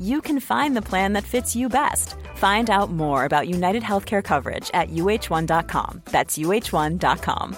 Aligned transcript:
you 0.00 0.20
can 0.20 0.40
find 0.40 0.76
the 0.76 0.82
plan 0.82 1.12
that 1.14 1.24
fits 1.24 1.56
you 1.56 1.68
best. 1.68 2.16
Find 2.36 2.70
out 2.70 2.90
more 2.90 3.24
about 3.24 3.48
United 3.48 3.82
Healthcare 3.82 4.22
coverage 4.22 4.70
at 4.74 4.88
uh1.com. 4.90 6.02
That's 6.04 6.38
uh1.com. 6.38 7.56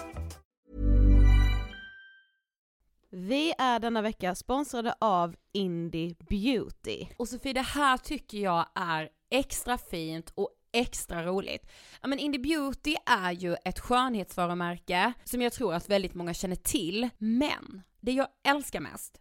Vi 3.10 3.54
är 3.58 3.78
denna 3.78 4.02
vecka 4.02 4.34
sponsrade 4.34 4.94
av 5.00 5.36
Indie 5.52 6.14
Beauty. 6.28 7.06
Och 7.16 7.28
Sofie, 7.28 7.52
det 7.52 7.60
här 7.60 7.96
tycker 7.96 8.38
jag 8.38 8.66
är 8.74 9.08
extra 9.30 9.78
fint 9.78 10.32
och 10.34 10.50
extra 10.72 11.26
roligt. 11.26 11.66
Ja 12.02 12.08
men 12.08 12.18
Indie 12.18 12.40
Beauty 12.40 12.96
är 13.06 13.32
ju 13.32 13.56
ett 13.64 13.78
skönhetsvarumärke 13.78 15.12
som 15.24 15.42
jag 15.42 15.52
tror 15.52 15.74
att 15.74 15.88
väldigt 15.88 16.14
många 16.14 16.34
känner 16.34 16.56
till, 16.56 17.08
men 17.18 17.82
det 18.00 18.12
jag 18.12 18.28
älskar 18.48 18.80
mest 18.80 19.20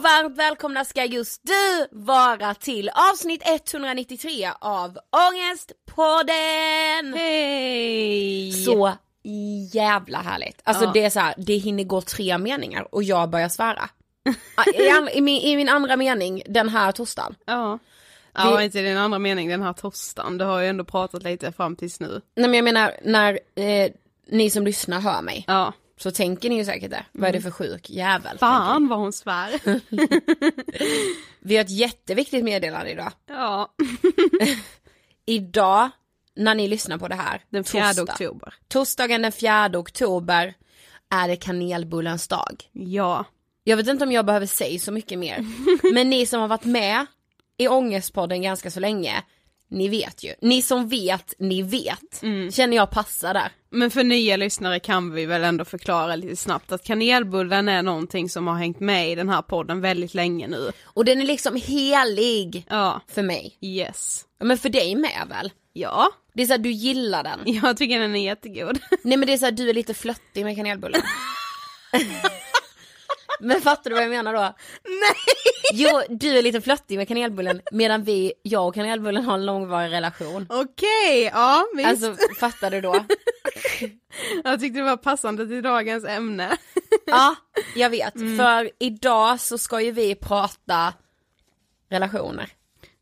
och 0.00 0.04
varmt 0.04 0.38
välkomna 0.38 0.84
ska 0.84 1.04
just 1.04 1.40
du 1.44 1.86
vara 1.98 2.54
till 2.54 2.90
avsnitt 3.12 3.42
193 3.46 4.50
av 4.60 4.98
Ångestpodden! 5.30 7.14
Hej! 7.14 8.52
Så 8.52 8.92
jävla 9.72 10.18
härligt. 10.18 10.60
Alltså 10.64 10.84
Ja. 10.84 10.90
det 10.94 11.04
är 11.04 11.10
så 11.10 11.20
här, 11.20 11.34
det 11.36 11.54
hinner 11.56 11.84
gå 11.84 12.00
tre 12.00 12.38
meningar 12.38 12.94
och 12.94 13.02
jag 13.02 13.30
börjar 13.30 13.48
svära. 13.48 13.88
I, 14.74 14.88
an, 14.90 15.08
i, 15.08 15.20
min, 15.20 15.40
I 15.42 15.56
min 15.56 15.68
andra 15.68 15.96
mening 15.96 16.42
den 16.46 16.68
här 16.68 16.92
torsdagen. 16.92 17.34
Ja. 17.44 17.78
Det- 18.32 18.40
Ja, 18.40 18.62
inte 18.62 18.82
din 18.82 18.96
andra 18.98 19.18
mening 19.18 19.48
den 19.48 19.62
här 19.62 19.72
torsdagen. 19.72 20.38
Du 20.38 20.44
har 20.44 20.60
ju 20.60 20.68
ändå 20.68 20.84
pratat 20.84 21.22
lite 21.22 21.52
fram 21.52 21.76
tills 21.76 22.00
nu. 22.00 22.20
Nej 22.36 22.48
men 22.48 22.54
jag 22.54 22.64
menar 22.64 22.92
när 23.04 23.38
eh, 23.54 23.90
ni 24.28 24.50
som 24.50 24.64
lyssnar 24.64 25.00
hör 25.00 25.22
mig 25.22 25.44
Ja. 25.46 25.72
Så 26.02 26.10
tänker 26.10 26.48
ni 26.48 26.56
ju 26.56 26.64
säkert 26.64 26.90
det. 26.90 27.04
Vad 27.12 27.28
är 27.28 27.32
det 27.32 27.40
för 27.40 27.50
sjuk 27.50 27.90
jävel? 27.90 28.38
Fan 28.38 28.88
vad 28.88 28.98
hon 28.98 29.12
svär. 29.12 29.50
Vi 31.40 31.56
har 31.56 31.64
ett 31.64 31.70
jätteviktigt 31.70 32.44
meddelande 32.44 32.90
idag. 32.90 33.12
ja. 33.26 33.74
Idag 35.26 35.90
när 36.36 36.54
ni 36.54 36.68
lyssnar 36.68 36.98
på 36.98 37.08
det 37.08 37.14
här, 37.14 37.42
Den 37.50 37.64
4 37.64 37.84
torsdag, 37.86 38.02
oktober. 38.02 38.54
torsdagen 38.68 39.22
den 39.22 39.32
4 39.32 39.70
oktober 39.74 40.54
är 41.10 41.28
det 41.28 41.36
kanelbullens 41.36 42.28
dag. 42.28 42.62
Ja. 42.72 43.24
Jag 43.64 43.76
vet 43.76 43.88
inte 43.88 44.04
om 44.04 44.12
jag 44.12 44.26
behöver 44.26 44.46
säga 44.46 44.78
så 44.78 44.92
mycket 44.92 45.18
mer, 45.18 45.46
men 45.92 46.10
ni 46.10 46.26
som 46.26 46.40
har 46.40 46.48
varit 46.48 46.64
med 46.64 47.06
i 47.56 47.68
Ångestpodden 47.68 48.42
ganska 48.42 48.70
så 48.70 48.80
länge, 48.80 49.22
ni 49.70 49.88
vet 49.88 50.24
ju. 50.24 50.34
Ni 50.40 50.62
som 50.62 50.88
vet, 50.88 51.34
ni 51.38 51.62
vet. 51.62 52.20
Känner 52.54 52.76
jag 52.76 52.90
passar 52.90 53.34
där. 53.34 53.48
Men 53.70 53.90
för 53.90 54.04
nya 54.04 54.36
lyssnare 54.36 54.80
kan 54.80 55.12
vi 55.12 55.26
väl 55.26 55.44
ändå 55.44 55.64
förklara 55.64 56.16
lite 56.16 56.36
snabbt 56.36 56.72
att 56.72 56.84
kanelbullen 56.84 57.68
är 57.68 57.82
någonting 57.82 58.28
som 58.28 58.46
har 58.46 58.54
hängt 58.54 58.80
med 58.80 59.10
i 59.10 59.14
den 59.14 59.28
här 59.28 59.42
podden 59.42 59.80
väldigt 59.80 60.14
länge 60.14 60.46
nu. 60.48 60.72
Och 60.84 61.04
den 61.04 61.20
är 61.20 61.26
liksom 61.26 61.56
helig 61.56 62.66
Ja. 62.70 63.00
för 63.08 63.22
mig. 63.22 63.58
Yes. 63.60 64.24
Ja, 64.38 64.44
Men 64.46 64.58
för 64.58 64.68
dig 64.68 64.94
med 64.96 65.26
väl? 65.28 65.52
Ja. 65.72 66.08
Det 66.34 66.42
är 66.42 66.46
såhär, 66.46 66.58
du 66.58 66.70
gillar 66.70 67.22
den. 67.24 67.40
Jag 67.62 67.76
tycker 67.76 68.00
den 68.00 68.16
är 68.16 68.24
jättegod. 68.24 68.78
Nej 69.02 69.16
men 69.16 69.26
det 69.26 69.32
är 69.32 69.36
såhär, 69.38 69.52
du 69.52 69.68
är 69.70 69.74
lite 69.74 69.94
flöttig 69.94 70.44
med 70.44 70.56
kanelbullen. 70.56 71.02
men 73.40 73.60
fattar 73.60 73.90
du 73.90 73.94
vad 73.96 74.04
jag 74.04 74.10
menar 74.10 74.34
då? 74.34 74.40
Nej! 74.84 75.14
Jo, 75.72 76.02
du 76.08 76.38
är 76.38 76.42
lite 76.42 76.60
flöttig 76.60 76.96
med 76.96 77.08
kanelbullen 77.08 77.62
medan 77.72 78.04
vi, 78.04 78.32
jag 78.42 78.68
och 78.68 78.74
kanelbullen 78.74 79.24
har 79.24 79.34
en 79.34 79.46
långvarig 79.46 79.92
relation. 79.92 80.46
Okej, 80.50 81.22
ja 81.34 81.64
visst. 81.76 81.88
Alltså 81.88 82.16
fattar 82.40 82.70
du 82.70 82.80
då? 82.80 82.96
Jag 84.44 84.60
tyckte 84.60 84.78
det 84.78 84.84
var 84.84 84.96
passande 84.96 85.46
till 85.48 85.62
dagens 85.62 86.04
ämne. 86.04 86.56
Ja, 87.06 87.36
jag 87.74 87.90
vet. 87.90 88.12
För 88.12 88.70
idag 88.78 89.40
så 89.40 89.58
ska 89.58 89.80
ju 89.80 89.90
vi 89.92 90.14
prata 90.14 90.94
relationer. 91.90 92.48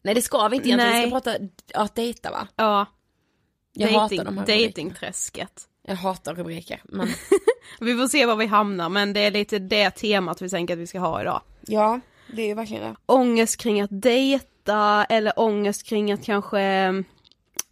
Nej 0.02 0.14
det 0.14 0.22
ska 0.22 0.48
vi 0.48 0.56
inte 0.56 0.68
egentligen, 0.68 0.92
vi 0.94 0.98
Nej. 1.00 1.10
ska 1.10 1.20
prata 1.20 1.44
att 1.74 1.94
dejta 1.94 2.30
va? 2.30 2.48
Ja. 2.56 2.86
Jag 3.72 3.88
hatar 3.88 4.00
Dating, 4.00 4.18
de 4.18 4.24
här 4.38 4.42
rubrikerna. 4.46 4.66
datingträsket. 4.68 5.67
Jag 5.88 5.96
hatar 5.96 6.34
rubriker. 6.34 6.80
Men... 6.84 7.08
Vi 7.80 7.96
får 7.96 8.08
se 8.08 8.26
var 8.26 8.36
vi 8.36 8.46
hamnar 8.46 8.88
men 8.88 9.12
det 9.12 9.20
är 9.20 9.30
lite 9.30 9.58
det 9.58 9.90
temat 9.90 10.42
vi 10.42 10.48
tänker 10.48 10.74
att 10.74 10.80
vi 10.80 10.86
ska 10.86 10.98
ha 10.98 11.20
idag. 11.20 11.42
ja, 11.66 12.00
det 12.32 12.42
är 12.42 12.46
ju 12.46 12.54
verkligen 12.54 12.82
det. 12.82 12.96
Ångest 13.06 13.56
kring 13.56 13.80
att 13.80 13.90
dejta 13.92 15.04
eller 15.04 15.40
ångest 15.40 15.82
kring 15.86 16.12
att 16.12 16.24
kanske 16.24 16.60
mm, 16.60 17.04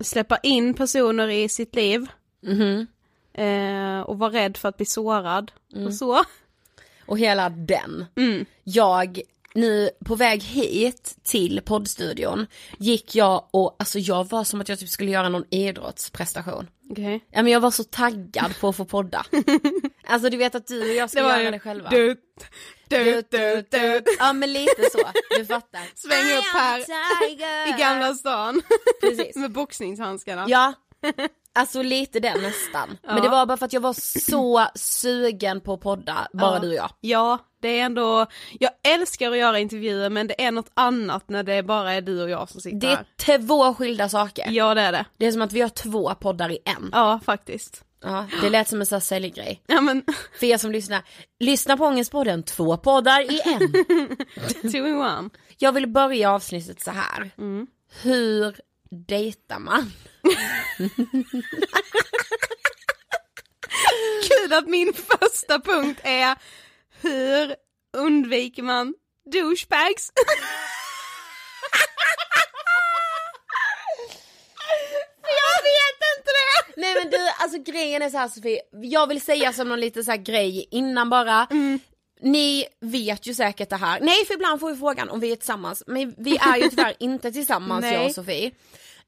släppa 0.01 0.37
in 0.37 0.75
personer 0.75 1.29
i 1.29 1.49
sitt 1.49 1.75
liv. 1.75 2.07
Mhm. 2.43 2.87
Eh, 3.33 4.01
och 4.01 4.19
vara 4.19 4.33
rädd 4.33 4.57
för 4.57 4.69
att 4.69 4.77
bli 4.77 4.87
sårad 4.87 5.53
och 5.87 5.95
så. 5.95 6.25
Och 7.07 7.19
hela 7.19 7.49
den. 7.49 8.05
Mm. 8.17 8.45
Jag, 8.65 9.21
nu 9.56 9.91
på 10.05 10.14
väg 10.14 10.43
hit 10.43 11.17
till 11.23 11.61
poddstudion 11.64 12.47
gick 12.79 13.14
jag 13.14 13.49
och, 13.50 13.76
alltså 13.79 13.99
jag 13.99 14.29
var 14.29 14.44
som 14.44 14.61
att 14.61 14.69
jag 14.69 14.79
typ 14.79 14.88
skulle 14.88 15.11
göra 15.11 15.29
någon 15.29 15.44
idrottsprestation. 15.50 16.69
Okej. 16.91 17.25
Ja 17.31 17.43
men 17.43 17.53
jag 17.53 17.61
var 17.61 17.70
så 17.70 17.85
taggad 17.85 18.61
på 18.61 18.69
att 18.69 18.76
få 18.76 18.85
podda. 18.85 19.26
alltså 20.06 20.31
du 20.31 20.37
vet 20.37 20.55
att 20.55 20.67
du 20.67 20.91
och 20.91 20.97
jag 20.97 21.11
ska 21.11 21.20
göra 21.20 21.50
det 21.50 21.58
själva. 21.58 21.91
Du, 21.91 22.17
du, 22.88 23.23
du, 23.31 23.67
du. 23.70 24.03
Ja 24.19 24.32
men 24.32 24.53
lite 24.53 24.91
så, 24.93 24.99
du 25.38 25.47
fattar. 25.47 25.81
Sväng 25.94 26.31
I 26.31 26.38
upp 26.38 26.44
här 26.55 26.81
i 27.69 27.81
Gamla 27.81 28.14
stan. 28.14 28.62
Precis. 29.00 29.37
Med 29.37 29.53
boxningshandskarna. 29.53 30.44
Ja, 30.49 30.75
alltså 31.56 31.82
lite 31.82 32.20
den 32.20 32.41
nästan. 32.43 32.99
Men 33.06 33.23
det 33.23 33.29
var 33.29 33.47
bara 33.47 33.56
för 33.56 33.67
att 33.67 33.73
jag 33.73 33.81
var 33.81 34.20
så 34.20 34.67
sugen 34.75 35.61
på 35.61 35.73
att 35.73 35.81
podda, 35.81 36.29
bara 36.32 36.55
Ja. 36.55 36.58
du 36.61 36.69
och 36.69 36.75
jag. 36.75 36.91
Ja, 37.00 37.38
det 37.62 37.81
är 37.81 37.85
ändå, 37.85 38.26
jag 38.61 38.70
älskar 38.88 39.31
att 39.31 39.38
göra 39.38 39.58
intervjuer 39.58 40.11
men 40.11 40.26
det 40.26 40.44
är 40.44 40.50
något 40.53 40.70
annat 40.75 41.29
när 41.29 41.43
det 41.43 41.62
bara 41.62 41.93
är 41.93 42.00
du 42.00 42.23
och 42.23 42.31
jag 42.31 42.49
som 42.50 42.61
sitter 42.61 42.79
Det 42.79 42.87
är 42.87 42.97
här. 42.97 43.38
två 43.47 43.75
skilda 43.75 44.08
saker. 44.08 44.46
Ja 44.51 44.75
det 44.75 44.81
är 44.81 44.93
det. 44.93 45.05
Det 45.17 45.27
är 45.27 45.32
som 45.32 45.43
att 45.43 45.53
vi 45.53 45.60
har 45.60 45.69
två 45.69 46.15
poddar 46.15 46.51
i 46.51 46.58
en. 46.65 46.91
Ja 46.93 47.20
faktiskt. 47.25 47.82
Ja, 48.03 48.27
det 48.43 48.51
lät 48.51 48.69
som 48.69 48.81
en 48.81 48.86
sån 48.86 48.96
här 48.96 49.01
säljgrej. 49.01 49.63
Ja 49.67 49.81
men, 49.81 50.03
För 50.41 50.46
er 50.46 50.58
som 50.58 50.72
lyssnar, 50.72 51.03
lyssna 51.41 51.77
på 51.77 51.84
Ångestpodden, 51.84 52.43
två 52.43 52.77
poddar 52.77 53.20
i 53.20 53.41
en. 53.44 53.72
two 54.72 54.77
in 54.89 54.96
one. 54.96 55.31
Jag 55.58 55.72
vill 55.72 55.86
börja 55.86 56.32
avsnittet 56.32 56.81
så 56.81 56.91
här. 56.91 57.31
Mm. 57.39 57.67
Hur 58.03 58.56
dejtar 59.08 59.58
man? 59.58 59.93
Kul 64.29 64.53
att 64.53 64.69
min 64.69 64.93
första 64.95 65.61
punkt 65.61 66.01
är 66.03 66.37
hur 67.01 67.55
undviker 67.97 68.63
man 68.63 68.95
douchebags? 69.33 70.13
jag 75.23 75.63
vet 75.63 76.01
inte 76.17 76.31
det! 76.37 76.81
Nej 76.81 76.95
men 76.95 77.11
du, 77.11 77.19
alltså 77.39 77.73
grejen 77.73 78.03
är 78.03 78.11
så 78.11 78.19
här 78.19 78.29
Sofie, 78.29 78.61
jag 78.73 79.06
vill 79.06 79.21
säga 79.21 79.53
som 79.53 79.69
någon 79.69 79.81
liten 79.81 80.05
så 80.05 80.11
här 80.11 80.19
grej 80.19 80.69
innan 80.71 81.11
bara. 81.11 81.47
Ni 82.21 82.65
vet 82.81 83.27
ju 83.27 83.35
säkert 83.35 83.71
det 83.71 83.77
här, 83.77 84.01
nej 84.01 84.25
för 84.27 84.35
ibland 84.35 84.61
får 84.61 84.71
vi 84.71 84.77
frågan 84.77 85.09
om 85.11 85.21
vi 85.21 85.33
är 85.33 85.37
tillsammans, 85.37 85.83
men 85.87 86.15
vi 86.19 86.37
är 86.37 86.56
ju 86.56 86.69
tyvärr 86.71 86.95
inte 86.99 87.33
tillsammans 87.33 87.85
jag 87.93 88.06
och 88.06 88.13
Sofie. 88.13 88.51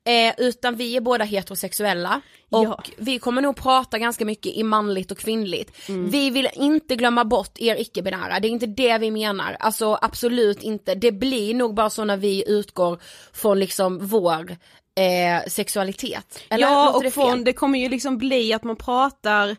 Eh, 0.09 0.35
utan 0.39 0.77
vi 0.77 0.97
är 0.97 1.01
båda 1.01 1.25
heterosexuella 1.25 2.21
och 2.51 2.65
Ja. 2.65 2.83
vi 2.97 3.19
kommer 3.19 3.43
nog 3.43 3.57
prata 3.57 3.99
ganska 3.99 4.25
mycket 4.25 4.53
i 4.57 4.63
manligt 4.63 5.11
och 5.11 5.19
kvinnligt. 5.19 5.89
Mm. 5.89 6.11
Vi 6.11 6.31
vill 6.31 6.49
inte 6.55 6.97
glömma 6.97 7.25
bort 7.25 7.59
er 7.59 7.77
icke-binära, 7.81 8.41
det 8.41 8.49
är 8.49 8.51
inte 8.51 8.67
det 8.67 8.99
vi 8.99 9.11
menar. 9.11 9.57
Alltså 9.61 9.99
absolut 10.03 10.63
inte, 10.63 10.95
det 10.95 11.13
blir 11.13 11.55
nog 11.55 11.75
bara 11.75 11.91
så 11.91 12.05
när 12.05 12.17
vi 12.17 12.45
utgår 12.47 12.99
från 13.33 13.59
liksom 13.59 14.07
vår 14.07 14.51
eh, 14.51 15.49
sexualitet. 15.49 16.41
Eller 16.49 16.67
ja 16.67 16.91
och 16.97 17.03
det 17.03 17.11
från, 17.11 17.45
det 17.45 17.53
kommer 17.53 17.79
ju 17.79 17.89
liksom 17.89 18.19
bli 18.19 18.53
att 18.53 18.65
man 18.65 18.77
pratar 18.77 19.57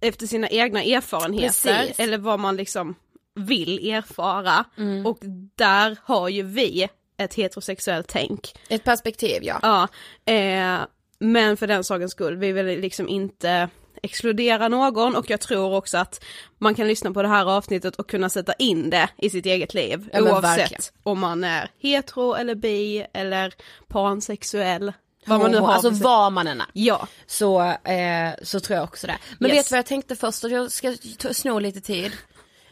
efter 0.00 0.26
sina 0.26 0.48
egna 0.48 0.82
erfarenheter 0.82 1.78
Precis. 1.78 2.00
eller 2.00 2.18
vad 2.18 2.40
man 2.40 2.56
liksom 2.56 2.94
vill 3.34 3.90
erfara 3.90 4.64
Mm. 4.78 5.06
och 5.06 5.18
där 5.54 5.96
har 6.04 6.28
ju 6.28 6.42
vi 6.42 6.88
ett 7.20 7.34
heterosexuellt 7.34 8.08
tänk. 8.08 8.54
Ett 8.68 8.84
perspektiv 8.84 9.42
ja. 9.42 9.58
Ja, 9.62 9.88
eh, 10.34 10.78
men 11.18 11.56
för 11.56 11.66
den 11.66 11.84
sakens 11.84 12.12
skull, 12.12 12.36
vi 12.36 12.52
vill 12.52 12.66
liksom 12.66 13.08
inte 13.08 13.68
exkludera 14.02 14.68
någon 14.68 15.16
och 15.16 15.30
jag 15.30 15.40
tror 15.40 15.74
också 15.74 15.98
att 15.98 16.24
man 16.58 16.74
kan 16.74 16.86
lyssna 16.88 17.12
på 17.12 17.22
det 17.22 17.28
här 17.28 17.50
avsnittet 17.56 17.96
och 17.96 18.08
kunna 18.10 18.28
sätta 18.28 18.52
in 18.52 18.90
det 18.90 19.08
i 19.16 19.30
sitt 19.30 19.46
eget 19.46 19.74
liv. 19.74 20.08
Ja, 20.12 20.20
oavsett 20.20 20.58
verkligen. 20.58 20.82
om 21.02 21.20
man 21.20 21.44
är 21.44 21.70
hetero 21.78 22.34
eller 22.34 22.54
bi 22.54 23.06
eller 23.14 23.54
pansexuell. 23.88 24.92
Vad 25.26 25.40
man 25.40 25.50
nu 25.50 25.58
har 25.58 25.72
alltså 25.72 25.90
vad 25.90 26.32
man 26.32 26.46
än 26.46 26.60
är. 26.60 26.66
Ja. 26.72 27.06
Så, 27.26 27.60
eh, 27.62 28.30
så 28.42 28.60
tror 28.60 28.76
jag 28.76 28.84
också 28.84 29.06
det. 29.06 29.18
Men 29.38 29.50
Yes. 29.50 29.58
vet 29.58 29.66
du 29.68 29.72
vad 29.72 29.78
jag 29.78 29.86
tänkte 29.86 30.16
först? 30.16 30.44
Jag 30.44 30.70
ska 30.72 30.94
sno 31.32 31.58
lite 31.58 31.80
tid. 31.80 32.12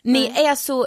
Ni 0.03 0.27
är 0.27 0.55
så 0.55 0.87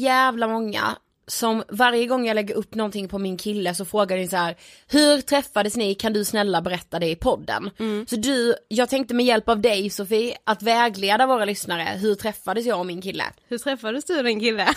jävla 0.00 0.48
många 0.48 0.96
som 1.28 1.62
varje 1.68 2.06
gång 2.06 2.26
jag 2.26 2.34
lägger 2.34 2.54
upp 2.54 2.74
någonting 2.74 3.08
på 3.08 3.18
min 3.18 3.36
kille 3.36 3.74
så 3.74 3.84
frågar 3.84 4.16
ni 4.16 4.28
så 4.28 4.36
här 4.36 4.56
Hur 4.86 5.20
träffades 5.20 5.76
ni? 5.76 5.94
Kan 5.94 6.12
du 6.12 6.24
snälla 6.24 6.62
berätta 6.62 6.98
det 6.98 7.10
i 7.10 7.16
podden? 7.16 7.70
Så 8.06 8.16
du, 8.16 8.54
jag 8.68 8.88
tänkte 8.88 9.14
med 9.14 9.26
hjälp 9.26 9.48
av 9.48 9.60
dig 9.60 9.90
Sofie 9.90 10.36
att 10.44 10.62
vägleda 10.62 11.26
våra 11.26 11.44
lyssnare. 11.44 11.98
Hur 11.98 12.14
träffades 12.14 12.66
jag 12.66 12.78
och 12.78 12.86
min 12.86 13.02
kille? 13.02 13.24
Hur 13.48 13.58
träffades 13.58 14.04
du 14.04 14.22
den 14.22 14.40
kille? 14.40 14.68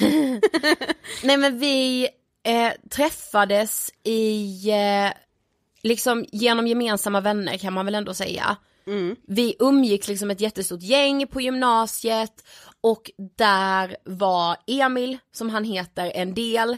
Nej 1.22 1.36
men 1.36 1.58
vi 1.58 2.08
eh, 2.44 2.72
träffades 2.90 3.90
i, 4.04 4.70
eh, 4.70 5.12
liksom 5.82 6.24
genom 6.32 6.66
gemensamma 6.66 7.20
vänner 7.20 7.58
kan 7.58 7.72
man 7.72 7.84
väl 7.84 7.94
ändå 7.94 8.14
säga. 8.14 8.56
Vi 9.26 9.56
umgicks 9.58 10.08
liksom 10.08 10.30
ett 10.30 10.40
jättestort 10.40 10.82
gäng 10.82 11.26
på 11.26 11.40
gymnasiet 11.40 12.44
och 12.90 13.10
där 13.36 13.96
var 14.04 14.56
Emil, 14.66 15.18
som 15.32 15.50
han 15.50 15.64
heter, 15.64 16.12
en 16.14 16.34
del. 16.34 16.76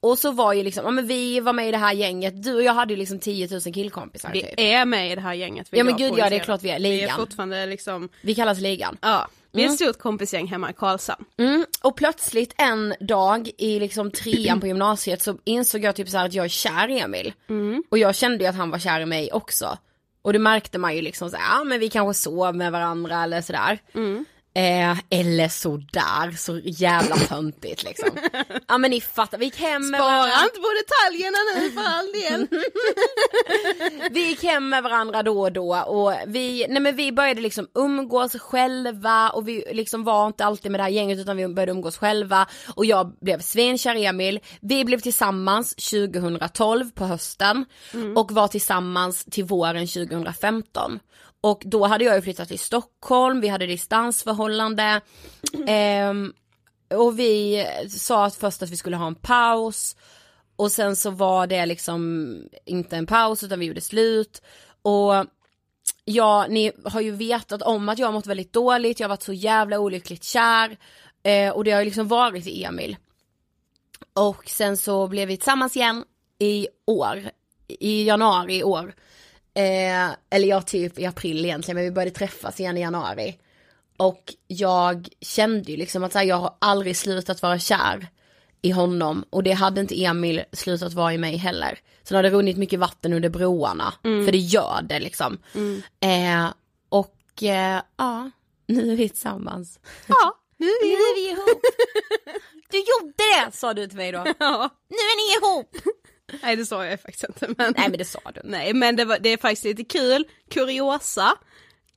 Och 0.00 0.18
så 0.18 0.30
var 0.30 0.52
ju 0.52 0.62
liksom, 0.62 0.84
ja 0.84 0.90
men 0.90 1.06
vi 1.06 1.40
var 1.40 1.52
med 1.52 1.68
i 1.68 1.70
det 1.70 1.76
här 1.78 1.92
gänget, 1.92 2.42
du 2.42 2.54
och 2.54 2.62
jag 2.62 2.72
hade 2.74 2.92
ju 2.92 2.98
liksom 2.98 3.18
10 3.18 3.48
000 3.50 3.60
killkompisar 3.74 4.30
Vi 4.32 4.42
typ. 4.42 4.54
är 4.56 4.84
med 4.84 5.12
i 5.12 5.14
det 5.14 5.20
här 5.20 5.34
gänget. 5.34 5.68
Ja, 5.70 5.84
men 5.84 5.96
gud, 5.96 6.14
ja, 6.16 6.30
det 6.30 6.36
är 6.36 6.40
klart 6.40 6.62
vi 6.62 6.70
är. 6.70 6.78
Vi 6.80 6.86
är 6.88 7.00
Ligan. 7.00 7.16
fortfarande 7.16 7.66
liksom, 7.66 8.08
Vi 8.22 8.34
kallas 8.34 8.60
ligan. 8.60 8.96
ja, 9.02 9.28
vi 9.52 9.60
är 9.60 9.64
Mm. 9.64 9.74
ett 9.74 9.80
stort 9.80 9.98
kompisgäng 9.98 10.46
hemma 10.46 10.70
i 10.70 10.72
Karlshamn. 10.72 11.24
Mm, 11.38 11.66
och 11.82 11.96
plötsligt 11.96 12.54
en 12.58 12.94
dag 13.00 13.50
i 13.58 13.78
liksom 13.80 14.10
trean 14.10 14.60
på 14.60 14.66
gymnasiet 14.66 15.22
så 15.22 15.38
insåg 15.44 15.84
jag 15.84 15.96
typ 15.96 16.08
så 16.08 16.18
att 16.18 16.32
jag 16.34 16.44
är 16.44 16.48
kär 16.48 16.88
i 16.90 17.00
Emil. 17.00 17.32
Och 17.90 17.98
jag 17.98 18.14
kände 18.14 18.44
ju 18.44 18.50
att 18.50 18.56
han 18.56 18.70
var 18.70 18.78
kär 18.78 19.00
i 19.00 19.06
mig 19.06 19.32
också. 19.32 19.78
Och 20.22 20.32
det 20.32 20.38
märkte 20.38 20.78
man 20.78 20.96
ju 20.96 21.02
liksom 21.02 21.30
så 21.30 21.36
ja 21.36 21.64
men 21.64 21.80
vi 21.80 21.88
kanske 21.90 22.22
sov 22.22 22.54
med 22.56 22.72
varandra 22.72 23.22
eller 23.22 23.40
sådär. 23.40 23.78
Eh, 24.56 24.98
eller 25.10 25.48
sådär, 25.48 26.36
så 26.36 26.60
jävla 26.64 27.16
töntigt 27.16 27.84
liksom. 27.84 28.08
ja 28.68 28.78
men 28.78 28.90
ni 28.90 29.00
fattar, 29.00 29.38
vi 29.38 29.44
gick 29.44 29.60
hem 29.60 29.90
med 29.90 30.00
varandra. 30.00 30.30
Spara 30.30 30.44
inte 30.44 30.60
på 30.60 30.68
detaljerna 30.82 31.38
nu 31.56 31.70
för 31.70 31.82
all 31.82 32.12
del. 32.12 32.48
Vi 34.10 34.28
gick 34.28 34.42
hem 34.42 34.68
med 34.68 34.82
varandra 34.82 35.22
då 35.22 35.40
och 35.40 35.52
då 35.52 35.76
och 35.76 36.14
vi, 36.26 36.66
nej 36.68 36.82
men 36.82 36.96
vi 36.96 37.12
började 37.12 37.40
liksom 37.40 37.68
umgås 37.74 38.32
själva 38.32 39.30
och 39.30 39.48
vi 39.48 39.64
liksom 39.72 40.04
var 40.04 40.26
inte 40.26 40.44
alltid 40.44 40.70
med 40.70 40.80
det 40.80 40.84
här 40.84 40.90
gänget 40.90 41.18
utan 41.18 41.36
vi 41.36 41.48
började 41.48 41.72
umgås 41.72 41.98
själva 41.98 42.46
och 42.74 42.84
jag 42.84 43.12
blev 43.20 43.40
svinkär 43.40 43.94
i 43.94 44.04
Emil. 44.04 44.40
Vi 44.60 44.84
blev 44.84 45.00
tillsammans 45.00 45.74
2012 45.74 46.90
på 46.90 47.04
hösten 47.04 47.64
och 48.16 48.32
var 48.32 48.48
tillsammans 48.48 49.24
till 49.24 49.44
våren 49.44 49.86
2015. 49.86 51.00
Och 51.46 51.62
då 51.66 51.86
hade 51.86 52.04
jag 52.04 52.16
ju 52.16 52.22
flyttat 52.22 52.48
till 52.48 52.58
Stockholm, 52.58 53.40
vi 53.40 53.48
hade 53.48 53.66
distansförhållande. 53.66 55.00
Ehm, 55.66 56.32
och 56.90 57.18
vi 57.18 57.66
sa 57.90 58.26
att 58.26 58.36
först 58.36 58.62
att 58.62 58.70
vi 58.70 58.76
skulle 58.76 58.96
ha 58.96 59.06
en 59.06 59.14
paus 59.14 59.96
och 60.56 60.72
sen 60.72 60.96
så 60.96 61.10
var 61.10 61.46
det 61.46 61.66
liksom 61.66 62.36
inte 62.64 62.96
en 62.96 63.06
paus 63.06 63.42
utan 63.42 63.58
vi 63.58 63.66
gjorde 63.66 63.80
slut. 63.80 64.42
Och 64.82 65.26
ja, 66.04 66.46
ni 66.48 66.72
har 66.84 67.00
ju 67.00 67.10
vetat 67.10 67.62
om 67.62 67.88
att 67.88 67.98
jag 67.98 68.06
har 68.06 68.12
mått 68.12 68.26
väldigt 68.26 68.52
dåligt, 68.52 69.00
jag 69.00 69.04
har 69.04 69.10
varit 69.10 69.22
så 69.22 69.32
jävla 69.32 69.78
olyckligt 69.78 70.24
kär. 70.24 70.76
Eh, 71.22 71.50
och 71.50 71.64
det 71.64 71.70
har 71.70 71.80
ju 71.80 71.84
liksom 71.84 72.08
varit 72.08 72.46
i 72.46 72.64
Emil. 72.64 72.96
Och 74.12 74.48
sen 74.48 74.76
så 74.76 75.06
blev 75.08 75.28
vi 75.28 75.36
tillsammans 75.36 75.76
igen 75.76 76.04
i 76.38 76.68
år, 76.86 77.30
i 77.68 78.04
januari 78.04 78.56
i 78.56 78.64
år. 78.64 78.94
Eh, 79.56 80.16
eller 80.30 80.48
ja, 80.48 80.62
typ 80.62 80.98
i 80.98 81.06
april 81.06 81.44
egentligen, 81.44 81.76
men 81.76 81.84
vi 81.84 81.90
började 81.90 82.10
träffas 82.10 82.60
igen 82.60 82.76
i 82.76 82.80
januari. 82.80 83.38
Och 83.96 84.34
jag 84.46 85.08
kände 85.20 85.70
ju 85.70 85.76
liksom 85.76 86.04
att 86.04 86.14
här, 86.14 86.22
jag 86.22 86.36
har 86.36 86.54
aldrig 86.58 86.96
slutat 86.96 87.42
vara 87.42 87.58
kär 87.58 88.06
i 88.62 88.70
honom 88.70 89.24
och 89.30 89.42
det 89.42 89.52
hade 89.52 89.80
inte 89.80 90.04
Emil 90.04 90.42
slutat 90.52 90.92
vara 90.94 91.14
i 91.14 91.18
mig 91.18 91.36
heller. 91.36 91.78
Så 92.02 92.14
det 92.14 92.18
hade 92.18 92.30
runnit 92.30 92.56
mycket 92.56 92.80
vatten 92.80 93.12
under 93.12 93.28
broarna, 93.28 93.94
för 94.02 94.32
det 94.32 94.38
gör 94.38 94.82
det 94.82 95.00
liksom. 95.00 95.38
Eh, 96.00 96.52
och 96.88 97.42
eh, 97.42 97.82
ja, 97.96 98.30
nu 98.66 98.92
är 98.92 98.96
vi 98.96 99.08
tillsammans. 99.08 99.78
Ja, 100.06 100.34
nu 100.56 100.66
är 100.66 100.84
vi 100.84 100.90
Nu 100.96 100.96
är 100.96 101.14
vi 101.14 101.30
ihop. 101.30 101.60
Du 102.70 102.78
gjorde 102.78 103.12
det 103.16 103.56
sa 103.56 103.74
du 103.74 103.86
till 103.86 103.96
mig 103.96 104.12
då. 104.12 104.24
Ja. 104.38 104.70
Nu 104.88 104.96
är 104.96 105.16
ni 105.16 105.36
ihop. 105.36 105.76
Nej 106.42 106.56
det 106.56 106.66
sa 106.66 106.86
jag 106.86 107.00
faktiskt 107.00 107.24
inte. 107.24 107.54
Men... 107.58 107.74
Nej 107.76 107.88
men 107.88 107.98
det 107.98 108.04
sa 108.04 108.20
du. 108.34 108.40
Nej 108.44 108.74
men 108.74 108.96
det, 108.96 109.04
var, 109.04 109.18
det 109.18 109.28
är 109.28 109.36
faktiskt 109.36 109.64
lite 109.64 109.84
kul, 109.84 110.24
kuriosa. 110.50 111.36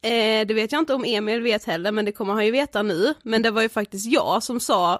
Eh, 0.01 0.47
det 0.47 0.53
vet 0.53 0.71
jag 0.71 0.81
inte 0.81 0.93
om 0.93 1.05
Emil 1.05 1.41
vet 1.41 1.63
heller 1.63 1.91
men 1.91 2.05
det 2.05 2.11
kommer 2.11 2.33
han 2.33 2.45
ju 2.45 2.51
veta 2.51 2.81
nu. 2.81 3.13
Men 3.23 3.41
det 3.41 3.51
var 3.51 3.61
ju 3.61 3.69
faktiskt 3.69 4.05
jag 4.05 4.43
som 4.43 4.59
sa 4.59 4.99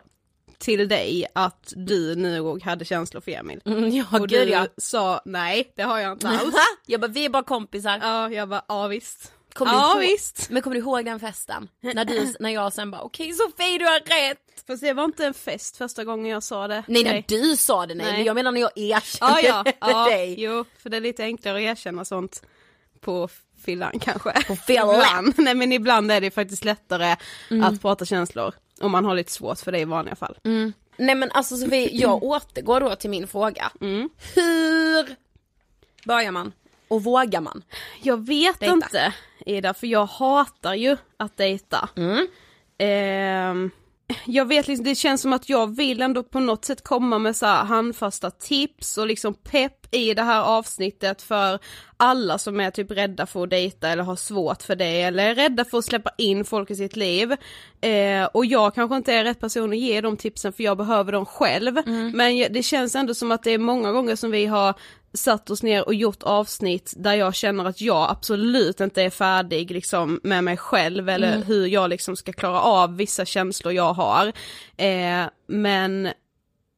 till 0.58 0.88
dig 0.88 1.26
att 1.36 1.74
du 1.76 2.16
nu 2.16 2.60
hade 2.64 2.86
känslor 2.86 3.22
för 3.22 3.32
Emil. 3.32 3.62
Mm, 3.66 3.90
ja 3.90 4.06
och 4.12 4.30
gud 4.30 4.48
du 4.48 4.52
ja. 4.52 4.68
sa 4.78 5.22
nej 5.26 5.74
det 5.76 5.84
har 5.84 6.00
jag 6.00 6.12
inte 6.12 6.30
alls. 6.30 6.56
Jag 6.86 7.02
bara 7.02 7.08
vi 7.08 7.26
är 7.26 7.30
bara 7.30 7.44
kompisar. 7.44 8.00
ja 8.02 8.30
jag 8.30 8.50
bara 8.50 8.66
ja 8.68 8.88
visst. 8.88 9.32
Kommer 9.60 9.72
du 9.74 9.78
ja 9.78 9.92
ihåg- 9.92 10.00
visst. 10.02 10.50
Men 10.50 10.62
kommer 10.62 10.74
du 10.76 10.80
ihåg 10.82 11.06
den 11.06 11.20
festen? 11.20 11.70
När, 11.82 12.06
du, 12.06 12.34
när 12.40 12.50
jag 12.50 12.74
sen 12.74 12.92
bara 12.92 13.02
okej 13.02 13.34
Sofie 13.34 13.78
du 13.78 13.86
har 13.86 14.00
rätt. 14.00 14.64
Fast 14.68 14.82
det 14.84 14.94
var 14.94 15.04
inte 15.04 15.26
en 15.26 15.34
fest 15.34 15.78
första 15.78 16.04
gången 16.04 16.26
jag 16.32 16.44
sa 16.44 16.68
det. 16.68 16.84
Nej 16.88 17.04
när 17.04 17.24
du 17.28 17.58
sa 17.58 17.86
det 17.86 17.96
nej, 17.96 18.06
Nej. 18.06 18.16
men 18.18 18.26
jag 18.26 18.36
menar 18.36 18.52
när 18.52 18.62
jag 18.62 18.72
erkände 18.78 19.42
Ja 19.42 19.48
ja, 19.48 19.64
det 19.64 19.72
för 19.86 19.92
ja 19.92 20.06
dig. 20.10 20.36
jo 20.42 20.66
för 20.78 20.90
det 20.90 20.98
är 20.98 21.02
lite 21.02 21.24
enklare 21.24 21.56
att 21.58 21.62
erkänna 21.78 22.06
sånt 22.06 22.44
på 23.02 23.30
fyllan 23.66 24.00
kanske. 24.00 24.44
På 24.48 24.56
fyllan. 24.56 25.34
Nej 25.38 25.56
men 25.56 25.72
ibland 25.72 26.12
är 26.12 26.22
det 26.22 26.32
faktiskt 26.32 26.66
lättare 26.66 27.16
Mm. 27.52 27.64
att 27.64 27.82
prata 27.82 28.06
känslor. 28.06 28.54
Om 28.82 28.92
man 28.92 29.06
har 29.06 29.16
lite 29.16 29.32
svårt 29.32 29.60
för 29.60 29.72
det 29.72 29.80
i 29.80 29.86
vanliga 29.86 30.16
fall. 30.16 30.38
Nej 30.98 31.16
men 31.16 31.32
alltså 31.32 31.58
Sofie, 31.58 31.90
jag 31.94 32.24
återgår 32.24 32.80
då 32.80 32.96
till 32.96 33.10
min 33.10 33.28
fråga. 33.28 33.72
Mm. 33.82 34.10
Hur 34.36 35.16
börjar 36.06 36.32
man? 36.32 36.52
Och 36.88 37.04
vågar 37.04 37.42
man? 37.42 37.64
Jag 38.02 38.28
vet 38.28 38.60
Dejta. 38.60 38.74
inte 38.76 39.14
Ida, 39.50 39.74
för 39.74 39.88
jag 39.88 40.06
hatar 40.06 40.74
ju 40.74 40.98
att 41.18 41.38
dejta. 41.38 41.90
Mm. 41.98 42.28
Ehm, 42.78 43.72
jag 44.26 44.46
vet 44.46 44.68
liksom, 44.68 44.84
det 44.86 44.96
känns 44.96 45.22
som 45.22 45.34
att 45.34 45.50
jag 45.50 45.76
vill 45.76 46.02
ändå 46.02 46.24
på 46.24 46.40
något 46.40 46.66
sätt 46.66 46.84
komma 46.84 47.20
med 47.20 47.36
så 47.36 47.46
här 47.46 47.64
handfasta 47.66 48.32
tips 48.32 48.98
och 48.98 49.08
liksom 49.08 49.34
pepp 49.34 49.96
i 49.96 50.14
det 50.14 50.22
här 50.24 50.42
avsnittet 50.44 51.22
för 51.22 51.60
alla 51.98 52.38
som 52.38 52.60
är 52.60 52.72
typ 52.72 52.92
rädda 52.92 53.26
för 53.26 53.44
att 53.44 53.50
dejta 53.50 53.90
eller 53.90 54.04
har 54.04 54.16
svårt 54.16 54.64
för 54.64 54.76
det 54.76 55.02
eller 55.02 55.30
är 55.30 55.36
rädda 55.36 55.66
för 55.66 55.78
att 55.78 55.86
släppa 55.86 56.10
in 56.18 56.46
folk 56.46 56.72
i 56.72 56.76
sitt 56.76 56.96
liv. 56.96 57.32
Eh, 57.82 58.26
och 58.34 58.46
jag 58.46 58.76
kanske 58.76 58.96
inte 58.98 59.14
är 59.14 59.24
rätt 59.24 59.40
person 59.40 59.70
att 59.72 59.78
ge 59.78 60.02
de 60.02 60.18
tipsen 60.18 60.54
för 60.54 60.64
jag 60.64 60.78
behöver 60.78 61.12
dem 61.12 61.26
själv. 61.26 61.88
Men 62.16 62.38
jag- 62.38 62.54
det 62.54 62.64
känns 62.64 62.96
ändå 62.96 63.14
som 63.14 63.32
att 63.32 63.44
det 63.44 63.52
är 63.52 63.58
många 63.58 63.92
gånger 63.92 64.16
som 64.16 64.32
vi 64.32 64.46
har 64.46 64.74
satt 65.14 65.50
oss 65.50 65.64
ner 65.64 65.86
och 65.86 65.94
gjort 65.94 66.24
avsnitt 66.24 66.94
där 66.98 67.14
jag 67.14 67.36
känner 67.36 67.66
att 67.66 67.82
jag 67.82 68.10
absolut 68.10 68.80
inte 68.80 69.04
är 69.04 69.10
färdig 69.10 69.72
liksom 69.72 70.20
med 70.24 70.44
mig 70.44 70.58
själv 70.58 71.10
eller 71.10 71.44
hur 71.44 71.68
jag 71.68 71.90
liksom 71.90 72.16
ska 72.16 72.34
klara 72.34 72.62
av 72.62 72.98
vissa 72.98 73.26
känslor 73.26 73.74
jag 73.74 73.94
har. 73.94 74.28
Eh, 74.78 75.26
men 75.48 76.10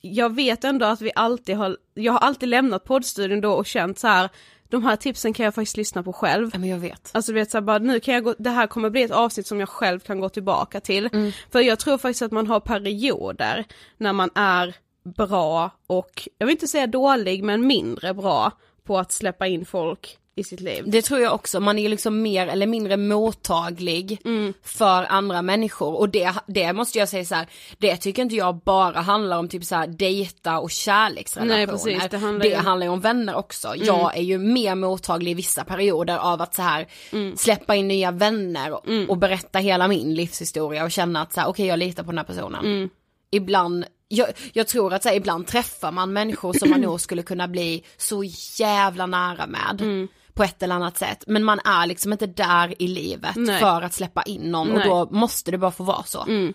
jag 0.02 0.36
vet 0.36 0.64
ändå 0.64 0.86
att 0.86 1.02
vi 1.02 1.12
alltid 1.16 1.58
har, 1.58 1.78
jag 1.94 2.14
har 2.14 2.20
alltid 2.20 2.50
lämnat 2.50 2.84
poddstudion 2.84 3.42
då 3.42 3.54
och 3.54 3.66
känt 3.66 4.00
så 4.00 4.08
här 4.08 4.30
de 4.70 4.84
här 4.84 4.96
tipsen 4.96 5.34
kan 5.34 5.44
jag 5.44 5.56
faktiskt 5.56 5.78
lyssna 5.78 6.04
på 6.04 6.14
själv. 6.14 6.50
Ja 6.54 6.60
men 6.60 6.70
jag 6.70 6.78
vet. 6.78 7.10
Alltså 7.14 7.32
du 7.32 7.40
vet 7.40 7.52
såhär 7.52 7.62
bara 7.62 7.78
nu 7.78 8.00
kan 8.00 8.14
jag 8.14 8.24
gå, 8.24 8.36
det 8.38 8.50
här 8.50 8.68
kommer 8.68 8.90
bli 8.90 9.04
ett 9.04 9.12
avsnitt 9.12 9.48
som 9.48 9.60
jag 9.60 9.70
själv 9.70 10.00
kan 10.00 10.20
gå 10.20 10.30
tillbaka 10.30 10.80
till. 10.80 11.34
För 11.52 11.60
jag 11.60 11.80
tror 11.80 11.98
faktiskt 11.98 12.22
att 12.22 12.32
man 12.32 12.48
har 12.48 12.60
perioder 12.60 13.66
när 13.98 14.14
man 14.14 14.30
är 14.36 14.76
bra 15.04 15.70
och, 15.88 16.28
jag 16.38 16.46
vill 16.48 16.56
inte 16.56 16.68
säga 16.68 16.88
dålig 16.88 17.44
men 17.44 17.68
mindre 17.68 18.14
bra 18.14 18.52
på 18.84 18.98
att 18.98 19.12
släppa 19.12 19.48
in 19.48 19.66
folk 19.66 20.18
i 20.36 20.44
sitt 20.44 20.60
liv. 20.60 20.84
Det 20.88 21.02
tror 21.02 21.20
jag 21.20 21.34
också, 21.34 21.60
man 21.60 21.80
är 21.80 21.90
liksom 21.90 22.22
mer 22.22 22.48
eller 22.48 22.68
mindre 22.68 22.98
mottaglig 22.98 24.22
Mm. 24.26 24.54
för 24.64 25.04
andra 25.10 25.42
människor 25.42 25.96
och 26.00 26.10
det, 26.10 26.34
det 26.48 26.74
måste 26.74 27.00
jag 27.00 27.10
säga 27.10 27.26
så 27.26 27.36
här, 27.36 27.48
det 27.78 27.98
tycker 27.98 28.22
inte 28.22 28.36
jag 28.36 28.56
bara 28.56 29.00
handlar 29.02 29.38
om 29.38 29.48
typ 29.50 29.64
så 29.64 29.76
här 29.76 29.88
dejta 29.88 30.60
och 30.60 30.72
kärleksrelationer. 30.72 31.56
Nej, 31.58 31.68
precis, 31.68 32.10
det 32.12 32.18
handlar 32.18 32.40
det 32.44 32.50
ju- 32.50 32.56
handlar 32.56 32.86
ju 32.88 32.92
om 32.94 33.00
vänner 33.02 33.36
också. 33.36 33.76
Jag 33.76 34.18
är 34.18 34.22
ju 34.22 34.38
mer 34.38 34.76
mottaglig 34.76 35.32
i 35.32 35.34
vissa 35.34 35.64
perioder 35.64 36.18
av 36.18 36.42
att 36.42 36.56
så 36.56 36.62
här 36.62 36.88
släppa 37.38 37.76
in 37.76 37.88
nya 37.88 38.12
vänner 38.12 38.72
och, 38.72 39.10
och 39.10 39.18
berätta 39.18 39.60
hela 39.60 39.88
min 39.88 40.14
livshistoria 40.16 40.84
och 40.84 40.92
känna 40.92 41.22
att 41.22 41.34
så 41.34 41.40
här, 41.42 41.48
okej 41.48 41.66
jag 41.66 41.80
litar 41.80 42.04
på 42.04 42.12
den 42.12 42.18
här 42.18 42.26
personen. 42.26 42.90
Ibland 43.32 43.86
jag, 44.12 44.28
jag 44.54 44.68
tror 44.68 44.94
att 44.94 45.04
så 45.04 45.10
här, 45.10 45.16
ibland 45.16 45.48
träffar 45.48 45.92
man 45.92 46.14
människor 46.14 46.54
som 46.54 46.70
man 46.70 46.82
nog 46.82 47.02
skulle 47.02 47.24
kunna 47.24 47.48
bli 47.48 47.84
så 47.98 48.24
jävla 48.60 49.06
nära 49.06 49.48
med. 49.48 50.08
på 50.34 50.44
ett 50.44 50.64
eller 50.64 50.76
annat 50.76 50.98
sätt. 50.98 51.24
Men 51.28 51.44
man 51.44 51.60
är 51.60 51.88
liksom 51.88 52.12
inte 52.12 52.28
där 52.28 52.82
i 52.82 52.88
livet 52.88 53.36
Nej. 53.36 53.60
för 53.60 53.82
att 53.82 53.94
släppa 53.94 54.24
in 54.24 54.42
någon 54.42 54.72
och 54.72 54.78
Nej. 54.78 54.88
då 54.88 55.10
måste 55.12 55.52
det 55.52 55.58
bara 55.58 55.72
få 55.72 55.84
vara 55.84 56.04
så. 56.04 56.22
Mm. 56.24 56.54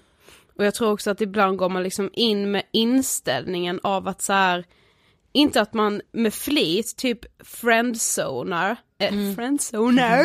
Och 0.59 0.65
jag 0.65 0.75
tror 0.75 0.93
också 0.93 1.11
att 1.11 1.21
ibland 1.21 1.57
går 1.59 1.69
man 1.69 1.83
liksom 1.83 2.11
in 2.13 2.51
med 2.51 2.63
inställningen 2.73 3.81
av 3.83 4.09
att 4.09 4.23
så 4.23 4.33
här, 4.33 4.65
inte 5.33 5.61
att 5.61 5.75
man 5.75 6.03
med 6.13 6.35
flit 6.35 6.97
typ 6.97 7.19
friendzonar, 7.45 8.77
eh, 8.99 9.35
friendzonar, 9.37 10.25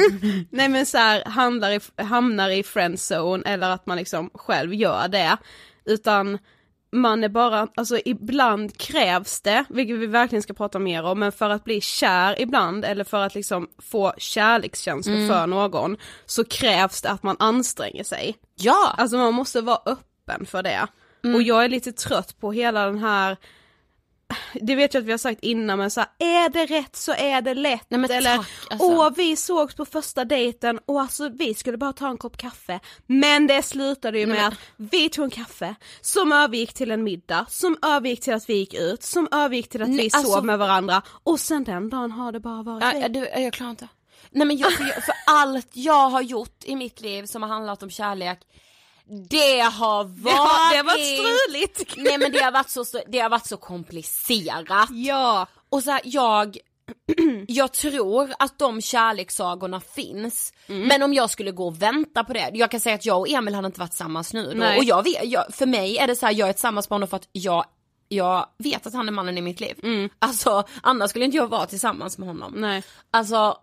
nej 0.55 0.69
men 0.69 0.85
så 0.85 0.97
här, 0.97 1.25
handlar 1.25 1.71
i, 1.71 1.79
hamnar 1.95 2.49
i 2.49 2.63
friendzone 2.63 3.43
eller 3.45 3.69
att 3.69 3.85
man 3.85 3.97
liksom 3.97 4.29
själv 4.33 4.73
gör 4.73 5.07
det, 5.07 5.37
utan 5.85 6.37
man 6.91 7.23
är 7.23 7.29
bara, 7.29 7.67
alltså 7.75 7.99
ibland 8.05 8.77
krävs 8.77 9.41
det, 9.41 9.65
vilket 9.69 9.97
vi 9.97 10.07
verkligen 10.07 10.43
ska 10.43 10.53
prata 10.53 10.79
mer 10.79 11.03
om, 11.03 11.19
men 11.19 11.31
för 11.31 11.49
att 11.49 11.63
bli 11.63 11.81
kär 11.81 12.41
ibland 12.41 12.85
eller 12.85 13.03
för 13.03 13.25
att 13.25 13.35
liksom 13.35 13.67
få 13.91 14.13
kärlekskänslor 14.17 15.27
för 15.27 15.47
någon 15.47 15.97
så 16.25 16.43
krävs 16.43 17.01
det 17.01 17.09
att 17.09 17.23
man 17.23 17.35
anstränger 17.39 18.03
sig. 18.03 18.35
Ja! 18.55 18.95
Alltså 18.97 19.17
man 19.17 19.33
måste 19.33 19.61
vara 19.61 19.79
öppen 19.85 20.45
för 20.45 20.63
det. 20.63 20.87
Och 21.35 21.41
jag 21.41 21.65
är 21.65 21.69
lite 21.69 21.91
trött 21.91 22.39
på 22.39 22.51
hela 22.51 22.85
den 22.85 22.97
här 22.97 23.37
det 24.53 24.75
vet 24.75 24.93
jag 24.93 25.01
att 25.01 25.07
vi 25.07 25.11
har 25.11 25.17
sagt 25.17 25.43
innan 25.43 25.77
men 25.77 25.91
så 25.91 25.99
här, 25.99 26.09
är 26.19 26.49
det 26.49 26.65
rätt 26.65 26.95
så 26.95 27.11
är 27.13 27.41
det 27.41 27.53
lätt. 27.53 27.85
Nej, 27.89 27.99
men 27.99 28.11
Eller 28.11 28.37
tack, 28.37 28.47
alltså. 28.69 28.87
åh 28.87 29.09
vi 29.17 29.35
sågs 29.35 29.75
på 29.75 29.85
första 29.85 30.25
dejten 30.25 30.79
och 30.85 31.01
alltså 31.01 31.29
vi 31.29 31.53
skulle 31.53 31.77
bara 31.77 31.93
ta 31.93 32.07
en 32.09 32.17
kopp 32.17 32.37
kaffe. 32.37 32.79
Men 33.07 33.47
det 33.47 33.61
slutade 33.63 34.19
ju 34.19 34.25
Nej, 34.25 34.35
med 34.35 34.43
men- 34.43 34.51
att 34.51 34.91
vi 34.91 35.09
tog 35.09 35.23
en 35.25 35.29
kaffe 35.31 35.75
som 36.01 36.31
övergick 36.31 36.73
till 36.73 36.91
en 36.91 37.03
middag, 37.03 37.45
som 37.49 37.77
övergick 37.81 38.21
till 38.21 38.33
att 38.33 38.49
vi 38.49 38.53
gick 38.53 38.73
ut, 38.73 39.03
som 39.03 39.27
övergick 39.31 39.69
till 39.69 39.81
att 39.81 39.89
Nej, 39.89 39.97
vi 40.03 40.09
sov 40.09 40.19
alltså- 40.19 40.41
med 40.41 40.59
varandra 40.59 41.01
och 41.23 41.39
sen 41.39 41.63
den 41.63 41.89
dagen 41.89 42.11
har 42.11 42.31
det 42.31 42.39
bara 42.39 42.63
varit 42.63 42.83
Ja, 42.83 42.91
det. 42.91 42.99
ja, 42.99 43.07
du, 43.09 43.41
jag 43.43 43.53
klarar 43.53 43.69
inte. 43.71 43.87
Nej 44.33 44.47
men 44.47 44.57
jag, 44.57 44.73
för, 44.73 44.83
jag, 44.83 45.03
för 45.03 45.13
allt 45.27 45.67
jag 45.73 46.09
har 46.09 46.21
gjort 46.21 46.63
i 46.63 46.75
mitt 46.75 47.01
liv 47.01 47.25
som 47.25 47.41
har 47.41 47.49
handlat 47.49 47.83
om 47.83 47.89
kärlek, 47.89 48.39
det 49.29 49.59
har 49.59 50.03
varit... 50.03 50.23
Det 50.23 50.29
har, 50.31 50.75
det 50.75 50.83
varit 50.83 51.19
struligt. 51.19 51.97
Nej 51.97 52.17
men 52.17 52.31
det 52.31 52.39
har 52.39 52.51
varit 52.51 52.69
så, 52.69 52.85
det 53.07 53.19
har 53.19 53.29
varit 53.29 53.47
så 53.47 53.57
komplicerat. 53.57 54.89
Ja. 54.91 55.47
Och 55.69 55.83
så 55.83 55.91
här, 55.91 56.01
jag, 56.03 56.57
jag 57.47 57.73
tror 57.73 58.33
att 58.39 58.59
de 58.59 58.81
kärlekssagorna 58.81 59.81
finns, 59.81 60.53
Mm. 60.67 60.87
men 60.87 61.03
om 61.03 61.13
jag 61.13 61.29
skulle 61.29 61.51
gå 61.51 61.67
och 61.67 61.81
vänta 61.81 62.23
på 62.23 62.33
det, 62.33 62.51
jag 62.53 62.71
kan 62.71 62.79
säga 62.79 62.95
att 62.95 63.05
jag 63.05 63.19
och 63.19 63.29
Emil 63.29 63.55
hade 63.55 63.65
inte 63.65 63.79
varit 63.79 63.91
tillsammans 63.91 64.33
nu 64.33 64.45
då, 64.45 64.57
Nej. 64.57 64.77
och 64.77 64.83
jag 64.83 65.03
vet, 65.03 65.23
jag, 65.23 65.53
för 65.53 65.65
mig 65.65 65.97
är 65.97 66.07
det 66.07 66.15
så 66.15 66.25
här, 66.25 66.33
jag 66.33 66.49
är 66.49 66.53
tillsammans 66.53 66.89
med 66.89 66.95
honom 66.95 67.07
för 67.09 67.17
att 67.17 67.29
jag 67.31 67.65
jag 68.07 68.45
vet 68.57 68.87
att 68.87 68.93
han 68.93 69.07
är 69.07 69.11
mannen 69.11 69.37
i 69.37 69.41
mitt 69.41 69.59
liv. 69.59 70.09
Alltså 70.19 70.63
annars 70.83 71.09
skulle 71.09 71.25
inte 71.25 71.37
jag 71.37 71.47
vara 71.47 71.65
tillsammans 71.65 72.17
med 72.17 72.27
honom. 72.27 72.49
Mm. 72.55 72.61
Nej. 72.69 72.83
Alltså 73.11 73.57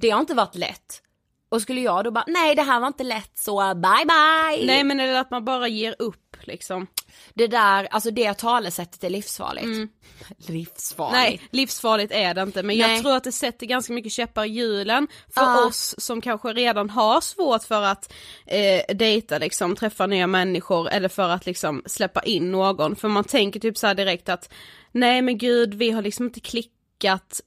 det 0.00 0.10
har 0.10 0.20
inte 0.20 0.34
varit 0.34 0.54
lätt. 0.54 1.02
Och 1.50 1.62
skulle 1.62 1.80
jag 1.80 2.04
då 2.04 2.10
bara, 2.10 2.24
nej 2.26 2.54
det 2.54 2.62
här 2.62 2.80
var 2.80 2.86
inte 2.86 3.04
lätt 3.04 3.38
så 3.38 3.74
bye 3.74 4.04
bye. 4.06 4.66
Nej 4.66 4.84
men 4.84 5.00
eller 5.00 5.20
att 5.20 5.30
man 5.30 5.44
bara 5.44 5.68
ger 5.68 5.94
upp 5.98 6.36
liksom. 6.40 6.86
Det 7.34 7.46
där, 7.46 7.88
alltså 7.90 8.10
det 8.10 8.34
talesättet 8.34 9.04
är 9.04 9.10
livsfarligt. 9.10 9.92
Livsfarligt. 10.48 11.16
Mm. 11.16 11.22
Nej, 11.22 11.40
livsfarligt 11.50 12.12
är 12.12 12.34
det 12.34 12.42
inte 12.42 12.62
men 12.62 12.78
Nej. 12.78 12.90
jag 12.94 13.02
tror 13.02 13.16
att 13.16 13.24
det 13.24 13.32
sätter 13.32 13.66
ganska 13.66 13.92
mycket 13.92 14.12
käppar 14.12 14.44
i 14.44 14.48
hjulen 14.48 15.08
för 15.34 15.40
Ja. 15.42 15.66
oss 15.66 15.94
som 15.98 16.20
kanske 16.20 16.48
redan 16.52 16.90
har 16.90 17.20
svårt 17.20 17.62
för 17.62 17.82
att 17.82 18.12
eh, 18.46 18.96
dejta 18.96 19.38
liksom, 19.38 19.76
träffa 19.76 20.06
nya 20.06 20.26
människor 20.26 20.88
eller 20.88 21.08
för 21.08 21.28
att 21.28 21.46
liksom 21.46 21.82
släppa 21.86 22.22
in 22.22 22.50
någon. 22.52 22.96
För 22.96 23.08
man 23.08 23.24
tänker 23.24 23.60
typ 23.60 23.78
så 23.78 23.94
direkt 23.94 24.28
att 24.28 24.52
nej 24.92 25.22
men 25.22 25.38
gud 25.38 25.74
vi 25.74 25.90
har 25.90 26.02
liksom 26.02 26.26
inte 26.26 26.40
klickat 26.40 27.40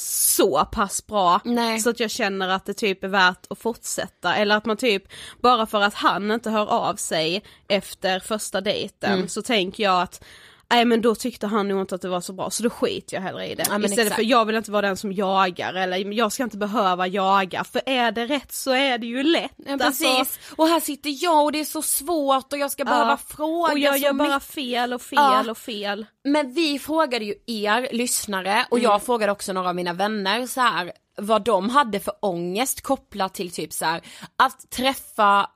så 0.00 0.64
pass 0.64 1.06
bra 1.06 1.40
Nej. 1.44 1.80
så 1.80 1.90
att 1.90 2.00
jag 2.00 2.10
känner 2.10 2.48
att 2.48 2.66
det 2.66 2.74
typ 2.74 3.04
är 3.04 3.08
värt 3.08 3.46
att 3.50 3.58
fortsätta 3.58 4.34
eller 4.34 4.56
att 4.56 4.64
man 4.66 4.76
typ 4.76 5.02
bara 5.42 5.66
för 5.66 5.80
att 5.80 5.94
han 5.94 6.30
inte 6.30 6.50
hör 6.50 6.66
av 6.66 6.94
sig 6.94 7.42
efter 7.68 8.20
första 8.20 8.60
dejten 8.60 9.12
Mm. 9.14 9.28
så 9.28 9.42
tänker 9.42 9.82
jag 9.82 10.02
att 10.02 10.24
Nej 10.70 10.84
men 10.84 11.00
då 11.02 11.14
tyckte 11.14 11.46
han 11.46 11.68
nog 11.68 11.80
inte 11.80 11.94
att 11.94 12.00
det 12.02 12.08
var 12.08 12.20
så 12.20 12.32
bra 12.32 12.50
så 12.50 12.62
då 12.62 12.70
skiter 12.70 13.16
jag 13.16 13.22
hellre 13.22 13.46
i 13.48 13.54
det. 13.54 13.64
Ja, 13.68 13.76
Istället 13.78 13.98
exakt. 13.98 14.14
för 14.16 14.22
jag 14.22 14.44
vill 14.44 14.56
inte 14.56 14.70
vara 14.70 14.86
den 14.86 14.96
som 14.96 15.12
jagar 15.12 15.74
eller 15.74 16.12
jag 16.12 16.32
ska 16.32 16.42
inte 16.42 16.56
behöva 16.56 17.06
jaga 17.06 17.64
för 17.64 17.82
är 17.86 18.12
det 18.12 18.26
rätt 18.26 18.52
så 18.52 18.70
är 18.70 18.98
det 18.98 19.06
ju 19.06 19.22
lätt. 19.22 19.52
Ja, 19.56 19.78
precis. 19.78 20.38
Och 20.56 20.66
här 20.68 20.80
sitter 20.80 21.24
jag 21.24 21.44
och 21.44 21.52
det 21.52 21.60
är 21.60 21.64
så 21.64 21.82
svårt 21.82 22.52
och 22.52 22.58
jag 22.58 22.70
ska 22.70 22.84
behöva 22.84 23.16
fråga 23.16 23.72
och 23.72 23.78
jag 23.78 23.98
gör 23.98 24.12
bara 24.12 24.28
mycket. 24.34 24.48
fel 24.54 24.92
och 24.92 25.02
fel 25.02 25.18
Ja. 25.46 25.50
och 25.50 25.58
fel. 25.58 26.06
Men 26.24 26.52
vi 26.54 26.78
frågade 26.78 27.24
ju 27.24 27.34
er 27.46 27.88
lyssnare 27.92 28.66
och 28.70 28.78
jag 28.78 29.02
frågade 29.02 29.32
också 29.32 29.52
några 29.52 29.68
av 29.68 29.74
mina 29.74 29.92
vänner 29.92 30.46
så 30.46 30.60
här 30.60 30.92
vad 31.16 31.44
de 31.44 31.70
hade 31.70 32.00
för 32.00 32.14
ångest 32.20 32.80
kopplat 32.80 33.34
till 33.34 33.50
typ 33.50 33.72
så 33.72 33.84
här 33.84 34.00
att 34.36 34.70
träffa 34.70 35.50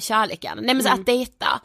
kärleken, 0.00 0.58
nej 0.62 0.74
men 0.74 0.84
så 0.84 0.90
att 0.92 1.06
dejta. 1.06 1.60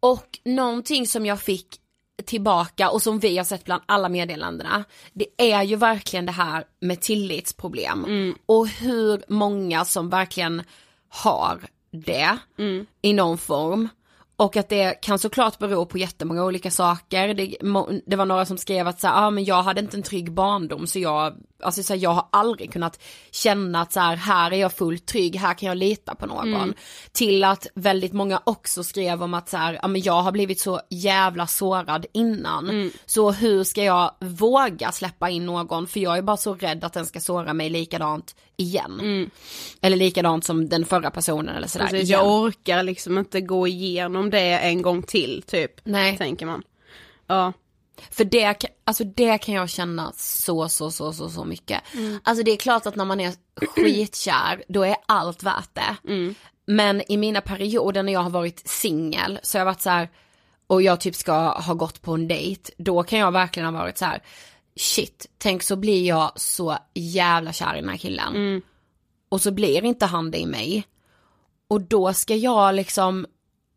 Och 0.00 0.38
någonting 0.44 1.06
som 1.06 1.26
jag 1.26 1.40
fick 1.40 1.79
tillbaka 2.22 2.90
och 2.90 3.02
som 3.02 3.18
vi 3.18 3.36
har 3.36 3.44
sett 3.44 3.64
bland 3.64 3.82
alla 3.86 4.08
meddelandena, 4.08 4.84
det 5.12 5.26
är 5.36 5.62
ju 5.62 5.76
verkligen 5.76 6.26
det 6.26 6.32
här 6.32 6.64
med 6.80 7.00
tillitsproblem 7.00 8.34
och 8.46 8.68
hur 8.68 9.22
många 9.28 9.84
som 9.84 10.10
verkligen 10.10 10.62
har 11.08 11.60
det 11.90 12.38
i 13.02 13.12
någon 13.12 13.38
form. 13.38 13.88
Och 14.36 14.56
att 14.56 14.68
det 14.68 15.00
kan 15.02 15.18
såklart 15.18 15.58
bero 15.58 15.86
på 15.86 15.98
jättemånga 15.98 16.44
olika 16.44 16.70
saker. 16.70 17.34
Det, 17.34 17.56
det 18.06 18.16
var 18.16 18.24
några 18.24 18.46
som 18.46 18.58
skrev 18.58 18.88
att 18.88 19.00
så 19.00 19.06
här, 19.06 19.26
ah, 19.26 19.30
men 19.30 19.44
jag 19.44 19.62
hade 19.62 19.80
inte 19.80 19.96
en 19.96 20.02
trygg 20.02 20.32
barndom 20.32 20.86
så 20.86 20.98
jag, 20.98 21.34
alltså 21.62 21.82
så 21.82 21.92
här, 21.92 22.00
jag 22.00 22.10
har 22.10 22.26
aldrig 22.32 22.72
kunnat 22.72 23.02
känna 23.30 23.80
att 23.80 23.92
så 23.92 24.00
här, 24.00 24.16
här 24.16 24.52
är 24.52 24.56
jag 24.56 24.72
fullt 24.72 25.06
trygg, 25.06 25.36
här 25.36 25.54
kan 25.54 25.66
jag 25.66 25.76
lita 25.76 26.14
på 26.14 26.26
någon. 26.26 26.74
Till 27.12 27.44
att 27.44 27.66
väldigt 27.74 28.12
många 28.12 28.42
också 28.44 28.84
skrev 28.84 29.22
om 29.22 29.34
att 29.34 29.48
så 29.48 29.56
här, 29.56 29.78
ah, 29.82 29.88
men 29.88 30.02
jag 30.02 30.22
har 30.22 30.32
blivit 30.32 30.60
så 30.60 30.80
jävla 30.90 31.46
sårad 31.46 32.06
innan. 32.12 32.90
Så 33.06 33.30
hur 33.30 33.64
ska 33.64 33.84
jag 33.84 34.14
våga 34.20 34.92
släppa 34.92 35.30
in 35.30 35.46
någon 35.46 35.86
för 35.86 36.00
jag 36.00 36.18
är 36.18 36.22
bara 36.22 36.36
så 36.36 36.54
rädd 36.54 36.84
att 36.84 36.92
den 36.92 37.06
ska 37.06 37.20
såra 37.20 37.52
mig 37.52 37.70
likadant 37.70 38.36
igen. 38.56 39.30
Eller 39.80 39.96
likadant 39.96 40.44
som 40.44 40.68
den 40.68 40.84
förra 40.84 41.10
personen 41.10 41.56
eller 41.56 41.68
sådär. 41.68 41.86
Precis, 41.86 42.08
jag 42.08 42.28
orkar 42.28 42.82
liksom 42.82 43.18
inte 43.18 43.40
gå 43.40 43.68
igenom 43.68 44.30
det 44.30 44.58
en 44.58 44.82
gång 44.82 45.02
till 45.02 45.42
typ. 45.46 45.72
Nej. 45.84 46.18
Tänker 46.18 46.46
man. 46.46 46.62
Ja. 47.26 47.52
För 48.10 48.24
det, 48.24 48.56
alltså 48.84 49.04
det 49.04 49.38
kan 49.38 49.54
jag 49.54 49.70
känna 49.70 50.12
så, 50.16 50.68
så, 50.68 50.90
så, 50.90 51.12
så, 51.12 51.30
så 51.30 51.44
mycket. 51.44 51.82
Alltså 52.22 52.44
det 52.44 52.50
är 52.50 52.56
klart 52.56 52.86
att 52.86 52.96
när 52.96 53.04
man 53.04 53.20
är 53.20 53.34
skitkär, 53.66 54.62
då 54.68 54.82
är 54.82 54.96
allt 55.06 55.42
värt 55.42 55.74
det. 55.74 55.96
Men 56.66 57.12
i 57.12 57.16
mina 57.16 57.40
perioder 57.40 58.02
när 58.02 58.12
jag 58.12 58.20
har 58.20 58.30
varit 58.30 58.68
singel, 58.68 59.38
så 59.42 59.58
har 59.58 59.60
jag 59.60 59.66
varit 59.66 59.82
så 59.82 59.90
här, 59.90 60.08
och 60.66 60.82
jag 60.82 61.00
typ 61.00 61.14
ska 61.14 61.32
ha 61.60 61.74
gått 61.74 62.02
på 62.02 62.12
en 62.12 62.28
dejt, 62.28 62.72
då 62.78 63.02
kan 63.02 63.18
jag 63.18 63.32
verkligen 63.32 63.74
ha 63.74 63.82
varit 63.82 63.98
så 63.98 64.04
här, 64.04 64.22
shit, 64.76 65.26
tänk 65.38 65.62
så 65.62 65.76
blir 65.76 66.06
jag 66.06 66.32
så 66.36 66.78
jävla 66.94 67.52
kär 67.52 67.74
i 67.74 67.80
den 67.80 67.88
här 67.88 67.96
killen. 67.96 68.62
Och 69.28 69.40
så 69.40 69.50
blir 69.50 69.84
inte 69.84 70.06
han 70.06 70.30
det 70.30 70.38
i 70.38 70.46
mig. 70.46 70.84
Och 71.68 71.80
då 71.80 72.12
ska 72.12 72.34
jag 72.36 72.74
liksom 72.74 73.26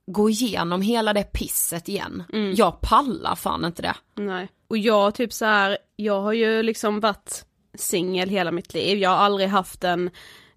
gå 0.07 0.29
igenom 0.29 0.81
hela 0.81 1.13
det 1.13 1.23
pisset 1.23 1.89
igen. 1.89 2.23
Jag 2.55 2.81
pallar 2.81 3.35
fan 3.35 3.65
inte 3.65 3.81
det. 3.81 3.95
Nej. 4.15 4.49
Och 4.67 4.77
jag 4.77 5.15
typ 5.15 5.33
så 5.33 5.45
här, 5.45 5.77
jag 5.95 6.21
har 6.21 6.33
ju 6.33 6.63
liksom 6.63 6.99
varit 6.99 7.45
singel 7.77 8.29
hela 8.29 8.51
mitt 8.51 8.73
liv, 8.73 8.97
jag 8.97 9.09
har 9.09 9.17
aldrig 9.17 9.49
haft 9.49 9.83
en, 9.83 10.09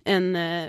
en 0.04 0.36
eh, 0.36 0.68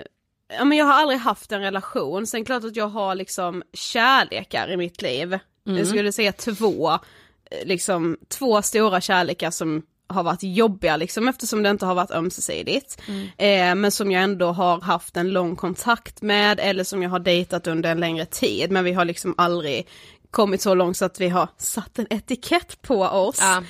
Ja 0.58 0.64
men 0.64 0.78
jag 0.78 0.84
har 0.84 0.92
aldrig 0.92 1.18
haft 1.20 1.52
en 1.52 1.60
relation, 1.60 2.26
sen 2.26 2.44
klart 2.44 2.64
att 2.64 2.76
jag 2.76 2.88
har 2.88 3.14
liksom 3.14 3.62
kärlekar 3.72 4.70
i 4.70 4.76
mitt 4.76 5.02
liv. 5.02 5.38
Jag 5.64 5.86
skulle 5.86 6.12
säga 6.12 6.32
två, 6.32 6.90
eh, 6.90 7.66
liksom 7.66 8.16
två 8.28 8.62
stora 8.62 9.00
kärlekar 9.00 9.50
som 9.50 9.82
har 10.08 10.22
varit 10.22 10.42
jobbiga 10.42 10.96
liksom 10.96 11.28
eftersom 11.28 11.62
det 11.62 11.70
inte 11.70 11.86
har 11.86 11.94
varit 11.94 12.10
ömsesidigt. 12.10 13.00
Eh, 13.36 13.74
men 13.74 13.90
som 13.90 14.10
jag 14.10 14.22
ändå 14.22 14.52
har 14.52 14.80
haft 14.80 15.16
en 15.16 15.30
lång 15.30 15.56
kontakt 15.56 16.22
med 16.22 16.60
eller 16.60 16.84
som 16.84 17.02
jag 17.02 17.10
har 17.10 17.18
dejtat 17.18 17.66
under 17.66 17.90
en 17.90 18.00
längre 18.00 18.26
tid 18.26 18.70
men 18.70 18.84
vi 18.84 18.92
har 18.92 19.04
liksom 19.04 19.34
aldrig 19.36 19.88
kommit 20.30 20.62
så 20.62 20.74
långt 20.74 20.96
så 20.96 21.04
att 21.04 21.20
vi 21.20 21.28
har 21.28 21.48
satt 21.56 21.98
en 21.98 22.06
etikett 22.10 22.82
på 22.82 23.02
oss. 23.02 23.40
Ja. 23.40 23.62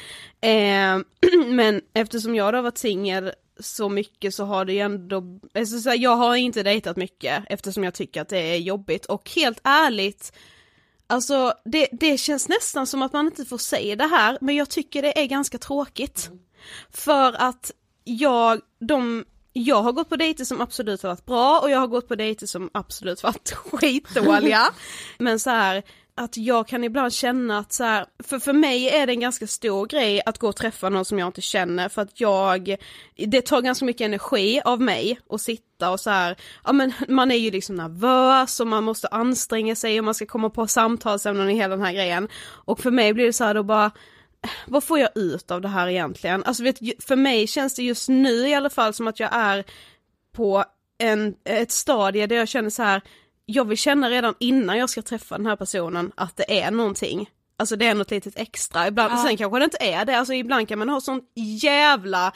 Eh, 0.48 0.98
men 1.48 1.80
eftersom 1.94 2.34
jag 2.34 2.52
då 2.52 2.56
har 2.56 2.62
varit 2.62 2.78
singel 2.78 3.32
så 3.60 3.88
mycket 3.88 4.34
så 4.34 4.44
har 4.44 4.64
det 4.64 4.72
ju 4.72 4.78
ändå, 4.78 5.22
alltså 5.54 5.78
så 5.78 5.88
här, 5.88 5.98
jag 5.98 6.16
har 6.16 6.36
inte 6.36 6.62
dejtat 6.62 6.96
mycket 6.96 7.44
eftersom 7.46 7.84
jag 7.84 7.94
tycker 7.94 8.22
att 8.22 8.28
det 8.28 8.38
är 8.38 8.56
jobbigt 8.56 9.06
och 9.06 9.30
helt 9.30 9.60
ärligt 9.64 10.32
Alltså 11.10 11.52
det, 11.64 11.88
det 11.92 12.18
känns 12.18 12.48
nästan 12.48 12.86
som 12.86 13.02
att 13.02 13.12
man 13.12 13.26
inte 13.26 13.44
får 13.44 13.58
säga 13.58 13.96
det 13.96 14.06
här 14.06 14.38
men 14.40 14.56
jag 14.56 14.68
tycker 14.68 15.02
det 15.02 15.18
är 15.22 15.26
ganska 15.26 15.58
tråkigt. 15.58 16.30
För 16.90 17.32
att 17.32 17.72
jag, 18.04 18.60
de, 18.80 19.24
jag 19.52 19.82
har 19.82 19.92
gått 19.92 20.08
på 20.08 20.16
dejter 20.16 20.44
som 20.44 20.60
absolut 20.60 21.02
har 21.02 21.10
varit 21.10 21.26
bra 21.26 21.60
och 21.60 21.70
jag 21.70 21.78
har 21.78 21.86
gått 21.86 22.08
på 22.08 22.14
dejter 22.14 22.46
som 22.46 22.70
absolut 22.74 23.22
varit 23.22 23.50
skitdåliga. 23.72 24.66
men 25.18 25.40
så 25.40 25.50
här, 25.50 25.82
att 26.18 26.36
jag 26.36 26.68
kan 26.68 26.84
ibland 26.84 27.12
känna 27.12 27.58
att 27.58 27.72
så 27.72 27.84
här, 27.84 28.06
för 28.24 28.38
för 28.38 28.52
mig 28.52 28.88
är 28.88 29.06
det 29.06 29.12
en 29.12 29.20
ganska 29.20 29.46
stor 29.46 29.86
grej 29.86 30.22
att 30.26 30.38
gå 30.38 30.48
och 30.48 30.56
träffa 30.56 30.88
någon 30.88 31.04
som 31.04 31.18
jag 31.18 31.28
inte 31.28 31.40
känner 31.40 31.88
för 31.88 32.02
att 32.02 32.20
jag, 32.20 32.76
det 33.16 33.42
tar 33.42 33.62
ganska 33.62 33.84
mycket 33.84 34.04
energi 34.04 34.60
av 34.64 34.80
mig 34.80 35.20
att 35.30 35.40
sitta 35.40 35.90
och 35.90 36.00
så 36.00 36.10
här, 36.10 36.36
ja 36.64 36.72
men 36.72 36.92
man 37.08 37.30
är 37.30 37.36
ju 37.36 37.50
liksom 37.50 37.76
nervös 37.76 38.60
och 38.60 38.66
man 38.66 38.84
måste 38.84 39.08
anstränga 39.08 39.74
sig 39.74 39.98
och 39.98 40.04
man 40.04 40.14
ska 40.14 40.26
komma 40.26 40.50
på 40.50 40.66
samtalsämnen 40.66 41.46
och 41.46 41.52
hela 41.52 41.76
den 41.76 41.84
här 41.84 41.92
grejen. 41.92 42.28
Och 42.64 42.80
för 42.80 42.90
mig 42.90 43.14
blir 43.14 43.26
det 43.26 43.32
så 43.32 43.44
här 43.44 43.54
då 43.54 43.62
bara, 43.62 43.86
eh, 44.44 44.50
vad 44.66 44.84
får 44.84 44.98
jag 44.98 45.10
ut 45.14 45.50
av 45.50 45.60
det 45.60 45.68
här 45.68 45.88
egentligen? 45.88 46.44
Alltså 46.44 46.62
vet, 46.62 46.78
för 47.04 47.16
mig 47.16 47.46
känns 47.46 47.74
det 47.74 47.82
just 47.82 48.08
nu 48.08 48.48
i 48.48 48.54
alla 48.54 48.70
fall 48.70 48.94
som 48.94 49.06
att 49.08 49.20
jag 49.20 49.30
är 49.32 49.64
på 50.32 50.64
en, 50.98 51.34
ett 51.44 51.70
stadie 51.70 52.26
där 52.26 52.36
jag 52.36 52.48
känner 52.48 52.70
så 52.70 52.82
här, 52.82 53.02
jag 53.50 53.64
vill 53.64 53.78
känna 53.78 54.10
redan 54.10 54.34
innan 54.38 54.78
jag 54.78 54.90
ska 54.90 55.02
träffa 55.02 55.36
den 55.36 55.46
här 55.46 55.56
personen 55.56 56.12
att 56.14 56.36
det 56.36 56.60
är 56.60 56.70
någonting. 56.70 57.30
Alltså 57.56 57.76
det 57.76 57.86
är 57.86 57.94
något 57.94 58.10
litet 58.10 58.36
extra, 58.36 58.86
ibland, 58.88 59.12
Ja. 59.12 59.22
sen 59.26 59.36
kanske 59.36 59.58
det 59.58 59.64
inte 59.64 59.84
är 59.84 60.04
det, 60.04 60.18
alltså 60.18 60.34
ibland 60.34 60.68
kan 60.68 60.78
man 60.78 60.88
ha 60.88 61.00
sånt 61.00 61.24
jävla 61.62 62.32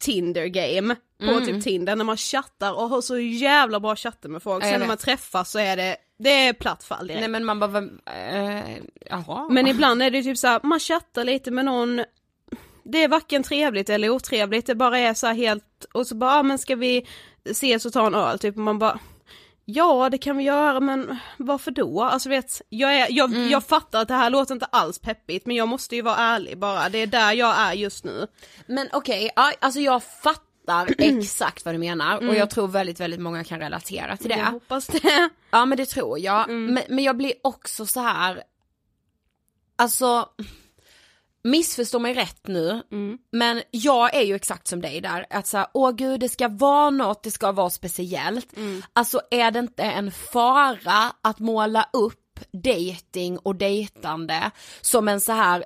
Tinder 0.00 0.46
game 0.46 0.96
på 1.18 1.24
Mm. 1.30 1.46
typ 1.46 1.62
Tinder 1.64 1.96
när 1.96 2.04
man 2.04 2.16
chattar 2.16 2.72
och 2.72 2.88
har 2.88 3.00
så 3.00 3.18
jävla 3.18 3.80
bra 3.80 3.96
chatter 3.96 4.28
med 4.28 4.42
folk, 4.42 4.64
sen 4.64 4.80
när 4.80 4.86
man 4.86 4.96
träffas 4.96 5.50
så 5.50 5.58
är 5.58 5.76
det, 5.76 5.96
det 6.18 6.30
är 6.46 6.52
platt 6.52 6.84
fall 6.84 7.06
direkt. 7.06 7.20
Nej 7.20 7.28
men 7.28 7.44
man 7.44 7.60
bara, 7.60 7.82
jaha. 9.10 9.48
Men 9.50 9.66
ibland 9.66 10.02
är 10.02 10.10
det 10.10 10.22
typ 10.22 10.38
så 10.38 10.46
här, 10.46 10.60
man 10.62 10.80
chattar 10.80 11.24
lite 11.24 11.50
med 11.50 11.64
någon, 11.64 12.04
det 12.84 13.02
är 13.04 13.08
varken 13.08 13.42
trevligt 13.42 13.90
eller 13.90 14.08
otrevligt, 14.10 14.66
det 14.66 14.74
bara 14.74 14.98
är 14.98 15.14
så 15.14 15.26
här 15.26 15.34
helt, 15.34 15.84
och 15.92 16.06
så 16.06 16.14
bara, 16.14 16.30
ah, 16.38 16.42
men 16.42 16.58
ska 16.58 16.76
vi 16.76 17.06
ses 17.50 17.86
och 17.86 17.92
ta 17.92 18.06
en 18.06 18.14
öl 18.14 18.38
typ, 18.38 18.56
och 18.56 18.62
man 18.62 18.78
bara 18.78 18.98
Ja 19.64 20.08
det 20.10 20.18
kan 20.18 20.36
vi 20.36 20.44
göra 20.44 20.80
men 20.80 21.18
varför 21.36 21.70
då? 21.70 22.02
Alltså 22.02 22.28
vet, 22.28 22.62
jag, 22.68 22.94
är, 22.94 23.06
jag, 23.10 23.30
Mm. 23.34 23.50
jag 23.50 23.64
fattar 23.64 24.02
att 24.02 24.08
det 24.08 24.14
här 24.14 24.30
låter 24.30 24.54
inte 24.54 24.66
alls 24.66 24.98
peppigt 24.98 25.46
men 25.46 25.56
jag 25.56 25.68
måste 25.68 25.96
ju 25.96 26.02
vara 26.02 26.16
ärlig 26.16 26.58
bara, 26.58 26.88
det 26.88 26.98
är 26.98 27.06
där 27.06 27.32
jag 27.32 27.56
är 27.58 27.72
just 27.72 28.04
nu. 28.04 28.26
Men 28.66 28.88
okej, 28.92 29.30
ja, 29.36 29.52
alltså 29.60 29.80
jag 29.80 30.02
fattar 30.02 30.94
exakt 30.98 31.64
vad 31.64 31.74
du 31.74 31.78
menar 31.78 32.28
och 32.28 32.34
jag 32.34 32.50
tror 32.50 32.68
väldigt, 32.68 33.00
väldigt 33.00 33.20
många 33.20 33.44
kan 33.44 33.58
relatera 33.58 34.16
till 34.16 34.28
det. 34.28 34.38
Jag 34.38 34.46
hoppas 34.46 34.86
det. 34.86 35.28
Ja 35.50 35.64
men 35.64 35.78
det 35.78 35.86
tror 35.86 36.18
jag, 36.18 36.48
men, 36.50 36.82
men 36.88 37.04
jag 37.04 37.16
blir 37.16 37.32
också 37.42 37.86
så 37.86 38.00
här. 38.00 38.42
alltså 39.76 40.28
missförstå 41.44 41.98
mig 41.98 42.14
rätt 42.14 42.46
nu, 42.46 42.82
men 43.32 43.62
jag 43.70 44.14
är 44.14 44.22
ju 44.22 44.34
exakt 44.34 44.68
som 44.68 44.80
dig 44.80 45.00
där, 45.00 45.26
att 45.30 45.46
säga 45.46 45.68
åh 45.74 45.90
gud 45.90 46.20
det 46.20 46.28
ska 46.28 46.48
vara 46.48 46.90
något, 46.90 47.22
det 47.22 47.30
ska 47.30 47.52
vara 47.52 47.70
speciellt. 47.70 48.54
Alltså 48.92 49.20
är 49.30 49.50
det 49.50 49.58
inte 49.58 49.82
en 49.82 50.12
fara 50.12 51.12
att 51.22 51.38
måla 51.38 51.88
upp 51.92 52.18
dating 52.52 53.38
och 53.38 53.56
dejtande 53.56 54.50
som 54.80 55.08
en 55.08 55.20
så 55.20 55.32
här 55.32 55.64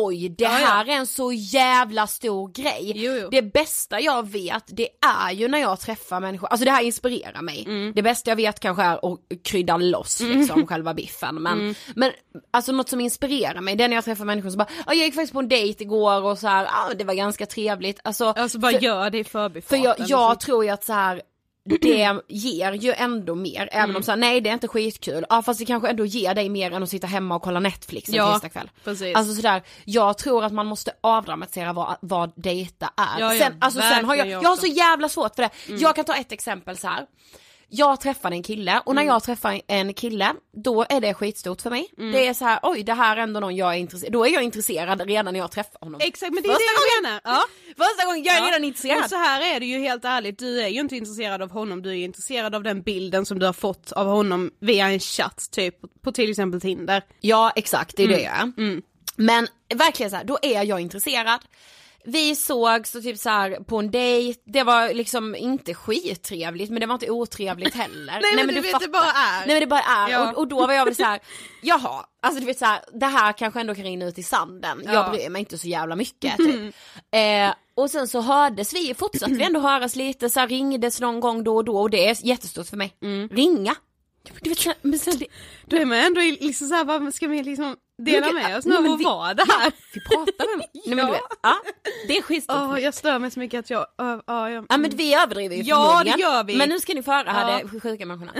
Oj, 0.00 0.28
det 0.28 0.46
här 0.46 0.84
är 0.88 0.92
en 0.92 1.06
så 1.06 1.32
jävla 1.32 2.06
stor 2.06 2.48
grej. 2.52 2.92
Jo, 2.94 3.12
jo. 3.22 3.28
Det 3.30 3.42
bästa 3.42 4.00
jag 4.00 4.28
vet, 4.30 4.64
det 4.66 4.88
är 5.26 5.30
ju 5.32 5.48
när 5.48 5.58
jag 5.58 5.80
träffar 5.80 6.20
människor, 6.20 6.48
alltså 6.48 6.64
det 6.64 6.70
här 6.70 6.82
inspirerar 6.82 7.42
mig. 7.42 7.64
Mm. 7.66 7.92
Det 7.96 8.02
bästa 8.02 8.30
jag 8.30 8.36
vet 8.36 8.60
kanske 8.60 8.82
är 8.82 9.12
att 9.12 9.18
krydda 9.44 9.76
loss 9.76 10.20
liksom 10.20 10.66
själva 10.66 10.94
biffen. 10.94 11.34
Men, 11.42 11.60
Mm. 11.60 11.74
men 11.94 12.12
alltså 12.52 12.72
något 12.72 12.88
som 12.88 13.00
inspirerar 13.00 13.60
mig, 13.60 13.76
det 13.76 13.84
är 13.84 13.88
när 13.88 13.94
jag 13.96 14.04
träffar 14.04 14.24
människor 14.24 14.50
som 14.50 14.58
bara, 14.58 14.68
"Ja, 14.86 14.94
jag 14.94 14.96
gick 15.04 15.14
faktiskt 15.14 15.32
på 15.32 15.38
en 15.38 15.48
dejt 15.48 15.84
igår 15.84 16.22
och 16.22 16.38
så 16.38 16.46
här, 16.48 16.64
ah, 16.66 16.94
det 16.94 17.04
var 17.04 17.14
ganska 17.14 17.46
trevligt. 17.46 18.00
Alltså, 18.04 18.24
Alltså 18.26 18.58
bara 18.58 18.72
för, 18.72 18.80
gör 18.80 19.10
det 19.10 19.18
i 19.18 19.24
för 19.24 19.30
förbifarten. 19.30 19.82
jag, 19.82 19.94
jag 19.98 19.98
liksom. 20.30 20.36
tror 20.46 20.64
ju 20.64 20.70
att 20.70 20.84
så 20.84 20.92
här 20.92 21.22
det 21.64 22.20
ger 22.28 22.72
ju 22.72 22.92
ändå 22.92 23.34
mer, 23.34 23.68
även 23.72 23.84
Mm. 23.84 23.96
om 23.96 24.02
så 24.02 24.10
här, 24.12 24.16
nej 24.18 24.40
det 24.40 24.48
är 24.50 24.54
inte 24.54 24.68
skitkul, 24.68 25.26
ja 25.28 25.42
fast 25.42 25.60
det 25.60 25.66
kanske 25.66 25.88
ändå 25.88 26.04
ger 26.06 26.34
dig 26.34 26.48
mer 26.48 26.72
än 26.72 26.82
att 26.82 26.88
sitta 26.88 27.06
hemma 27.06 27.34
och 27.36 27.42
kolla 27.42 27.60
Netflix 27.60 28.08
en 28.08 28.14
Ja, 28.14 28.32
tisdagkväll. 28.32 28.70
Alltså 29.14 29.34
sådär, 29.34 29.62
jag 29.84 30.18
tror 30.18 30.44
att 30.44 30.52
man 30.52 30.66
måste 30.66 30.92
avdramatisera 31.00 31.72
vad, 31.72 31.96
vad 32.00 32.32
dejta 32.36 32.86
är. 32.96 33.20
Ja, 33.20 33.34
ja, 33.34 33.44
sen, 33.44 33.56
alltså 33.60 33.80
sen 33.80 34.04
har 34.04 34.14
jag, 34.14 34.26
jag 34.26 34.42
jag 34.42 34.48
har 34.48 34.56
så 34.56 34.66
jävla 34.66 35.08
svårt 35.08 35.34
för 35.36 35.42
det. 35.42 35.50
Jag 35.80 35.96
kan 35.96 36.04
ta 36.04 36.14
ett 36.16 36.32
exempel 36.32 36.76
så 36.76 36.88
här. 36.88 37.06
Jag 37.74 38.00
träffade 38.00 38.36
en 38.36 38.42
kille 38.42 38.80
och 38.86 38.94
när 38.94 39.02
jag 39.02 39.22
träffar 39.22 39.60
en 39.66 39.94
kille, 39.94 40.34
då 40.64 40.86
är 40.88 41.00
det 41.00 41.14
skitstort 41.14 41.62
för 41.62 41.70
mig. 41.70 41.88
Det 41.96 42.26
är 42.26 42.34
så 42.34 42.44
här, 42.44 42.58
oj 42.62 42.82
det 42.82 42.92
här 42.94 43.16
är 43.16 43.20
ändå 43.20 43.40
någon 43.40 43.56
jag 43.56 43.74
är 43.74 43.78
intresserad 43.78 44.12
då 44.12 44.26
är 44.26 44.30
jag 44.30 44.42
intresserad 44.42 45.00
redan 45.00 45.32
när 45.32 45.40
jag 45.40 45.50
träffar 45.50 45.78
honom. 45.80 46.00
Exakt 46.04 46.32
men 46.34 46.42
det 46.42 46.48
är 46.48 46.52
Första 46.52 46.58
det 46.64 46.94
jag 46.96 47.02
menar. 47.02 47.20
Ja. 47.24 47.44
Första 47.86 48.06
gången 48.06 48.22
jag 48.24 48.36
är 48.36 48.40
Ja. 48.40 48.46
redan 48.48 48.64
intresserad. 48.64 48.98
Men 49.00 49.08
så 49.08 49.16
här 49.16 49.54
är 49.56 49.60
det 49.60 49.66
ju 49.66 49.78
helt 49.78 50.04
ärligt, 50.04 50.38
du 50.38 50.62
är 50.62 50.68
ju 50.68 50.80
inte 50.80 50.96
intresserad 50.96 51.42
av 51.42 51.50
honom, 51.50 51.82
du 51.82 51.90
är 51.90 51.94
intresserad 51.94 52.54
av 52.54 52.62
den 52.62 52.82
bilden 52.82 53.26
som 53.26 53.38
du 53.38 53.46
har 53.46 53.52
fått 53.52 53.92
av 53.92 54.06
honom 54.06 54.50
via 54.60 54.86
en 54.90 55.00
chatt 55.00 55.48
typ, 55.50 55.74
på 56.04 56.12
till 56.12 56.30
exempel 56.30 56.60
Tinder. 56.60 57.02
Ja 57.20 57.52
exakt, 57.56 57.96
det 57.96 58.02
är 58.02 58.08
det 58.08 58.24
Mm. 58.24 58.54
jag 58.56 58.68
är. 58.74 58.82
Men 59.16 59.48
verkligen 59.74 60.10
så 60.10 60.16
här, 60.16 60.24
då 60.24 60.38
är 60.42 60.62
jag 60.62 60.80
intresserad. 60.80 61.40
Vi 62.04 62.36
sågs 62.36 62.90
så 62.90 63.02
typ 63.02 63.18
så 63.18 63.30
här 63.30 63.50
på 63.64 63.78
en 63.78 63.90
dejt, 63.90 64.40
det 64.44 64.62
var 64.62 64.94
liksom 64.94 65.34
inte 65.34 65.74
skittrevligt 65.74 66.70
men 66.70 66.80
det 66.80 66.86
var 66.86 66.94
inte 66.94 67.10
otrevligt 67.10 67.74
heller. 67.74 68.20
Nej, 68.22 68.46
men 68.46 68.54
du 68.54 68.60
vet, 68.60 68.70
fattar. 68.72 68.86
det 68.86 68.92
bara 68.92 69.02
är. 69.12 69.46
Nej 69.46 69.48
men 69.48 69.60
det 69.60 69.66
bara 69.66 69.80
är 69.82 70.08
Ja. 70.10 70.30
och, 70.30 70.38
och 70.38 70.48
då 70.48 70.66
var 70.66 70.74
jag 70.74 70.84
väl 70.84 70.94
så 70.94 71.02
här, 71.04 71.20
jaha, 71.62 72.04
alltså 72.22 72.40
du 72.40 72.46
vet 72.46 72.58
så 72.58 72.64
här, 72.64 72.80
det 72.92 73.06
här 73.06 73.32
kanske 73.32 73.60
ändå 73.60 73.74
kan 73.74 73.84
rinna 73.84 74.04
ut 74.04 74.18
i 74.18 74.22
sanden, 74.22 74.82
Ja. 74.84 74.92
jag 74.92 75.10
bryr 75.12 75.28
mig 75.30 75.40
inte 75.40 75.58
så 75.58 75.68
jävla 75.68 75.96
mycket 75.96 76.36
typ. 76.36 76.74
Eh, 77.10 77.54
och 77.74 77.90
sen 77.90 78.08
så 78.08 78.20
hördes 78.20 78.74
vi, 78.74 78.94
fortsatte 78.94 79.32
vi 79.32 79.44
ändå 79.44 79.60
höras 79.60 79.96
lite, 79.96 80.30
så 80.30 80.40
här, 80.40 80.48
ringdes 80.48 81.00
någon 81.00 81.20
gång 81.20 81.44
då 81.44 81.56
och 81.56 81.64
då 81.64 81.80
och 81.80 81.90
det 81.90 82.08
är 82.08 82.26
jättestort 82.26 82.66
för 82.66 82.76
mig. 82.76 82.96
Mm. 83.02 83.28
Ringa. 83.28 83.74
Du 84.40 84.48
vet, 84.50 84.58
så 84.58 84.68
här, 84.68 84.78
men 84.82 84.98
sen 84.98 85.18
det, 85.18 85.26
Då 85.66 85.76
är 85.76 85.84
man 85.84 85.98
ändå 85.98 86.20
liksom 86.20 86.68
såhär, 86.68 86.84
vad 86.84 87.14
ska 87.14 87.26
vi 87.28 87.42
liksom 87.42 87.76
dela 88.02 88.32
med 88.32 88.58
oss 88.58 88.64
Nej, 88.64 88.82
nu? 88.82 88.88
men 88.88 89.02
Vad 89.04 89.36
det 89.36 89.44
här? 89.48 89.72
vi 89.94 90.00
pratar 90.00 90.56
med 90.56 90.66
Nej 90.86 90.96
men 90.96 91.06
du 91.06 91.12
vet, 91.12 91.20
ja, 91.42 91.56
det 92.08 92.16
är 92.18 92.42
Åh, 92.48 92.72
mig. 92.72 92.82
jag 92.82 92.94
stör 92.94 93.18
mig 93.18 93.30
så 93.30 93.38
mycket 93.38 93.58
att 93.58 93.70
jag, 93.70 93.80
uh, 94.02 94.20
ja, 94.26 94.50
jag 94.50 94.66
Ja 94.68 94.76
men 94.76 94.90
vi 94.90 95.14
överdriver 95.14 95.56
ju 95.56 95.62
Ja, 95.62 96.02
det 96.04 96.20
gör 96.20 96.44
vi. 96.44 96.56
Men 96.56 96.68
nu 96.68 96.80
ska 96.80 96.94
ni 96.94 97.02
få 97.02 97.10
höra 97.12 97.30
här, 97.30 97.52
Ja. 97.52 97.68
det 97.72 97.80
sjuka 97.80 98.06
människorna. 98.06 98.32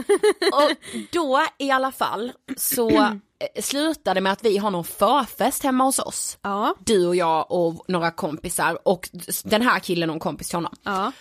Och 0.53 0.71
då 1.13 1.43
i 1.59 1.71
alla 1.71 1.93
fall 1.93 2.33
så 2.57 2.91
eh, 3.01 3.63
slutade 3.63 4.21
med 4.21 4.33
att 4.33 4.45
vi 4.45 4.59
har 4.59 4.71
någon 4.71 4.85
förfest 4.85 5.63
hemma 5.63 5.85
hos 5.85 5.99
oss. 5.99 6.39
Ja, 6.43 6.75
Du 6.81 7.07
och 7.07 7.17
jag 7.17 7.53
och 7.53 7.85
några 7.89 8.11
kompisar 8.11 8.89
och 8.89 9.09
den 9.45 9.63
här 9.63 9.79
killen 9.79 10.11
och 10.11 10.15
en 10.15 10.21
kompis 10.21 10.49
till 10.49 10.57
honom. 10.57 10.75
ja. 10.83 11.13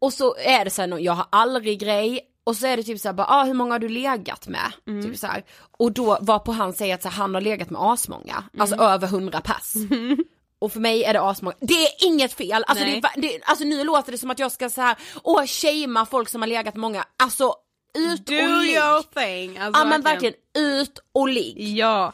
Och 0.00 0.12
så 0.12 0.36
är 0.36 0.64
det 0.64 0.70
så 0.70 0.82
här, 0.82 0.98
jag 0.98 1.12
har 1.12 1.26
aldrig 1.30 1.80
grej 1.80 2.20
och 2.48 2.56
så 2.56 2.66
är 2.66 2.76
det 2.76 2.82
typ 2.82 3.00
såhär 3.00 3.12
bara, 3.12 3.26
ah, 3.26 3.44
hur 3.44 3.54
många 3.54 3.74
har 3.74 3.78
du 3.78 3.88
legat 3.88 4.48
med? 4.48 4.72
Mm. 4.86 5.02
Typ 5.04 5.18
så 5.18 5.26
här. 5.26 5.44
Och 5.78 5.92
då 5.92 6.18
var 6.20 6.38
på 6.38 6.52
han 6.52 6.72
säger 6.72 6.94
att 6.94 7.02
så 7.02 7.08
här, 7.08 7.16
han 7.16 7.34
har 7.34 7.40
legat 7.40 7.70
med 7.70 7.82
asmånga, 7.82 8.44
alltså 8.58 8.74
Mm. 8.76 8.86
över 8.86 9.06
hundra 9.08 9.40
pass. 9.40 9.74
Och 10.60 10.72
för 10.72 10.80
mig 10.80 11.04
är 11.04 11.12
det 11.12 11.22
asmånga, 11.22 11.56
det 11.60 11.74
är 11.74 12.06
inget 12.06 12.32
fel, 12.32 12.64
alltså, 12.66 12.84
det, 12.84 13.02
det, 13.16 13.40
alltså 13.44 13.64
nu 13.64 13.84
låter 13.84 14.12
det 14.12 14.18
som 14.18 14.30
att 14.30 14.38
jag 14.38 14.52
ska 14.52 14.70
så 14.70 14.80
här, 14.80 14.96
åh 15.24 15.46
shamea 15.46 16.06
folk 16.06 16.28
som 16.28 16.42
har 16.42 16.46
legat 16.48 16.74
med 16.74 16.80
många, 16.80 17.04
alltså 17.22 17.54
ut 17.98 18.26
Do 18.26 18.34
och 18.34 18.62
ligg. 18.62 18.70
your 18.76 19.02
thing. 19.02 19.58
Alltså, 19.58 19.80
Ja 19.82 19.84
men 19.88 20.02
verkligen, 20.02 20.34
ut 20.58 20.98
och 21.12 21.28
ligg. 21.28 21.76
Ja. 21.76 22.12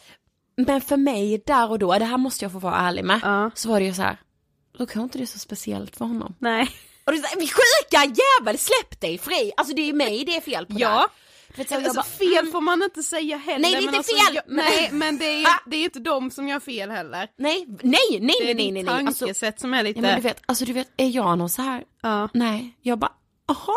Men 0.56 0.80
för 0.80 0.96
mig 0.96 1.42
där 1.46 1.70
och 1.70 1.78
då, 1.78 1.98
det 1.98 2.04
här 2.04 2.18
måste 2.18 2.44
jag 2.44 2.52
få 2.52 2.58
vara 2.58 2.76
ärlig 2.76 3.04
med, 3.04 3.20
Ja. 3.22 3.50
så 3.54 3.68
var 3.68 3.80
det 3.80 3.86
ju 3.86 3.94
så 3.94 4.02
här. 4.02 4.16
då 4.78 4.86
kanske 4.86 5.00
inte 5.00 5.18
det 5.18 5.24
är 5.24 5.26
så 5.26 5.38
speciellt 5.38 5.96
för 5.96 6.04
honom. 6.04 6.34
Nej. 6.38 6.68
Och 7.04 7.12
det 7.12 7.18
är 7.18 7.22
såhär, 7.22 7.36
sjuka 7.40 8.22
jävel 8.22 8.58
släpp 8.58 9.00
dig 9.00 9.18
fri! 9.18 9.52
Alltså 9.56 9.74
det 9.74 9.88
är 9.88 9.92
mig 9.92 10.24
det 10.24 10.36
är 10.36 10.40
fel 10.40 10.66
på 10.66 10.74
Ja. 10.78 11.08
Du 11.48 11.62
vet, 11.62 11.68
så 11.68 11.74
Alltså, 11.74 11.94
bara, 11.94 12.04
fel 12.04 12.38
mm, 12.38 12.52
får 12.52 12.60
man 12.60 12.82
inte 12.82 13.02
säga 13.02 13.36
heller. 13.36 13.58
Nej, 13.58 13.72
det 13.72 13.78
är 13.78 13.80
men 13.80 13.94
inte 13.94 13.98
alltså, 13.98 14.16
fel, 14.26 14.34
Jag, 14.34 14.44
nej 14.46 14.88
men 14.92 15.18
det 15.18 15.24
är, 15.42 15.70
det 15.70 15.76
är 15.76 15.84
inte 15.84 15.98
de 15.98 16.30
som 16.30 16.48
gör 16.48 16.60
fel 16.60 16.90
heller. 16.90 17.28
Nej, 17.36 17.66
nej, 17.82 18.00
nej, 18.10 18.36
Det 18.40 18.50
är 18.50 18.54
nej, 18.54 18.54
nej, 18.54 18.54
ditt 18.54 18.74
nej, 18.74 18.82
nej. 18.82 19.06
Alltså, 19.06 19.24
tankesätt 19.24 19.60
som 19.60 19.74
är 19.74 19.82
lite... 19.82 20.00
ja, 20.00 20.02
men 20.06 20.16
du 20.16 20.20
vet, 20.22 20.42
alltså 20.46 20.64
du 20.64 20.72
vet, 20.72 20.88
är 20.96 21.08
jag 21.08 21.38
någon 21.38 21.48
så 21.50 21.62
här? 21.62 21.84
Ja. 22.02 22.28
Nej, 22.34 22.78
jag 22.82 22.98
bara, 22.98 23.12
aha. 23.48 23.76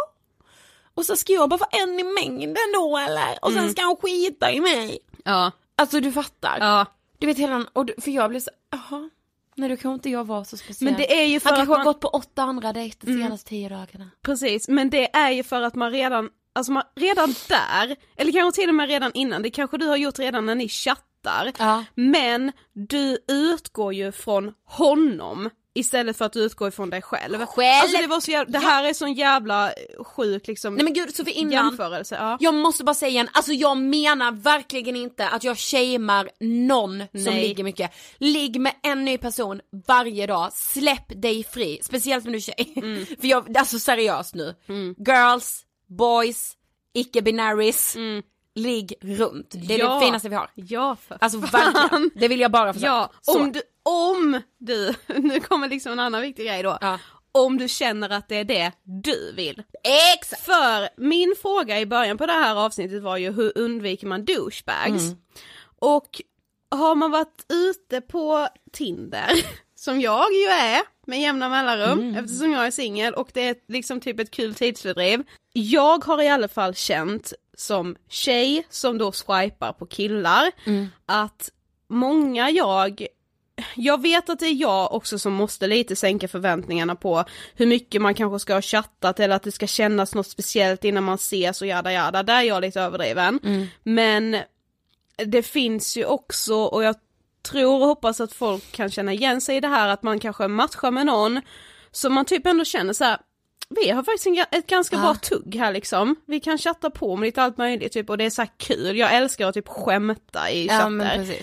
Och 0.93 1.05
så 1.05 1.15
ska 1.15 1.33
jag 1.33 1.49
bara 1.49 1.57
vara 1.57 1.69
en 1.83 1.99
i 1.99 2.03
mängden 2.03 2.71
då 2.73 2.97
eller? 2.97 3.37
Och 3.45 3.51
sen 3.51 3.71
ska 3.71 3.81
han 3.81 3.95
skita 3.95 4.51
i 4.51 4.59
mig. 4.59 4.99
Ja. 5.23 5.51
Alltså 5.75 5.99
du 5.99 6.11
fattar. 6.11 6.57
Ja. 6.59 6.85
Du 7.19 7.27
vet 7.27 7.37
hela, 7.37 7.65
och 7.73 7.85
du, 7.85 7.95
för 8.01 8.11
jag 8.11 8.29
blev 8.29 8.39
så, 8.39 8.51
jaha. 8.71 9.09
Nej 9.57 9.69
då 9.69 9.77
kan 9.77 9.93
inte 9.93 10.09
jag 10.09 10.23
vara 10.27 10.43
så 10.45 10.57
speciell. 10.57 10.91
Men 10.91 10.99
det 10.99 11.21
är 11.21 11.25
ju 11.25 11.39
för 11.39 11.49
han 11.49 11.53
att 11.53 11.59
kanske 11.59 11.71
har 11.71 11.77
man... 11.77 11.81
Mm. 11.87 11.93
gått 11.93 11.99
på 12.01 12.07
åtta 12.07 12.43
andra 12.43 12.73
dejter 12.73 13.07
de 13.07 13.13
senaste 13.13 13.49
tio 13.49 13.69
dagarna. 13.69 14.09
Precis, 14.21 14.67
men 14.67 14.89
det 14.89 15.15
är 15.15 15.31
ju 15.31 15.43
för 15.43 15.61
att 15.61 15.75
man 15.75 15.91
redan, 15.91 16.29
alltså 16.55 16.71
man, 16.71 16.83
redan 16.95 17.35
där, 17.49 17.95
eller 18.15 18.31
kanske 18.31 18.61
till 18.61 18.69
och 18.69 18.75
med 18.75 18.87
redan 18.89 19.11
innan, 19.13 19.41
det 19.41 19.49
kanske 19.49 19.77
du 19.77 19.85
har 19.87 19.97
gjort 19.97 20.19
redan 20.19 20.45
när 20.45 20.55
ni 20.55 20.69
chattar, 20.69 21.51
Ja. 21.59 21.83
men 21.95 22.51
du 22.73 23.17
utgår 23.27 23.93
ju 23.93 24.11
från 24.11 24.53
honom 24.65 25.49
istället 25.79 26.17
för 26.17 26.25
att 26.25 26.33
du 26.33 26.39
utgår 26.39 26.67
ifrån 26.67 26.89
dig 26.89 27.01
själv. 27.01 27.45
Själv? 27.45 27.81
Alltså 27.81 28.01
det, 28.01 28.07
var 28.07 28.19
så 28.19 28.31
jävla, 28.31 28.59
det 28.59 28.65
här 28.65 28.83
är 28.83 28.93
sån 28.93 29.13
jävla 29.13 29.73
sjuk 29.99 30.47
liksom 30.47 30.75
Nej 30.75 30.83
men 30.83 30.93
gud 30.93 31.15
Sofie 31.15 31.33
innan, 31.33 31.51
jämförelse. 31.65 32.15
Ja. 32.15 32.37
Jag 32.39 32.53
måste 32.53 32.83
bara 32.83 32.93
säga 32.93 33.09
igen, 33.09 33.27
alltså 33.31 33.53
jag 33.53 33.77
menar 33.77 34.31
verkligen 34.31 34.95
inte 34.95 35.27
att 35.27 35.43
jag 35.43 35.57
shamear 35.57 36.29
någon 36.39 36.99
som 36.99 37.33
Nej. 37.33 37.47
ligger 37.47 37.63
mycket. 37.63 37.91
Ligg 38.17 38.61
med 38.61 38.73
en 38.83 39.05
ny 39.05 39.17
person 39.17 39.61
varje 39.87 40.27
dag, 40.27 40.53
släpp 40.53 41.21
dig 41.21 41.43
fri, 41.43 41.79
speciellt 41.81 42.25
om 42.25 42.31
du 42.31 42.37
är 42.37 42.41
tjej. 42.41 42.73
Mm. 42.75 43.05
För 43.21 43.27
jag, 43.27 43.57
alltså 43.57 43.79
seriöst 43.79 44.35
nu. 44.35 44.55
Girls, 45.07 45.65
boys, 45.87 46.53
icke-binaries, 46.93 47.95
Mm. 47.95 48.23
Ligg 48.57 48.93
runt. 49.01 49.49
Det 49.67 49.73
är 49.75 49.79
Ja. 49.79 49.93
det 49.99 50.05
finaste 50.05 50.29
vi 50.29 50.35
har. 50.35 50.49
Ja 50.55 50.97
för 51.07 51.17
Alltså 51.21 51.37
verkligen, 51.39 52.11
det 52.15 52.27
vill 52.27 52.39
jag 52.39 52.51
bara 52.51 52.73
få. 52.73 52.79
Ja, 52.83 53.11
Så. 53.21 53.39
om 53.39 53.51
du, 53.51 53.61
om 53.83 54.41
du, 54.57 54.93
nu 55.15 55.39
kommer 55.39 55.67
liksom 55.69 55.91
en 55.91 55.99
annan 55.99 56.21
viktig 56.21 56.45
grej 56.47 56.63
då. 56.63 56.77
Ja. 56.81 56.99
Om 57.31 57.57
du 57.57 57.67
känner 57.67 58.09
att 58.09 58.29
det 58.29 58.35
är 58.35 58.43
det 58.43 58.71
du 58.83 59.31
vill. 59.35 59.63
Exakt! 60.15 60.41
För 60.43 60.89
min 61.01 61.35
fråga 61.41 61.79
i 61.79 61.85
början 61.85 62.17
på 62.17 62.25
det 62.25 62.33
här 62.33 62.55
avsnittet 62.65 63.03
var 63.03 63.17
ju 63.17 63.31
hur 63.31 63.57
undviker 63.57 64.07
man 64.07 64.25
douchebags? 64.25 65.03
Mm. 65.03 65.17
Och 65.79 66.21
har 66.71 66.95
man 66.95 67.11
varit 67.11 67.45
ute 67.49 68.01
på 68.01 68.47
Tinder, 68.73 69.29
som 69.87 70.01
jag 70.01 70.33
ju 70.33 70.45
är 70.45 70.81
med 71.05 71.21
jämna 71.21 71.49
mellanrum 71.49 71.99
Mm. 71.99 72.15
eftersom 72.15 72.51
jag 72.51 72.67
är 72.67 72.71
singel 72.71 73.13
och 73.13 73.29
det 73.33 73.47
är 73.47 73.55
liksom 73.67 73.99
typ 74.01 74.19
ett 74.19 74.31
kul 74.31 74.55
tidsfördriv. 74.55 75.23
Jag 75.53 76.05
har 76.05 76.21
i 76.21 76.27
alla 76.27 76.47
fall 76.47 76.75
känt 76.75 77.33
som 77.57 77.95
tjej 78.09 78.65
som 78.69 78.97
då 78.97 79.11
swipar 79.11 79.73
på 79.73 79.85
killar 79.85 80.51
Mm. 80.65 80.87
att 81.05 81.49
många 81.89 82.49
jag 82.49 83.07
jag 83.75 84.01
vet 84.01 84.29
att 84.29 84.39
det 84.39 84.45
är 84.45 84.61
jag 84.61 84.93
också 84.93 85.19
som 85.19 85.33
måste 85.33 85.67
lite 85.67 85.95
sänka 85.95 86.27
förväntningarna 86.27 86.95
på 86.95 87.23
hur 87.55 87.65
mycket 87.65 88.01
man 88.01 88.13
kanske 88.13 88.39
ska 88.39 88.53
ha 88.53 88.61
chattat 88.61 89.19
eller 89.19 89.35
att 89.35 89.43
det 89.43 89.51
ska 89.51 89.67
kännas 89.67 90.15
något 90.15 90.27
speciellt 90.27 90.83
innan 90.83 91.03
man 91.03 91.15
ses 91.15 91.61
och 91.61 91.67
jada 91.67 91.91
jada, 91.93 92.23
där 92.23 92.35
är 92.35 92.41
jag 92.41 92.61
lite 92.61 92.81
överdriven. 92.81 93.39
Men 93.83 94.37
det 95.25 95.43
finns 95.43 95.97
ju 95.97 96.05
också, 96.05 96.55
och 96.55 96.83
jag 96.83 96.95
tror 97.49 97.81
och 97.81 97.87
hoppas 97.87 98.21
att 98.21 98.33
folk 98.33 98.71
kan 98.71 98.91
känna 98.91 99.13
igen 99.13 99.41
sig 99.41 99.57
i 99.57 99.59
det 99.59 99.67
här 99.67 99.87
att 99.87 100.03
man 100.03 100.19
kanske 100.19 100.47
matchar 100.47 100.91
med 100.91 101.05
någon 101.05 101.41
som 101.91 102.13
man 102.13 102.25
typ 102.25 102.45
ändå 102.45 102.65
känner 102.65 102.93
så 102.93 103.03
här. 103.03 103.17
Vi 103.69 103.89
har 103.89 104.03
faktiskt 104.03 104.27
en, 104.27 104.45
ett 104.51 104.67
ganska 104.67 104.97
bra 104.97 105.15
tugg 105.15 105.55
här 105.55 105.71
liksom. 105.71 106.15
Vi 106.25 106.39
kan 106.39 106.57
chatta 106.57 106.89
på 106.89 107.15
med 107.15 107.25
lite 107.25 107.41
allt 107.41 107.57
möjligt 107.57 107.93
typ 107.93 108.09
och 108.09 108.17
det 108.17 108.25
är 108.25 108.29
så 108.29 108.45
kul. 108.57 108.97
Jag 108.97 109.15
älskar 109.15 109.47
att 109.47 109.53
typ 109.53 109.67
skämta 109.67 110.51
i 110.51 110.69
chatter. 110.69 111.25
Ja. 111.27 111.33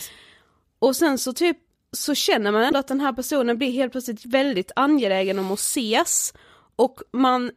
Och 0.78 0.96
sen 0.96 1.18
så 1.18 1.32
typ 1.32 1.56
så 1.92 2.14
känner 2.14 2.52
man 2.52 2.62
ändå 2.62 2.78
att 2.78 2.88
den 2.88 3.00
här 3.00 3.12
personen 3.12 3.58
blir 3.58 3.70
helt 3.70 3.92
plötsligt 3.92 4.24
väldigt 4.24 4.72
angelägen 4.76 5.38
om 5.38 5.52
att 5.52 5.58
ses 5.58 6.34
och 6.76 7.00
man, 7.12 7.50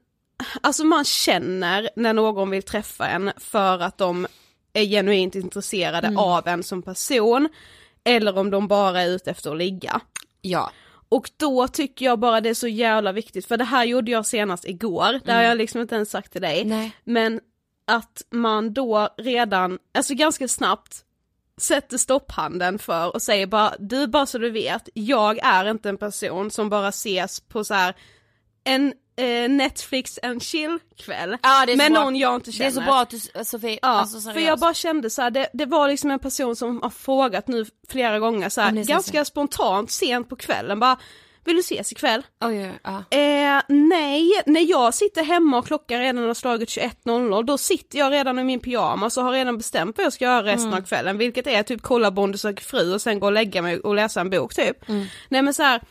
alltså 0.62 0.83
man 0.83 1.05
känner 1.05 1.89
när 1.95 2.13
någon 2.13 2.49
vill 2.49 2.63
träffa 2.63 3.07
en 3.07 3.31
för 3.38 3.79
att 3.79 3.97
de 3.97 4.27
är 4.73 4.83
genuint 4.83 5.36
intresserade 5.36 6.13
av 6.17 6.47
en 6.47 6.63
som 6.63 6.81
person 6.81 7.49
eller 8.07 8.37
om 8.37 8.49
de 8.49 8.67
bara 8.67 9.01
är 9.01 9.09
ute 9.09 9.31
efter 9.31 9.51
att 9.51 9.57
ligga. 9.57 10.01
Ja. 10.41 10.71
Och 11.09 11.29
då 11.37 11.67
tycker 11.67 12.05
jag 12.05 12.19
bara 12.19 12.41
det 12.41 12.49
är 12.49 12.53
så 12.53 12.67
jävla 12.67 13.11
viktigt, 13.11 13.45
för 13.45 13.57
det 13.57 13.63
här 13.63 13.85
gjorde 13.85 14.11
jag 14.11 14.25
senast 14.25 14.65
igår, 14.65 15.19
det 15.25 15.33
har 15.33 15.41
jag 15.41 15.57
liksom 15.57 15.81
inte 15.81 15.95
ens 15.95 16.09
sagt 16.09 16.31
till 16.31 16.41
dig. 16.41 16.65
Nej. 16.65 16.91
Men 17.03 17.39
att 17.87 18.21
man 18.29 18.73
då 18.73 19.09
redan, 19.17 19.79
alltså 19.93 20.13
ganska 20.13 20.47
snabbt 20.47 21.03
sätter 21.57 21.97
stopphanden 21.97 22.79
för 22.79 23.15
och 23.15 23.21
säger 23.21 23.47
bara, 23.47 23.75
du 23.79 24.07
bara 24.07 24.25
så 24.25 24.37
du 24.37 24.49
vet, 24.49 24.89
jag 24.93 25.39
är 25.43 25.69
inte 25.69 25.89
en 25.89 25.97
person 25.97 26.51
som 26.51 26.69
bara 26.69 26.87
ses 26.87 27.39
på 27.39 27.63
så 27.63 27.73
här 27.73 27.95
en 28.63 28.93
eh, 29.17 29.49
Netflix 29.49 30.19
and 30.23 30.43
chill 30.43 30.80
kväll 30.97 31.38
Ja, 31.43 31.63
det 31.67 31.75
med 31.77 31.91
bra. 31.91 32.03
någon 32.03 32.15
jag 32.15 32.36
inte 32.36 32.49
Det 32.51 32.56
känner. 32.58 32.69
är 32.69 32.73
så 32.73 32.82
bra 32.82 32.99
att 33.01 33.10
du, 33.10 33.19
Sofie, 33.45 33.80
Ja, 33.82 33.88
alltså 33.88 34.32
för 34.32 34.39
jag 34.39 34.60
bara 34.60 34.73
kände 34.73 35.10
så 35.10 35.21
här, 35.21 35.32
det, 35.32 35.49
det 35.53 35.65
var 35.65 35.88
liksom 35.89 36.12
en 36.12 36.19
person 36.19 36.56
som 36.56 36.82
har 36.82 36.89
frågat 36.89 37.47
nu 37.47 37.65
flera 37.89 38.19
gånger 38.19 38.49
så 38.49 38.62
här, 38.62 38.71
ses 38.71 38.88
ganska 38.88 39.25
spontant, 39.25 39.91
sent 39.91 40.30
på 40.30 40.36
kvällen 40.36 40.80
bara, 40.80 40.97
vill 41.45 41.56
du 41.56 41.60
ses 41.60 41.91
ikväll? 41.91 42.23
Oj, 42.45 42.63
oj, 42.63 42.80
ja. 42.84 43.17
Eh, 43.17 43.62
nej, 43.67 44.32
när 44.45 44.69
jag 44.69 44.93
sitter 44.93 45.23
hemma 45.23 45.58
och 45.58 45.67
klockan 45.67 45.99
redan 45.99 46.27
har 46.27 46.34
slagit 46.34 46.69
21.00 46.69 47.43
då 47.43 47.58
sitter 47.58 47.99
jag 47.99 48.12
redan 48.13 48.39
i 48.39 48.43
min 48.43 48.60
pyjamas 48.60 49.17
och 49.17 49.23
har 49.23 49.32
redan 49.32 49.58
bestämt 49.58 49.97
vad 49.97 50.06
jag 50.06 50.13
ska 50.13 50.25
göra 50.25 50.43
resten 50.43 50.73
av 50.73 50.82
kvällen 50.82 51.17
vilket 51.17 51.47
är 51.47 51.63
typ 51.63 51.82
kolla 51.82 52.12
Bonde 52.12 52.38
söker 52.38 52.63
fru 52.63 52.93
och 52.93 53.01
sen 53.01 53.19
gå 53.19 53.25
och 53.25 53.32
lägga 53.34 53.62
mig 53.62 53.80
och 53.80 53.95
läsa 53.95 54.21
en 54.21 54.30
bok 54.30 54.56
typ. 54.56 54.77
Nej 55.30 55.41
men 55.41 55.53
så 55.53 55.63
här, 55.63 55.82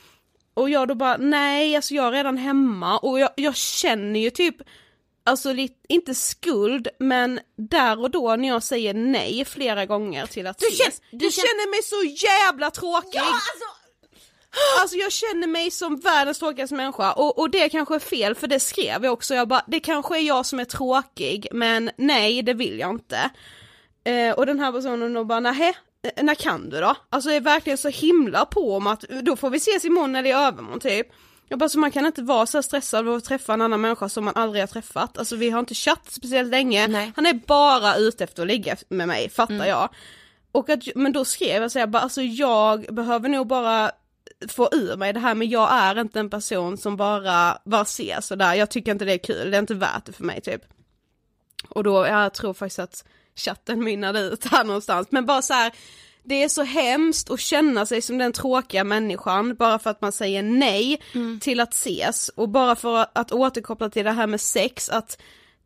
och 0.56 0.70
jag 0.70 0.88
då 0.88 0.94
bara 0.94 1.16
nej 1.16 1.76
alltså 1.76 1.94
jag 1.94 2.06
är 2.06 2.12
redan 2.12 2.36
hemma. 2.36 2.98
Och 2.98 3.20
jag, 3.20 3.30
jag 3.36 3.56
känner 3.56 4.20
ju 4.20 4.30
typ 4.30 4.56
Alltså 5.28 5.52
lite, 5.52 5.74
inte 5.88 6.14
skuld 6.14 6.88
men 6.98 7.40
där 7.56 8.00
och 8.00 8.10
då 8.10 8.36
när 8.36 8.48
jag 8.48 8.62
säger 8.62 8.94
nej 8.94 9.44
flera 9.44 9.86
gånger 9.86 10.26
till 10.26 10.46
att 10.46 10.58
Du 10.58 10.66
ses, 10.66 10.78
känner- 10.78 11.18
du 11.18 11.24
jag 11.26 11.32
känner- 11.32 11.48
känner 11.48 11.70
mig 11.70 11.82
så 11.82 12.26
jävla 12.26 12.70
tråkig! 12.70 13.20
Alltså 14.80 14.96
jag 14.96 15.12
känner 15.12 15.46
mig 15.46 15.70
som 15.70 15.96
världens 16.00 16.38
tråkigaste 16.38 16.74
människa. 16.74 17.12
Och, 17.12 17.38
och 17.38 17.50
det 17.50 17.68
kanske 17.68 17.94
är 17.94 17.98
fel 17.98 18.34
för 18.34 18.46
det 18.46 18.60
skrev 18.60 19.04
jag 19.04 19.12
också, 19.12 19.34
jag 19.34 19.48
bara, 19.48 19.64
det 19.66 19.80
kanske 19.80 20.16
är 20.18 20.20
jag 20.22 20.46
som 20.46 20.60
är 20.60 20.64
tråkig 20.64 21.46
men 21.52 21.90
nej 21.96 22.42
det 22.42 22.54
vill 22.54 22.78
jag 22.78 22.90
inte. 22.90 23.30
Eh, 24.04 24.32
och 24.34 24.46
den 24.46 24.60
här 24.60 24.72
personen 24.72 25.12
då 25.14 25.24
bara 25.24 25.40
nähä, 25.40 25.72
när 26.22 26.34
kan 26.34 26.70
du 26.70 26.80
då? 26.80 26.94
Alltså 27.10 27.30
är 27.30 27.40
verkligen 27.40 27.78
så 27.78 27.88
himla 27.88 28.44
på 28.44 28.76
om 28.76 28.86
att 28.86 29.00
då 29.00 29.36
får 29.36 29.50
vi 29.50 29.56
ses 29.56 29.84
imorgon 29.84 30.16
eller 30.16 30.30
i 30.30 30.32
övermorgon 30.32 30.80
typ. 30.80 31.06
Jag 31.48 31.58
bara 31.58 31.68
så 31.68 31.78
man 31.78 31.90
kan 31.90 32.06
inte 32.06 32.22
vara 32.22 32.46
så 32.46 32.62
stressad 32.62 33.08
av 33.08 33.14
att 33.14 33.24
träffa 33.24 33.54
en 33.54 33.60
annan 33.60 33.80
människa 33.80 34.08
som 34.08 34.24
man 34.24 34.34
aldrig 34.36 34.62
har 34.62 34.66
träffat. 34.66 35.18
Alltså 35.18 35.36
vi 35.36 35.50
har 35.50 35.60
inte 35.60 35.74
chattat 35.74 36.12
speciellt 36.12 36.50
länge, 36.50 36.88
Nej. 36.88 37.12
han 37.16 37.26
är 37.26 37.34
bara 37.46 37.96
ute 37.96 38.24
efter 38.24 38.42
att 38.42 38.48
ligga 38.48 38.76
med 38.88 39.08
mig, 39.08 39.30
fattar 39.30 39.66
jag. 39.66 39.88
Och 40.52 40.70
att, 40.70 40.82
men 40.94 41.12
då 41.12 41.24
skrev 41.24 41.62
jag 41.62 41.72
så 41.72 41.78
här, 41.78 41.86
bara, 41.86 42.02
alltså 42.02 42.22
jag 42.22 42.94
behöver 42.94 43.28
nog 43.28 43.46
bara 43.46 43.90
få 44.48 44.68
ur 44.72 44.96
mig 44.96 45.12
det 45.12 45.20
här 45.20 45.34
men 45.34 45.48
jag 45.48 45.72
är 45.72 46.00
inte 46.00 46.20
en 46.20 46.30
person 46.30 46.76
som 46.76 46.96
bara, 46.96 47.58
bara 47.64 47.84
ser 47.84 48.20
sådär, 48.20 48.54
jag 48.54 48.70
tycker 48.70 48.92
inte 48.92 49.04
det 49.04 49.12
är 49.12 49.18
kul, 49.18 49.50
det 49.50 49.56
är 49.56 49.60
inte 49.60 49.74
värt 49.74 50.04
det 50.04 50.12
för 50.12 50.24
mig 50.24 50.40
typ. 50.40 50.62
Och 51.68 51.84
då, 51.84 52.06
jag 52.06 52.34
tror 52.34 52.54
faktiskt 52.54 52.78
att 52.78 53.04
chatten 53.36 53.84
mynnade 53.84 54.20
ut 54.20 54.44
här 54.44 54.64
någonstans, 54.64 55.08
men 55.10 55.26
bara 55.26 55.42
så 55.42 55.54
här. 55.54 55.72
Det 56.28 56.42
är 56.42 56.48
så 56.48 56.62
hemskt 56.62 57.30
att 57.30 57.40
känna 57.40 57.86
sig 57.86 58.02
som 58.02 58.18
den 58.18 58.32
tråkiga 58.32 58.84
människan 58.84 59.54
bara 59.56 59.78
för 59.78 59.90
att 59.90 60.00
man 60.00 60.12
säger 60.12 60.42
nej 60.42 61.00
till 61.40 61.60
att 61.60 61.72
ses 61.74 62.28
och 62.28 62.48
bara 62.48 62.76
för 62.76 63.06
att 63.12 63.32
återkoppla 63.32 63.90
till 63.90 64.04
det 64.04 64.10
här 64.10 64.26
med 64.26 64.40
sex 64.40 64.88
att 64.88 65.18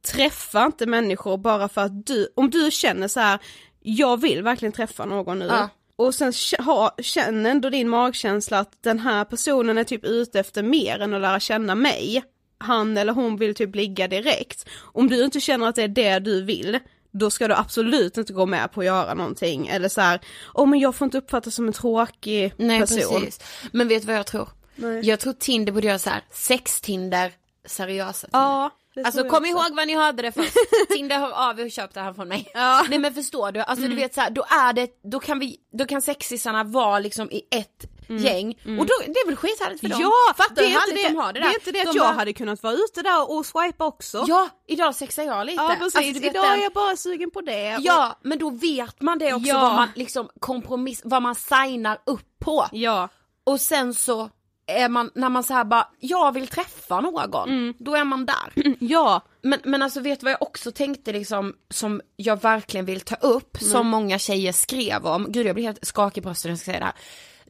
träffa 0.06 0.66
inte 0.66 0.86
människor 0.86 1.36
bara 1.38 1.68
för 1.68 1.80
att 1.80 2.06
du, 2.06 2.28
om 2.36 2.50
du 2.50 2.70
känner 2.70 3.08
så 3.08 3.20
här, 3.20 3.38
jag 3.82 4.20
vill 4.20 4.42
verkligen 4.42 4.72
träffa 4.72 5.04
någon 5.04 5.38
nu 5.38 5.46
Ja. 5.46 5.68
och 5.96 6.14
sen 6.14 6.32
ha, 6.58 6.94
känner 7.02 7.50
ändå 7.50 7.70
din 7.70 7.88
magkänsla 7.88 8.58
att 8.58 8.82
den 8.82 8.98
här 8.98 9.24
personen 9.24 9.78
är 9.78 9.84
typ 9.84 10.04
ute 10.04 10.40
efter 10.40 10.62
mer 10.62 10.98
än 10.98 11.14
att 11.14 11.20
lära 11.20 11.40
känna 11.40 11.74
mig. 11.74 12.22
Han 12.58 12.96
eller 12.96 13.12
hon 13.12 13.36
vill 13.36 13.54
typ 13.54 13.74
ligga 13.74 14.08
direkt. 14.08 14.68
Om 14.80 15.08
du 15.08 15.24
inte 15.24 15.40
känner 15.40 15.66
att 15.68 15.74
det 15.74 15.82
är 15.82 15.88
det 15.88 16.18
du 16.18 16.42
vill, 16.42 16.78
då 17.10 17.30
ska 17.30 17.48
du 17.48 17.54
absolut 17.54 18.16
inte 18.18 18.32
gå 18.32 18.46
med 18.46 18.72
på 18.72 18.80
att 18.80 18.86
göra 18.86 19.14
någonting. 19.14 19.68
Eller 19.68 19.88
så 19.88 20.00
här, 20.00 20.20
åh 20.54 20.66
men 20.68 20.78
jag 20.80 20.94
får 20.94 21.04
inte 21.04 21.18
uppfattas 21.18 21.54
som 21.54 21.66
en 21.66 21.72
tråkig 21.72 22.54
Nej 22.56 22.80
person. 22.80 23.20
precis. 23.20 23.40
Men 23.72 23.88
vet 23.88 24.02
du 24.02 24.06
vad 24.06 24.16
jag 24.16 24.26
tror? 24.26 24.48
Nej. 24.76 25.00
Jag 25.06 25.20
tror 25.20 25.32
Tinder 25.32 25.72
borde 25.72 25.86
göra 25.86 25.98
så 25.98 26.10
här, 26.10 26.22
sex-Tinder, 26.30 27.32
seriösa 27.66 28.26
Tinder. 28.26 28.38
Ja, 28.40 28.70
Alltså 29.04 29.24
kom 29.24 29.44
ihåg 29.44 29.76
vad 29.76 29.86
ni 29.86 29.94
hörde 29.94 30.22
det 30.22 30.32
först. 30.32 30.52
Tinder 30.88 31.18
hör 31.18 31.50
av 31.50 31.60
er 31.60 31.64
och 31.64 31.70
köp 31.70 31.94
det 31.94 32.00
här 32.00 32.12
från 32.12 32.28
mig. 32.28 32.50
Ja. 32.54 32.78
Mm. 32.78 32.90
Nej 32.90 32.98
men 32.98 33.14
förstår 33.14 33.52
du, 33.52 33.60
alltså 33.60 33.88
du 33.88 33.94
vet 33.94 34.14
så 34.14 34.20
här, 34.20 34.30
då 34.30 34.42
är 34.42 34.72
det, 34.72 34.88
då 35.02 35.20
kan 35.20 35.38
vi, 35.38 35.56
då 35.72 35.84
kan 35.86 36.02
sexisarna 36.02 36.64
vara 36.64 36.98
liksom 36.98 37.30
i 37.30 37.42
ett 37.50 37.86
gäng 38.18 38.54
och 38.78 38.86
då, 38.86 38.94
det 39.06 39.20
är 39.20 39.26
väl 39.26 39.36
skithärligt 39.36 39.80
för 39.80 39.88
dem. 39.88 40.00
Mm. 40.00 40.10
Ja, 40.28 40.34
Fattar 40.36 40.54
det 40.54 40.62
är, 40.64 40.90
inte 40.90 41.02
det, 41.02 41.08
de 41.08 41.16
har 41.16 41.32
det 41.32 41.40
det 41.40 41.44
där. 41.44 41.50
är 41.50 41.54
inte 41.54 41.72
det 41.72 41.80
att 41.80 41.86
De 41.86 41.96
jag 41.96 42.06
bara, 42.06 42.12
hade 42.14 42.32
kunnat 42.32 42.62
vara 42.62 42.72
ute 42.74 43.02
där 43.02 43.30
och 43.30 43.46
swipa 43.46 43.84
också. 43.86 44.24
Ja, 44.28 44.48
idag 44.66 44.94
sexar 44.94 45.22
jag 45.22 45.46
lite. 45.46 45.62
Ja, 45.62 45.76
precis, 45.78 45.96
Alltså, 45.96 46.24
idag 46.24 46.58
är 46.58 46.62
jag 46.62 46.72
bara 46.72 46.96
sugen 46.96 47.30
på 47.30 47.40
det. 47.40 47.74
Och- 47.76 47.82
Ja, 47.82 48.18
men 48.22 48.38
då 48.38 48.50
vet 48.50 49.00
man 49.02 49.18
det 49.18 49.32
också 49.34 49.48
Ja. 49.48 49.60
vad 49.60 49.74
man 49.74 49.88
liksom 49.94 50.28
kompromiss, 50.40 51.00
vad 51.04 51.22
man 51.22 51.34
signar 51.34 51.98
upp 52.06 52.38
på. 52.40 52.66
Ja. 52.72 53.08
Och 53.44 53.60
sen 53.60 53.94
så 53.94 54.30
är 54.66 54.88
man, 54.88 55.10
när 55.14 55.28
man 55.28 55.42
så 55.42 55.54
här 55.54 55.64
bara, 55.64 55.88
jag 55.98 56.32
vill 56.32 56.46
träffa 56.48 57.00
någon, 57.00 57.48
Mm. 57.48 57.74
då 57.78 57.94
är 57.94 58.04
man 58.04 58.26
där. 58.26 58.74
Ja. 58.80 59.20
Men, 59.42 59.60
men 59.64 59.82
alltså 59.82 60.00
vet 60.00 60.20
du 60.20 60.24
vad 60.24 60.32
jag 60.32 60.42
också 60.42 60.72
tänkte 60.72 61.12
liksom, 61.12 61.54
som 61.70 62.00
jag 62.16 62.42
verkligen 62.42 62.86
vill 62.86 63.00
ta 63.00 63.14
upp, 63.14 63.56
som 63.60 63.86
många 63.86 64.18
tjejer 64.18 64.52
skrev 64.52 65.06
om, 65.06 65.26
gud 65.32 65.46
jag 65.46 65.54
blir 65.54 65.64
helt 65.64 65.86
skakig 65.86 66.20
i 66.20 66.24
bröstet 66.24 66.44
när 66.44 66.50
jag 66.50 66.58
ska 66.58 66.64
säga 66.64 66.78
det 66.78 66.84
här. 66.84 66.94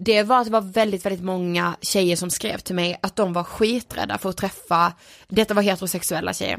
Det 0.03 0.23
var 0.23 0.39
att 0.39 0.45
det 0.45 0.51
var 0.51 0.61
väldigt, 0.61 1.05
väldigt 1.05 1.25
många 1.25 1.77
tjejer 1.81 2.17
som 2.17 2.31
skrev 2.31 2.59
till 2.59 2.75
mig 2.75 2.99
att 3.03 3.17
de 3.17 3.33
var 3.33 3.45
skiträdda 3.45 4.19
för 4.19 4.31
att 4.31 4.37
träffa, 4.37 4.93
detta 5.29 5.55
var 5.55 5.63
heterosexuella 5.63 6.33
tjejer. 6.33 6.59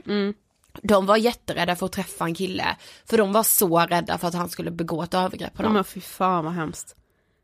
De 0.84 1.06
var 1.06 1.17
jätterädda 1.17 1.75
för 1.75 1.86
att 1.86 1.91
träffa 1.91 2.25
en 2.25 2.36
kille, 2.36 2.75
för 3.06 3.17
de 3.17 3.34
var 3.34 3.43
så 3.43 3.80
rädda 3.80 4.17
för 4.17 4.27
att 4.27 4.34
han 4.34 4.49
skulle 4.49 4.71
begå 4.71 5.04
ett 5.04 5.13
övergrepp 5.13 5.54
på 5.54 5.63
dem. 5.63 5.73
men 5.73 5.84
fy 5.84 6.01
fan 6.01 6.45
vad 6.45 6.54
hemskt. 6.54 6.95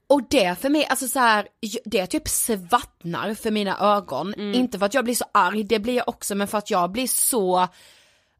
Och 0.07 0.21
det 0.29 0.59
för 0.59 0.69
mig, 0.69 0.85
alltså 0.85 1.07
så 1.07 1.19
här, 1.19 1.47
det 1.85 2.07
typ 2.07 2.27
svartnar 2.27 3.33
för 3.33 3.51
mina 3.51 3.97
ögon. 3.97 4.33
Mm. 4.33 4.53
Inte 4.53 4.79
för 4.79 4.85
att 4.85 4.93
jag 4.93 5.03
blir 5.03 5.15
så 5.15 5.25
arg, 5.31 5.63
det 5.63 5.79
blir 5.79 5.95
jag 5.95 6.09
också, 6.09 6.35
men 6.35 6.47
för 6.47 6.57
att 6.57 6.71
jag 6.71 6.91
blir 6.91 7.07
så, 7.07 7.67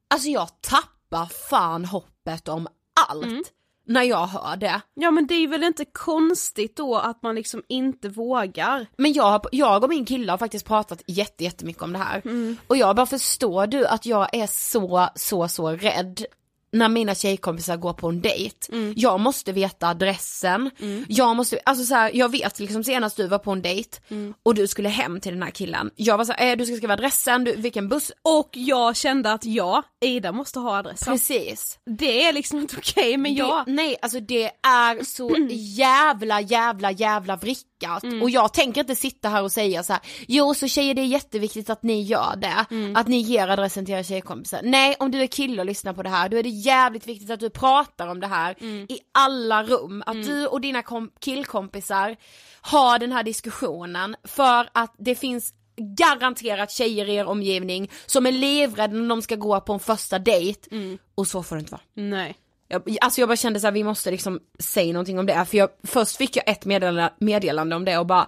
alltså 0.08 0.30
jag 0.30 0.50
tappar 0.62 1.26
fan 1.50 1.86
hoppet 1.86 2.48
om 2.48 2.68
allt. 3.10 3.26
Mm. 3.26 3.44
När 3.88 4.04
jag 4.04 4.28
hör 4.28 4.56
det. 4.56 4.82
Ja 4.94 5.12
men 5.12 5.28
det 5.28 5.34
är 5.34 5.48
väl 5.48 5.64
inte 5.64 5.86
konstigt 5.86 6.76
då 6.76 6.96
att 6.96 7.24
man 7.24 7.36
liksom 7.36 7.64
inte 7.68 8.10
vågar. 8.10 8.88
Men 8.98 9.14
jag, 9.14 9.46
jag 9.52 9.84
och 9.84 9.90
min 9.90 10.06
kille 10.06 10.32
har 10.32 10.38
faktiskt 10.38 10.66
pratat 10.66 11.02
jätte, 11.08 11.44
jättemycket 11.44 11.84
om 11.84 11.94
det 11.94 12.00
här. 12.00 12.22
Mm. 12.26 12.58
Och 12.68 12.78
jag 12.78 12.96
bara 12.96 13.06
förstår 13.06 13.68
du 13.68 13.86
att 13.86 14.06
jag 14.06 14.36
är 14.36 14.48
så, 14.48 15.10
så, 15.16 15.48
så 15.48 15.70
rädd 15.72 16.26
när 16.72 16.90
mina 16.90 17.16
tjejkompisar 17.16 17.78
går 17.78 17.94
på 17.94 18.08
en 18.10 18.22
dejt. 18.22 18.56
Mm. 18.72 18.94
Jag 18.98 19.20
måste 19.20 19.52
veta 19.52 19.88
adressen, 19.88 20.72
jag 21.08 21.36
måste, 21.36 21.60
alltså 21.66 21.86
så 21.86 21.96
här, 21.96 22.12
jag 22.14 22.32
vet 22.32 22.60
liksom 22.60 22.84
senast 22.84 23.18
du 23.18 23.28
var 23.28 23.40
på 23.40 23.52
en 23.52 23.62
dejt 23.62 23.98
Mm. 24.10 24.34
och 24.44 24.56
du 24.56 24.68
skulle 24.68 24.90
hem 24.90 25.20
till 25.20 25.34
den 25.34 25.44
här 25.44 25.50
killen. 25.52 25.90
Jag 25.96 26.18
var 26.18 26.26
så 26.26 26.34
här, 26.34 26.52
eh, 26.52 26.58
du 26.58 26.66
ska 26.66 26.76
skriva 26.76 26.94
adressen, 26.94 27.44
du, 27.44 27.56
vilken 27.56 27.90
buss, 27.90 28.12
Och 28.22 28.50
jag 28.52 28.96
kände 28.96 29.32
att 29.34 29.46
ja, 29.46 29.84
Ida 30.06 30.32
måste 30.32 30.60
ha 30.60 30.78
adressen. 30.78 31.14
precis. 31.14 31.80
Det 31.86 32.26
är 32.26 32.34
liksom 32.34 32.60
inte 32.60 32.76
okej 32.78 33.18
men 33.18 33.36
ja. 33.36 33.64
Det, 33.66 33.72
nej, 33.72 33.96
alltså 34.02 34.20
det 34.20 34.44
är 34.68 35.04
så 35.04 35.36
jävla 35.50 36.42
jävla 36.42 36.92
jävla 36.92 37.38
vrickat 37.80 38.04
Mm. 38.04 38.22
och 38.22 38.30
jag 38.30 38.54
tänker 38.54 38.82
inte 38.82 38.96
sitta 38.96 39.30
här 39.30 39.44
och 39.44 39.52
säga 39.52 39.84
så 39.84 39.94
här. 39.94 40.02
jo 40.28 40.54
så 40.54 40.68
tjejer 40.68 40.94
det 40.94 41.02
är 41.02 41.06
jätteviktigt 41.06 41.70
att 41.70 41.84
ni 41.84 42.02
gör 42.02 42.36
det, 42.38 42.66
Mm. 42.72 42.96
att 42.96 43.08
ni 43.08 43.18
ger 43.18 43.48
adressen 43.48 43.86
till 43.86 43.94
era 43.96 44.04
tjejkompisar. 44.04 44.60
Nej, 44.64 44.96
om 45.00 45.12
du 45.12 45.22
är 45.22 45.28
kille 45.28 45.62
och 45.62 45.66
lyssnar 45.66 45.94
på 45.94 46.04
det 46.04 46.10
här, 46.10 46.30
då 46.30 46.38
är 46.38 46.44
det 46.44 46.50
jävligt 46.50 47.08
viktigt 47.08 47.30
att 47.32 47.40
du 47.40 47.50
pratar 47.50 48.08
om 48.08 48.20
det 48.20 48.28
här 48.28 48.56
Mm. 48.62 48.86
i 48.90 49.00
alla 49.14 49.64
rum, 49.64 50.04
att 50.06 50.24
du 50.26 50.48
och 50.48 50.62
dina 50.62 50.82
kom- 50.82 51.12
killkompisar 51.20 52.16
har 52.62 53.00
den 53.00 53.12
här 53.12 53.24
diskussionen 53.24 54.16
för 54.24 54.70
att 54.74 54.96
det 54.98 55.16
finns 55.16 55.54
garanterat 55.98 56.72
tjejer 56.72 57.06
i 57.10 57.16
er 57.16 57.26
omgivning 57.26 57.92
som 58.06 58.26
är 58.26 58.32
livrädda 58.32 58.94
när 58.94 59.10
de 59.10 59.22
ska 59.22 59.36
gå 59.36 59.62
på 59.62 59.74
en 59.74 59.80
första 59.80 60.20
dejt 60.20 60.68
Mm. 60.72 60.98
och 61.16 61.28
så 61.28 61.44
får 61.44 61.56
det 61.56 61.60
inte 61.60 61.72
vara. 61.72 61.82
Nej. 61.94 62.36
Jag, 62.68 62.98
alltså 63.02 63.22
jag 63.22 63.30
bara 63.30 63.36
kände 63.36 63.60
så 63.60 63.68
här, 63.68 63.72
vi 63.72 63.84
måste 63.84 64.12
liksom 64.12 64.40
säga 64.60 64.94
någonting 64.94 65.20
om 65.20 65.26
det, 65.26 65.46
för 65.46 65.58
jag, 65.58 65.70
först 65.84 66.18
fick 66.18 66.36
jag 66.36 66.50
ett 66.50 66.66
meddelande, 66.66 67.14
meddelande 67.20 67.76
om 67.76 67.86
det 67.86 67.98
och 67.98 68.06
bara 68.06 68.28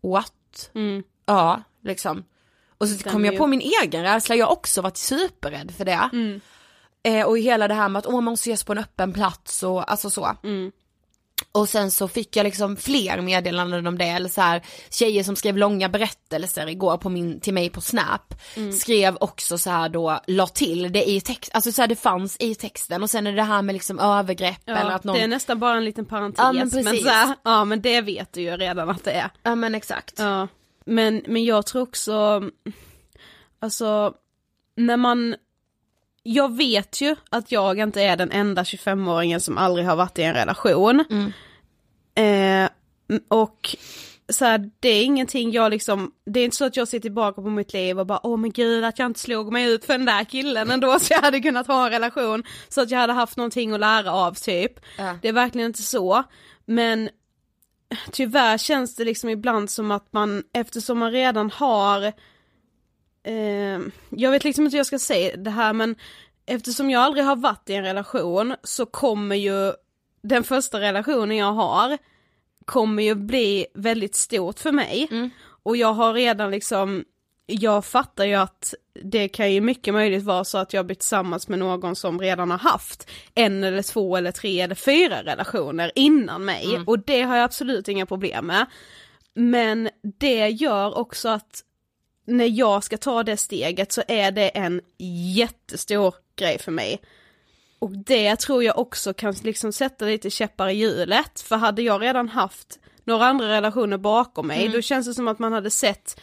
what? 0.00 0.70
Mm. 0.74 1.02
Ja, 1.26 1.62
liksom. 1.82 2.24
Och 2.78 2.88
så 2.88 3.10
kom 3.10 3.24
jag 3.24 3.38
på 3.38 3.46
min 3.46 3.60
egen 3.82 4.02
rädsla, 4.02 4.34
jag 4.34 4.46
har 4.46 4.52
också 4.52 4.82
varit 4.82 4.96
superrädd 4.96 5.70
för 5.76 5.84
det. 5.84 6.10
Mm. 6.12 6.40
Eh, 7.02 7.26
och 7.26 7.38
hela 7.38 7.68
det 7.68 7.74
här 7.74 7.88
med 7.88 7.98
att 7.98 8.06
åh, 8.06 8.14
man 8.14 8.24
måste 8.24 8.50
ses 8.50 8.64
på 8.64 8.72
en 8.72 8.78
öppen 8.78 9.12
plats 9.12 9.62
och 9.62 9.90
alltså 9.90 10.10
så. 10.10 10.36
Mm. 10.42 10.72
Och 11.52 11.68
sen 11.68 11.90
så 11.90 12.08
fick 12.08 12.36
jag 12.36 12.44
liksom 12.44 12.76
fler 12.76 13.20
meddelanden 13.20 13.86
om 13.86 13.98
det, 13.98 14.04
eller 14.04 14.28
så 14.28 14.40
här, 14.40 14.62
tjejer 14.90 15.22
som 15.24 15.36
skrev 15.36 15.56
långa 15.56 15.88
berättelser 15.88 16.68
igår 16.68 16.96
på 16.96 17.08
min, 17.08 17.40
till 17.40 17.54
mig 17.54 17.70
på 17.70 17.80
snap, 17.80 18.34
Mm. 18.56 18.72
skrev 18.72 19.16
också 19.20 19.58
så 19.58 19.70
här 19.70 19.88
då, 19.88 20.20
la 20.26 20.46
till 20.46 20.92
det 20.92 21.10
i 21.10 21.20
text, 21.20 21.50
alltså 21.54 21.72
så 21.72 21.82
här, 21.82 21.88
det 21.88 21.96
fanns 21.96 22.36
i 22.40 22.54
texten 22.54 23.02
och 23.02 23.10
sen 23.10 23.26
är 23.26 23.32
det 23.32 23.42
här 23.42 23.62
med 23.62 23.72
liksom 23.72 23.98
övergrepp 23.98 24.68
eller 24.68 24.80
Ja, 24.80 24.92
att 24.92 25.04
någon, 25.04 25.16
Det 25.16 25.22
är 25.22 25.28
nästan 25.28 25.58
bara 25.58 25.76
en 25.76 25.84
liten 25.84 26.04
parentes. 26.06 26.38
Ja, 26.38 26.52
men 26.52 26.68
men, 26.72 26.84
precis. 26.84 27.02
så 27.02 27.08
här, 27.08 27.34
ja 27.42 27.64
men 27.64 27.80
det 27.82 28.00
vet 28.00 28.32
du 28.32 28.40
ju 28.42 28.56
redan 28.56 28.90
att 28.90 29.04
det 29.04 29.12
är. 29.12 29.30
ja 29.42 29.54
men 29.54 29.74
exakt. 29.74 30.14
Ja. 30.18 30.48
Men, 30.86 31.22
men 31.26 31.44
jag 31.44 31.66
tror 31.66 31.82
också, 31.82 32.42
alltså, 33.60 34.14
när 34.76 34.96
man, 34.96 35.34
jag 36.22 36.56
vet 36.56 37.00
ju 37.00 37.16
att 37.30 37.52
jag 37.52 37.78
inte 37.78 38.02
är 38.02 38.16
den 38.16 38.30
enda 38.30 38.62
25-åringen 38.62 39.38
som 39.38 39.58
aldrig 39.58 39.86
har 39.86 39.96
varit 39.96 40.18
i 40.18 40.22
en 40.22 40.34
relation. 40.34 41.04
Mm. 41.10 41.32
Eh, 42.14 42.70
och 43.28 43.76
så 44.28 44.44
här, 44.44 44.70
det 44.80 44.88
är 44.88 45.04
ingenting 45.04 45.52
jag 45.52 45.70
liksom, 45.70 46.12
det 46.26 46.40
är 46.40 46.44
inte 46.44 46.56
så 46.56 46.64
att 46.64 46.76
jag 46.76 46.88
ser 46.88 46.98
tillbaka 46.98 47.42
på 47.42 47.50
mitt 47.50 47.72
liv 47.72 48.00
och 48.00 48.06
bara 48.06 48.20
åh 48.26 48.36
men 48.36 48.52
gud 48.52 48.84
att 48.84 48.98
jag 48.98 49.06
inte 49.06 49.20
slog 49.20 49.52
mig 49.52 49.72
ut 49.72 49.84
för 49.84 49.92
den 49.92 50.06
där 50.06 50.24
killen 50.24 50.70
ändå 50.70 50.98
så 51.00 51.12
jag 51.12 51.20
hade 51.20 51.40
kunnat 51.40 51.66
ha 51.66 51.84
en 51.86 51.92
relation 51.92 52.44
så 52.68 52.80
att 52.80 52.90
jag 52.90 52.98
hade 52.98 53.12
haft 53.12 53.36
någonting 53.36 53.72
att 53.72 53.80
lära 53.80 54.12
av 54.12 54.34
typ. 54.34 54.72
Ja. 54.98 55.18
Det 55.22 55.28
är 55.28 55.32
verkligen 55.32 55.66
inte 55.66 55.82
så. 55.82 56.22
Men 56.66 57.10
tyvärr 58.10 58.58
känns 58.58 58.96
det 58.96 59.04
liksom 59.04 59.30
ibland 59.30 59.70
som 59.70 59.90
att 59.90 60.12
man, 60.12 60.42
eftersom 60.54 60.98
man 60.98 61.12
redan 61.12 61.50
har, 61.50 62.12
eh, 63.24 63.80
jag 64.10 64.30
vet 64.30 64.44
liksom 64.44 64.64
inte 64.64 64.74
hur 64.74 64.78
jag 64.78 64.86
ska 64.86 64.98
säga 64.98 65.36
det 65.36 65.50
här 65.50 65.72
men 65.72 65.96
eftersom 66.46 66.90
jag 66.90 67.02
aldrig 67.02 67.24
har 67.24 67.36
varit 67.36 67.70
i 67.70 67.74
en 67.74 67.84
relation 67.84 68.54
så 68.62 68.86
kommer 68.86 69.36
ju 69.36 69.72
den 70.22 70.44
första 70.44 70.80
relationen 70.80 71.36
jag 71.36 71.52
har 71.52 71.98
kommer 72.64 73.02
ju 73.02 73.14
bli 73.14 73.66
väldigt 73.74 74.14
stort 74.14 74.58
för 74.58 74.72
mig. 74.72 75.08
Mm. 75.10 75.30
Och 75.62 75.76
jag 75.76 75.92
har 75.92 76.14
redan 76.14 76.50
liksom, 76.50 77.04
jag 77.46 77.84
fattar 77.84 78.24
ju 78.24 78.34
att 78.34 78.74
det 79.04 79.28
kan 79.28 79.52
ju 79.52 79.60
mycket 79.60 79.94
möjligt 79.94 80.22
vara 80.22 80.44
så 80.44 80.58
att 80.58 80.72
jag 80.72 80.86
blir 80.86 80.96
tillsammans 80.96 81.48
med 81.48 81.58
någon 81.58 81.96
som 81.96 82.20
redan 82.20 82.50
har 82.50 82.58
haft 82.58 83.10
en 83.34 83.64
eller 83.64 83.82
två 83.82 84.16
eller 84.16 84.32
tre 84.32 84.60
eller 84.60 84.74
fyra 84.74 85.22
relationer 85.22 85.92
innan 85.94 86.44
mig 86.44 86.80
och 86.86 86.98
det 86.98 87.22
har 87.22 87.36
jag 87.36 87.44
absolut 87.44 87.88
inga 87.88 88.06
problem 88.06 88.46
med. 88.46 88.66
Men 89.34 89.88
det 90.20 90.48
gör 90.48 90.98
också 90.98 91.28
att 91.28 91.62
när 92.24 92.58
jag 92.58 92.84
ska 92.84 92.96
ta 92.96 93.22
det 93.22 93.36
steget 93.36 93.92
så 93.92 94.02
är 94.08 94.30
det 94.30 94.48
en 94.48 94.80
jättestor 95.36 96.14
grej 96.36 96.58
för 96.58 96.72
mig. 96.72 97.00
Och 97.78 97.90
det 97.90 98.36
tror 98.36 98.64
jag 98.64 98.78
också 98.78 99.14
kan 99.14 99.32
liksom 99.42 99.72
sätta 99.72 100.04
lite 100.04 100.30
käppar 100.30 100.68
i 100.68 100.72
hjulet, 100.72 101.40
för 101.40 101.56
hade 101.56 101.82
jag 101.82 102.02
redan 102.02 102.28
haft 102.28 102.78
några 103.04 103.26
andra 103.26 103.48
relationer 103.48 103.96
bakom 103.98 104.46
mig, 104.46 104.60
Mm. 104.60 104.72
då 104.72 104.82
känns 104.82 105.06
det 105.06 105.14
som 105.14 105.28
att 105.28 105.38
man 105.38 105.52
hade 105.52 105.70
sett 105.70 106.20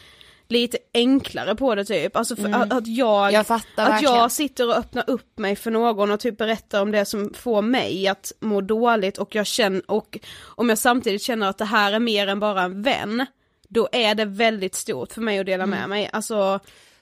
lite 0.47 0.77
enklare 0.93 1.55
på 1.55 1.75
det 1.75 1.85
typ, 1.85 2.15
alltså 2.15 2.35
för 2.35 2.49
att, 2.49 2.73
att 2.73 2.87
jag, 2.87 3.21
Mm. 3.23 3.33
Jag 3.33 3.45
att 3.51 3.67
verkligen. 3.77 4.15
jag 4.15 4.31
sitter 4.31 4.67
och 4.67 4.75
öppnar 4.77 5.09
upp 5.09 5.39
mig 5.39 5.55
för 5.55 5.71
någon 5.71 6.11
och 6.11 6.19
typ 6.19 6.37
berättar 6.37 6.81
om 6.81 6.91
det 6.91 7.05
som 7.05 7.33
får 7.33 7.61
mig 7.61 8.07
att 8.07 8.31
må 8.39 8.61
dåligt 8.61 9.17
och 9.17 9.35
jag 9.35 9.47
känner, 9.47 9.91
och 9.91 10.19
om 10.43 10.69
jag 10.69 10.77
samtidigt 10.77 11.21
känner 11.21 11.49
att 11.49 11.57
det 11.57 11.65
här 11.65 11.93
är 11.93 11.99
mer 11.99 12.27
än 12.27 12.39
bara 12.39 12.61
en 12.61 12.81
vän, 12.83 13.25
då 13.69 13.89
är 13.91 14.15
det 14.15 14.25
väldigt 14.25 14.75
stort 14.75 15.11
för 15.13 15.21
mig 15.21 15.39
att 15.39 15.45
dela 15.45 15.65
med 15.65 15.89
mig, 15.89 16.09
alltså 16.13 16.35
Mm. 16.35 16.59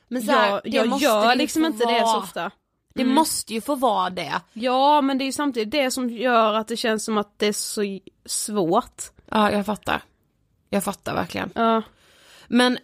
Men 0.08 0.22
så 0.22 0.32
här, 0.32 0.62
jag, 0.64 0.88
jag 0.88 1.00
gör 1.02 1.36
liksom 1.36 1.66
inte 1.66 1.86
det 1.86 2.00
så 2.00 2.06
vara. 2.06 2.18
ofta. 2.18 2.52
Det 2.96 3.02
Mm. 3.02 3.16
måste 3.16 3.54
ju 3.54 3.62
få 3.62 3.76
vara 3.76 4.10
det. 4.10 4.42
Ja 4.54 5.02
men 5.02 5.18
det 5.18 5.24
är 5.24 5.26
ju 5.26 5.32
samtidigt 5.32 5.72
det 5.72 5.92
som 5.92 6.10
gör 6.10 6.54
att 6.54 6.68
det 6.68 6.78
känns 6.78 7.06
som 7.06 7.18
att 7.18 7.40
det 7.40 7.48
är 7.48 7.54
så 7.54 8.00
svårt. 8.26 9.04
Ja, 9.32 9.52
jag 9.52 9.66
fattar. 9.66 10.02
Jag 10.70 10.84
fattar 10.84 11.14
verkligen. 11.16 11.52
Ja. 11.56 11.82
Men 12.48 12.78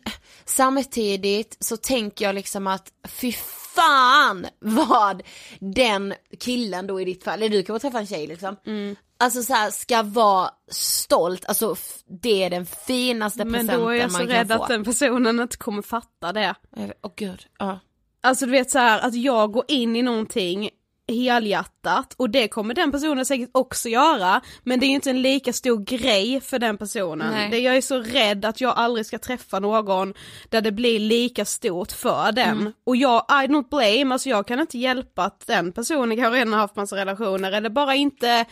samtidigt 0.46 1.58
så 1.60 1.78
tänker 1.78 2.26
jag 2.26 2.36
liksom 2.36 2.68
att 2.68 2.92
fy 3.08 3.32
fan 3.76 4.48
vad 4.60 5.22
den 5.60 6.14
killen 6.40 6.88
då 6.88 7.02
i 7.02 7.06
ditt 7.06 7.24
fall, 7.24 7.42
eller 7.42 7.50
du 7.50 7.64
kan 7.64 7.80
träffa 7.80 8.00
en 8.00 8.08
tjej 8.08 8.28
liksom. 8.28 8.56
Mm. 8.66 8.96
Alltså 9.18 9.44
så 9.44 9.54
här, 9.54 9.72
ska 9.72 10.04
vara 10.04 10.50
stolt, 10.72 11.46
alltså 11.46 11.76
det 12.22 12.44
är 12.44 12.50
den 12.50 12.66
finaste 12.66 13.46
Men 13.46 13.54
presenten 13.54 13.80
då 13.80 13.90
är 13.90 13.96
jag 13.96 14.12
så 14.12 14.18
man 14.18 14.28
rädd 14.28 14.48
kan 14.50 14.58
få. 14.58 14.64
att 14.64 14.70
den 14.70 14.84
personen 14.84 15.40
inte 15.40 15.58
kommer 15.58 15.82
fatta 15.82 16.34
det. 16.34 16.56
Åh 16.76 16.86
oh, 17.02 17.12
gud, 17.16 17.46
ja. 17.60 17.80
Alltså 18.22 18.46
du 18.46 18.52
vet 18.52 18.72
så 18.72 18.80
här 18.80 19.00
att 19.00 19.16
jag 19.16 19.52
går 19.52 19.66
in 19.68 19.96
i 19.96 20.02
någonting 20.02 20.70
helhjärtat 21.08 22.14
och 22.18 22.30
det 22.30 22.48
kommer 22.48 22.74
den 22.74 22.92
personen 22.92 23.26
säkert 23.26 23.50
också 23.52 23.90
göra 23.90 24.42
men 24.64 24.80
det 24.80 24.86
är 24.86 24.88
ju 24.88 24.96
inte 24.96 25.10
en 25.10 25.22
lika 25.22 25.54
stor 25.54 25.80
grej 25.80 26.42
för 26.42 26.60
den 26.60 26.78
personen. 26.78 27.32
Nej. 27.34 27.50
Det, 27.50 27.60
jag 27.60 27.78
är 27.78 27.82
så 27.82 28.00
rädd 28.00 28.46
att 28.46 28.62
jag 28.62 28.74
aldrig 28.78 29.06
ska 29.06 29.20
träffa 29.20 29.60
någon 29.60 30.14
där 30.50 30.62
det 30.62 30.72
blir 30.72 31.00
lika 31.00 31.46
stort 31.46 31.92
för 31.92 32.32
den. 32.32 32.60
Mm. 32.60 32.74
Och 32.84 32.96
jag, 32.96 33.26
I 33.30 33.48
don't 33.48 33.70
blame, 33.70 34.14
alltså 34.14 34.30
jag 34.30 34.48
kan 34.48 34.60
inte 34.60 34.78
hjälpa 34.78 35.24
att 35.24 35.48
den 35.48 35.72
personen 35.72 36.18
kanske 36.18 36.40
redan 36.40 36.54
har 36.54 36.60
haft 36.60 36.76
massa 36.76 36.96
relationer 36.96 37.52
eller 37.52 37.70
bara 37.70 37.96
inte 37.96 38.46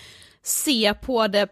se 0.43 0.93
på 0.93 1.27
det 1.27 1.47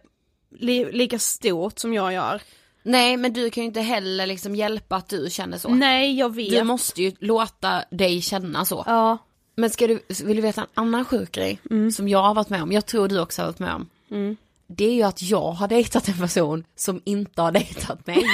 li, 0.51 0.91
lika 0.91 1.19
stort 1.19 1.79
som 1.79 1.93
jag 1.93 2.13
gör. 2.13 2.41
Nej 2.83 3.17
men 3.17 3.33
du 3.33 3.49
kan 3.49 3.63
ju 3.63 3.67
inte 3.67 3.81
heller 3.81 4.27
liksom 4.27 4.55
hjälpa 4.55 4.95
att 4.95 5.09
du 5.09 5.29
känner 5.29 5.57
så. 5.57 5.69
Nej 5.69 6.19
jag 6.19 6.35
vet. 6.35 6.49
Du 6.49 6.63
måste 6.63 7.01
ju 7.03 7.13
låta 7.19 7.83
dig 7.91 8.21
känna 8.21 8.65
så. 8.65 8.83
Ja. 8.87 9.17
Men 9.59 9.69
ska 9.69 9.87
du, 9.87 9.99
vill 10.23 10.35
du 10.35 10.41
veta 10.41 10.61
en 10.61 10.67
annan 10.73 11.05
sjuk 11.05 11.31
grej 11.31 11.59
som 11.93 12.07
jag 12.07 12.23
har 12.23 12.33
varit 12.33 12.49
med 12.49 12.63
om, 12.63 12.71
jag 12.71 12.85
tror 12.85 13.07
du 13.07 13.19
också 13.19 13.41
har 13.41 13.47
varit 13.47 13.59
med 13.59 13.73
om. 13.73 13.89
Mm. 14.11 14.37
Det 14.67 14.85
är 14.85 14.93
ju 14.93 15.03
att 15.03 15.21
jag 15.21 15.51
har 15.51 15.67
dejtat 15.67 16.07
en 16.07 16.17
person 16.17 16.63
som 16.75 17.01
inte 17.05 17.41
har 17.41 17.51
dejtat 17.51 18.07
mig. 18.07 18.23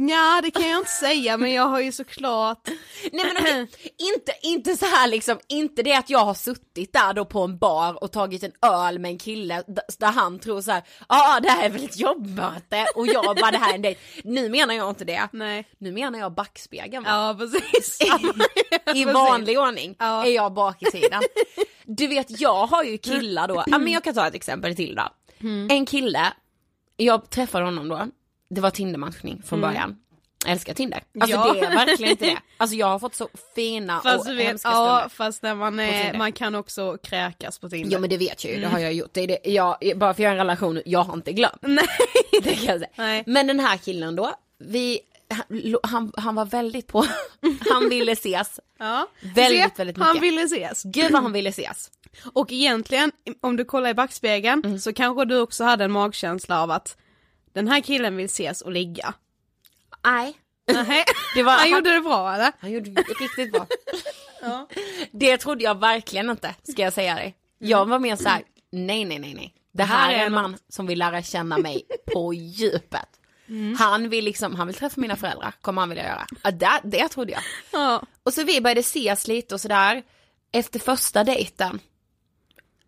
Ja 0.00 0.40
det 0.42 0.50
kan 0.50 0.68
jag 0.68 0.78
inte 0.80 0.90
säga 0.90 1.36
men 1.36 1.52
jag 1.52 1.66
har 1.66 1.80
ju 1.80 1.92
såklart 1.92 2.68
Nej 3.12 3.24
men 3.24 3.36
okej, 3.42 3.60
inte, 4.14 4.32
inte 4.42 4.76
så 4.76 4.86
här 4.86 5.08
liksom, 5.08 5.38
inte 5.48 5.82
det 5.82 5.94
att 5.94 6.10
jag 6.10 6.18
har 6.24 6.34
suttit 6.34 6.92
där 6.92 7.12
då 7.12 7.24
på 7.24 7.40
en 7.42 7.58
bar 7.58 8.02
och 8.04 8.12
tagit 8.12 8.42
en 8.42 8.52
öl 8.62 8.98
med 8.98 9.10
en 9.10 9.18
kille 9.18 9.62
där 9.98 10.12
han 10.12 10.38
tror 10.38 10.60
så 10.60 10.70
här, 10.72 10.82
ja 11.08 11.36
ah, 11.36 11.40
det 11.40 11.48
här 11.50 11.64
är 11.64 11.70
väl 11.70 11.84
ett 11.84 11.98
jobbmöte 11.98 12.86
och 12.94 13.06
jag 13.06 13.36
bara 13.36 13.50
det 13.50 13.58
här 13.58 13.70
är 13.70 13.74
en 13.74 13.82
dejt. 13.82 14.00
Nu 14.24 14.48
menar 14.48 14.74
jag 14.74 14.88
inte 14.88 15.04
det. 15.04 15.28
Nej. 15.32 15.68
Nu 15.78 15.92
menar 15.92 16.18
jag 16.18 16.34
backspegeln 16.34 17.04
va? 17.04 17.10
Ja 17.10 17.36
precis. 17.38 18.00
I 18.00 18.10
Precis. 18.84 19.06
vanlig 19.06 19.58
ordning 19.58 19.94
Ja. 19.98 20.26
är 20.26 20.30
jag 20.30 20.52
bak 20.54 20.82
i 20.82 20.90
tiden. 20.90 21.22
Du 21.84 22.06
vet 22.06 22.40
jag 22.40 22.66
har 22.66 22.84
ju 22.84 22.98
killar 22.98 23.48
då, 23.48 23.64
ja 23.66 23.78
men 23.78 23.92
jag 23.92 24.04
kan 24.04 24.14
ta 24.14 24.26
ett 24.26 24.34
exempel 24.34 24.76
till 24.76 24.94
då. 24.94 25.02
Mm. 25.40 25.68
En 25.70 25.86
kille, 25.86 26.32
jag 26.96 27.30
träffade 27.30 27.64
honom 27.64 27.88
då, 27.88 28.06
det 28.54 28.60
var 28.60 28.70
Tindermatchning 28.70 29.42
från 29.46 29.58
Mm. 29.58 29.70
början. 29.70 29.96
Jag 30.44 30.52
älskar 30.52 30.74
Tinder. 30.74 31.02
Alltså 31.20 31.36
Ja. 31.36 31.52
det 31.52 31.60
är 31.60 31.70
verkligen 31.86 32.10
inte 32.12 32.24
det. 32.26 32.38
Alltså 32.56 32.76
jag 32.76 32.86
har 32.86 32.98
fått 32.98 33.14
så 33.14 33.28
fina 33.54 34.00
Fast 34.00 34.28
och 34.28 34.38
vet, 34.38 34.46
hemska 34.46 34.68
ja 34.68 34.96
stunder. 34.98 35.08
fast 35.08 35.42
när 35.42 35.54
man 35.54 35.80
är, 35.80 36.18
man 36.18 36.32
kan 36.32 36.54
också 36.54 36.96
kräkas 37.02 37.58
på 37.58 37.68
Tinder. 37.68 37.92
Ja 37.92 37.98
men 37.98 38.10
det 38.10 38.16
vet 38.16 38.44
jag 38.44 38.54
ju, 38.54 38.60
det 38.60 38.66
har 38.68 38.78
jag 38.78 38.92
gjort. 38.92 39.10
Det 39.12 39.20
är 39.20 39.26
det, 39.26 39.38
jag, 39.44 39.76
bara 39.96 40.14
för 40.14 40.22
jag 40.22 40.30
har 40.30 40.34
en 40.34 40.38
relation, 40.38 40.82
jag 40.86 41.02
har 41.04 41.14
inte 41.14 41.32
glömt. 41.32 41.58
Nej. 41.62 41.84
Det 42.42 42.54
kan 42.54 42.64
jag 42.64 42.78
säga. 42.78 42.90
Nej. 42.96 43.22
Men 43.26 43.46
den 43.46 43.60
här 43.60 43.76
killen 43.76 44.16
då, 44.16 44.34
vi 44.58 45.00
han, 45.28 45.80
han, 45.82 46.12
han 46.16 46.34
var 46.34 46.44
väldigt 46.44 46.86
på, 46.86 47.06
han 47.70 47.88
ville 47.88 48.12
ses. 48.12 48.60
Ja. 48.78 49.08
Väldigt, 49.34 49.60
Se, 49.62 49.70
väldigt 49.76 49.96
mycket. 49.96 50.06
Han 50.12 50.20
ville 50.20 50.42
ses. 50.42 50.82
Gud 50.82 51.12
vad 51.12 51.22
han 51.22 51.32
ville 51.32 51.48
ses. 51.50 51.90
Och 52.32 52.52
egentligen, 52.52 53.12
om 53.40 53.56
du 53.56 53.64
kollar 53.64 53.90
i 53.90 53.94
backspegeln, 53.94 54.62
Mm. 54.64 54.78
så 54.78 54.92
kanske 54.92 55.24
du 55.24 55.38
också 55.40 55.64
hade 55.64 55.84
en 55.84 55.92
magkänsla 55.92 56.62
av 56.62 56.70
att 56.70 56.96
den 57.54 57.68
här 57.68 57.80
killen 57.80 58.16
vill 58.16 58.26
ses 58.26 58.60
och 58.60 58.72
ligga. 58.72 59.14
Nej. 60.04 60.38
Det 61.34 61.42
var, 61.42 61.52
Han 61.52 61.70
gjorde 61.70 61.92
det 61.94 62.00
bra 62.00 62.34
eller? 62.34 62.52
Han 62.60 62.70
gjorde 62.70 62.90
det 62.90 63.02
riktigt 63.02 63.52
bra. 63.52 63.66
Det 65.12 65.38
trodde 65.38 65.64
jag 65.64 65.80
verkligen 65.80 66.30
inte, 66.30 66.54
ska 66.62 66.82
jag 66.82 66.92
säga 66.92 67.14
dig. 67.14 67.36
Jag 67.58 67.86
var 67.86 67.98
mer 67.98 68.16
så 68.16 68.28
här: 68.28 68.42
nej 68.72 69.04
nej 69.04 69.18
nej 69.18 69.34
nej. 69.34 69.54
Det 69.72 69.82
här 69.82 70.12
är 70.12 70.26
en 70.26 70.32
man 70.32 70.56
som 70.68 70.86
vill 70.86 70.98
lära 70.98 71.22
känna 71.22 71.58
mig 71.58 71.82
på 72.12 72.34
djupet. 72.34 73.08
Han 73.78 74.08
vill 74.08 74.24
liksom, 74.24 74.54
han 74.54 74.66
vill 74.66 74.76
träffa 74.76 75.00
mina 75.00 75.16
föräldrar, 75.16 75.54
kommer 75.60 75.82
han 75.82 75.88
vilja 75.88 76.04
göra. 76.04 76.26
Ja, 76.42 76.50
det, 76.50 76.80
det 76.84 77.08
trodde 77.08 77.32
jag. 77.32 77.42
Ja. 77.72 78.02
Och 78.22 78.34
så 78.34 78.44
vi 78.44 78.60
började 78.60 78.80
ses 78.80 79.28
lite 79.28 79.54
och 79.54 79.60
sådär. 79.60 80.02
Efter 80.52 80.78
första 80.78 81.24
dejten 81.24 81.80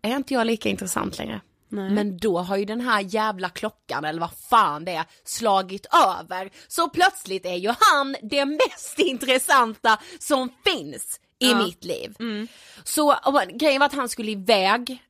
är 0.03 0.17
inte 0.17 0.35
jag 0.35 0.47
lika 0.47 0.69
intressant 0.69 1.19
längre. 1.19 1.41
Men 1.69 2.19
då 2.19 2.39
har 2.39 2.57
ju 2.57 2.65
den 2.65 2.81
här 2.81 3.01
jävla 3.01 3.49
klockan 3.49 4.05
eller 4.05 4.21
vad 4.21 4.33
fan 4.51 4.85
det 4.85 4.93
är 4.93 5.05
slagit 5.25 5.87
över. 6.21 6.51
Så 6.69 6.89
plötsligt 6.89 7.47
är 7.47 7.55
ju 7.57 7.73
han 7.79 8.17
det 8.23 8.45
mest 8.45 8.99
intressanta 8.99 9.99
som 10.19 10.49
finns 10.65 11.21
i 11.39 11.55
mitt 11.55 11.85
liv. 11.85 12.15
Så 12.85 13.15
och, 13.15 13.41
grejen 13.55 13.79
var 13.79 13.87
att 13.87 13.95
han 13.95 14.09
skulle 14.09 14.31
iväg, 14.31 15.03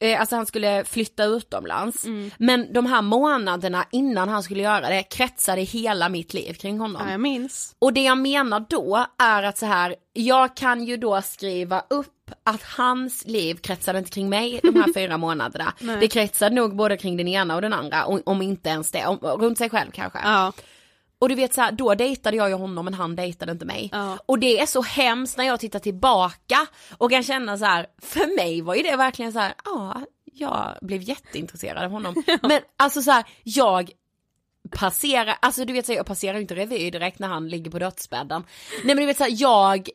eh, 0.00 0.20
alltså 0.20 0.36
han 0.36 0.46
skulle 0.46 0.84
flytta 0.84 1.24
utomlands. 1.24 2.04
Men 2.38 2.72
de 2.72 2.86
här 2.86 3.02
månaderna 3.02 3.86
innan 3.92 4.28
han 4.28 4.42
skulle 4.42 4.62
göra 4.62 4.88
det 4.88 5.02
kretsade 5.02 5.60
hela 5.60 6.08
mitt 6.08 6.34
liv 6.34 6.54
kring 6.54 6.78
honom. 6.80 7.02
ja, 7.04 7.10
jag 7.10 7.20
minns. 7.20 7.74
Och 7.78 7.92
det 7.92 8.02
jag 8.02 8.18
menar 8.18 8.66
då 8.68 9.06
är 9.18 9.42
att 9.42 9.58
så 9.58 9.66
här, 9.66 9.94
jag 10.12 10.56
kan 10.56 10.84
ju 10.84 10.96
då 10.96 11.22
skriva 11.22 11.84
upp 11.90 12.13
att 12.44 12.62
hans 12.62 13.24
liv 13.26 13.54
kretsade 13.54 13.98
inte 13.98 14.10
kring 14.10 14.28
mig 14.28 14.60
de 14.62 14.76
här 14.76 14.92
fyra 14.94 15.16
månaderna. 15.16 15.74
Det 16.00 16.08
kretsade 16.08 16.54
nog 16.54 16.76
både 16.76 16.96
kring 16.96 17.16
den 17.16 17.28
ena 17.28 17.54
och 17.54 17.62
den 17.62 17.72
andra, 17.72 18.06
om, 18.06 18.22
om 18.26 18.42
inte 18.42 18.68
ens 18.68 18.90
det, 18.90 19.06
om, 19.06 19.18
runt 19.18 19.58
sig 19.58 19.70
själv 19.70 19.90
kanske. 19.90 20.18
Ja. 20.24 20.52
Och 21.18 21.28
du 21.28 21.34
vet 21.34 21.54
så 21.54 21.60
här, 21.60 21.72
då 21.72 21.94
dejtade 21.94 22.36
jag 22.36 22.48
ju 22.48 22.54
honom 22.54 22.84
men 22.84 22.94
han 22.94 23.16
dejtade 23.16 23.52
inte 23.52 23.64
mig. 23.64 23.88
Ja. 23.92 24.18
Och 24.26 24.38
det 24.38 24.60
är 24.60 24.66
så 24.66 24.82
hemskt 24.82 25.36
när 25.36 25.44
jag 25.44 25.60
tittar 25.60 25.78
tillbaka 25.78 26.66
och 26.98 27.10
kan 27.10 27.22
känna 27.22 27.58
så 27.58 27.64
här, 27.64 27.86
för 28.02 28.36
mig 28.36 28.60
var 28.60 28.74
ju 28.74 28.82
det 28.82 28.96
verkligen 28.96 29.32
så 29.32 29.38
här, 29.38 29.54
ja, 29.64 30.00
jag 30.24 30.74
blev 30.80 31.02
jätteintresserad 31.02 31.84
av 31.84 31.90
honom. 31.90 32.24
Men 32.42 32.60
alltså 32.76 33.02
så 33.02 33.10
här, 33.10 33.24
jag 33.42 33.90
passerar, 34.70 35.36
alltså 35.42 35.64
du 35.64 35.72
vet 35.72 35.86
så 35.86 35.92
här, 35.92 35.96
jag 35.96 36.06
passerar 36.06 36.38
inte 36.38 36.54
revy 36.54 36.90
direkt 36.90 37.18
när 37.18 37.28
han 37.28 37.48
ligger 37.48 37.70
på 37.70 37.78
dödsbädden. 37.78 38.44
Nej 38.84 38.94
men 38.94 38.96
du 38.96 39.06
vet 39.06 39.16
så 39.16 39.24
här, 39.24 39.36
jag, 39.36 39.88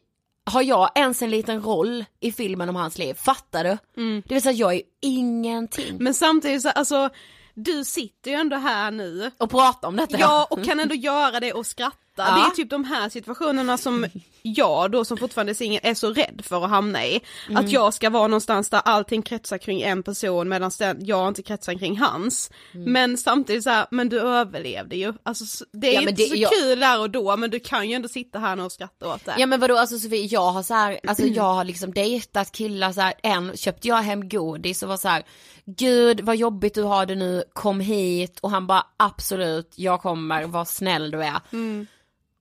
har 0.50 0.62
jag 0.62 0.89
ens 0.95 1.22
en 1.22 1.30
liten 1.30 1.62
roll 1.62 2.06
i 2.20 2.32
filmen 2.32 2.70
om 2.70 2.76
hans 2.76 2.97
liv? 2.97 3.14
Fattar 3.14 3.64
du? 3.64 3.78
Det 4.26 4.34
vill 4.34 4.41
säga 4.43 4.54
jag 4.54 4.72
är 4.72 4.76
ju 4.78 4.84
ingenting. 5.02 5.97
Men 6.00 6.14
samtidigt 6.14 6.62
så, 6.62 6.70
alltså, 6.70 7.10
du 7.54 7.84
sitter 7.86 8.32
ju 8.32 8.38
ändå 8.38 8.56
här 8.56 8.91
nu. 8.91 9.32
Och 9.38 9.50
prata 9.50 9.88
om 9.88 9.95
detta. 9.95 10.18
Ja, 10.20 10.47
och 10.50 10.66
kan 10.66 10.80
ändå 10.80 10.95
göra 10.95 11.39
det 11.39 11.54
och 11.54 11.66
skratta. 11.66 11.97
Ja. 12.28 12.36
Det 12.36 12.41
är 12.41 12.55
typ 12.55 12.70
de 12.70 12.84
här 12.84 13.09
situationerna 13.09 13.78
som 13.78 14.05
jag 14.41 14.91
då 14.91 15.05
som 15.05 15.17
fortfarande 15.17 15.51
är 15.51 15.53
singel 15.53 15.80
är 15.84 15.93
så 15.93 16.13
rädd 16.13 16.41
för 16.43 16.63
att 16.63 16.70
hamna 16.70 17.05
i. 17.05 17.22
Mm. 17.49 17.65
Att 17.65 17.72
jag 17.72 17.93
ska 17.93 18.09
vara 18.09 18.28
någonstans 18.28 18.70
där 18.70 18.82
allting 18.86 19.22
kretsar 19.22 19.57
kring 19.57 19.82
en 19.82 20.03
person 20.03 20.49
medan 20.49 20.72
jag 20.99 21.28
inte 21.28 21.43
kretsar 21.43 21.74
kring 21.74 21.97
hans. 21.97 22.51
Mm. 22.74 22.91
Men 22.93 23.17
samtidigt 23.17 23.63
så 23.63 23.70
här, 23.70 23.86
men 23.91 24.09
du 24.09 24.20
överlevde 24.20 24.95
ju. 24.95 25.13
Alltså 25.24 25.65
det 25.74 25.88
är 25.89 25.93
Ja, 25.93 26.01
inte 26.01 26.13
det- 26.13 26.30
så 26.30 26.36
jag- 26.36 26.51
kul 26.51 26.80
där 26.80 26.99
och 26.99 27.09
då 27.09 27.38
men 27.38 27.49
du 27.49 27.59
kan 27.59 27.89
ju 27.89 27.95
ändå 27.95 28.07
sitta 28.07 28.39
här 28.39 28.59
och 28.65 28.72
skratta 28.72 29.07
åt 29.13 29.26
det. 29.26 29.36
Ja 29.38 29.45
men 29.45 29.59
vadå 29.59 29.78
alltså 29.78 29.99
Sofie, 29.99 30.26
jag 30.26 30.51
har 30.51 30.63
så 30.63 30.74
här, 30.74 30.99
alltså 31.07 31.26
jag 31.26 31.43
har 31.53 31.63
liksom 31.63 31.93
dejtat 31.93 32.51
killar 32.51 32.91
så 32.91 33.01
här, 33.01 33.13
en 33.24 33.57
köpte 33.57 33.88
jag 33.88 33.97
hem 33.97 34.30
godis 34.30 34.84
och 34.84 34.89
var 34.89 34.97
så 34.97 35.07
här, 35.07 35.24
gud 35.65 36.22
vad 36.22 36.36
jobbigt 36.36 36.74
du 36.76 36.84
har 36.84 37.05
det 37.05 37.15
nu, 37.15 37.43
kom 37.53 37.80
hit 37.80 38.39
och 38.39 38.51
han 38.51 38.67
bara 38.67 38.84
absolut, 38.97 39.74
jag 39.76 40.01
kommer, 40.01 40.43
vad 40.45 40.67
snäll 40.67 41.11
du 41.11 41.24
är. 41.24 41.39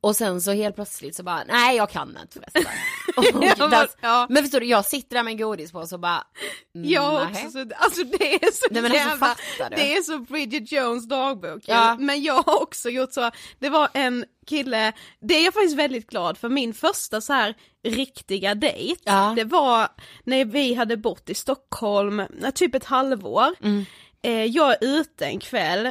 Och 0.09 0.16
sen 0.16 0.40
så 0.40 0.52
helt 0.52 0.74
plötsligt 0.74 1.16
så 1.16 1.22
bara, 1.22 1.44
nej 1.48 1.76
jag 1.76 1.90
kan 1.90 2.09
inte 2.22 2.40
förresten. 2.40 2.72
Och 3.16 3.24
Ja, 3.24 3.54
men- 3.59 3.70
där- 3.70 3.88
ja. 4.00 4.26
Men 4.30 4.42
förstår 4.42 4.61
du, 4.61 4.66
jag 4.66 4.84
sitter 4.84 5.16
där 5.16 5.22
med 5.22 5.30
en 5.30 5.38
godispåse 5.38 5.94
och 5.94 6.00
bara, 6.00 6.24
mm, 6.74 6.88
Jag 6.90 7.22
också, 7.22 7.50
så, 7.50 7.59
alltså 7.76 8.04
det 8.04 8.34
är 8.34 8.52
så 8.52 8.66
Nej, 8.70 8.82
men 8.82 8.92
alltså, 8.92 9.09
jävla, 9.09 9.36
du? 9.70 9.76
det 9.76 9.96
är 9.96 10.02
så 10.02 10.18
Bridget 10.18 10.72
Jones 10.72 11.09
dagbok. 11.09 11.62
Ja. 11.66 11.96
Men 11.98 12.22
jag 12.22 12.42
har 12.42 12.62
också 12.62 12.90
gjort 12.90 13.12
så, 13.12 13.30
det 13.59 13.68
var 13.68 13.88
en 13.94 14.24
kille, 14.46 14.92
det 15.20 15.34
är 15.34 15.44
jag 15.44 15.54
faktiskt 15.54 15.76
väldigt 15.76 16.11
glad 16.11 16.38
för, 16.38 16.48
min 16.48 16.74
första 16.74 17.20
så 17.20 17.32
här 17.32 17.54
riktiga 17.84 18.54
dejt, 18.54 19.00
Ja. 19.04 19.32
det 19.36 19.44
var 19.44 19.88
när 20.24 20.44
vi 20.44 20.74
hade 20.74 20.96
bott 20.96 21.30
i 21.30 21.34
Stockholm, 21.34 22.22
typ 22.54 22.74
ett 22.74 22.84
halvår. 22.84 23.54
Mm. 23.62 23.84
Eh, 24.22 24.44
jag 24.44 24.70
är 24.70 24.76
ute 24.80 25.26
en 25.26 25.40
kväll 25.40 25.90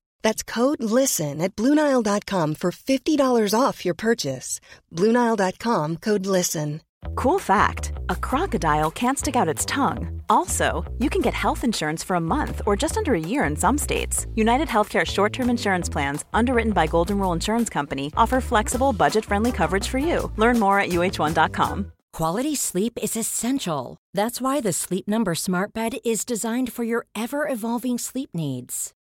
That's 0.21 0.43
code 0.43 0.81
LISTEN 0.81 1.41
at 1.41 1.55
Bluenile.com 1.55 2.55
for 2.55 2.71
$50 2.71 3.59
off 3.59 3.85
your 3.85 3.95
purchase. 3.95 4.59
Bluenile.com 4.95 5.97
code 5.97 6.25
LISTEN. 6.25 6.81
Cool 7.15 7.39
fact 7.39 7.91
a 8.09 8.15
crocodile 8.15 8.91
can't 8.91 9.17
stick 9.17 9.35
out 9.35 9.49
its 9.49 9.65
tongue. 9.65 10.21
Also, 10.29 10.83
you 10.99 11.09
can 11.09 11.21
get 11.21 11.33
health 11.33 11.63
insurance 11.63 12.03
for 12.03 12.15
a 12.15 12.21
month 12.21 12.61
or 12.65 12.75
just 12.75 12.97
under 12.97 13.13
a 13.13 13.19
year 13.19 13.43
in 13.43 13.55
some 13.55 13.77
states. 13.77 14.27
United 14.35 14.67
Healthcare 14.67 15.05
short 15.05 15.33
term 15.33 15.49
insurance 15.49 15.89
plans, 15.89 16.23
underwritten 16.33 16.73
by 16.73 16.87
Golden 16.87 17.17
Rule 17.17 17.33
Insurance 17.33 17.69
Company, 17.69 18.11
offer 18.15 18.41
flexible, 18.41 18.93
budget 18.93 19.25
friendly 19.25 19.51
coverage 19.51 19.87
for 19.87 19.99
you. 19.99 20.31
Learn 20.37 20.59
more 20.59 20.79
at 20.79 20.89
uh1.com. 20.89 21.91
Quality 22.13 22.55
sleep 22.55 22.99
is 23.01 23.15
essential. 23.15 23.97
That's 24.13 24.41
why 24.41 24.59
the 24.59 24.73
Sleep 24.73 25.07
Number 25.07 25.33
Smart 25.33 25.73
Bed 25.73 25.97
is 26.03 26.25
designed 26.25 26.73
for 26.73 26.83
your 26.83 27.05
ever 27.15 27.47
evolving 27.47 27.97
sleep 27.97 28.29
needs. 28.33 28.93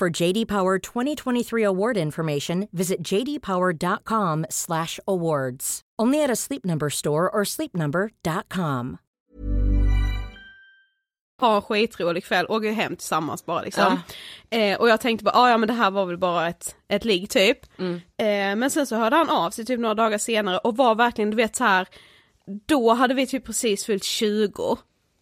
For 0.00 0.10
JD 0.22 0.46
Power 0.46 0.78
2023 0.78 1.62
award 1.62 1.96
information, 1.96 2.68
visit 2.70 3.02
jdpower.com/awards. 3.02 5.80
Only 6.02 6.22
at 6.22 6.30
a 6.30 6.36
Sleep 6.36 6.64
Number 6.66 6.90
store 6.90 7.30
or 7.30 7.44
sleepnumber.com. 7.44 8.98
ha 11.40 11.60
skitrolig 11.60 12.24
kväll, 12.24 12.46
åka 12.48 12.70
hem 12.70 12.96
tillsammans 12.96 13.46
bara 13.46 13.62
liksom. 13.62 13.98
Eh, 14.50 14.80
och 14.80 14.88
jag 14.88 15.00
tänkte 15.00 15.24
bara, 15.24 15.34
ah, 15.36 15.50
ja 15.50 15.56
men 15.58 15.66
det 15.68 15.72
här 15.74 15.90
var 15.90 16.06
väl 16.06 16.18
bara 16.18 16.48
ett, 16.48 16.76
ett 16.88 17.04
ligg 17.04 17.30
typ. 17.30 17.58
Eh, 18.16 18.56
men 18.56 18.70
sen 18.70 18.86
så 18.86 18.96
hörde 18.96 19.16
han 19.16 19.30
av 19.30 19.50
sig 19.50 19.64
typ 19.64 19.80
några 19.80 19.94
dagar 19.94 20.18
senare 20.18 20.58
och 20.58 20.76
var 20.76 20.94
verkligen, 20.94 21.30
du 21.30 21.36
vet 21.36 21.56
så 21.56 21.64
här. 21.64 21.88
då 22.66 22.92
hade 22.92 23.14
vi 23.14 23.26
typ 23.26 23.44
precis 23.44 23.84
fyllt 23.84 24.04
20. 24.04 24.76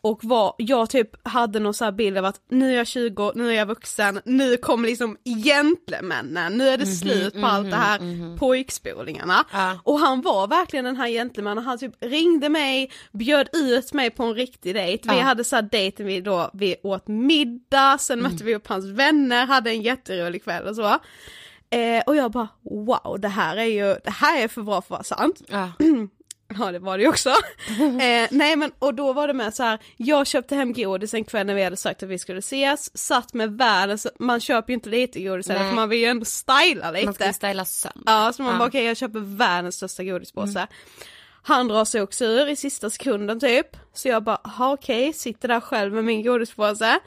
Och 0.05 0.25
var, 0.25 0.55
jag 0.59 0.91
typ 0.91 1.29
hade 1.29 1.59
någon 1.61 1.75
så 1.75 1.85
här 1.85 1.93
bild 1.93 2.19
av 2.19 2.25
att 2.25 2.41
nu 2.51 2.73
är 2.73 2.77
jag 2.77 2.87
20, 2.87 3.33
nu 3.35 3.49
är 3.49 3.53
jag 3.55 3.67
vuxen, 3.67 4.21
nu 4.25 4.57
kommer 4.57 4.89
liksom 4.89 5.17
gentlemännen, 5.45 6.53
nu 6.53 6.69
är 6.69 6.79
det 6.79 6.87
slut 6.87 7.35
på 7.41 7.47
allt 7.47 7.71
det 7.71 7.77
här 7.77 8.37
pojkspolingarna. 8.37 9.45
Ja. 9.53 9.79
Och 9.85 9.99
han 9.99 10.21
var 10.23 10.47
verkligen 10.47 10.85
den 10.85 10.97
här 10.97 11.09
gentlemannen, 11.09 11.65
han 11.65 11.79
typ 11.79 11.93
ringde 12.01 12.49
mig, 12.49 12.91
bjöd 13.13 13.49
ut 13.53 13.93
mig 13.93 14.11
på 14.11 14.23
en 14.25 14.35
riktig 14.35 14.75
dejt. 14.75 15.09
Vi 15.13 15.17
Ja. 15.19 15.23
hade 15.23 15.45
så 15.45 15.57
här 15.57 15.63
dejten 15.63 16.07
vi 16.07 16.21
då, 16.21 16.51
vi 16.55 16.77
åt 16.83 17.09
middag, 17.09 17.99
sen 18.01 18.23
mötte 18.23 18.45
vi 18.45 18.55
upp 18.55 18.67
hans 18.67 18.85
vänner, 18.87 19.47
hade 19.47 19.71
en 19.71 19.83
jätterolig 19.83 20.45
kväll 20.45 20.67
och 20.67 20.77
så. 20.77 20.87
Eh, 21.71 22.03
och 22.07 22.17
jag 22.17 22.31
bara 22.31 22.49
wow, 22.63 23.21
det 23.21 23.29
här 23.29 23.57
är 23.57 23.65
ju, 23.65 23.97
det 24.05 24.11
här 24.11 24.43
är 24.43 24.49
för 24.49 24.63
bra 24.63 24.83
för 24.83 24.95
att 24.95 25.11
vara 25.11 25.19
sant. 25.19 25.43
Ja. 25.49 25.69
Ja 26.59 26.73
det 26.73 26.79
var 26.79 26.97
det 26.99 27.03
ju 27.03 27.09
också. 27.09 27.31
eh, 28.01 28.29
nej 28.31 28.57
men 28.57 28.73
och 28.79 28.95
då 28.95 29.13
var 29.13 29.29
det 29.29 29.35
med 29.35 29.55
så 29.55 29.63
här, 29.63 29.79
jag 29.97 30.27
köpte 30.27 30.55
hem 30.57 30.73
godis 30.73 31.15
en 31.15 31.25
kväll 31.25 31.47
när 31.47 31.55
vi 31.55 31.65
hade 31.65 31.77
sagt 31.77 32.03
att 32.03 32.09
vi 32.09 32.19
skulle 32.19 32.39
ses, 32.39 32.99
satt 32.99 33.35
med 33.35 33.53
världens, 33.59 34.07
man 34.19 34.41
köper 34.41 34.71
ju 34.71 34.75
inte 34.75 34.89
lite 34.89 35.21
godis 35.21 35.49
heller 35.49 35.69
för 35.69 35.75
man 35.75 35.89
vill 35.89 35.99
ju 35.99 36.07
ändå 36.07 36.25
styla 36.25 36.91
lite. 36.91 37.05
Man 37.05 37.15
ska 37.15 37.27
ju 37.27 37.33
styla 37.33 37.65
sönder. 37.65 38.03
Ja 38.07 38.33
så 38.33 38.43
man 38.43 38.53
Ja. 38.53 38.59
bara 38.59 38.69
okej 38.69 38.85
jag 38.85 38.97
köper 38.97 39.21
världens 39.21 39.77
största 39.77 40.05
godispåse. 40.05 40.67
Han 41.47 41.69
drar 41.69 41.85
sig 41.85 42.03
också 42.03 42.25
ur 42.25 42.49
i 42.49 42.57
sista 42.57 42.91
sekunden 42.91 43.41
typ. 43.41 43.67
Så 43.95 44.09
jag 44.09 44.23
bara, 44.23 44.41
"Jaha, 44.45 44.73
okej, 44.73 45.13
sitter 45.13 45.49
där 45.49 45.61
själv 45.61 45.93
med 45.93 46.05
min 46.05 46.23
godispåse. 46.23 46.99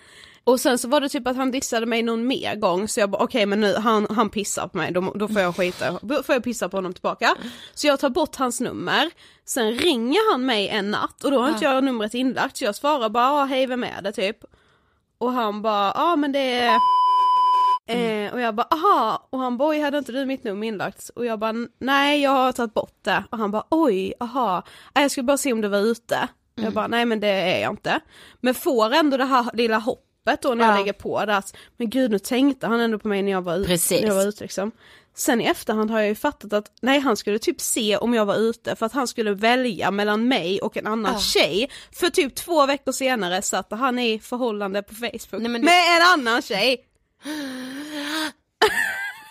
Och 0.47 0.59
sen 0.59 0.77
så 0.77 0.87
var 0.87 1.01
det 1.01 1.09
typ 1.09 1.27
att 1.27 1.35
han 1.35 1.51
dissade 1.51 1.85
mig 1.85 2.03
någon 2.03 2.27
mer 2.27 2.55
gång 2.55 2.87
så 2.87 2.99
jag 2.99 3.09
bara 3.09 3.23
okej 3.23 3.45
men 3.45 3.59
nu 3.61 3.75
han, 3.75 4.07
han 4.09 4.29
pissar 4.29 4.67
på 4.67 4.77
mig 4.77 4.91
då, 4.91 5.01
då 5.15 5.27
får 5.27 5.41
jag 5.41 5.55
skita, 5.55 5.99
då 6.01 6.23
får 6.23 6.35
jag 6.35 6.43
pissa 6.43 6.69
på 6.69 6.77
honom 6.77 6.93
tillbaka. 6.93 7.35
Så 7.73 7.87
jag 7.87 7.99
tar 7.99 8.09
bort 8.09 8.35
hans 8.35 8.59
nummer, 8.61 9.09
sen 9.45 9.71
ringer 9.73 10.31
han 10.31 10.45
mig 10.45 10.69
en 10.69 10.91
natt 10.91 11.23
och 11.23 11.31
då 11.31 11.39
har 11.41 11.49
inte 11.49 11.65
jag 11.65 11.83
numret 11.83 12.13
inlagt 12.13 12.57
så 12.57 12.63
jag 12.65 12.75
svarar 12.75 13.09
bara 13.09 13.31
"Ah, 13.31 13.45
hej 13.45 13.67
vem 13.67 13.83
är 13.83 14.01
det 14.01 14.11
typ. 14.11 14.37
Och 15.17 15.31
han 15.31 15.61
bara 15.61 15.91
ja 15.95 16.15
men 16.15 16.31
det 16.31 16.39
är 16.59 16.77
Eh, 17.89 18.33
och 18.33 18.41
jag 18.41 18.55
bara 18.55 18.67
aha, 18.71 19.27
och 19.29 19.39
han 19.39 19.57
bara 19.57 19.69
oj 19.69 19.79
hade 19.79 19.97
inte 19.97 20.11
du 20.11 20.25
mitt 20.25 20.43
nummer 20.43 20.67
inlagt? 20.67 21.09
Och 21.15 21.25
jag 21.25 21.39
bara 21.39 21.53
nej 21.79 22.21
jag 22.21 22.31
har 22.31 22.51
tagit 22.51 22.73
bort 22.73 22.95
det. 23.01 23.23
Och 23.31 23.37
han 23.37 23.51
bara 23.51 23.63
oj, 23.69 24.13
aha, 24.19 24.63
jag 24.93 25.11
skulle 25.11 25.23
bara 25.23 25.37
se 25.37 25.53
om 25.53 25.61
du 25.61 25.67
var 25.67 25.79
ute. 25.79 26.27
Jag 26.55 26.73
bara 26.73 26.87
nej 26.87 27.05
men 27.05 27.19
det 27.19 27.27
är 27.27 27.61
jag 27.61 27.73
inte. 27.73 27.99
Men 28.41 28.53
får 28.53 28.93
ändå 28.93 29.17
det 29.17 29.25
här 29.25 29.49
lilla 29.53 29.77
hoppet 29.77 30.06
då 30.41 30.53
när 30.53 30.65
jag 30.65 30.73
Ja. 30.73 30.79
lägger 30.79 30.93
på 30.93 31.25
det 31.25 31.35
att 31.37 31.55
men 31.77 31.89
gud 31.89 32.11
nu 32.11 32.19
tänkte 32.19 32.67
han 32.67 32.79
ändå 32.79 32.99
på 32.99 33.07
mig 33.07 33.21
när 33.21 33.31
jag 33.31 33.41
var, 33.41 33.55
ute, 33.57 33.67
Precis. 33.67 34.01
när 34.01 34.07
jag 34.07 34.15
var 34.15 34.25
ute 34.27 34.43
liksom. 34.43 34.71
Sen 35.15 35.41
i 35.41 35.43
efterhand 35.43 35.91
har 35.91 35.99
jag 35.99 36.07
ju 36.07 36.15
fattat 36.15 36.53
att 36.53 36.71
nej 36.81 36.99
han 36.99 37.17
skulle 37.17 37.39
typ 37.39 37.61
se 37.61 37.97
om 37.97 38.13
jag 38.13 38.25
var 38.25 38.35
ute 38.35 38.75
för 38.75 38.85
att 38.85 38.93
han 38.93 39.07
skulle 39.07 39.33
välja 39.33 39.91
mellan 39.91 40.27
mig 40.27 40.61
och 40.61 40.77
en 40.77 40.87
annan 40.87 41.13
Ja. 41.13 41.19
tjej. 41.19 41.69
För 41.91 42.09
typ 42.09 42.35
två 42.35 42.65
veckor 42.65 42.91
senare 42.91 43.41
satt 43.41 43.67
han 43.71 43.99
i 43.99 44.19
förhållande 44.19 44.83
på 44.83 44.95
Facebook 44.95 45.31
Nej, 45.31 45.41
du- 45.41 45.47
med 45.59 45.97
en 45.97 46.07
annan 46.13 46.41
tjej. 46.41 46.83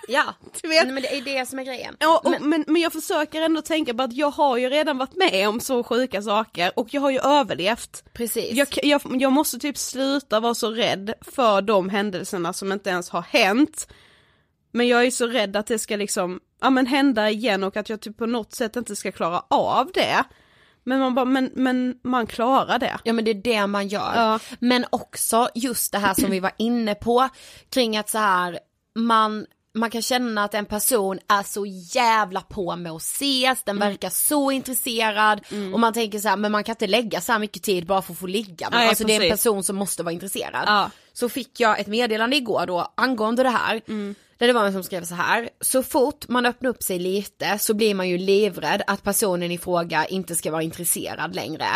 Ja, 0.08 0.34
Du 0.62 0.68
vet. 0.68 0.84
Nej, 0.84 0.92
men 0.92 1.02
det 1.02 1.16
är 1.16 1.22
det 1.22 1.46
som 1.48 1.58
är 1.58 1.64
grejen. 1.64 1.96
Ja, 1.98 2.20
och, 2.24 2.30
Men- 2.30 2.48
men, 2.48 2.64
men, 2.66 2.82
jag 2.82 2.92
försöker 2.92 3.42
ändå 3.42 3.62
tänka 3.62 3.94
på 3.94 4.02
att 4.02 4.12
jag 4.12 4.30
har 4.30 4.56
ju 4.56 4.68
redan 4.70 4.98
varit 4.98 5.16
med 5.16 5.48
om 5.48 5.60
så 5.60 5.82
sjuka 5.84 6.22
saker 6.22 6.72
och 6.76 6.94
jag 6.94 7.00
har 7.00 7.10
ju 7.10 7.18
överlevt. 7.18 8.04
Precis. 8.12 8.52
Jag, 8.52 8.68
jag, 8.82 9.00
jag 9.04 9.32
måste 9.32 9.58
typ 9.58 9.78
sluta 9.78 10.40
vara 10.40 10.54
så 10.54 10.70
rädd 10.70 11.14
för 11.20 11.62
de 11.62 11.88
händelserna 11.88 12.52
som 12.52 12.72
inte 12.72 12.90
ens 12.90 13.10
har 13.10 13.22
hänt. 13.22 13.88
Men 14.72 14.88
jag 14.88 15.06
är 15.06 15.10
så 15.10 15.26
rädd 15.26 15.56
att 15.56 15.66
det 15.66 15.78
ska 15.78 15.96
liksom, 15.96 16.40
ja 16.60 16.70
men 16.70 16.86
hända 16.86 17.30
igen 17.30 17.64
och 17.64 17.76
att 17.76 17.88
jag 17.88 18.00
typ 18.00 18.18
på 18.18 18.26
något 18.26 18.54
sätt 18.54 18.76
inte 18.76 18.96
ska 18.96 19.12
klara 19.12 19.42
av 19.50 19.90
det. 19.94 20.24
Men 20.84 21.00
man 21.00 21.14
bara, 21.14 21.24
men, 21.24 21.50
men 21.54 21.94
man 22.04 22.26
klarar 22.26 22.78
det. 22.78 22.98
Ja 23.04 23.12
men 23.12 23.24
det 23.24 23.30
är 23.30 23.34
det 23.34 23.66
man 23.66 23.88
gör. 23.88 24.12
Ja. 24.16 24.38
Men 24.58 24.84
också 24.90 25.48
just 25.54 25.92
det 25.92 25.98
här 25.98 26.14
som 26.14 26.30
vi 26.30 26.40
var 26.40 26.52
inne 26.56 26.94
på 26.94 27.28
kring 27.70 27.96
att 27.96 28.08
så 28.08 28.18
här 28.18 28.58
man 28.94 29.46
man 29.76 29.90
kan 29.90 30.02
känna 30.02 30.44
att 30.44 30.54
en 30.54 30.66
person 30.66 31.18
är 31.28 31.42
så 31.42 31.66
jävla 31.94 32.40
på 32.40 32.76
med 32.76 32.92
att 32.92 33.02
ses, 33.02 33.62
den 33.62 33.76
Mm. 33.76 33.88
verkar 33.88 34.10
så 34.10 34.50
intresserad 34.50 35.40
och 35.74 35.80
man 35.80 35.92
tänker 35.92 36.18
så 36.18 36.28
här, 36.28 36.36
men 36.36 36.52
man 36.52 36.64
kan 36.64 36.72
inte 36.72 36.86
lägga 36.86 37.20
så 37.20 37.32
här 37.32 37.38
mycket 37.38 37.62
tid 37.62 37.86
bara 37.86 38.02
för 38.02 38.12
att 38.12 38.18
få 38.18 38.26
ligga 38.26 38.70
med. 38.70 38.78
Nej, 38.78 38.88
Alltså 38.88 39.04
det 39.04 39.16
är 39.16 39.22
en 39.22 39.30
person 39.30 39.62
som 39.64 39.76
måste 39.76 40.02
vara 40.02 40.12
intresserad. 40.12 40.64
Ja. 40.66 40.90
Så 41.12 41.28
fick 41.28 41.60
jag 41.60 41.80
ett 41.80 41.86
meddelande 41.86 42.36
igår 42.36 42.66
då 42.66 42.92
angående 42.94 43.42
det 43.42 43.48
här. 43.50 43.80
Mm. 43.88 44.14
Där 44.38 44.46
det 44.46 44.52
var 44.52 44.64
en 44.64 44.72
som 44.72 44.82
skrev 44.82 45.04
så 45.04 45.14
här, 45.14 45.48
så 45.60 45.82
fort 45.82 46.28
man 46.28 46.46
öppnar 46.46 46.70
upp 46.70 46.82
sig 46.82 46.98
lite 46.98 47.58
så 47.58 47.74
blir 47.74 47.94
man 47.94 48.08
ju 48.08 48.18
livrädd 48.18 48.82
att 48.86 49.02
personen 49.02 49.50
i 49.50 49.58
fråga 49.58 50.06
inte 50.06 50.36
ska 50.36 50.50
vara 50.50 50.62
intresserad 50.62 51.34
längre. 51.34 51.66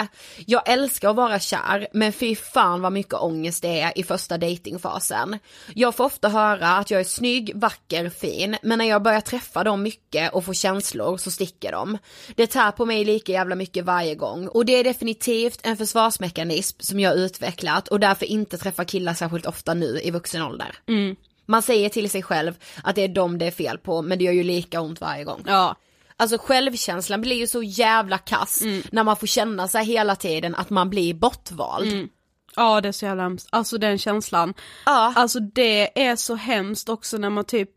Jag 0.47 0.69
älskar 0.69 1.11
att 1.11 1.17
vara 1.17 1.39
kär, 1.39 1.89
men 1.93 2.13
fy 2.13 2.37
fan 2.37 2.83
vad 2.83 2.93
mycket 2.93 3.15
ångest 3.15 3.63
det 3.63 3.81
är 3.81 3.99
i 3.99 4.03
första 4.03 4.39
datingfasen. 4.39 5.39
Jag 5.75 5.95
får 5.95 6.05
ofta 6.05 6.29
höra 6.29 6.69
att 6.69 6.91
jag 6.91 7.01
är 7.01 7.05
snygg, 7.05 7.53
vacker, 7.55 8.09
fin, 8.09 8.57
men 8.63 8.79
när 8.79 8.85
jag 8.85 9.03
börjar 9.03 9.21
träffa 9.21 9.65
dem 9.65 9.83
mycket 9.83 10.33
och 10.33 10.45
får 10.45 10.55
känslor 10.55 11.17
så 11.17 11.31
sticker 11.31 11.73
de. 11.73 11.99
Det 12.35 12.47
tär 12.47 12.71
på 12.71 12.87
mig 12.87 13.05
lika 13.05 13.33
jävla 13.33 13.55
mycket 13.55 13.85
varje 13.85 14.15
gång 14.15 14.49
och 14.49 14.65
det 14.65 14.73
är 14.73 14.85
definitivt 14.85 15.61
en 15.63 15.77
försvarsmekanism 15.77 16.77
som 16.81 17.01
jag 17.01 17.11
har 17.11 17.17
utvecklat 17.17 17.89
och 17.89 18.01
därför 18.01 18.27
inte 18.27 18.59
träffar 18.59 18.85
killar 18.85 19.15
särskilt 19.15 19.47
ofta 19.47 19.75
nu 19.75 20.01
i 20.03 20.11
vuxen 20.11 20.43
ålder. 20.43 20.79
Mm. 20.89 21.17
Man 21.51 21.63
säger 21.63 21.89
till 21.89 22.11
sig 22.11 22.23
själv 22.23 22.59
att 22.83 22.95
det 22.95 23.03
är 23.03 23.09
dem 23.09 23.39
det 23.39 23.47
är 23.47 23.51
fel 23.51 23.79
på 23.79 24.03
men 24.03 24.19
det 24.19 24.25
gör 24.25 24.33
ju 24.33 24.43
lika 24.43 24.81
ont 24.81 25.01
varje 25.01 25.25
gång. 25.25 25.43
Ja. 25.47 25.77
Alltså 26.17 26.39
självkänslan 26.39 27.21
blir 27.21 27.37
ju 27.37 27.47
så 27.47 27.63
jävla 27.63 28.19
kass 28.19 28.63
när 28.91 29.05
man 29.05 29.17
får 29.17 29.27
känna 29.27 29.69
sig 29.69 29.85
hela 29.85 30.17
tiden 30.17 30.55
att 30.55 30.71
man 30.71 30.91
blir 30.91 31.15
bortvald. 31.15 32.09
Ja 32.57 32.81
det 32.81 32.89
är 32.89 32.93
så 32.93 33.05
jävla 33.05 33.23
hemskt, 33.23 33.49
alltså 33.53 33.79
den 33.79 33.99
känslan. 33.99 34.55
Ja. 34.87 35.13
Alltså 35.17 35.41
det 35.41 36.09
är 36.09 36.17
så 36.17 36.35
hemskt 36.35 36.89
också 36.89 37.19
när 37.19 37.31
man 37.31 37.45
typ 37.45 37.71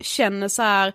känner 0.00 0.48
så 0.48 0.62
här. 0.62 0.92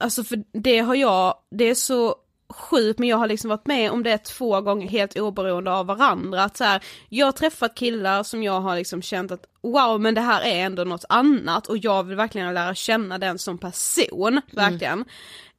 Alltså 0.00 0.24
för 0.24 0.44
det 0.52 0.78
har 0.78 0.94
jag, 0.94 1.34
det 1.50 1.64
är 1.64 1.74
så 1.74 2.14
sjukt 2.54 2.98
men 2.98 3.08
jag 3.08 3.16
har 3.16 3.26
liksom 3.26 3.50
varit 3.50 3.66
med 3.66 3.90
om 3.90 4.02
det 4.02 4.18
två 4.18 4.60
gånger 4.60 4.88
helt 4.88 5.16
oberoende 5.16 5.72
av 5.72 5.86
varandra. 5.86 6.42
Att 6.42 6.56
så 6.56 6.64
här, 6.64 6.84
jag 7.08 7.26
har 7.26 7.32
träffat 7.32 7.74
killar 7.74 8.22
som 8.22 8.42
jag 8.42 8.60
har 8.60 8.76
liksom 8.76 9.02
känt 9.02 9.32
att 9.32 9.44
wow 9.62 10.00
men 10.00 10.14
det 10.14 10.20
här 10.20 10.42
är 10.42 10.64
ändå 10.64 10.84
något 10.84 11.04
annat 11.08 11.66
och 11.66 11.78
jag 11.78 12.04
vill 12.04 12.16
verkligen 12.16 12.54
lära 12.54 12.74
känna 12.74 13.18
den 13.18 13.38
som 13.38 13.58
person, 13.58 14.40
verkligen. 14.52 15.04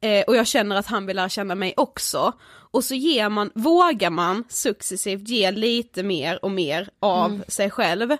Eh, 0.00 0.24
och 0.26 0.36
jag 0.36 0.46
känner 0.46 0.76
att 0.76 0.86
han 0.86 1.06
vill 1.06 1.16
lära 1.16 1.28
känna 1.28 1.54
mig 1.54 1.74
också. 1.76 2.32
Och 2.72 2.84
så 2.84 2.94
ger 2.94 3.28
man, 3.28 3.50
vågar 3.54 4.10
man 4.10 4.44
successivt 4.48 5.28
ge 5.28 5.50
lite 5.50 6.02
mer 6.02 6.44
och 6.44 6.50
mer 6.50 6.90
av 7.00 7.42
sig 7.48 7.70
själv. 7.70 8.16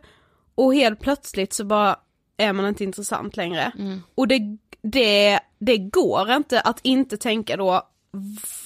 Och 0.55 0.75
helt 0.75 1.01
plötsligt 1.01 1.53
så 1.53 1.65
bara 1.65 1.97
är 2.37 2.53
man 2.53 2.67
inte 2.67 2.85
intressant 2.85 3.37
längre. 3.37 3.73
Och 4.15 4.29
det, 4.29 4.41
det, 4.83 5.41
det 5.59 5.79
går 5.79 6.33
inte 6.33 6.61
att 6.61 6.81
inte 6.83 7.17
tänka 7.17 7.57
då 7.57 7.87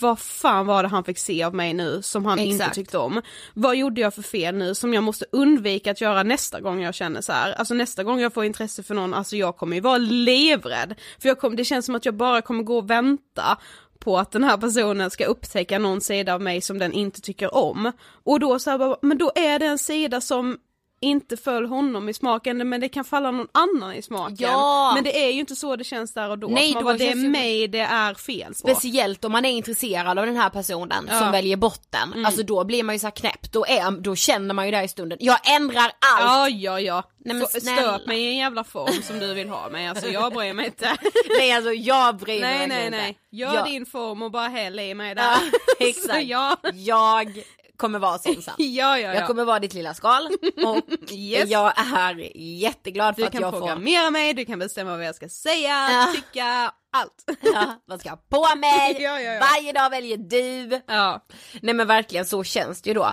vad 0.01 0.19
fan 0.19 0.67
var 0.67 0.83
det 0.83 0.89
han 0.89 1.05
fick 1.05 1.19
se 1.19 1.43
av 1.43 1.55
mig 1.55 1.75
nu 1.75 2.03
som 2.03 2.25
han 2.25 2.39
inte 2.39 2.55
Exakt. 2.55 2.75
tyckte 2.75 2.99
om? 2.99 3.23
Vad 3.55 3.77
gjorde 3.77 4.01
jag 4.01 4.15
för 4.15 4.23
fel 4.23 4.55
nu 4.55 4.75
som 4.75 4.95
jag 4.95 5.05
måste 5.05 5.25
undvika 5.33 5.91
att 5.91 6.01
göra 6.01 6.23
nästa 6.23 6.61
gång 6.61 6.83
jag 6.83 6.95
känner 6.95 7.21
så 7.21 7.33
här? 7.33 7.53
Alltså 7.53 7.75
nästa 7.75 8.05
gång 8.05 8.21
jag 8.21 8.35
får 8.35 8.45
intresse 8.45 8.83
för 8.83 8.95
någon, 8.95 9.15
alltså 9.15 9.37
jag 9.37 9.57
kommer 9.57 9.77
ju 9.77 9.81
vara 9.81 9.99
livrädd. 9.99 10.95
För 11.19 11.29
jag 11.29 11.39
kommer, 11.39 11.57
det 11.57 11.65
känns 11.65 11.87
som 11.87 11.95
att 11.95 12.05
jag 12.05 12.15
bara 12.15 12.43
kommer 12.43 12.63
gå 12.63 12.79
och 12.79 12.91
vänta 12.91 13.59
på 13.99 14.19
att 14.19 14.31
den 14.31 14.45
här 14.45 14.57
personen 14.57 15.11
ska 15.11 15.25
upptäcka 15.25 15.79
någon 15.79 16.01
sida 16.01 16.35
av 16.35 16.41
mig 16.41 16.61
som 16.61 16.79
den 16.79 16.93
inte 16.93 17.21
tycker 17.21 17.55
om. 17.55 17.93
Och 18.25 18.41
då 18.41 18.59
så 18.59 18.71
här, 18.71 18.97
men 19.03 19.19
då 19.19 19.33
är 19.35 19.59
det 19.59 19.67
en 19.67 19.79
sida 19.79 20.21
som 20.21 20.59
inte 21.01 21.37
föll 21.37 21.67
honom 21.67 22.09
i 22.09 22.15
smaken 22.15 22.69
men 22.69 22.81
det 22.81 22.89
kan 22.89 23.05
falla 23.05 23.31
någon 23.31 23.49
annan 23.53 23.95
i 23.95 24.03
smaken. 24.03 24.37
Ja. 24.39 24.93
Men 24.95 25.05
det 25.05 25.25
är 25.27 25.31
ju 25.33 25.41
inte 25.41 25.57
så 25.57 25.77
det 25.77 25.85
känns 25.85 26.15
där 26.15 26.31
och 26.31 26.39
då. 26.39 26.47
Nej, 26.49 26.73
då 26.73 26.81
bara, 26.83 26.95
det 26.95 27.09
är 27.09 27.15
ju- 27.17 27.29
mig 27.29 27.69
det 27.69 27.79
är 27.79 28.15
fel 28.15 28.47
på. 28.49 28.55
Speciellt 28.55 29.25
om 29.25 29.33
man 29.33 29.45
är 29.45 29.51
intresserad 29.51 30.19
av 30.19 30.27
den 30.27 30.37
här 30.37 30.51
personen 30.51 31.07
Ja. 31.11 31.19
som 31.19 31.33
väljer 31.33 31.57
botten. 31.57 32.13
Mm. 32.13 32.27
Alltså 32.27 32.43
då 32.43 32.65
blir 32.65 32.83
man 32.83 32.95
ju 32.95 32.99
så 32.99 33.07
här 33.07 33.11
knäpp, 33.17 33.53
då, 33.53 33.67
är, 33.67 33.91
då 34.01 34.17
känner 34.17 34.55
man 34.55 34.65
ju 34.67 34.71
där 34.71 34.83
i 34.83 34.89
stunden, 34.89 35.19
jag 35.21 35.39
ändrar 35.57 35.85
allt! 35.85 36.21
Ja, 36.21 36.49
ja, 36.49 36.81
ja. 36.81 37.03
Nej, 37.25 37.37
men. 37.37 37.47
Stöp 37.47 38.07
mig 38.07 38.21
i 38.21 38.29
en 38.29 38.37
jävla 38.37 38.65
form 38.65 39.03
som 39.03 39.19
du 39.19 39.35
vill 39.35 39.49
ha 39.49 39.69
mig, 39.69 39.87
alltså 39.89 40.09
jag 40.09 40.33
bryr 40.33 40.53
mig 40.53 40.67
inte. 40.67 40.97
Nej 41.39 41.53
alltså 41.53 41.73
jag 41.73 42.17
bryr 42.17 42.41
mig 42.41 42.59
nej, 42.59 42.69
nej, 42.69 42.91
nej. 42.91 43.09
inte. 43.09 43.21
Gör 43.31 43.55
Jag- 43.55 43.65
din 43.65 43.87
form 43.87 44.23
och 44.23 44.31
bara 44.31 44.49
häll 44.49 44.79
i 44.79 44.95
mig 44.95 45.15
där. 45.15 45.23
Ja, 45.23 45.39
exakt. 45.87 46.23
ja. 46.25 46.57
Jag 46.75 47.43
kommer 47.77 47.99
vara 47.99 48.19
sån 48.19 48.35
sen. 48.43 48.55
Ja, 48.59 48.65
ja, 48.67 48.99
ja. 48.99 49.15
Jag 49.15 49.27
kommer 49.27 49.45
vara 49.45 49.59
ditt 49.59 49.75
lilla 49.75 49.95
skal 49.95 50.27
och 50.67 50.79
Yes. 51.13 51.51
jag 51.51 51.73
är 51.79 52.37
jätteglad 52.37 53.15
för 53.15 53.23
Du 53.23 53.27
att 53.27 53.33
kan 53.33 53.41
jag 53.43 53.59
får 53.59 53.77
mer 53.77 54.07
av 54.07 54.13
mig, 54.13 54.35
du 54.35 54.45
kan 54.45 54.59
bestämma 54.59 54.97
vad 54.97 55.07
jag 55.07 55.15
ska 55.15 55.29
säga, 55.29 55.89
Ja. 55.91 56.13
tycka, 56.15 56.73
allt. 56.93 57.25
ja, 57.41 57.81
vad 57.87 58.01
ska 58.01 58.09
jag 58.09 58.17
ha 58.17 58.51
på 58.53 58.59
mig? 58.59 58.97
Ja, 59.03 59.21
ja, 59.21 59.33
ja. 59.33 59.41
Varje 59.41 59.73
dag 59.73 59.91
väljer 59.91 60.17
du. 60.17 60.81
Ja. 60.87 61.27
Nej 61.63 61.75
men 61.75 61.87
verkligen 61.87 62.25
så 62.25 62.45
känns 62.45 62.83
det 62.83 62.91
ju 62.91 62.95
då. 62.95 63.13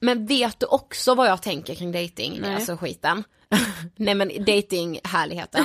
Men 0.00 0.26
vet 0.26 0.60
du 0.60 0.66
också 0.66 1.14
vad 1.14 1.28
jag 1.28 1.42
tänker 1.42 1.74
kring 1.74 1.92
dating, 1.92 2.38
Nej. 2.40 2.54
alltså 2.54 2.76
skiten. 2.76 3.24
Nej 3.96 4.14
men 4.14 4.28
dating 4.44 5.00
härligheten. 5.04 5.64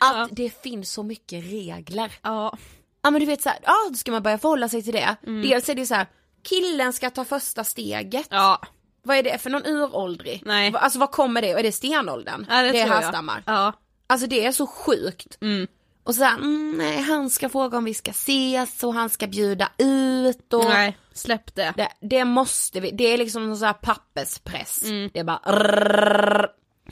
Att 0.00 0.28
det 0.32 0.62
finns 0.62 0.92
så 0.92 1.02
mycket 1.02 1.44
regler. 1.44 2.12
Ja. 2.22 2.56
Ja 3.02 3.10
men 3.10 3.20
du 3.20 3.26
vet 3.26 3.42
såhär, 3.42 3.58
ja 3.62 3.74
då 3.90 3.94
ska 3.94 4.10
man 4.10 4.22
börja 4.22 4.38
förhålla 4.38 4.68
sig 4.68 4.82
till 4.82 4.92
det. 4.92 5.16
Dels 5.22 5.68
är 5.68 5.74
det 5.74 5.86
så 5.86 5.94
här, 5.94 6.06
killen 6.48 6.92
ska 6.92 7.10
ta 7.10 7.24
första 7.24 7.64
steget. 7.64 8.26
Ja. 8.30 8.60
Vad 9.02 9.16
är 9.16 9.22
det 9.22 9.38
för 9.38 9.50
någon 9.50 9.66
uråldrig? 9.66 10.42
Nej. 10.46 10.72
Alltså 10.74 10.98
vad 10.98 11.10
kommer 11.10 11.42
det? 11.42 11.50
Är 11.50 11.62
det 11.62 11.72
stenåldern? 11.72 12.46
Ja, 12.50 12.62
det, 12.62 12.72
det 12.72 12.84
härstammar. 12.84 13.42
Ja. 13.46 13.72
Alltså 14.06 14.26
det 14.26 14.44
är 14.44 14.52
så 14.52 14.66
sjukt. 14.66 15.38
Mm. 15.40 15.66
Och 16.04 16.14
så 16.14 16.24
här, 16.24 16.34
mm, 16.34 16.74
nej 16.78 17.02
han 17.02 17.30
ska 17.30 17.48
fråga 17.48 17.78
om 17.78 17.84
vi 17.84 17.94
ska 17.94 18.10
ses 18.10 18.84
och 18.84 18.94
han 18.94 19.10
ska 19.10 19.26
bjuda 19.26 19.68
ut 19.78 20.52
och 20.52 20.64
Nej, 20.64 20.98
släpp 21.12 21.54
det. 21.54 21.74
det, 21.76 21.88
det 22.00 22.24
måste 22.24 22.80
vi, 22.80 22.90
det 22.90 23.04
är 23.04 23.18
liksom 23.18 23.48
någon 23.48 23.56
sån 23.56 23.66
här 23.66 23.72
papperspress. 23.72 24.82
Mm. 24.82 25.10
Det 25.12 25.20
är 25.20 25.24
bara. 25.24 26.48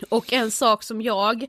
Och 0.08 0.32
en 0.32 0.50
sak 0.50 0.82
som 0.82 1.02
jag 1.02 1.46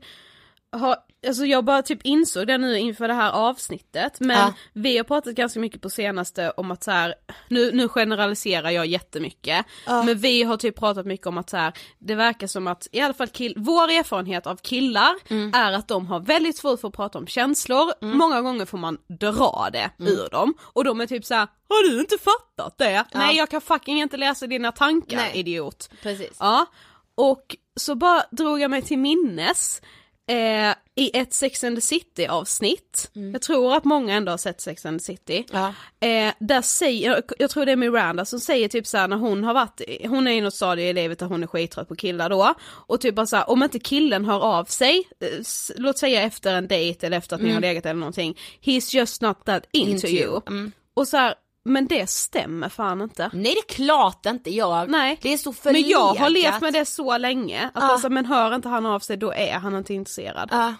har, 0.72 0.96
alltså 1.26 1.44
jag 1.44 1.64
bara 1.64 1.82
typ 1.82 2.00
insåg 2.04 2.46
det 2.46 2.58
nu 2.58 2.78
inför 2.78 3.08
det 3.08 3.14
här 3.14 3.32
avsnittet, 3.32 4.20
men 4.20 4.36
Ja. 4.36 4.52
vi 4.72 4.96
har 4.96 5.04
pratat 5.04 5.34
ganska 5.34 5.60
mycket 5.60 5.82
på 5.82 5.90
senaste 5.90 6.50
om 6.50 6.70
att 6.70 6.84
så 6.84 6.90
här, 6.90 7.14
nu, 7.48 7.72
nu 7.72 7.88
generaliserar 7.88 8.70
jag 8.70 8.86
jättemycket, 8.86 9.66
Ja. 9.86 10.02
men 10.02 10.18
vi 10.18 10.42
har 10.42 10.56
typ 10.56 10.76
pratat 10.78 11.06
mycket 11.06 11.26
om 11.26 11.38
att 11.38 11.50
så 11.50 11.56
här, 11.56 11.72
det 11.98 12.14
verkar 12.14 12.46
som 12.46 12.66
att, 12.66 12.88
i 12.92 13.00
alla 13.00 13.14
fall 13.14 13.28
kill, 13.28 13.54
vår 13.56 13.90
erfarenhet 13.90 14.46
av 14.46 14.56
killar 14.56 15.14
Mm. 15.30 15.54
är 15.54 15.72
att 15.72 15.88
de 15.88 16.06
har 16.06 16.20
väldigt 16.20 16.56
svårt 16.56 16.80
för 16.80 16.88
att 16.88 16.94
prata 16.94 17.18
om 17.18 17.26
känslor, 17.26 17.92
många 18.04 18.42
gånger 18.42 18.64
får 18.66 18.78
man 18.78 18.98
dra 19.20 19.68
det 19.72 19.90
Mm. 20.00 20.12
ur 20.12 20.28
dem, 20.30 20.54
och 20.60 20.84
de 20.84 21.00
är 21.00 21.06
typ 21.06 21.24
så 21.24 21.34
här, 21.34 21.48
har 21.68 21.90
du 21.90 22.00
inte 22.00 22.18
fattat 22.18 22.78
det? 22.78 23.04
Nej 23.14 23.36
jag 23.36 23.50
kan 23.50 23.60
fucking 23.60 24.00
inte 24.00 24.16
läsa 24.16 24.46
dina 24.46 24.72
tankar 24.72 25.16
Nej. 25.16 25.32
idiot. 25.34 25.90
Precis. 26.02 26.36
Ja, 26.40 26.66
och 27.14 27.56
så 27.76 27.94
bara 27.94 28.22
drog 28.30 28.60
jag 28.60 28.70
mig 28.70 28.82
till 28.82 28.98
minnes 28.98 29.82
eh, 30.28 30.74
i 30.94 31.10
ett 31.18 31.32
Sex 31.34 31.64
and 31.64 31.76
the 31.76 31.80
City 31.80 32.26
avsnitt, 32.26 33.10
jag 33.32 33.42
tror 33.42 33.76
att 33.76 33.84
många 33.84 34.14
ändå 34.14 34.32
har 34.32 34.36
sett 34.38 34.60
Sex 34.60 34.86
and 34.86 35.00
the 35.00 35.04
City, 35.04 35.44
Ja. 35.52 35.66
eh, 36.08 36.32
där 36.38 36.62
säger, 36.62 37.22
jag 37.38 37.50
tror 37.50 37.66
det 37.66 37.72
är 37.72 37.76
Miranda 37.76 38.24
som 38.24 38.40
säger 38.40 38.68
typ 38.68 38.86
såhär 38.86 39.08
när 39.08 39.16
hon 39.16 39.44
har 39.44 39.54
varit, 39.54 39.80
hon 40.04 40.26
är 40.26 40.30
i 40.32 40.40
något 40.40 40.54
stadie 40.54 40.88
i 40.88 40.92
livet 40.92 41.18
där 41.18 41.26
hon 41.26 41.42
är 41.42 41.46
skittrött 41.46 41.88
på 41.88 41.96
killar 41.96 42.30
då, 42.30 42.54
och 42.64 43.00
typ 43.00 43.14
bara 43.14 43.26
såhär, 43.26 43.50
om 43.50 43.62
inte 43.62 43.78
killen 43.78 44.24
hör 44.24 44.40
av 44.40 44.64
sig, 44.64 45.08
eh, 45.20 45.28
låt 45.76 45.98
säga 45.98 46.22
efter 46.22 46.54
en 46.54 46.68
dejt 46.68 47.06
eller 47.06 47.16
efter 47.18 47.36
att 47.36 47.42
ni 47.42 47.50
har 47.52 47.60
legat 47.60 47.86
eller 47.86 48.00
någonting, 48.00 48.38
he's 48.62 48.94
just 48.96 49.22
not 49.22 49.44
that 49.44 49.66
into, 49.72 49.90
Into 49.90 50.06
you. 50.06 50.22
you. 50.22 50.40
Mm. 50.46 50.72
Och 50.94 51.08
så 51.08 51.16
här, 51.16 51.34
men 51.68 51.86
det 51.86 52.10
stämmer 52.10 52.68
fan 52.68 53.00
inte. 53.00 53.30
Nej 53.32 53.54
det 53.54 53.72
är 53.72 53.74
klart 53.74 54.26
inte 54.26 54.50
jag. 54.50 54.90
Nej. 54.90 55.18
Det 55.22 55.32
är 55.32 55.38
så 55.38 55.48
Men 55.50 55.54
förlegat. 55.54 55.90
jag 55.90 56.14
har 56.14 56.30
levt 56.30 56.60
med 56.60 56.72
det 56.72 56.84
så 56.84 57.18
länge, 57.18 57.66
att 57.74 57.82
Ja. 57.82 57.92
alltså, 57.92 58.08
men 58.10 58.26
hör 58.26 58.54
inte 58.54 58.68
han 58.68 58.86
av 58.86 59.00
sig 59.00 59.16
då 59.16 59.32
är 59.32 59.52
han 59.58 59.74
inte 59.76 59.94
intresserad. 59.94 60.48
Ja. 60.52 60.74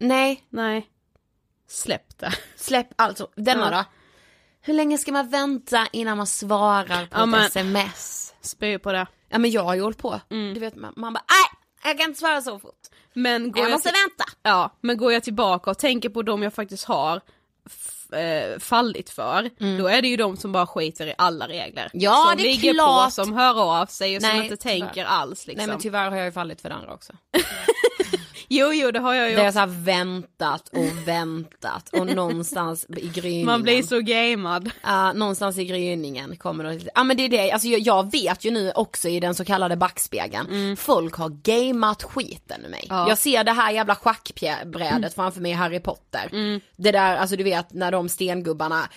nej, 0.00 0.44
Nej. 0.50 0.86
Släpp 1.68 2.18
det. 2.18 2.32
släpp 2.56 2.88
alltså. 2.96 3.28
Denna 3.36 3.70
Ja. 3.72 3.76
då. 3.78 3.84
Hur 4.60 4.74
länge 4.74 4.98
ska 4.98 5.12
man 5.12 5.28
vänta 5.28 5.86
innan 5.92 6.16
man 6.16 6.26
svarar 6.26 7.06
på 7.06 7.18
Ja, 7.18 7.22
ett 7.22 7.28
men- 7.28 7.44
sms? 7.44 8.34
Spy 8.40 8.78
på 8.78 8.92
det. 8.92 9.06
Ja 9.28 9.38
men 9.38 9.50
jag 9.50 9.62
har 9.64 9.74
ju 9.74 9.80
hållit 9.82 9.98
på. 9.98 10.20
Mm. 10.30 10.54
Du 10.54 10.60
vet 10.60 10.76
man, 10.76 10.92
man 10.96 11.12
bara 11.12 11.24
nej, 11.28 11.90
jag 11.90 11.98
kan 11.98 12.08
inte 12.08 12.20
svara 12.20 12.42
så 12.42 12.58
fort. 12.58 12.80
Men 13.14 13.52
går 13.52 13.60
Jag 13.62 13.70
jag, 13.70 13.74
måste 13.76 13.88
vänta. 13.88 14.24
Ja, 14.42 14.70
men 14.80 14.96
går 14.96 15.12
jag 15.12 15.22
tillbaka 15.22 15.70
och 15.70 15.78
tänker 15.78 16.08
på 16.08 16.22
de 16.22 16.42
jag 16.42 16.54
faktiskt 16.54 16.84
har 16.84 17.20
eh, 18.14 18.58
fallit 18.58 19.10
för, 19.10 19.50
då 19.78 19.86
är 19.88 20.02
det 20.02 20.08
ju 20.08 20.16
de 20.16 20.36
som 20.36 20.52
bara 20.52 20.66
skiter 20.66 21.06
i 21.06 21.14
alla 21.18 21.48
regler. 21.48 21.82
Mm. 21.82 22.04
Ja, 22.04 22.26
som 22.28 22.36
det 22.36 22.42
är 22.42 22.44
ligger 22.44 22.74
klart. 22.74 23.04
på, 23.04 23.10
som 23.10 23.32
hör 23.32 23.80
av 23.80 23.86
sig 23.86 24.16
och 24.16 24.22
som 24.22 24.30
Nej, 24.30 24.44
inte 24.44 24.56
tyvärr. 24.56 24.80
tänker 24.80 25.04
alls 25.04 25.46
liksom. 25.46 25.56
Nej 25.58 25.66
men 25.66 25.78
tyvärr 25.78 26.10
har 26.10 26.16
jag 26.16 26.26
ju 26.26 26.32
fallit 26.32 26.60
för 26.60 26.68
det 26.68 26.74
andra 26.74 26.92
också. 26.94 27.12
jo, 28.48 28.72
jo, 28.72 28.90
det 28.90 28.98
har 28.98 29.14
jag 29.14 29.30
ju 29.30 29.34
jag 29.36 29.42
också. 29.42 29.52
så 29.52 29.58
här 29.58 29.66
väntat 29.66 30.68
och 30.68 31.08
väntat 31.08 31.88
och 31.88 32.06
någonstans 32.06 32.86
i 32.88 33.08
gryningen. 33.08 33.46
Man 33.46 33.62
blir 33.62 33.82
så 33.82 34.00
gamad. 34.00 34.70
Ja, 34.82 35.12
någonstans 35.12 35.58
i 35.58 35.64
gryningen 35.64 36.36
kommer 36.36 36.64
det 36.64 36.90
Ja 36.94 37.04
men 37.04 37.16
det 37.16 37.22
är 37.22 37.28
det, 37.28 37.50
alltså 37.50 37.68
jag, 37.68 37.80
jag 37.80 38.12
vet 38.12 38.44
ju 38.44 38.50
nu 38.50 38.72
också 38.74 39.08
i 39.08 39.20
den 39.20 39.34
så 39.34 39.44
kallade 39.44 39.76
backspegeln, 39.76 40.76
folk 40.76 41.14
har 41.14 41.28
gameat 41.28 42.02
skiten 42.02 42.64
ur 42.64 42.68
mig. 42.68 42.86
Mm. 42.90 42.98
Ja. 42.98 43.08
Jag 43.08 43.18
ser 43.18 43.44
det 43.44 43.52
här 43.52 43.72
jävla 43.72 43.94
schackbrädet 43.94 45.14
framför 45.14 45.40
mig 45.40 45.50
i 45.50 45.54
Harry 45.54 45.80
Potter. 45.80 46.28
Mm. 46.32 46.60
Det 46.76 46.92
där, 46.92 47.16
alltså 47.16 47.36
du 47.36 47.44
vet 47.44 47.72
när 47.72 47.92
de 47.92 48.08
stengubbarna 48.08 48.88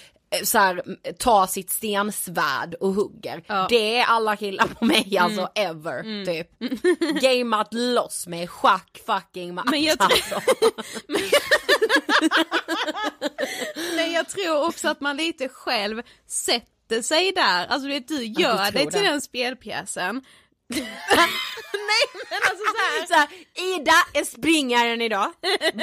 så 0.44 0.58
här, 0.58 0.82
tar 1.20 1.48
sitt 1.48 1.70
stensvärd 1.72 2.74
och 2.74 2.94
hugger. 2.94 3.44
Ja. 3.48 3.56
Mm. 3.56 3.68
Det 3.70 3.98
är 3.98 4.06
alla 4.06 4.36
killar 4.36 4.68
på 4.68 4.86
mig 4.86 5.18
alltså 5.18 5.50
ever 5.56 6.26
typ. 6.26 6.50
Gameat 7.22 7.74
loss 7.74 8.28
med 8.28 8.50
schack 8.50 9.02
fucking 9.06 9.54
match 9.56 9.68
Men 9.72 9.84
jag 9.84 10.00
tror- 10.00 10.12
alltså. 10.12 10.42
Men 13.96 14.12
jag 14.12 14.30
tror 14.30 14.68
också 14.68 14.90
att 14.90 15.02
man 15.02 15.18
lite 15.18 15.50
själv 15.50 16.02
sätter 16.28 17.02
sig 17.02 17.32
där, 17.32 17.68
alltså 17.68 17.88
du 17.88 17.94
vet 17.94 18.08
du 18.08 18.26
gör 18.26 18.72
dig 18.72 18.90
till 18.92 19.00
det. 19.04 19.10
den 19.10 19.22
spelpjäsen. 19.22 20.22
Nej 21.74 22.24
men 22.30 22.40
alltså 22.50 22.64
så 22.66 22.78
här. 22.78 23.06
Så 23.08 23.14
här, 23.14 23.28
Ida 23.76 23.94
är 24.14 24.24
springaren 24.24 25.02
idag, 25.02 25.32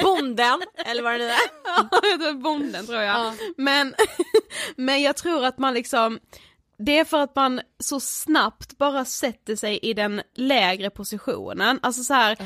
bonden, 0.03 0.61
eller 0.85 1.03
vad 1.03 1.13
det 1.13 1.17
nu 1.17 1.29
är. 1.29 1.39
Ja, 2.25 2.33
bonden 2.33 2.85
tror 2.85 3.01
jag. 3.01 3.33
Men, 3.57 3.95
men 4.75 5.01
jag 5.01 5.15
tror 5.15 5.45
att 5.45 5.57
man 5.57 5.73
liksom, 5.73 6.19
det 6.77 6.99
är 6.99 7.05
för 7.05 7.19
att 7.21 7.35
man 7.35 7.61
så 7.79 7.99
snabbt 7.99 8.77
bara 8.77 9.05
sätter 9.05 9.55
sig 9.55 9.79
i 9.81 9.93
den 9.93 10.21
lägre 10.35 10.89
positionen. 10.89 11.79
Alltså 11.83 12.03
så 12.03 12.13
här, 12.13 12.37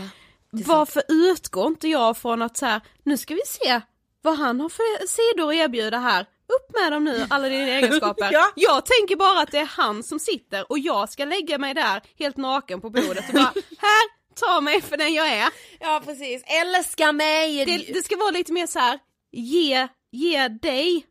varför 0.51 1.03
utgår 1.07 1.67
inte 1.67 1.87
jag 1.87 2.17
från 2.17 2.41
att 2.41 2.57
så 2.57 2.65
här, 2.65 2.81
nu 3.03 3.17
ska 3.17 3.33
vi 3.33 3.41
se 3.45 3.81
vad 4.21 4.37
han 4.37 4.59
har 4.59 4.69
för 4.69 5.07
sidor 5.07 5.49
att 5.49 5.55
erbjuda 5.55 5.97
här. 5.97 6.25
Upp 6.55 6.81
med 6.81 6.91
dem 6.91 7.03
nu, 7.03 7.27
alla 7.29 7.49
dina 7.49 7.67
egenskaper. 7.77 8.29
Ja. 8.31 8.51
Jag 8.55 8.85
tänker 8.85 9.15
bara 9.15 9.41
att 9.41 9.51
det 9.51 9.57
är 9.59 9.65
han 9.65 10.03
som 10.03 10.19
sitter 10.19 10.71
och 10.71 10.79
jag 10.79 11.09
ska 11.09 11.25
lägga 11.25 11.57
mig 11.57 11.73
där 11.73 12.01
helt 12.19 12.37
naken 12.37 12.81
på 12.81 12.89
bordet 12.89 13.27
och 13.27 13.33
bara, 13.33 13.53
här, 13.77 14.19
ta 14.39 14.61
mig 14.61 14.81
för 14.81 14.97
den 14.97 15.13
jag 15.13 15.27
är. 15.27 15.49
Ja 15.79 16.01
precis, 16.05 16.43
älska 16.45 17.11
mig! 17.11 17.65
Det, 17.65 17.77
det 17.93 18.03
ska 18.03 18.17
vara 18.17 18.31
lite 18.31 18.53
mer 18.53 18.67
så 18.67 18.79
här, 18.79 18.99
ge, 19.31 19.87
ge 20.11 20.47
dig 20.47 21.05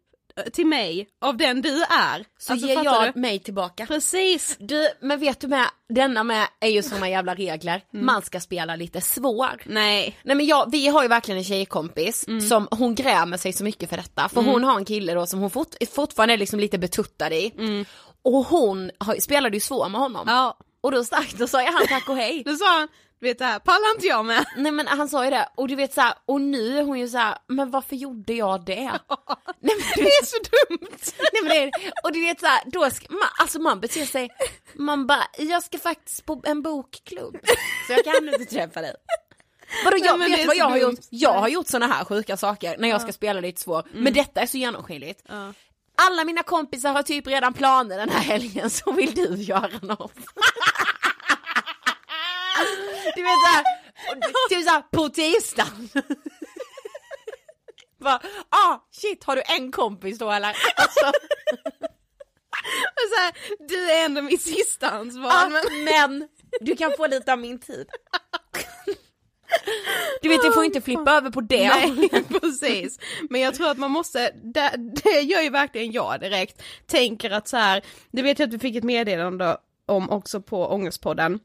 till 0.52 0.66
mig 0.66 1.08
av 1.24 1.36
den 1.36 1.62
du 1.62 1.82
är. 1.82 2.24
så 2.38 2.52
Alltså, 2.52 2.66
ger 2.66 2.84
jag 2.84 3.12
du? 3.14 3.20
mig 3.20 3.38
tillbaka. 3.38 3.86
Precis. 3.86 4.56
Du, 4.60 4.88
men 5.00 5.20
vet 5.20 5.40
du 5.40 5.48
med, 5.48 5.66
denna 5.88 6.24
med 6.24 6.46
är 6.60 6.68
ju 6.68 6.82
såna 6.82 7.08
jävla 7.08 7.34
regler, 7.34 7.82
man 7.92 8.22
ska 8.22 8.40
spela 8.40 8.76
lite 8.76 9.00
svår. 9.00 9.62
Nej. 9.64 10.18
Nej 10.22 10.36
men 10.36 10.46
jag, 10.46 10.70
vi 10.72 10.88
har 10.88 11.02
ju 11.02 11.08
verkligen 11.08 11.38
en 11.38 11.44
tjejkompis 11.44 12.26
som 12.48 12.68
hon 12.70 12.94
grämer 12.94 13.36
sig 13.36 13.52
så 13.52 13.64
mycket 13.64 13.88
för 13.90 13.96
detta, 13.96 14.28
för 14.28 14.42
hon 14.42 14.64
har 14.64 14.76
en 14.76 14.84
kille 14.84 15.14
då 15.14 15.26
som 15.26 15.40
hon 15.40 15.50
fort, 15.50 15.74
fortfarande 15.94 16.34
är 16.34 16.38
liksom 16.38 16.60
lite 16.60 16.78
betuttad 16.78 17.32
i. 17.32 17.52
Och 18.22 18.46
hon 18.46 18.90
har, 18.98 19.14
spelade 19.20 19.56
ju 19.56 19.60
svår 19.60 19.88
med 19.88 20.00
honom. 20.00 20.24
Ja, 20.26 20.56
Och 20.80 20.92
då 20.92 21.04
stack, 21.04 21.34
då 21.38 21.46
sa 21.46 21.62
jag 21.62 21.72
han 21.72 21.86
tack 21.86 22.08
och 22.08 22.16
hej. 22.16 22.42
då 22.46 22.54
sa 22.54 22.78
han, 22.78 22.88
du 23.20 23.26
vet 23.26 23.38
det 23.38 23.44
här 23.44 23.58
pallar 23.58 23.94
inte 23.94 24.06
jag 24.06 24.24
med. 24.24 24.44
Nej 24.56 24.72
men 24.72 24.86
han 24.86 25.08
sa 25.08 25.24
ju 25.24 25.30
det, 25.30 25.48
och 25.54 25.68
du 25.68 25.74
vet 25.74 25.94
så 25.94 26.00
här, 26.00 26.14
och 26.26 26.40
nu 26.40 26.78
är 26.78 26.82
hon 26.82 26.98
ju 26.98 27.08
så 27.08 27.18
här, 27.18 27.38
men 27.46 27.70
varför 27.70 27.96
gjorde 27.96 28.32
jag 28.32 28.64
det? 28.64 28.74
Nej, 29.60 29.76
men, 29.76 30.04
Det 30.04 30.10
är 30.10 30.24
så 30.24 30.36
dumt. 30.36 30.98
Nej 31.32 31.42
men 31.42 31.50
det 31.50 31.62
är, 31.62 31.92
och 32.04 32.12
du 32.12 32.20
vet 32.20 32.40
såhär, 32.40 32.60
då 32.66 32.90
ska 32.90 33.06
man, 33.10 33.28
alltså 33.38 33.58
man 33.58 33.80
beter 33.80 34.04
sig, 34.04 34.28
man 34.74 35.06
bara, 35.06 35.24
jag 35.38 35.62
ska 35.62 35.78
faktiskt 35.78 36.26
på 36.26 36.42
en 36.44 36.62
bokklubb, 36.62 37.38
så 37.86 37.92
jag 37.92 38.04
kan 38.04 38.28
inte 38.28 38.44
träffa 38.44 38.80
dig. 38.80 38.94
Vadå 39.84 39.96
Nej, 39.96 40.06
jag, 40.06 40.20
det 40.20 40.36
vet 40.36 40.46
vad 40.46 40.56
så 40.56 40.60
jag 40.60 40.68
har 40.68 40.76
gjort? 40.76 40.98
Jag 41.10 41.32
har 41.32 41.48
gjort 41.48 41.66
såna 41.68 41.86
här 41.86 42.04
sjuka 42.04 42.36
saker 42.36 42.76
när 42.78 42.88
jag 42.88 43.00
ska 43.00 43.12
spela 43.12 43.40
lite 43.40 43.60
svår, 43.60 43.82
men 43.92 44.12
detta 44.12 44.40
är 44.40 44.46
så 44.46 44.56
genomskinligt. 44.56 45.22
Ja. 45.28 45.52
Alla 46.00 46.24
mina 46.24 46.42
kompisar 46.42 46.92
har 46.92 47.02
typ 47.02 47.26
redan 47.26 47.54
planer 47.54 47.98
den 47.98 48.08
här 48.10 48.20
helgen, 48.20 48.70
så 48.70 48.92
vill 48.92 49.14
du 49.14 49.34
göra 49.34 49.78
något? 49.82 50.12
du 53.18 53.24
vet 53.24 53.40
såhär, 53.46 53.64
typ 54.48 54.64
såhär 54.64 54.82
på 54.92 55.08
tisdagen. 55.08 55.88
Bara, 58.00 58.20
ah 58.48 58.78
shit 58.90 59.24
har 59.24 59.36
du 59.36 59.42
en 59.58 59.72
kompis 59.72 60.18
då 60.18 60.30
eller? 60.30 60.48
Alltså, 60.76 61.12
här, 63.18 63.34
du 63.68 63.90
är 63.90 64.04
ändå 64.04 64.22
mitt 64.22 64.42
sista 64.42 64.90
ansvar. 64.90 65.30
ah, 65.30 65.48
men... 65.48 65.84
men 65.84 66.28
du 66.60 66.76
kan 66.76 66.92
få 66.96 67.06
lite 67.06 67.32
av 67.32 67.38
min 67.38 67.58
tid. 67.58 67.86
Du 70.22 70.28
vet 70.28 70.44
jag 70.44 70.54
får 70.54 70.64
inte 70.64 70.80
flippa 70.80 71.12
över 71.12 71.30
på 71.30 71.40
det. 71.40 71.68
Nej, 71.68 72.24
precis. 72.40 72.98
Men 73.30 73.40
jag 73.40 73.54
tror 73.54 73.70
att 73.70 73.78
man 73.78 73.90
måste, 73.90 74.30
det, 74.42 74.72
det 75.02 75.20
gör 75.20 75.40
ju 75.40 75.50
verkligen 75.50 75.92
jag 75.92 76.20
direkt, 76.20 76.62
tänker 76.86 77.30
att 77.30 77.48
så 77.48 77.56
här, 77.56 77.82
det 78.10 78.22
vet 78.22 78.38
jag 78.38 78.46
att 78.46 78.54
vi 78.54 78.58
fick 78.58 78.76
ett 78.76 78.84
meddelande 78.84 79.56
om 79.86 80.10
också 80.10 80.40
på 80.40 80.66
Ångestpodden, 80.66 81.40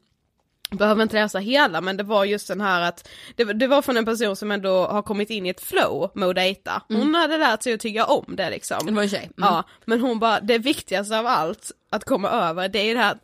behöver 0.76 1.02
inte 1.02 1.16
läsa 1.16 1.38
hela 1.38 1.80
men 1.80 1.96
det 1.96 2.02
var 2.02 2.24
just 2.24 2.48
den 2.48 2.60
här 2.60 2.82
att 2.82 3.08
det, 3.36 3.44
det 3.44 3.66
var 3.66 3.82
från 3.82 3.96
en 3.96 4.04
person 4.04 4.36
som 4.36 4.50
ändå 4.50 4.86
har 4.86 5.02
kommit 5.02 5.30
in 5.30 5.46
i 5.46 5.48
ett 5.48 5.60
flow 5.60 6.10
med 6.14 6.28
att 6.28 6.34
dejta. 6.34 6.82
Hon 6.88 7.14
hade 7.14 7.38
lärt 7.38 7.62
sig 7.62 7.74
att 7.74 7.80
tycka 7.80 8.04
om 8.04 8.36
det 8.36 8.50
liksom. 8.50 8.86
Det 8.86 8.92
var 8.92 9.02
en 9.02 9.08
tjej. 9.08 9.30
Mm. 9.36 9.48
Ja, 9.48 9.64
men 9.84 10.00
hon 10.00 10.18
bara, 10.18 10.40
det 10.40 10.58
viktigaste 10.58 11.18
av 11.18 11.26
allt 11.26 11.72
att 11.90 12.04
komma 12.04 12.28
över 12.30 12.68
det 12.68 12.90
är 12.90 12.94
det 12.94 13.00
här 13.00 13.12
att 13.12 13.20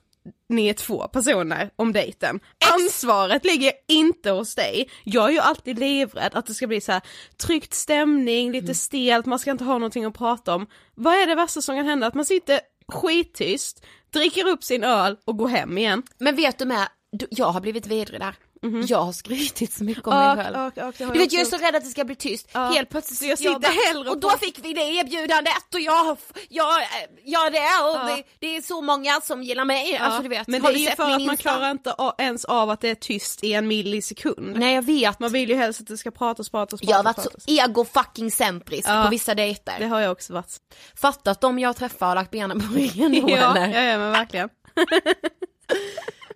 ni 0.49 0.69
är 0.69 0.75
två 0.75 1.09
personer 1.09 1.71
om 1.77 1.93
dejten. 1.93 2.41
Ansvaret 2.73 3.45
ligger 3.45 3.73
inte 3.89 4.31
hos 4.31 4.55
dig. 4.55 4.91
Jag 5.05 5.29
är 5.29 5.33
ju 5.33 5.39
alltid 5.39 5.79
livrädd 5.79 6.35
att 6.35 6.47
det 6.47 6.55
ska 6.55 6.67
bli 6.67 6.81
så 6.81 6.93
här 6.93 7.03
tryckt 7.37 7.75
stämning, 7.75 8.53
lite 8.53 8.75
stelt, 8.75 9.27
man 9.27 9.39
ska 9.39 9.51
inte 9.51 9.65
ha 9.65 9.73
någonting 9.73 10.05
att 10.05 10.19
prata 10.19 10.55
om. 10.55 10.67
Vad 10.95 11.15
är 11.15 11.27
det 11.27 11.35
värsta 11.35 11.61
som 11.61 11.77
kan 11.77 11.87
hända? 11.87 12.07
Att 12.07 12.15
man 12.15 12.25
sitter 12.25 12.61
skittyst, 12.89 13.87
dricker 14.13 14.49
upp 14.49 14.65
sin 14.65 14.85
öl 14.85 15.17
och 15.25 15.37
går 15.37 15.49
hem 15.49 15.79
igen. 15.79 16.03
Men 16.19 16.37
vet 16.37 16.59
du 16.59 16.65
med, 16.65 16.89
du, 17.13 17.27
jag 17.31 17.47
har 17.47 17.61
blivit 17.61 17.87
vidrig 17.87 18.21
där. 18.21 18.35
Jag 18.87 18.99
har 19.03 19.13
skrytit 19.13 19.73
så 19.73 19.85
mycket 19.85 20.07
om 20.07 20.13
Ja, 20.17 20.35
mig 20.35 20.45
själv. 20.45 20.57
ja, 20.57 20.71
ja, 20.75 20.93
det 20.99 21.05
har 21.05 21.13
du 21.13 21.19
jag 21.19 21.25
vet 21.25 21.33
jag 21.33 21.41
är 21.41 21.45
så 21.47 21.57
rädd 21.57 21.77
att 21.77 21.85
det 21.85 21.91
ska 21.91 22.05
bli 22.05 22.15
tyst. 22.17 22.49
Ja. 22.53 22.61
Helt 22.67 22.91
plötsligt 22.91 23.19
Så 23.19 23.25
jag 23.27 23.39
sitter 23.39 23.55
sitter 23.55 23.69
bara, 23.69 23.87
hellre 23.87 24.11
och 24.11 24.19
då 24.21 24.31
fick 24.31 24.59
vi 24.65 24.73
det 24.73 24.81
erbjudandet 24.81 25.75
och 25.75 25.81
jag, 25.81 26.17
jag, 26.49 26.83
jag 27.25 27.53
det 27.53 27.59
och 27.59 27.97
Ja. 27.97 28.17
det, 28.17 28.23
det 28.39 28.57
är 28.57 28.63
så 28.63 28.83
många 28.83 29.21
som 29.21 29.43
gillar 29.43 29.65
mig. 29.65 29.97
Alltså 29.97 30.23
du 30.23 30.29
vet, 30.29 30.49
men 30.49 30.63
har 30.63 30.73
det 30.73 30.79
är 30.79 30.91
ju 30.91 30.97
för 30.97 31.03
att 31.03 31.11
man 31.11 31.21
Insta? 31.21 31.37
klarar 31.37 31.71
inte 31.71 31.95
ens 32.19 32.45
av 32.45 32.71
att 32.71 32.81
det 32.81 32.89
är 32.89 32.95
tyst 32.95 33.45
i 33.45 33.53
en 33.53 33.69
millisekund. 33.69 34.57
Nej 34.59 34.75
jag 34.75 34.83
vet. 34.83 35.21
Man 35.21 35.33
vill 35.33 35.49
ju 35.49 35.57
helst 35.57 35.81
att 35.81 35.87
det 35.87 35.97
ska 35.99 36.11
pratas, 36.11 36.49
pratas, 36.51 36.81
pratas. 36.81 36.91
Jag 36.91 36.97
har 36.97 37.05
varit 37.05 37.23
så 37.43 37.51
ego 37.51 37.85
fucking 37.85 38.31
centrisk 38.31 38.89
Ja. 38.89 39.03
på 39.05 39.11
vissa 39.11 39.35
dejter. 39.35 39.75
Det 39.79 39.87
har 39.87 40.01
jag 40.01 40.13
också 40.13 40.33
varit. 40.33 40.57
Fattat 40.97 41.45
om 41.45 41.59
jag 41.59 41.77
träffar 41.77 42.09
och 42.09 42.15
lagt 42.15 42.31
benen 42.31 42.61
på 42.69 42.75
ryggen 42.75 43.13
då 43.23 43.31
Ja, 43.31 43.57
eller? 43.57 43.69
ja, 43.75 43.81
ja 43.93 43.99
men 43.99 44.13
verkligen. 44.13 44.49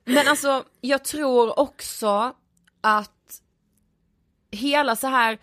Men 0.05 0.29
alltså 0.29 0.65
jag 0.81 1.05
tror 1.05 1.59
också 1.59 2.35
att 2.81 3.11
hela 4.51 4.97
så 4.97 5.07
här, 5.07 5.39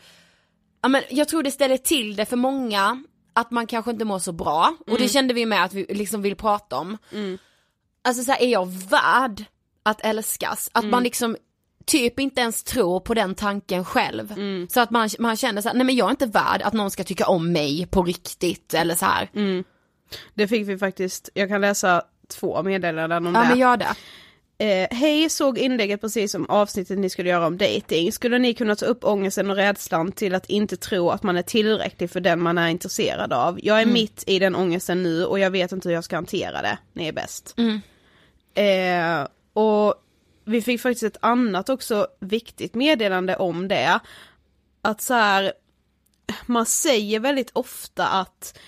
ja 0.81 0.89
men 0.89 1.03
jag 1.09 1.27
tror 1.27 1.43
det 1.43 1.51
ställer 1.51 1.77
till 1.77 2.15
det 2.15 2.25
för 2.25 2.37
många 2.37 3.03
att 3.33 3.51
man 3.51 3.67
kanske 3.67 3.91
inte 3.91 4.05
mår 4.05 4.19
så 4.19 4.31
bra 4.31 4.75
och 4.87 4.97
det 4.97 5.07
kände 5.07 5.33
vi 5.33 5.45
med 5.45 5.63
att 5.63 5.73
vi 5.73 5.85
liksom 5.89 6.21
vill 6.21 6.35
prata 6.35 6.77
om. 6.77 6.97
Alltså 8.03 8.23
så 8.23 8.31
här, 8.31 8.41
är 8.41 8.47
jag 8.49 8.65
värd 8.71 9.43
att 9.83 10.01
älskas? 10.05 10.69
Att 10.73 10.85
man 10.85 11.03
liksom 11.03 11.37
typ 11.85 12.19
inte 12.19 12.41
ens 12.41 12.63
tror 12.63 12.99
på 12.99 13.13
den 13.13 13.35
tanken 13.35 13.85
själv. 13.85 14.33
Så 14.69 14.79
att 14.79 14.89
man, 14.91 15.09
man 15.19 15.35
känner 15.37 15.61
så 15.61 15.69
här, 15.69 15.75
nej 15.75 15.85
men 15.85 15.95
jag 15.95 16.05
är 16.07 16.11
inte 16.11 16.25
värd 16.25 16.61
att 16.61 16.73
någon 16.73 16.91
ska 16.91 17.03
tycka 17.03 17.27
om 17.27 17.51
mig 17.51 17.87
på 17.91 18.03
riktigt 18.03 18.73
eller 18.73 18.95
så 18.95 19.05
här. 19.05 19.29
Det 20.33 20.47
fick 20.47 20.67
vi 20.67 20.77
faktiskt, 20.77 21.29
jag 21.33 21.49
kan 21.49 21.61
läsa 21.61 22.03
två 22.27 22.63
meddelanden 22.63 23.27
om 23.27 23.35
Ja 23.35 23.41
det. 23.41 23.47
men 23.47 23.57
gör 23.59 23.77
det. 23.77 23.95
Eh, 24.61 24.87
Hej, 24.91 25.29
såg 25.29 25.57
inlägget 25.57 26.01
precis 26.01 26.31
som 26.31 26.49
avsnittet 26.49 26.99
ni 26.99 27.09
skulle 27.09 27.29
göra 27.29 27.47
om 27.47 27.57
dating. 27.57 28.11
Skulle 28.11 28.39
ni 28.39 28.53
kunna 28.53 28.75
ta 28.75 28.85
upp 28.85 29.03
ångesten 29.03 29.49
och 29.49 29.55
rädslan 29.55 30.11
till 30.11 30.35
att 30.35 30.45
inte 30.49 30.77
tro 30.77 31.09
att 31.09 31.23
man 31.23 31.37
är 31.37 31.41
tillräcklig 31.41 32.09
för 32.09 32.19
den 32.19 32.41
man 32.41 32.57
är 32.57 32.67
intresserad 32.67 33.33
av? 33.33 33.59
Jag 33.63 33.81
är 33.81 33.85
mitt 33.85 34.23
i 34.27 34.39
den 34.39 34.55
ångesten 34.55 35.03
nu 35.03 35.25
och 35.25 35.39
jag 35.39 35.51
vet 35.51 35.71
inte 35.71 35.89
hur 35.89 35.93
jag 35.93 36.03
ska 36.03 36.15
hantera 36.15 36.61
det. 36.61 36.77
Ni 36.93 37.07
är 37.07 37.11
bäst. 37.11 37.55
Eh, 38.53 39.27
och 39.53 39.95
vi 40.45 40.61
fick 40.61 40.81
faktiskt 40.81 41.03
ett 41.03 41.23
annat 41.23 41.69
också 41.69 42.07
viktigt 42.19 42.75
meddelande 42.75 43.35
om 43.35 43.67
det. 43.67 43.99
Att 44.81 45.01
så 45.01 45.13
här, 45.13 45.53
man 46.45 46.65
säger 46.65 47.19
väldigt 47.19 47.51
ofta 47.53 48.07
att 48.07 48.59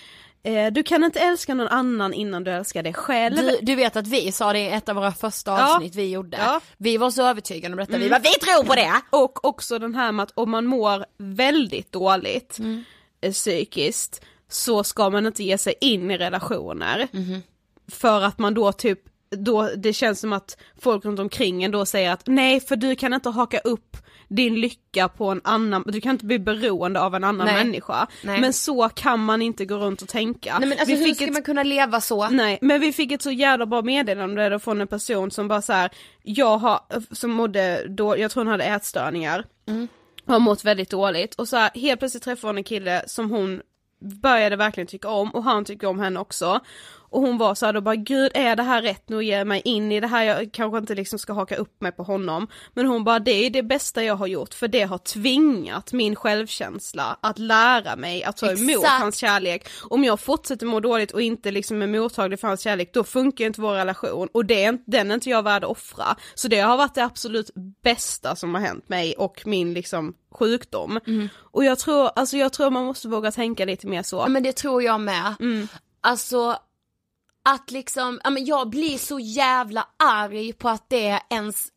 du 0.72 0.82
kan 0.82 1.04
inte 1.04 1.20
älska 1.20 1.54
någon 1.54 1.68
annan 1.68 2.14
innan 2.14 2.44
du 2.44 2.50
älskar 2.50 2.82
dig 2.82 2.92
själv. 2.94 3.36
Du, 3.36 3.58
du 3.62 3.74
vet 3.74 3.96
att 3.96 4.06
vi 4.06 4.32
sa 4.32 4.52
det 4.52 4.58
i 4.58 4.68
ett 4.70 4.88
av 4.88 4.96
våra 4.96 5.12
första 5.12 5.50
Ja. 5.50 5.74
avsnitt 5.74 5.94
vi 5.94 6.10
gjorde. 6.10 6.36
Ja. 6.36 6.60
Vi 6.76 6.96
var 6.96 7.10
så 7.10 7.22
övertygade 7.26 7.72
om 7.72 7.78
detta, 7.78 7.98
vi 7.98 8.10
bara 8.10 8.18
vi 8.18 8.28
tror 8.30 8.64
på 8.64 8.74
det! 8.74 8.92
Och 9.10 9.44
också 9.44 9.78
den 9.78 9.94
här 9.94 10.12
med 10.12 10.22
att 10.22 10.32
om 10.34 10.50
man 10.50 10.66
mår 10.66 11.04
väldigt 11.18 11.92
dåligt 11.92 12.58
eh, 13.20 13.32
psykiskt 13.32 14.24
så 14.48 14.84
ska 14.84 15.10
man 15.10 15.26
inte 15.26 15.44
ge 15.44 15.58
sig 15.58 15.74
in 15.80 16.10
i 16.10 16.18
relationer. 16.18 17.08
För 17.90 18.22
att 18.22 18.38
man 18.38 18.54
då 18.54 18.72
typ, 18.72 18.98
då 19.30 19.70
det 19.76 19.92
känns 19.92 20.20
som 20.20 20.32
att 20.32 20.56
folk 20.80 21.04
runt 21.04 21.20
omkring 21.20 21.64
en 21.64 21.70
då 21.70 21.86
säger 21.86 22.10
att 22.12 22.22
nej 22.26 22.60
för 22.60 22.76
du 22.76 22.96
kan 22.96 23.14
inte 23.14 23.28
haka 23.30 23.58
upp 23.58 23.96
din 24.28 24.54
lycka 24.60 25.08
på 25.08 25.28
en 25.30 25.40
annan, 25.44 25.84
du 25.86 26.00
kan 26.00 26.12
inte 26.12 26.24
bli 26.24 26.38
beroende 26.38 27.00
av 27.00 27.14
en 27.14 27.24
annan 27.24 27.46
Nej. 27.46 27.64
människa. 27.64 28.06
Nej. 28.24 28.40
Men 28.40 28.52
så 28.52 28.88
kan 28.88 29.20
man 29.24 29.42
inte 29.42 29.64
gå 29.64 29.76
runt 29.76 30.02
och 30.02 30.08
tänka. 30.08 30.58
Nej 30.58 30.68
men 30.68 30.78
alltså 30.78 30.94
Vi 30.94 30.98
hur 31.00 31.04
fick 31.06 31.16
ska 31.16 31.24
ett- 31.24 31.32
man 31.32 31.42
kunna 31.42 31.62
leva 31.62 32.00
så? 32.00 32.28
Nej, 32.28 32.58
men 32.60 32.80
vi 32.80 32.92
fick 32.92 33.12
ett 33.12 33.22
så 33.22 33.30
jävla 33.30 33.66
bra 33.66 33.82
meddelande 33.82 34.48
då 34.48 34.58
från 34.58 34.80
en 34.80 34.86
person 34.86 35.30
som 35.30 35.48
bara 35.48 35.62
så 35.62 35.72
här, 35.72 35.90
jag 36.22 36.58
har, 36.58 36.80
som 37.14 37.30
mådde 37.30 37.86
då, 37.88 38.18
jag 38.18 38.30
tror 38.30 38.44
hon 38.44 38.50
hade 38.50 38.64
ätstörningar. 38.64 39.44
Har 40.26 40.38
mått 40.38 40.64
väldigt 40.64 40.90
dåligt 40.90 41.34
och 41.34 41.48
så 41.48 41.56
här, 41.56 41.70
helt 41.74 41.98
plötsligt 42.00 42.22
träffade 42.22 42.48
hon 42.48 42.56
en 42.58 42.64
kille 42.64 43.02
som 43.06 43.30
hon 43.30 43.60
började 44.22 44.56
verkligen 44.56 44.86
tycka 44.86 45.08
om 45.08 45.30
och 45.30 45.44
han 45.44 45.64
tycker 45.64 45.86
om 45.86 45.98
henne 46.00 46.20
också. 46.20 46.60
Och 47.14 47.20
hon 47.20 47.38
var 47.38 47.54
så 47.54 47.66
här 47.66 47.72
då 47.72 47.80
bara 47.80 47.96
gud 47.96 48.32
är 48.34 48.56
det 48.56 48.62
här 48.62 48.82
rätt 48.82 49.08
nu 49.08 49.18
att 49.18 49.24
ge 49.24 49.44
mig 49.44 49.62
in 49.64 49.92
i 49.92 50.00
det 50.00 50.06
här, 50.06 50.24
jag 50.24 50.52
kanske 50.52 50.78
inte 50.78 50.94
liksom 50.94 51.18
ska 51.18 51.32
haka 51.32 51.56
upp 51.56 51.80
mig 51.80 51.92
på 51.92 52.02
honom. 52.02 52.48
Men 52.72 52.86
hon 52.86 53.04
bara 53.04 53.18
det 53.18 53.46
är 53.46 53.50
det 53.50 53.62
bästa 53.62 54.04
jag 54.04 54.16
har 54.16 54.26
gjort 54.26 54.54
för 54.54 54.68
det 54.68 54.82
har 54.82 54.98
tvingat 54.98 55.92
min 55.92 56.16
självkänsla 56.16 57.18
att 57.20 57.38
lära 57.38 57.96
mig 57.96 58.24
att 58.24 58.36
ta 58.36 58.46
emot 58.50 58.70
Exakt. 58.70 59.00
hans 59.02 59.16
kärlek. 59.16 59.66
Om 59.82 60.04
jag 60.04 60.20
fortsätter 60.20 60.66
må 60.66 60.80
dåligt 60.80 61.10
och 61.10 61.22
inte 61.22 61.50
liksom 61.50 61.82
är 61.82 61.86
mottaglig 61.86 62.40
för 62.40 62.48
hans 62.48 62.60
kärlek 62.60 62.94
då 62.94 63.04
funkar 63.04 63.44
inte 63.44 63.60
vår 63.60 63.72
relation 63.74 64.28
och 64.32 64.44
det 64.44 64.64
är, 64.64 64.78
den 64.86 65.10
är 65.10 65.14
inte 65.14 65.30
jag 65.30 65.42
värd 65.42 65.64
att 65.64 65.70
offra. 65.70 66.16
Så 66.34 66.48
det 66.48 66.60
har 66.60 66.76
varit 66.76 66.94
det 66.94 67.04
absolut 67.04 67.50
bästa 67.82 68.36
som 68.36 68.54
har 68.54 68.62
hänt 68.62 68.88
mig 68.88 69.14
och 69.14 69.42
min 69.46 69.74
liksom 69.74 70.14
sjukdom. 70.30 71.00
Och 71.36 71.64
jag 71.64 71.78
tror, 71.78 72.10
alltså 72.16 72.36
jag 72.36 72.52
tror 72.52 72.70
man 72.70 72.84
måste 72.84 73.08
våga 73.08 73.32
tänka 73.32 73.64
lite 73.64 73.86
mer 73.86 74.02
så. 74.02 74.16
Ja 74.16 74.28
men 74.28 74.42
det 74.42 74.52
tror 74.52 74.82
jag 74.82 75.00
med. 75.00 75.34
Alltså 76.00 76.56
att 77.48 77.70
liksom, 77.70 78.20
ja 78.24 78.30
men 78.30 78.44
jag 78.44 78.70
blir 78.70 78.98
så 78.98 79.18
jävla 79.18 79.88
arg 79.96 80.52
på 80.52 80.68
att 80.68 80.88
det 80.88 81.20
ens 81.30 81.68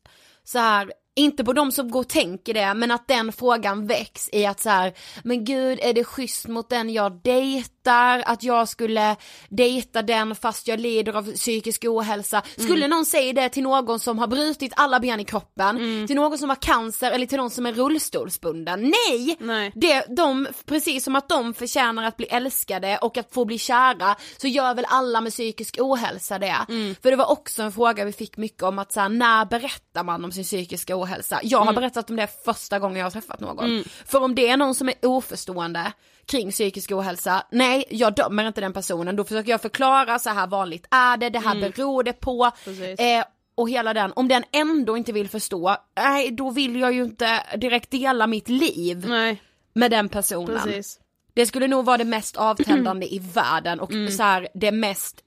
så 0.44 0.60
här 0.60 0.94
inte 1.18 1.44
på 1.44 1.54
de 1.54 1.72
som 1.72 1.92
går 1.92 2.00
och 2.00 2.08
tänker 2.08 2.54
det, 2.54 2.74
men 2.74 2.92
att 2.92 3.08
den 3.08 3.32
frågan 3.32 3.88
väcks 3.88 4.30
i 4.32 4.46
att 4.46 4.60
så 4.60 4.70
här, 4.70 4.94
men 5.24 5.46
gud 5.46 5.80
är 5.82 5.94
det 5.94 6.04
schysst 6.04 6.48
mot 6.48 6.70
den 6.70 6.90
jag 6.90 7.22
dejtar, 7.24 8.24
att 8.26 8.44
jag 8.44 8.70
skulle 8.70 9.16
dejta 9.50 10.02
den 10.02 10.36
fast 10.36 10.68
jag 10.68 10.80
lider 10.80 11.16
av 11.16 11.32
psykisk 11.34 11.86
ohälsa. 11.86 12.42
Skulle 12.58 12.88
någon 12.88 13.06
säga 13.06 13.34
det 13.34 13.50
till 13.50 13.64
någon 13.64 14.00
som 14.00 14.20
har 14.20 14.28
brutit 14.28 14.74
alla 14.76 15.00
ben 15.00 15.20
i 15.20 15.26
kroppen, 15.26 15.78
till 16.08 16.16
någon 16.16 16.38
som 16.38 16.50
har 16.50 16.56
cancer 16.56 17.12
eller 17.12 17.26
till 17.26 17.38
någon 17.38 17.50
som 17.50 17.66
är 17.66 17.74
rullstolsbunden? 17.74 18.82
Nej! 18.82 19.38
Nej. 19.40 19.72
Det, 19.76 20.06
de, 20.10 20.48
precis 20.66 21.04
som 21.04 21.16
att 21.16 21.30
de 21.30 21.54
förtjänar 21.54 22.04
att 22.04 22.18
bli 22.18 22.26
älskade 22.26 22.98
och 22.98 23.18
att 23.18 23.34
få 23.34 23.46
bli 23.46 23.58
kära 23.58 24.16
så 24.38 24.48
gör 24.48 24.74
väl 24.74 24.86
alla 24.90 25.22
med 25.22 25.32
psykisk 25.32 25.78
ohälsa 25.80 26.40
det. 26.40 26.58
För 27.02 27.12
det 27.12 27.18
var 27.18 27.32
också 27.32 27.64
en 27.64 27.72
fråga 27.72 28.06
vi 28.06 28.12
fick 28.12 28.38
mycket 28.38 28.64
om 28.64 28.80
att 28.80 28.94
så 28.94 29.00
här, 29.00 29.10
när 29.10 29.46
berättar 29.46 30.04
man 30.04 30.26
om 30.26 30.32
sin 30.32 30.44
psykiska 30.44 30.96
ohälsa? 30.96 31.07
Jag 31.44 31.60
har 31.60 31.74
berättat 31.74 32.10
om 32.10 32.16
det 32.16 32.28
första 32.46 32.80
gången 32.80 32.98
jag 32.98 33.06
har 33.06 33.12
träffat 33.12 33.40
någon. 33.40 33.84
För 34.06 34.24
om 34.24 34.36
det 34.36 34.50
är 34.50 34.58
någon 34.58 34.76
som 34.76 34.90
är 34.90 34.96
oförstående 35.02 35.92
kring 36.26 36.52
psykisk 36.52 36.92
ohälsa, 36.92 37.44
nej 37.52 37.86
jag 37.90 38.16
dömer 38.16 38.48
inte 38.48 38.62
den 38.62 38.74
personen, 38.74 39.16
då 39.16 39.24
försöker 39.24 39.52
jag 39.52 39.62
förklara 39.62 40.20
så 40.20 40.30
här 40.30 40.48
vanligt 40.48 40.88
är 40.92 41.18
det, 41.18 41.30
det 41.30 41.40
här 41.40 41.56
beror 41.60 42.04
det 42.04 42.14
på. 42.14 42.52
Eh, 42.98 43.26
och 43.56 43.70
hela 43.70 43.94
den, 43.94 44.14
om 44.16 44.28
den 44.28 44.44
ändå 44.52 44.98
inte 44.98 45.12
vill 45.12 45.30
förstå, 45.30 45.78
nej 45.96 46.32
då 46.32 46.50
vill 46.50 46.80
jag 46.80 46.94
ju 46.94 47.04
inte 47.04 47.44
direkt 47.58 47.92
dela 47.92 48.28
mitt 48.28 48.50
liv 48.50 49.06
Nej, 49.08 49.42
med 49.74 49.92
den 49.92 50.10
personen. 50.10 50.60
precis. 50.64 51.00
Det 51.34 51.46
skulle 51.46 51.68
nog 51.68 51.86
vara 51.86 51.98
det 51.98 52.06
mest 52.06 52.38
avtändande 52.38 53.14
i 53.16 53.20
världen 53.20 53.80
och 53.80 53.92
så 54.18 54.24
här, 54.24 54.48
det 54.54 54.72
mest 54.72 55.24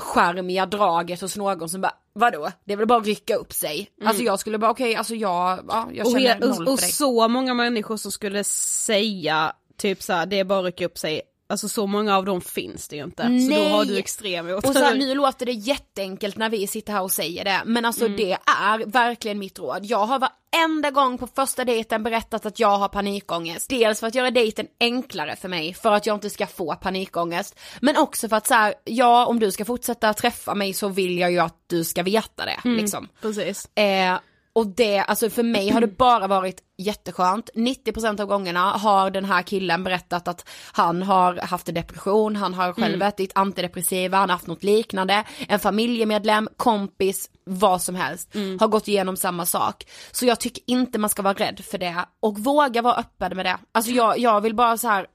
ocharmiga 0.00 0.66
draget 0.66 1.20
hos 1.20 1.36
någon 1.36 1.68
som 1.68 1.80
bara, 1.80 1.94
vadå, 2.12 2.50
det 2.64 2.72
är 2.72 2.76
väl 2.76 2.86
bara 2.86 2.98
att 3.00 3.06
rycka 3.06 3.34
upp 3.36 3.52
sig. 3.52 3.90
Alltså 4.04 4.22
jag 4.22 4.40
skulle 4.40 4.58
bara, 4.58 4.70
okej 4.70 4.94
alltså 4.96 5.14
jag, 5.14 5.60
ja, 5.68 5.88
jag 5.92 6.06
Och, 6.06 6.12
känner 6.12 6.34
he- 6.34 6.40
noll 6.40 6.50
och, 6.50 6.56
för 6.56 6.68
och 6.72 6.78
dig. 6.78 6.92
så 6.92 7.28
många 7.28 7.54
människor 7.54 7.96
som 7.96 8.12
skulle 8.12 8.44
säga 8.44 9.52
typ 9.76 10.02
så 10.02 10.12
här, 10.12 10.26
det 10.26 10.38
är 10.38 10.44
bara 10.44 10.58
att 10.58 10.64
rycka 10.64 10.86
upp 10.86 10.98
sig. 10.98 11.20
Alltså 11.50 11.68
så 11.68 11.86
många 11.86 12.16
av 12.16 12.24
dem 12.24 12.40
finns 12.40 12.88
det 12.88 12.96
ju 12.96 13.04
inte. 13.04 13.22
Så 13.22 13.28
då 13.28 13.56
Nej. 13.56 13.70
har 13.70 13.84
du 13.84 13.98
extrem 13.98 14.48
Och 14.48 14.64
så 14.64 14.78
här, 14.78 14.94
nu 14.94 15.14
låter 15.14 15.46
det 15.46 15.52
jätteenkelt 15.52 16.36
när 16.36 16.50
vi 16.50 16.66
sitter 16.66 16.92
här 16.92 17.02
och 17.02 17.12
säger 17.12 17.44
det, 17.44 17.62
men 17.64 17.84
alltså 17.84 18.08
det 18.08 18.32
är 18.32 18.86
verkligen 18.86 19.38
mitt 19.38 19.58
råd. 19.58 19.84
Jag 19.84 20.06
har 20.06 20.18
varenda 20.18 20.90
gång 20.90 21.18
på 21.18 21.26
första 21.26 21.64
dejten 21.64 22.02
berättat 22.02 22.46
att 22.46 22.60
jag 22.60 22.78
har 22.78 22.88
panikångest. 22.88 23.70
Dels 23.70 24.00
för 24.00 24.06
att 24.06 24.14
göra 24.14 24.30
dejten 24.30 24.66
enklare 24.80 25.36
för 25.36 25.48
mig, 25.48 25.74
för 25.74 25.92
att 25.92 26.06
jag 26.06 26.16
inte 26.16 26.30
ska 26.30 26.46
få 26.46 26.74
panikångest. 26.74 27.58
Men 27.80 27.96
också 27.96 28.28
för 28.28 28.36
att 28.36 28.46
så 28.46 28.54
här, 28.54 28.74
ja 28.84 29.26
om 29.26 29.38
du 29.38 29.50
ska 29.50 29.64
fortsätta 29.64 30.14
träffa 30.14 30.54
mig 30.54 30.72
så 30.72 30.88
vill 30.88 31.18
jag 31.18 31.32
ju 31.32 31.38
att 31.38 31.64
du 31.66 31.84
ska 31.84 32.02
veta 32.02 32.44
det 32.44 32.60
liksom. 32.64 33.08
Precis. 33.20 33.76
Eh, 33.76 34.18
och 34.52 34.66
det, 34.66 34.98
alltså 34.98 35.30
för 35.30 35.42
mig 35.42 35.70
har 35.70 35.80
det 35.80 35.86
bara 35.98 36.26
varit 36.26 36.62
jätteskönt. 36.76 37.50
90% 37.54 38.20
av 38.20 38.26
gångerna 38.26 38.60
har 38.70 39.10
den 39.10 39.24
här 39.24 39.42
killen 39.42 39.84
berättat 39.84 40.28
att 40.28 40.48
han 40.72 41.02
har 41.02 41.36
haft 41.36 41.68
en 41.68 41.74
depression, 41.74 42.36
han 42.36 42.54
har 42.54 42.72
själv 42.72 43.02
ätit 43.02 43.32
antidepressiva, 43.34 44.16
han 44.16 44.28
har 44.28 44.36
haft 44.36 44.46
något 44.46 44.64
liknande. 44.64 45.24
En 45.48 45.58
familjemedlem, 45.58 46.48
kompis, 46.56 47.30
vad 47.44 47.82
som 47.82 47.94
helst 47.94 48.34
har 48.60 48.68
gått 48.68 48.88
igenom 48.88 49.16
samma 49.16 49.46
sak. 49.46 49.84
Så 50.12 50.26
jag 50.26 50.40
tycker 50.40 50.62
inte 50.66 50.98
man 50.98 51.10
ska 51.10 51.22
vara 51.22 51.34
rädd 51.34 51.60
för 51.64 51.78
det 51.78 52.04
och 52.20 52.38
våga 52.38 52.82
vara 52.82 52.94
öppen 52.94 53.36
med 53.36 53.46
det. 53.46 53.58
Alltså 53.72 53.92
jag, 53.92 54.18
jag 54.18 54.40
vill 54.40 54.54
bara 54.54 54.78
så 54.78 54.88
här 54.88 55.06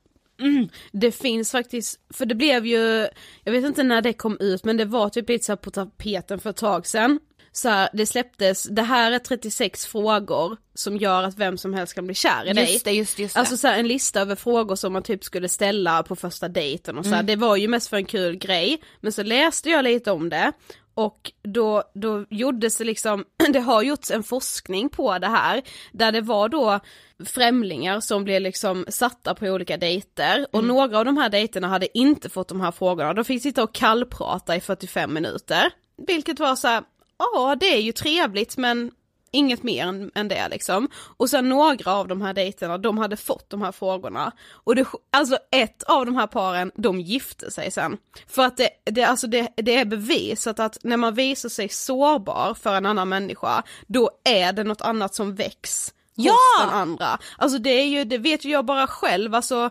Det 0.91 1.11
finns 1.11 1.51
faktiskt, 1.51 1.99
för 2.13 2.25
det 2.25 2.35
blev 2.35 2.65
ju, 2.65 3.07
jag 3.43 3.51
vet 3.51 3.65
inte 3.65 3.83
när 3.83 4.01
det 4.01 4.13
kom 4.13 4.37
ut 4.39 4.65
men 4.65 4.77
det 4.77 4.85
var 4.85 5.09
typ 5.09 5.29
lite 5.29 5.45
så 5.45 5.57
på 5.57 5.71
tapeten 5.71 6.39
för 6.39 6.49
ett 6.49 6.57
tag 6.57 6.87
sedan. 6.87 7.19
Så 7.57 7.69
här, 7.69 7.89
det 7.93 8.05
släpptes, 8.05 8.63
det 8.63 8.81
här 8.81 9.11
är 9.11 9.19
36 9.19 9.85
frågor 9.85 10.57
som 10.73 10.97
gör 10.97 11.23
att 11.23 11.37
vem 11.37 11.57
som 11.57 11.73
helst 11.73 11.93
kan 11.93 12.05
bli 12.05 12.15
kär 12.15 12.49
i 12.49 12.53
dig. 12.53 12.73
Just 12.73 12.85
det, 12.85 12.91
just, 12.91 13.19
just 13.19 13.33
det. 13.33 13.39
Alltså 13.39 13.57
så 13.57 13.67
här, 13.67 13.79
en 13.79 13.87
lista 13.87 14.21
över 14.21 14.35
frågor 14.35 14.75
som 14.75 14.93
man 14.93 15.03
typ 15.03 15.23
skulle 15.23 15.49
ställa 15.49 16.03
på 16.03 16.15
första 16.15 16.47
dejten 16.47 16.97
och 16.97 17.05
så 17.05 17.09
här. 17.09 17.17
Mm. 17.17 17.25
det 17.25 17.35
var 17.35 17.55
ju 17.55 17.67
mest 17.67 17.89
för 17.89 17.97
en 17.97 18.05
kul 18.05 18.35
grej. 18.35 18.81
Men 19.01 19.11
så 19.11 19.23
läste 19.23 19.69
jag 19.69 19.83
lite 19.83 20.11
om 20.11 20.29
det 20.29 20.51
och 20.93 21.31
då, 21.43 21.83
då 21.93 22.25
gjordes 22.29 22.77
det 22.77 22.83
liksom, 22.83 23.25
det 23.53 23.59
har 23.59 23.81
gjorts 23.81 24.11
en 24.11 24.23
forskning 24.23 24.89
på 24.89 25.19
det 25.19 25.27
här, 25.27 25.61
där 25.91 26.11
det 26.11 26.21
var 26.21 26.49
då 26.49 26.79
främlingar 27.25 27.99
som 27.99 28.23
blev 28.23 28.41
liksom 28.41 28.85
satta 28.89 29.35
på 29.35 29.45
olika 29.45 29.77
dejter 29.77 30.47
och 30.51 30.59
Mm. 30.59 30.75
några 30.75 30.99
av 30.99 31.05
de 31.05 31.17
här 31.17 31.29
dejterna 31.29 31.67
hade 31.67 31.97
inte 31.97 32.29
fått 32.29 32.47
de 32.47 32.61
här 32.61 32.71
frågorna, 32.71 33.13
de 33.13 33.25
fick 33.25 33.41
sitta 33.41 33.63
och 33.63 33.75
kallprata 33.75 34.55
i 34.55 34.61
45 34.61 35.13
minuter. 35.13 35.71
Vilket 36.07 36.39
var 36.39 36.55
så 36.55 36.67
här, 36.67 36.83
ja 37.17 37.55
det 37.59 37.65
är 37.65 37.81
ju 37.81 37.91
trevligt 37.91 38.57
men 38.57 38.91
inget 39.35 39.63
mer 39.63 39.87
än, 39.87 40.11
än 40.15 40.27
det 40.27 40.47
liksom. 40.49 40.89
Och 41.17 41.29
sen 41.29 41.49
några 41.49 41.93
av 41.93 42.07
de 42.07 42.21
här 42.21 42.33
dejterna, 42.33 42.77
de 42.77 42.97
hade 42.97 43.17
fått 43.17 43.49
de 43.49 43.61
här 43.61 43.71
frågorna. 43.71 44.31
Och 44.51 44.75
det, 44.75 44.87
alltså 45.11 45.37
ett 45.51 45.83
av 45.83 46.05
de 46.05 46.15
här 46.15 46.27
paren, 46.27 46.71
de 46.75 47.01
gifte 47.01 47.51
sig 47.51 47.71
sen. 47.71 47.97
För 48.27 48.45
att 48.45 48.57
det, 48.57 48.69
det, 48.83 49.03
alltså 49.03 49.27
det, 49.27 49.53
det 49.55 49.75
är 49.75 49.85
bevisat 49.85 50.59
att 50.59 50.77
när 50.83 50.97
man 50.97 51.15
visar 51.15 51.49
sig 51.49 51.69
sårbar 51.69 52.53
för 52.53 52.73
en 52.73 52.85
annan 52.85 53.09
människa, 53.09 53.63
då 53.87 54.09
är 54.23 54.53
det 54.53 54.63
något 54.63 54.81
annat 54.81 55.15
som 55.15 55.35
väcks 55.35 55.93
hos 56.15 56.25
Ja! 56.25 56.35
den 56.59 56.69
andra. 56.69 57.19
Alltså 57.37 57.59
det 57.59 57.69
är 57.69 57.85
ju, 57.85 58.03
det 58.03 58.17
vet 58.17 58.45
ju 58.45 58.49
jag 58.49 58.65
bara 58.65 58.87
själv, 58.87 59.35
alltså 59.35 59.69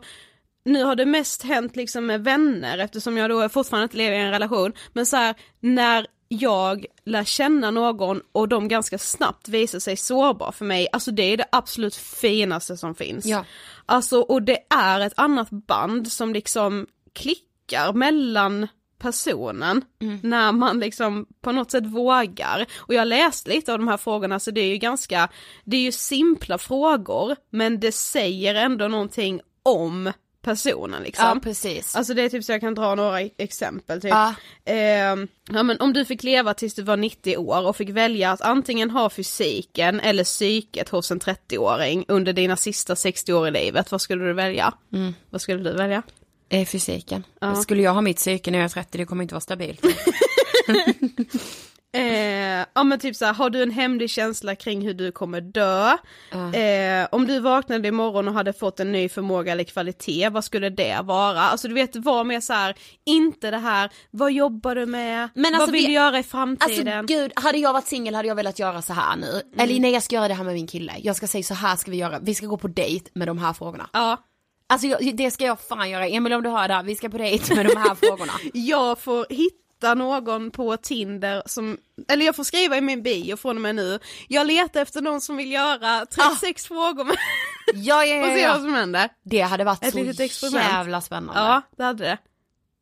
nu 0.64 0.84
har 0.84 0.96
det 0.96 1.06
mest 1.06 1.42
hänt 1.42 1.76
liksom 1.76 2.06
med 2.06 2.24
vänner 2.24 2.78
eftersom 2.78 3.16
jag 3.16 3.30
då 3.30 3.48
fortfarande 3.48 3.84
inte 3.84 3.96
lever 3.96 4.16
i 4.16 4.20
en 4.20 4.30
relation, 4.30 4.72
men 4.92 5.06
så 5.06 5.16
här, 5.16 5.34
när 5.60 6.06
jag 6.28 6.86
lär 7.04 7.24
känna 7.24 7.70
någon 7.70 8.20
och 8.32 8.48
de 8.48 8.68
ganska 8.68 8.98
snabbt 8.98 9.48
visar 9.48 9.78
sig 9.78 9.96
sårbar 9.96 10.52
för 10.52 10.64
mig, 10.64 10.88
alltså 10.92 11.10
det 11.10 11.22
är 11.22 11.36
det 11.36 11.46
absolut 11.52 11.96
finaste 11.96 12.76
som 12.76 12.94
finns. 12.94 13.26
Ja. 13.26 13.44
Alltså 13.86 14.20
och 14.20 14.42
det 14.42 14.58
är 14.70 15.00
ett 15.00 15.12
annat 15.16 15.50
band 15.50 16.12
som 16.12 16.32
liksom 16.32 16.86
klickar 17.12 17.92
mellan 17.92 18.68
personen 18.98 19.84
när 20.22 20.52
man 20.52 20.80
liksom 20.80 21.26
på 21.40 21.52
något 21.52 21.70
sätt 21.70 21.86
vågar. 21.86 22.66
Och 22.76 22.94
jag 22.94 23.08
läste 23.08 23.50
lite 23.50 23.72
av 23.72 23.78
de 23.78 23.88
här 23.88 23.96
frågorna 23.96 24.40
så 24.40 24.50
det 24.50 24.60
är 24.60 24.68
ju 24.68 24.76
ganska, 24.76 25.28
det 25.64 25.76
är 25.76 25.80
ju 25.80 25.92
simpla 25.92 26.58
frågor 26.58 27.36
men 27.50 27.80
det 27.80 27.92
säger 27.92 28.54
ändå 28.54 28.88
någonting 28.88 29.40
om 29.62 30.12
personen 30.44 31.02
liksom. 31.02 31.24
Ja 31.24 31.40
precis. 31.42 31.96
Alltså 31.96 32.14
det 32.14 32.22
är 32.22 32.28
typ 32.28 32.44
så 32.44 32.52
jag 32.52 32.60
kan 32.60 32.74
dra 32.74 32.94
några 32.94 33.22
e- 33.22 33.30
exempel 33.38 34.00
typ. 34.00 34.10
Ja. 34.10 34.34
Ehm, 34.64 35.28
ja 35.50 35.62
men 35.62 35.80
om 35.80 35.92
du 35.92 36.04
fick 36.04 36.22
leva 36.22 36.54
tills 36.54 36.74
du 36.74 36.82
var 36.82 36.96
90 36.96 37.36
år 37.36 37.66
och 37.66 37.76
fick 37.76 37.90
välja 37.90 38.30
att 38.30 38.40
antingen 38.40 38.90
ha 38.90 39.10
fysiken 39.10 40.00
eller 40.00 40.24
psyket 40.24 40.88
hos 40.88 41.10
en 41.10 41.20
30-åring 41.20 42.04
under 42.08 42.32
dina 42.32 42.56
sista 42.56 42.96
60 42.96 43.32
år 43.32 43.48
i 43.48 43.50
livet, 43.50 43.90
vad 43.92 44.00
skulle 44.00 44.24
du 44.24 44.32
välja? 44.32 44.74
Mm. 44.92 45.14
Vad 45.30 45.40
skulle 45.40 45.70
du 45.70 45.76
välja? 45.76 46.02
Eh, 46.48 46.66
fysiken. 46.66 47.24
Ja. 47.40 47.54
Skulle 47.54 47.82
jag 47.82 47.94
ha 47.94 48.00
mitt 48.00 48.16
psyke 48.16 48.50
när 48.50 48.58
jag 48.58 48.64
är 48.64 48.68
30, 48.68 48.98
det 48.98 49.04
kommer 49.04 49.22
inte 49.22 49.34
vara 49.34 49.40
stabilt. 49.40 49.80
Eh, 51.94 52.66
ja 52.74 52.84
men 52.84 52.98
typ 52.98 53.16
så 53.16 53.24
här, 53.24 53.34
har 53.34 53.50
du 53.50 53.62
en 53.62 53.70
hemlig 53.70 54.10
känsla 54.10 54.54
kring 54.54 54.82
hur 54.82 54.94
du 54.94 55.12
kommer 55.12 55.40
dö? 55.40 55.96
Ja. 56.32 56.54
Eh, 56.54 57.06
om 57.12 57.26
du 57.26 57.40
vaknade 57.40 57.88
imorgon 57.88 58.28
och 58.28 58.34
hade 58.34 58.52
fått 58.52 58.80
en 58.80 58.92
ny 58.92 59.08
förmåga 59.08 59.52
eller 59.52 59.64
kvalitet, 59.64 60.28
vad 60.28 60.44
skulle 60.44 60.70
det 60.70 61.00
vara? 61.04 61.40
Alltså 61.40 61.68
du 61.68 61.74
vet, 61.74 61.96
var 61.96 62.24
mer 62.24 62.40
så 62.40 62.52
här, 62.52 62.74
inte 63.06 63.50
det 63.50 63.58
här, 63.58 63.90
vad 64.10 64.32
jobbar 64.32 64.74
du 64.74 64.86
med? 64.86 65.28
Men 65.34 65.44
alltså, 65.54 65.60
vad 65.60 65.70
vill 65.72 65.80
vi- 65.80 65.86
du 65.86 65.92
göra 65.92 66.14
i 66.14 66.18
Alltså 66.18 66.30
framtiden? 66.30 67.06
gud, 67.06 67.32
hade 67.36 67.58
jag 67.58 67.72
varit 67.72 67.86
singel 67.86 68.14
hade 68.14 68.28
jag 68.28 68.34
velat 68.34 68.58
göra 68.58 68.82
så 68.82 68.92
här 68.92 69.16
nu. 69.16 69.42
Eller 69.62 69.80
nej 69.80 69.92
jag 69.92 70.02
ska 70.02 70.14
göra 70.16 70.28
det 70.28 70.34
här 70.34 70.44
med 70.44 70.54
min 70.54 70.66
kille. 70.66 70.92
Jag 70.98 71.16
ska 71.16 71.26
säga 71.26 71.42
så 71.44 71.54
här 71.54 71.76
ska 71.76 71.90
vi 71.90 71.96
göra, 71.96 72.18
vi 72.22 72.34
ska 72.34 72.46
gå 72.46 72.56
på 72.56 72.68
dejt 72.68 73.10
med 73.14 73.28
de 73.28 73.38
här 73.38 73.52
frågorna. 73.52 73.88
ja. 73.92 74.18
Alltså 74.66 74.86
jag, 74.86 75.16
det 75.16 75.30
ska 75.30 75.44
jag 75.44 75.60
fan 75.60 75.90
göra. 75.90 76.06
Emil 76.08 76.32
om 76.32 76.42
du 76.42 76.50
hör 76.50 76.68
det 76.68 76.74
här, 76.74 76.82
vi 76.82 76.94
ska 76.96 77.08
på 77.08 77.18
dejt 77.18 77.54
med 77.54 77.66
de 77.66 77.76
här 77.76 77.94
frågorna. 77.94 78.32
jag 78.54 78.98
får 78.98 79.26
hitta 79.30 79.56
någon 79.82 80.50
på 80.50 80.76
Tinder 80.76 81.42
som, 81.46 81.78
eller 82.08 82.26
jag 82.26 82.36
får 82.36 82.44
skriva 82.44 82.76
i 82.76 82.80
min 82.80 83.02
bio 83.02 83.36
från 83.36 83.56
och 83.56 83.62
med 83.62 83.74
nu, 83.74 83.98
jag 84.28 84.46
letar 84.46 84.82
efter 84.82 85.02
någon 85.02 85.20
som 85.20 85.36
vill 85.36 85.52
göra 85.52 86.06
36 86.06 86.66
frågor 86.66 87.04
med 87.04 87.16
Ja, 87.74 88.04
ja, 88.04 88.22
och 88.26 88.28
ja, 88.28 88.34
se 88.34 88.48
vad 88.48 88.60
som 88.60 88.74
händer. 88.74 89.08
Det 89.22 89.40
hade 89.40 89.64
varit 89.64 89.84
Ett 89.84 90.32
så 90.32 90.48
jävla 90.48 91.00
spännande. 91.00 91.40
Ja, 91.40 91.62
det 91.76 91.84
hade 91.84 92.04
det. 92.04 92.18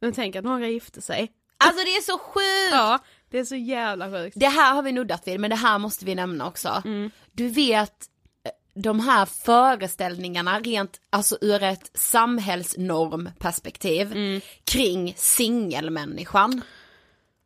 Men 0.00 0.12
tänk 0.12 0.36
att 0.36 0.44
några 0.44 0.68
gifte 0.68 1.02
sig. 1.02 1.32
Alltså 1.64 1.84
det 1.84 1.90
är 1.96 2.00
så 2.02 2.18
sjukt! 2.18 2.72
Ja, 2.72 2.98
det 3.30 3.38
är 3.38 3.44
så 3.44 3.56
jävla 3.56 4.10
sjukt. 4.10 4.36
Det 4.40 4.48
här 4.48 4.74
har 4.74 4.82
vi 4.82 4.92
nuddat 4.92 5.28
vid, 5.28 5.40
men 5.40 5.50
det 5.50 5.56
här 5.56 5.78
måste 5.78 6.04
vi 6.04 6.14
nämna 6.14 6.46
också. 6.46 6.82
Mm. 6.84 7.10
Du 7.32 7.48
vet, 7.48 8.06
eh, 8.46 8.52
de 8.82 9.00
här 9.00 9.26
föreställningarna 9.26 10.60
rent, 10.60 11.00
alltså 11.10 11.38
ur 11.40 11.62
ett 11.62 11.90
samhällsnormperspektiv 11.94 14.12
Mm. 14.12 14.40
kring 14.64 15.14
singelmänniskan. 15.16 16.62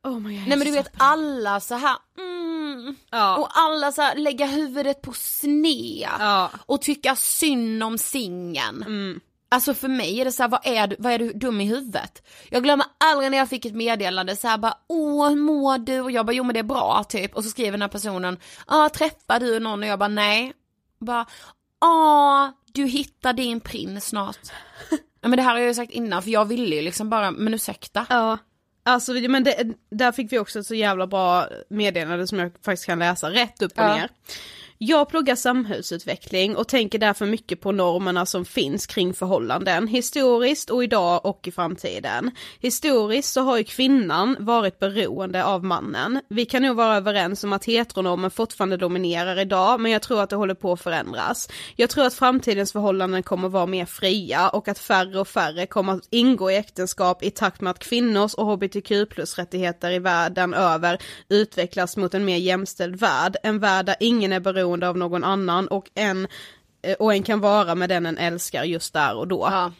Oh 0.06 0.20
my 0.20 0.38
God, 0.38 0.48
Nej 0.48 0.58
men 0.58 0.66
du 0.66 0.70
vet 0.70 0.90
alla 0.98 1.60
så 1.60 1.74
här, 1.74 1.96
mm, 2.18 2.96
Ja. 3.10 3.36
och 3.36 3.48
alla 3.58 3.92
så 3.92 4.02
här 4.02 4.16
lägga 4.16 4.46
huvudet 4.46 5.02
på 5.02 5.12
sned 5.12 6.08
Ja. 6.18 6.50
och 6.66 6.80
tycka 6.82 7.16
synd 7.16 7.82
om 7.82 7.98
singeln. 7.98 8.82
Mm. 8.82 9.20
Alltså 9.48 9.74
för 9.74 9.88
mig 9.88 10.20
är 10.20 10.24
det 10.24 10.32
så 10.32 10.42
här, 10.42 10.50
vad 10.50 10.60
är 10.66 10.86
du, 10.86 10.96
vad 10.98 11.12
är 11.12 11.18
du 11.18 11.32
dum 11.32 11.60
i 11.60 11.64
huvudet? 11.64 12.26
Jag 12.50 12.62
glömmer 12.62 12.86
aldrig 12.98 13.30
när 13.30 13.38
jag 13.38 13.48
fick 13.48 13.64
ett 13.64 13.74
meddelande 13.74 14.36
så 14.36 14.48
här 14.48 14.58
bara, 14.58 14.74
åh 14.88 15.28
hur 15.28 15.36
mår 15.36 15.78
du? 15.78 16.00
Och 16.00 16.10
jag 16.10 16.26
bara, 16.26 16.32
jo 16.32 16.44
men 16.44 16.54
det 16.54 16.58
är 16.60 16.64
bra 16.64 17.04
typ. 17.08 17.36
Och 17.36 17.44
så 17.44 17.50
skriver 17.50 17.70
den 17.72 17.82
här 17.82 17.88
personen, 17.88 18.38
ja 18.66 18.88
träffar 18.88 19.40
du 19.40 19.60
någon? 19.60 19.82
Och 19.82 19.88
jag 19.88 19.98
bara, 19.98 20.08
nej. 20.08 20.52
Bara, 21.00 21.26
ja 21.80 22.52
du 22.72 22.86
hittar 22.86 23.32
din 23.32 23.60
prins 23.60 24.06
snart. 24.06 24.38
ja, 25.20 25.28
men 25.28 25.36
det 25.36 25.42
här 25.42 25.50
har 25.52 25.58
jag 25.58 25.68
ju 25.68 25.74
sagt 25.74 25.92
innan 25.92 26.22
för 26.22 26.30
jag 26.30 26.44
ville 26.44 26.76
ju 26.76 26.82
liksom 26.82 27.10
bara, 27.10 27.30
men 27.30 27.54
ursäkta. 27.54 28.06
Ja. 28.08 28.38
Alltså 28.88 29.12
men 29.12 29.44
det, 29.44 29.74
där 29.90 30.12
fick 30.12 30.32
vi 30.32 30.38
också 30.38 30.58
ett 30.58 30.66
så 30.66 30.74
jävla 30.74 31.06
bra 31.06 31.48
meddelande 31.68 32.26
som 32.26 32.38
jag 32.38 32.52
faktiskt 32.64 32.86
kan 32.86 32.98
läsa 32.98 33.30
rätt 33.30 33.62
upp 33.62 33.72
och 33.72 33.84
Ja. 33.84 33.96
ner. 33.96 34.10
Jag 34.78 35.08
pluggar 35.08 35.36
samhällsutveckling 35.36 36.56
och 36.56 36.68
tänker 36.68 36.98
därför 36.98 37.26
mycket 37.26 37.60
på 37.60 37.72
normerna 37.72 38.26
som 38.26 38.44
finns 38.44 38.86
kring 38.86 39.14
förhållanden, 39.14 39.86
historiskt 39.86 40.70
och 40.70 40.84
idag 40.84 41.26
och 41.26 41.48
i 41.48 41.52
framtiden. 41.52 42.30
Historiskt 42.60 43.32
så 43.32 43.40
har 43.40 43.58
ju 43.58 43.64
kvinnan 43.64 44.36
varit 44.38 44.78
beroende 44.78 45.44
av 45.44 45.64
mannen. 45.64 46.20
Vi 46.28 46.44
kan 46.44 46.62
nog 46.62 46.76
vara 46.76 46.96
överens 46.96 47.44
om 47.44 47.52
att 47.52 47.64
heteronormen 47.64 48.30
fortfarande 48.30 48.76
dominerar 48.76 49.40
idag, 49.40 49.80
men 49.80 49.92
jag 49.92 50.02
tror 50.02 50.22
att 50.22 50.30
det 50.30 50.36
håller 50.36 50.54
på 50.54 50.72
att 50.72 50.80
förändras. 50.80 51.48
Jag 51.76 51.90
tror 51.90 52.06
att 52.06 52.14
framtidens 52.14 52.72
förhållanden 52.72 53.22
kommer 53.22 53.48
vara 53.48 53.66
mer 53.66 53.86
fria 53.86 54.48
och 54.48 54.68
att 54.68 54.78
färre 54.78 55.20
och 55.20 55.28
färre 55.28 55.66
kommer 55.66 55.92
att 55.92 56.08
ingå 56.10 56.50
i 56.50 56.56
äktenskap 56.56 57.22
i 57.22 57.30
takt 57.30 57.60
med 57.60 57.70
att 57.70 57.78
kvinnors 57.78 58.34
och 58.34 58.46
hbtq 58.46 58.92
plus 59.10 59.38
rättigheter 59.38 59.90
i 59.90 59.98
världen 59.98 60.54
över 60.54 60.98
utvecklas 61.28 61.96
mot 61.96 62.14
en 62.14 62.24
mer 62.24 62.36
jämställd 62.36 62.96
värld, 62.96 63.36
en 63.42 63.58
värld 63.58 63.86
där 63.86 63.96
ingen 64.00 64.32
är 64.32 64.40
beroende 64.40 64.65
av 64.66 64.96
någon 64.96 65.24
annan 65.24 65.68
och 65.68 65.90
en 65.94 66.28
eh, 66.82 66.94
och 66.94 67.14
en 67.14 67.22
kan 67.22 67.40
vara 67.40 67.74
med 67.74 67.88
den 67.88 68.06
en 68.06 68.18
älskar 68.18 68.64
just 68.64 68.92
där 68.92 69.16
och 69.16 69.28
då. 69.28 69.48
Ja, 69.50 69.72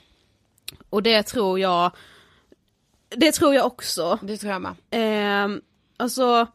Och 0.91 1.03
det 1.03 1.22
tror 1.22 1.61
jag, 1.61 1.91
det 3.09 3.32
tror 3.32 3.55
jag 3.55 3.66
också. 3.66 4.18
det 4.22 4.37
tror 4.37 4.53
jag 4.53 4.62
med. 4.62 4.74
Eh, 4.91 5.59
alltså, 5.97 6.47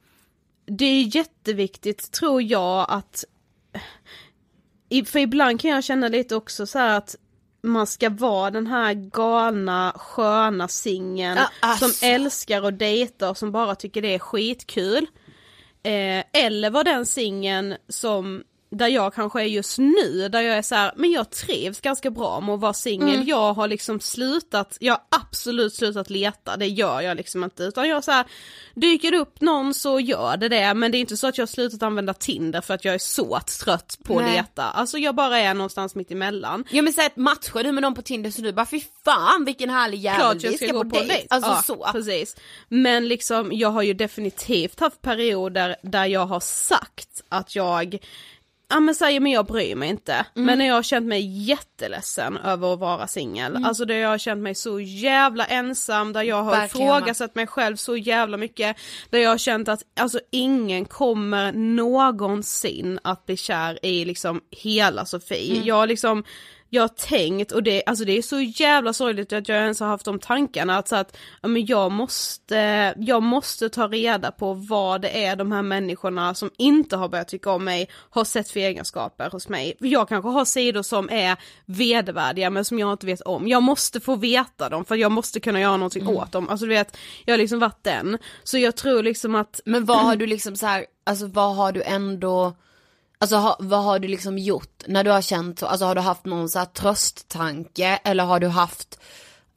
det 0.66 0.86
är 0.86 1.16
jätteviktigt 1.16 2.12
tror 2.12 2.42
jag 2.42 2.86
att, 2.90 3.24
för 5.06 5.20
ibland 5.20 5.62
kan 5.62 5.72
jag 5.72 5.84
känna 5.84 6.08
lite 6.08 6.36
också 6.36 6.66
så 6.66 6.80
att 6.80 7.16
man 7.64 7.88
ska 7.88 8.10
vara 8.10 8.52
den 8.52 8.68
här 8.68 8.94
galna 8.94 9.94
sköna 9.96 10.68
singeln 10.68 11.40
alltså. 11.60 11.90
som 11.90 12.08
älskar 12.10 12.64
och 12.64 12.74
dejtar 12.74 13.30
och 13.30 13.38
som 13.38 13.52
bara 13.52 13.76
tycker 13.76 14.02
det 14.02 14.16
är 14.16 14.20
skitkul. 14.20 15.08
Eh, 15.84 16.24
eller 16.34 16.70
var 16.70 16.84
den 16.84 17.06
singeln 17.06 17.76
som 17.88 18.44
där 18.72 18.88
jag 18.88 19.14
kanske 19.14 19.42
är 19.42 19.46
just 19.46 19.78
nu, 19.78 20.30
där 20.30 20.42
jag 20.42 20.58
är 20.58 20.62
så 20.62 20.76
här, 20.76 20.92
men 20.96 21.12
jag 21.12 21.30
trivs 21.30 21.82
ganska 21.82 22.12
bra 22.12 22.40
med 22.40 22.56
att 22.56 22.62
vara 22.62 22.74
singel. 22.74 23.16
Mm. 23.16 23.28
Jag 23.28 23.54
har 23.54 23.68
liksom 23.68 24.00
slutat, 24.00 24.78
jag 24.80 24.94
har 24.94 25.02
absolut 25.10 25.76
slutat 25.76 26.10
leta, 26.10 26.58
det 26.58 26.68
gör 26.68 27.02
jag 27.02 27.18
liksom 27.18 27.44
inte. 27.44 27.64
Utan 27.64 27.90
jag 27.90 28.04
så 28.04 28.12
här, 28.12 28.26
dyker 28.76 29.14
upp 29.14 29.42
någon 29.42 29.74
så 29.74 30.00
gör 30.00 30.38
det 30.38 30.50
det, 30.50 30.74
men 30.74 30.92
det 30.92 30.98
är 30.98 31.00
inte 31.00 31.18
så 31.18 31.28
att 31.28 31.38
jag 31.38 31.42
har 31.42 31.48
slutat 31.48 31.84
använda 31.84 32.14
Tinder 32.14 32.62
för 32.62 32.74
att 32.74 32.86
jag 32.86 32.94
är 32.94 33.00
så 33.00 33.40
trött 33.64 33.98
på 34.04 34.20
att 34.20 34.26
Nej. 34.26 34.34
leta. 34.34 34.64
Alltså 34.64 34.98
jag 34.98 35.16
bara 35.16 35.40
är 35.40 35.54
någonstans 35.54 35.96
mitt 35.96 36.12
emellan. 36.12 36.64
Ja 36.70 36.82
men 36.82 36.94
säg 36.94 37.06
att 37.06 37.18
matchar 37.18 37.64
du 37.64 37.72
med 37.72 37.82
någon 37.82 37.96
på 37.96 38.02
Tinder 38.02 38.32
så 38.32 38.42
du 38.42 38.54
bara 38.54 38.66
fy 38.66 38.82
fan 39.06 39.46
vilken 39.46 39.70
härlig 39.70 39.98
jävel, 39.98 40.20
Klart 40.20 40.44
jag 40.44 40.52
vi 40.52 40.58
ska 40.58 40.72
gå 40.72 40.84
på 40.84 41.00
dejt. 41.00 41.28
Alltså 41.30 41.52
ja, 41.52 41.62
så. 41.66 41.90
Precis. 41.92 42.36
Men 42.68 43.08
liksom 43.08 43.50
jag 43.54 43.70
har 43.70 43.82
ju 43.82 43.94
definitivt 43.94 44.80
haft 44.80 45.02
perioder 45.02 45.76
där 45.84 46.06
jag 46.06 46.26
har 46.26 46.40
sagt 46.40 47.24
att 47.30 47.56
jag 47.56 48.00
ja 48.72 48.80
men 48.80 48.96
säger 48.96 49.20
men 49.20 49.32
jag 49.32 49.46
bryr 49.46 49.76
mig 49.76 49.90
inte. 49.90 50.26
Men 50.34 50.58
när 50.58 50.68
jag 50.68 50.76
har 50.76 50.84
känt 50.84 51.08
mig 51.08 51.44
jätteledsen 51.50 52.38
över 52.38 52.74
att 52.74 52.80
vara 52.80 53.08
singel, 53.08 53.66
alltså 53.66 53.86
där 53.86 53.96
jag 53.96 54.10
har 54.10 54.18
känt 54.18 54.42
mig 54.42 54.56
så 54.56 54.80
jävla 54.80 55.46
ensam, 55.46 56.14
där 56.14 56.24
jag 56.24 56.44
har 56.44 56.52
Verkligen. 56.52 56.88
ifrågasatt 56.88 57.36
mig 57.36 57.48
själv 57.48 57.76
så 57.76 57.98
jävla 57.98 58.38
mycket, 58.38 58.78
där 59.10 59.20
jag 59.20 59.30
har 59.30 59.38
känt 59.38 59.68
att 59.68 59.82
alltså 60.00 60.20
ingen 60.32 60.86
kommer 60.86 61.52
någonsin 61.52 63.00
att 63.04 63.26
bli 63.26 63.38
kär 63.38 63.86
i 63.86 64.06
liksom 64.06 64.42
hela 64.52 65.06
Sofie. 65.06 65.62
Jag 65.64 65.76
har 65.76 65.88
liksom 65.88 66.24
jag 66.74 66.84
har 66.84 66.88
tänkt 66.88 67.52
och 67.52 67.64
det, 67.64 67.84
alltså 67.86 68.06
det 68.06 68.18
är 68.18 68.22
så 68.22 68.42
jävla 68.42 68.94
sorgligt 68.94 69.34
att 69.34 69.50
jag 69.50 69.58
ens 69.58 69.80
har 69.80 69.88
haft 69.88 70.06
de 70.06 70.20
tankarna 70.20 70.78
att, 70.78 70.88
så 70.88 70.96
att 70.96 71.18
ja, 71.42 71.48
men 71.48 71.66
jag, 71.66 71.92
måste, 71.92 72.94
jag 72.98 73.24
måste 73.24 73.70
ta 73.70 73.88
reda 73.88 74.32
på 74.32 74.54
vad 74.54 75.02
det 75.02 75.26
är 75.26 75.36
de 75.36 75.52
här 75.52 75.62
människorna 75.62 76.34
som 76.34 76.52
inte 76.58 76.96
har 76.96 77.10
börjat 77.10 77.28
tycka 77.28 77.52
om 77.52 77.64
mig 77.64 77.90
har 78.10 78.24
sett 78.24 78.50
för 78.50 78.60
egenskaper 78.60 79.30
hos 79.30 79.50
mig. 79.50 79.76
Jag 79.80 80.10
kanske 80.10 80.30
har 80.30 80.46
sidor 80.46 80.82
som 80.82 81.10
är 81.10 81.38
vedervärdiga 81.66 82.50
men 82.50 82.66
som 82.66 82.80
jag 82.80 82.92
inte 82.92 83.06
vet 83.06 83.22
om. 83.22 83.48
Jag 83.48 83.64
måste 83.64 84.00
få 84.00 84.16
veta 84.16 84.70
dem 84.70 84.86
för 84.86 84.96
jag 84.96 85.12
måste 85.12 85.40
kunna 85.40 85.60
göra 85.60 85.78
någonting 85.78 86.08
åt 86.08 86.32
dem. 86.32 86.50
Alltså 86.50 86.66
du 86.66 86.70
vet, 86.70 86.98
jag 87.26 87.34
har 87.34 87.38
liksom 87.38 87.60
varit 87.60 87.84
den. 87.84 88.18
Så 88.44 88.58
jag 88.58 88.76
tror 88.76 89.04
liksom 89.04 89.36
att 89.36 89.60
Men 89.66 89.86
vad 89.86 90.00
har 90.00 90.16
du 90.16 90.28
liksom 90.28 90.56
så 90.56 90.66
här, 90.66 90.86
alltså 91.04 91.28
vad 91.28 91.56
har 91.56 91.72
du 91.72 91.84
ändå, 91.84 92.54
alltså 93.22 93.36
ha, 93.36 93.58
vad 93.60 93.84
har 93.84 94.00
du 94.00 94.08
liksom 94.08 94.38
gjort 94.38 94.84
när 94.88 95.04
du 95.04 95.12
har 95.12 95.22
känt 95.22 95.60
så, 95.60 95.66
alltså 95.66 95.86
har 95.86 95.96
du 95.96 96.02
haft 96.02 96.26
någon 96.26 96.50
så 96.50 96.60
här 96.60 96.66
trösttanke? 96.66 98.00
Eller 98.04 98.24
har 98.24 98.40
du 98.40 98.48
haft 98.48 99.00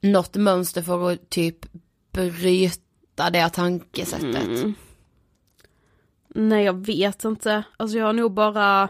något 0.00 0.36
mönster 0.36 0.82
för 0.82 1.10
att 1.10 1.30
typ 1.30 1.56
bryta 2.12 3.30
det 3.30 3.48
tankesättet? 3.48 4.46
Mm. 4.46 4.74
Nej 6.34 6.64
jag 6.64 6.86
vet 6.86 7.24
inte, 7.24 7.62
alltså 7.76 7.98
jag 7.98 8.06
har 8.06 8.12
nog 8.12 8.32
bara 8.32 8.88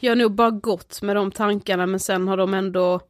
Jag 0.00 0.10
har 0.10 0.16
nog 0.16 0.34
bara 0.34 0.50
gått 0.50 1.02
med 1.02 1.16
de 1.16 1.32
tankarna 1.32 1.86
men 1.86 2.00
sen 2.00 2.28
har 2.28 2.36
de 2.36 2.54
ändå 2.54 3.00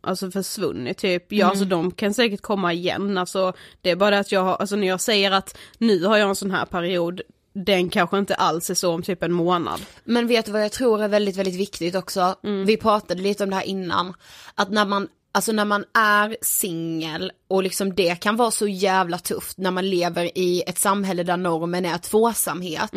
Alltså 0.00 0.30
försvunnit 0.30 0.98
typ, 0.98 1.32
ja 1.32 1.46
alltså 1.46 1.64
de 1.64 1.90
kan 1.90 2.14
säkert 2.14 2.40
komma 2.40 2.72
igen, 2.72 3.18
alltså 3.18 3.52
det 3.80 3.90
är 3.90 3.96
bara 3.96 4.10
det 4.10 4.18
att 4.18 4.32
jag 4.32 4.40
har, 4.40 4.54
alltså 4.54 4.76
när 4.76 4.86
jag 4.86 5.00
säger 5.00 5.30
att 5.30 5.58
nu 5.78 6.04
har 6.04 6.16
jag 6.16 6.28
en 6.28 6.34
sån 6.34 6.50
här 6.50 6.64
period 6.64 7.22
Den 7.64 7.88
kanske 7.90 8.18
inte 8.18 8.34
alls 8.34 8.70
är 8.70 8.74
så 8.74 8.94
om 8.94 9.02
typ 9.02 9.22
en 9.22 9.32
månad 9.32 9.80
Men 10.04 10.26
vet 10.26 10.46
du 10.46 10.52
vad 10.52 10.64
jag 10.64 10.72
tror 10.72 11.02
är 11.02 11.08
väldigt, 11.08 11.36
väldigt 11.36 11.54
viktigt 11.54 11.94
också? 11.94 12.34
Vi 12.66 12.76
pratade 12.76 13.22
lite 13.22 13.44
om 13.44 13.50
det 13.50 13.56
här 13.56 13.62
innan. 13.62 14.14
Att 14.54 14.70
när 14.70 14.84
man, 14.84 15.08
alltså 15.32 15.52
när 15.52 15.64
man 15.64 15.84
är 15.94 16.36
singel 16.42 17.32
och 17.48 17.62
liksom 17.62 17.94
det 17.94 18.20
kan 18.20 18.36
vara 18.36 18.50
så 18.50 18.68
jävla 18.68 19.18
tufft 19.18 19.58
när 19.58 19.70
man 19.70 19.90
lever 19.90 20.38
i 20.38 20.62
ett 20.66 20.78
samhälle 20.78 21.22
där 21.22 21.36
normen 21.36 21.84
är 21.84 21.98
tvåsamhet. 21.98 22.90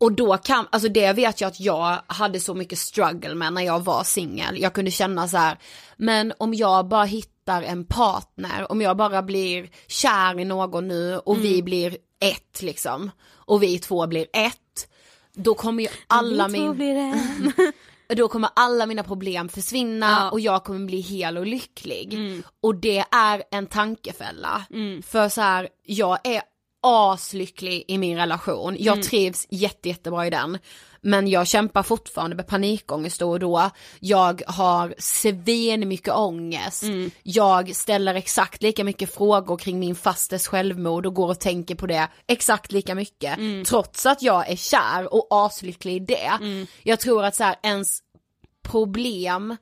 Och 0.00 0.12
då 0.12 0.36
kan, 0.36 0.66
alltså 0.72 0.88
det 0.88 1.12
vet 1.12 1.40
jag 1.40 1.48
att 1.48 1.60
jag 1.60 1.98
hade 2.06 2.40
så 2.40 2.54
mycket 2.54 2.78
struggle 2.78 3.34
med 3.34 3.52
när 3.52 3.62
jag 3.62 3.84
var 3.84 4.04
singel. 4.04 4.60
Jag 4.60 4.72
kunde 4.72 4.90
känna 4.90 5.28
så 5.28 5.36
här, 5.36 5.58
men 5.96 6.32
om 6.38 6.54
jag 6.54 6.88
bara 6.88 7.04
hittar 7.04 7.29
en 7.48 7.84
partner, 7.84 8.72
om 8.72 8.80
jag 8.80 8.96
bara 8.96 9.22
blir 9.22 9.70
kär 9.86 10.40
i 10.40 10.44
någon 10.44 10.88
nu 10.88 11.18
och 11.18 11.44
vi 11.44 11.62
blir 11.62 11.96
ett 12.20 12.62
liksom, 12.62 13.10
och 13.32 13.62
vi 13.62 13.78
två 13.78 14.06
blir 14.06 14.26
ett, 14.32 14.88
då 15.34 15.54
kommer 15.54 15.82
ju 15.82 15.88
alla 16.06 16.48
min... 16.48 16.62
då 18.16 18.28
kommer 18.28 18.50
alla 18.56 18.86
mina 18.86 19.02
problem 19.02 19.48
försvinna 19.48 20.06
Ja. 20.20 20.30
och 20.30 20.40
jag 20.40 20.64
kommer 20.64 20.86
bli 20.86 21.00
hel 21.00 21.38
och 21.38 21.46
lycklig. 21.46 22.14
Och 22.60 22.74
det 22.74 23.04
är 23.10 23.42
en 23.50 23.66
tankefälla. 23.66 24.64
För 25.06 25.28
så 25.28 25.40
här, 25.40 25.68
jag 25.84 26.18
är 26.26 26.42
aslycklig 26.82 27.84
i 27.88 27.98
min 27.98 28.16
relation, 28.16 28.76
jag 28.78 29.02
trivs 29.02 29.46
jätte, 29.50 29.88
jättebra 29.88 30.26
i 30.26 30.30
den. 30.30 30.58
Men 31.02 31.28
jag 31.28 31.46
kämpar 31.46 31.82
fortfarande 31.82 32.36
med 32.36 32.46
panikångest 32.46 33.20
då 33.20 33.30
och 33.30 33.38
då. 33.40 33.70
Jag 34.00 34.42
har 34.46 34.94
svin 34.98 35.88
mycket 35.88 36.14
ångest. 36.14 36.82
Jag 37.22 37.76
ställer 37.76 38.14
exakt 38.14 38.62
lika 38.62 38.84
mycket 38.84 39.14
frågor 39.14 39.56
kring 39.56 39.78
min 39.78 39.94
fastes 39.94 40.48
självmord 40.48 41.06
och 41.06 41.14
går 41.14 41.28
och 41.28 41.40
tänker 41.40 41.74
på 41.74 41.86
det 41.86 42.08
exakt 42.26 42.72
lika 42.72 42.94
mycket. 42.94 43.38
Trots 43.66 44.06
att 44.06 44.22
jag 44.22 44.50
är 44.50 44.56
kär 44.56 45.14
och 45.14 45.26
aslycklig 45.30 45.96
i 45.96 45.98
det. 45.98 46.30
Jag 46.82 47.00
tror 47.00 47.24
att 47.24 47.36
så 47.36 47.44
här, 47.44 47.56
ens 47.62 47.98
problem 48.62 49.56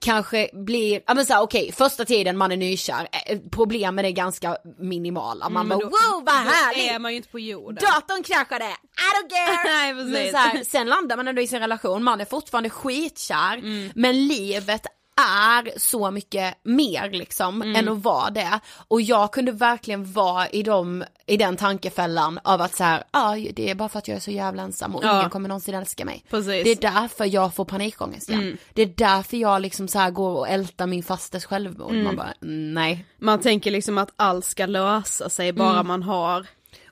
kanske 0.00 0.50
blir, 0.52 1.00
ja 1.06 1.14
men 1.14 1.26
såhär 1.26 1.40
okej 1.42 1.72
första 1.72 2.04
tiden 2.04 2.36
man 2.36 2.52
är 2.52 2.56
nykär, 2.56 3.08
eh, 3.26 3.38
problemen 3.52 4.04
är 4.04 4.10
ganska 4.10 4.56
minimala. 4.78 5.48
Man 5.48 5.66
Men 5.68 5.78
bara 5.78 5.84
då- 5.84 5.90
wow 5.90 6.24
vad 6.24 6.34
härligt! 6.34 6.90
är 6.92 6.98
man 6.98 7.10
ju 7.12 7.16
inte 7.16 7.28
på 7.28 7.38
jorden 7.40 7.78
Datorn 7.84 8.22
kraschade, 8.22 8.64
I 8.64 8.68
don't 8.68 9.30
care! 9.30 9.64
Nej, 9.64 9.94
men 9.94 10.30
så 10.30 10.36
här, 10.36 10.64
sen 10.64 10.86
landar 10.86 11.16
man 11.16 11.28
ändå 11.28 11.42
i 11.42 11.46
sin 11.46 11.60
relation, 11.60 12.02
man 12.04 12.20
är 12.20 12.24
fortfarande 12.24 12.70
skitkär, 12.70 13.56
Mm. 13.56 13.90
men 13.94 14.26
livet 14.26 14.86
är 15.20 15.78
så 15.78 16.10
mycket 16.10 16.54
mer 16.62 17.10
liksom 17.10 17.62
Mm. 17.62 17.76
än 17.76 17.88
att 17.88 18.02
vara 18.02 18.30
det. 18.30 18.60
Och 18.88 19.00
jag 19.00 19.32
kunde 19.32 19.52
verkligen 19.52 20.12
vara 20.12 20.48
i, 20.48 20.62
dem, 20.62 21.04
i 21.26 21.36
den 21.36 21.56
tankefällan 21.56 22.38
av 22.44 22.60
att 22.62 22.74
så 22.74 22.84
här, 22.84 23.04
ja 23.12 23.36
det 23.54 23.70
är 23.70 23.74
bara 23.74 23.88
för 23.88 23.98
att 23.98 24.08
jag 24.08 24.16
är 24.16 24.20
så 24.20 24.30
jävla 24.30 24.62
ensam 24.62 24.94
och 24.96 25.04
Ja. 25.04 25.18
ingen 25.18 25.30
kommer 25.30 25.48
någonsin 25.48 25.74
älska 25.74 26.04
mig. 26.04 26.24
Precis. 26.30 26.48
Mm. 26.52 26.64
Det 26.64 26.70
är 26.70 26.92
därför 26.92 27.24
jag 27.24 27.54
får 27.54 27.64
panikångest 27.64 28.30
igen. 28.30 28.58
Det 28.74 28.82
är 28.82 28.92
därför 28.96 29.36
jag 29.36 29.62
liksom 29.62 29.88
så 29.88 29.98
här 29.98 30.10
går 30.10 30.30
och 30.38 30.48
ältar 30.48 30.86
min 30.86 31.02
fastes 31.02 31.44
självmord. 31.44 31.90
Mm. 31.92 32.04
Man 32.04 32.16
bara, 32.16 32.34
nej. 32.40 33.04
Man 33.18 33.40
tänker 33.40 33.70
liksom 33.70 33.98
att 33.98 34.10
allt 34.16 34.44
ska 34.44 34.66
lösa 34.66 35.28
sig 35.28 35.52
bara 35.52 35.82
man 35.82 36.02
har 36.02 36.46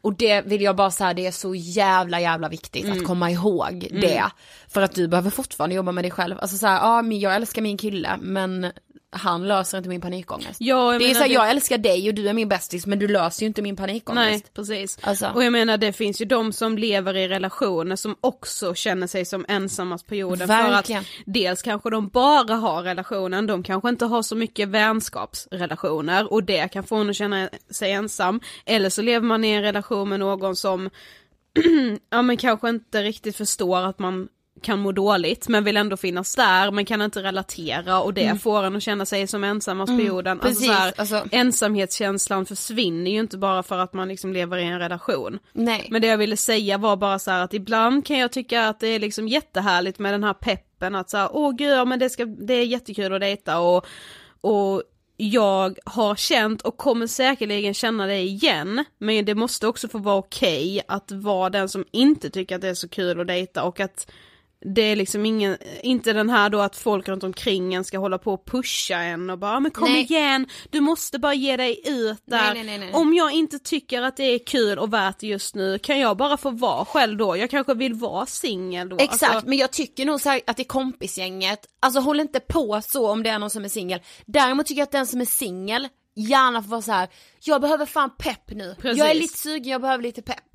Och 0.05 0.15
det 0.17 0.43
vill 0.47 0.63
jag 0.63 0.77
bara 0.77 0.91
säga, 0.91 1.15
det 1.15 1.27
är 1.27 1.31
så 1.33 1.55
jävla 1.55 2.21
jävla 2.21 2.49
viktigt 2.49 2.85
Mm. 2.85 2.99
att 2.99 3.05
komma 3.05 3.31
ihåg 3.31 3.89
det. 3.91 4.25
För 4.69 4.83
att 4.83 4.95
du 4.95 5.09
behöver 5.09 5.31
fortfarande 5.31 5.77
jobba 5.77 5.93
med 5.93 6.05
dig 6.05 6.11
själv. 6.11 6.37
Alltså 6.41 6.57
såhär, 6.57 6.77
ja 6.77 7.03
men 7.03 7.19
jag 7.21 7.35
älskar 7.35 7.63
min 7.63 7.77
kille 7.77 8.17
men 8.21 8.73
han 9.15 9.49
löser 9.49 9.79
inte 9.79 9.89
min 9.89 10.01
panikångest. 10.01 10.57
Ja, 10.59 10.93
jag 10.93 11.01
det 11.01 11.11
är 11.11 11.15
såhär, 11.15 11.29
det- 11.29 11.35
jag 11.35 11.51
älskar 11.51 11.79
dig 11.79 12.09
och 12.09 12.15
du 12.15 12.29
är 12.29 12.33
min 12.33 12.49
bästis 12.49 12.87
men 12.87 12.99
du 12.99 13.09
löser 13.09 13.43
ju 13.43 13.47
inte 13.47 13.63
min 13.63 13.77
panikångest. 13.77 14.17
Nej, 14.31 14.43
precis. 14.55 14.99
Alltså. 15.03 15.31
Och 15.35 15.45
jag 15.45 15.53
menar 15.53 15.77
det 15.77 15.93
finns 15.93 16.21
ju 16.21 16.25
de 16.25 16.53
som 16.53 16.79
lever 16.79 17.17
i 17.17 17.29
relationer 17.29 17.97
som 17.97 18.17
också 18.21 18.75
känner 18.75 19.07
sig 19.07 19.25
som 19.25 19.45
ensammast 19.49 20.07
på 20.07 20.15
jorden. 20.15 20.49
Verkligen. 20.49 21.05
För 21.05 21.11
att 21.21 21.25
dels 21.27 21.63
kanske 21.63 21.91
de 21.91 22.09
bara 22.09 22.55
har 22.55 22.83
relationen, 22.83 23.47
de 23.47 23.63
kanske 23.63 23.89
inte 23.89 24.05
har 24.05 24.23
så 24.23 24.37
mycket 24.37 24.69
vänskapsrelationer 24.69 26.33
och 26.33 26.45
det 26.45 26.69
kan 26.73 26.85
få 26.85 26.97
en 26.97 27.11
att 27.11 27.17
känna 27.17 27.49
sig 27.71 27.93
ensam. 27.93 28.41
Eller 28.67 28.91
så 28.91 29.03
lever 29.03 29.27
man 29.27 29.45
i 29.45 29.49
en 29.51 29.63
relation 29.63 30.09
med 30.09 30.21
någon 30.21 30.57
som 30.57 30.91
ja 32.11 32.23
men 32.23 32.37
kanske 32.37 32.69
inte 32.69 33.03
riktigt 33.03 33.37
förstår 33.37 33.79
att 33.81 33.99
man 33.99 34.29
kan 34.63 34.79
må 34.79 34.93
dåligt 34.93 35.49
men 35.49 35.65
vill 35.65 35.77
ändå 35.77 35.97
finnas 35.97 36.35
där 36.35 36.71
men 36.71 36.85
kan 36.85 37.03
inte 37.03 37.23
relatera 37.23 38.01
och 38.01 38.15
det 38.15 38.43
får 38.43 38.63
en 38.63 38.77
att 38.77 38.83
känna 38.83 39.07
sig 39.07 39.27
som 39.27 39.45
ensammast 39.45 39.99
på 39.99 40.05
jorden. 40.05 40.39
precis, 40.39 40.69
Alltså, 40.69 40.75
så 40.75 40.81
här, 40.81 40.93
alltså- 40.97 41.37
Ensamhetskänslan 41.37 42.47
försvinner 42.47 43.11
ju 43.11 43.21
inte 43.21 43.39
bara 43.39 43.63
för 43.63 43.79
att 43.79 43.93
man 43.93 44.09
liksom 44.09 44.33
lever 44.33 44.59
i 44.59 44.65
en 44.65 44.79
relation. 44.79 45.39
Nej. 45.53 45.89
Men 45.91 46.03
det 46.03 46.09
jag 46.09 46.19
ville 46.19 46.37
säga 46.37 46.79
var 46.79 46.97
bara 46.97 47.19
så 47.19 47.31
här 47.31 47.45
att 47.45 47.55
ibland 47.55 48.07
kan 48.07 48.19
jag 48.19 48.33
tycka 48.33 48.69
att 48.69 48.81
det 48.81 48.89
är 48.89 48.99
liksom 48.99 49.29
jättehärligt 49.29 49.99
med 49.99 50.15
den 50.15 50.25
här 50.25 50.35
peppen 50.35 50.95
att 50.95 51.11
så 51.11 51.17
här, 51.17 51.29
åh 51.33 51.55
gud, 51.55 51.73
ja, 51.73 51.85
men 51.85 51.99
det, 51.99 52.11
ska, 52.11 52.25
det 52.25 52.55
är 52.55 52.65
jättekul 52.65 53.15
att 53.15 53.21
dejta 53.21 53.59
och, 53.59 53.87
och 54.41 54.83
jag 55.17 55.79
har 55.85 56.17
känt 56.17 56.63
och 56.63 56.77
kommer 56.77 57.07
säkerligen 57.07 57.75
känna 57.75 58.07
det 58.07 58.19
igen, 58.19 58.85
men 58.99 59.25
det 59.25 59.35
måste 59.35 59.67
också 59.67 59.89
få 59.89 59.99
vara 59.99 60.17
okej 60.17 60.83
att 60.89 61.13
vara 61.13 61.51
den 61.51 61.69
som 61.69 61.85
inte 61.91 62.31
tycker 62.31 62.55
att 62.55 62.61
det 62.63 62.69
är 62.69 62.75
så 62.75 62.89
kul 62.89 63.21
att 63.21 63.27
dejta 63.27 63.63
och 63.63 63.81
att 63.81 64.11
det 64.65 64.83
är 64.83 64.97
liksom 64.97 65.27
ingen, 65.27 65.57
inte 65.83 66.13
den 66.13 66.31
här 66.31 66.51
då 66.51 66.61
att 66.61 66.77
folk 66.77 67.09
runt 67.09 67.25
omkring 67.25 67.75
en 67.75 67.85
ska 67.85 67.99
hålla 67.99 68.19
på 68.19 68.35
och 68.35 68.45
pusha 68.45 68.97
en 68.97 69.31
och 69.31 69.39
bara 69.39 69.61
men 69.61 69.71
kom 69.71 69.93
Nej. 69.93 70.03
igen, 70.03 70.47
du 70.71 70.81
måste 70.81 71.19
bara 71.19 71.35
ge 71.35 71.57
dig 71.57 71.81
ut 71.85 72.23
där. 72.27 72.55
Nej, 72.55 72.79
nej. 72.79 72.93
Om 72.93 73.15
jag 73.15 73.33
inte 73.33 73.59
tycker 73.59 74.03
att 74.03 74.17
det 74.17 74.25
är 74.25 74.39
kul 74.47 74.79
och 74.79 74.93
värt 74.93 75.19
det 75.19 75.27
just 75.27 75.55
nu, 75.55 75.79
kan 75.79 75.99
jag 76.01 76.17
bara 76.17 76.37
få 76.37 76.51
vara 76.51 76.85
själv 76.85 77.17
då? 77.17 77.37
Jag 77.37 77.51
kanske 77.51 77.75
vill 77.75 77.95
vara 77.95 78.27
singel 78.27 78.89
då. 78.89 78.97
Exakt, 78.99 79.35
Alltså, 79.35 79.49
men 79.49 79.59
jag 79.59 79.71
tycker 79.71 80.05
nog 80.05 80.21
så 80.21 80.41
att 80.47 80.61
i 80.61 80.65
kompisgänget, 80.65 81.67
alltså 81.81 82.01
håll 82.01 82.21
inte 82.21 82.41
på 82.41 82.81
så 82.85 83.11
om 83.11 83.23
det 83.23 83.31
är 83.31 83.39
någon 83.39 83.51
som 83.51 83.65
är 83.65 83.69
singel. 83.69 84.01
Däremot 84.27 84.67
tycker 84.67 84.81
jag 84.81 84.87
att 84.87 84.93
den 84.93 85.07
som 85.07 85.21
är 85.21 85.25
singel 85.25 85.89
gärna 86.15 86.63
får 86.63 86.69
vara 86.69 86.83
så 86.83 86.93
här. 86.93 87.09
jag 87.41 87.61
behöver 87.61 87.87
fan 87.87 88.11
pepp 88.19 88.51
nu. 88.51 88.75
Precis. 88.81 88.99
Jag 88.99 89.11
är 89.11 89.15
lite 89.15 89.39
sugen, 89.39 89.73
jag 89.73 89.81
behöver 89.81 90.03
lite 90.03 90.23
pepp. 90.23 90.55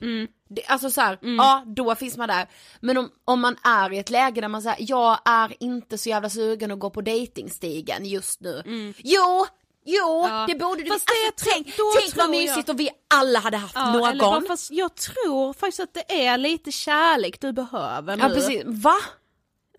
Det, 0.50 0.66
alltså 0.68 0.90
så 0.90 1.02
här, 1.02 1.20
ja 1.22 1.64
då 1.76 1.96
finns 1.96 2.18
man 2.18 2.28
där. 2.28 2.48
Men 2.80 2.98
om, 2.98 3.10
om 3.26 3.42
man 3.42 3.56
är 3.64 3.94
i 3.94 3.98
ett 3.98 4.10
läge 4.10 4.42
där 4.42 4.48
man 4.48 4.62
säger 4.62 4.76
jag 4.80 5.20
är 5.26 5.54
inte 5.60 5.98
så 5.98 6.10
jävla 6.10 6.30
sugen 6.30 6.72
att 6.72 6.80
gå 6.80 6.90
på 6.90 7.02
datingstigen 7.02 8.06
just 8.06 8.42
nu. 8.42 8.64
Jo, 8.98 9.46
jo, 9.86 10.26
Ja. 10.30 10.46
det 10.48 10.56
borde 10.56 10.84
du 10.84 10.90
Fast 10.90 11.02
visst. 11.02 11.08
det 11.08 11.28
Alltså, 11.28 11.46
tänk 11.54 11.66
tänk 11.76 12.16
vad 12.18 12.26
tror 12.26 12.36
jag- 12.36 12.48
mysigt 12.48 12.70
om 12.70 12.78
vi 12.78 12.90
alla 13.14 13.40
hade 13.40 13.58
haft 13.58 13.76
ja, 13.76 13.92
någon. 13.94 14.10
eller 14.10 14.48
fast 14.48 14.72
jag 14.72 14.96
tror 14.96 15.54
faktiskt 15.54 15.80
att 15.80 15.94
det 15.94 16.26
är 16.28 16.38
lite 16.38 16.72
kärlek 16.72 17.42
du 17.42 17.54
behöver 17.54 18.16
nu. 18.18 18.24
ja 18.24 18.30
precis, 18.30 18.64
va? 18.66 18.96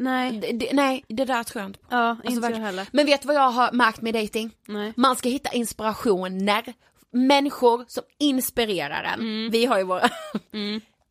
Nej, 0.00 0.32
Det, 0.32 0.52
det, 0.52 0.72
nej 0.72 1.04
det 1.08 1.24
där 1.24 1.42
tror 1.44 1.62
jag 1.62 1.68
inte 1.68 1.78
på. 1.78 1.86
ja, 1.90 2.16
inte 2.24 2.48
jag 2.48 2.56
heller. 2.56 2.86
Men 2.92 3.06
vet 3.06 3.22
du 3.22 3.26
vad 3.26 3.36
jag 3.36 3.50
har 3.50 3.72
märkt 3.72 4.00
med 4.00 4.14
dating? 4.14 4.50
Nej. 4.66 4.92
Man 4.96 5.16
ska 5.16 5.28
hitta 5.28 5.50
inspirationer, 5.52 6.74
människor 7.12 7.84
som 7.88 8.02
inspirerar 8.18 9.02
en. 9.02 9.20
Mm. 9.20 9.50
Vi 9.50 9.66
har 9.66 9.78
ju 9.78 9.84
våra, 9.84 10.08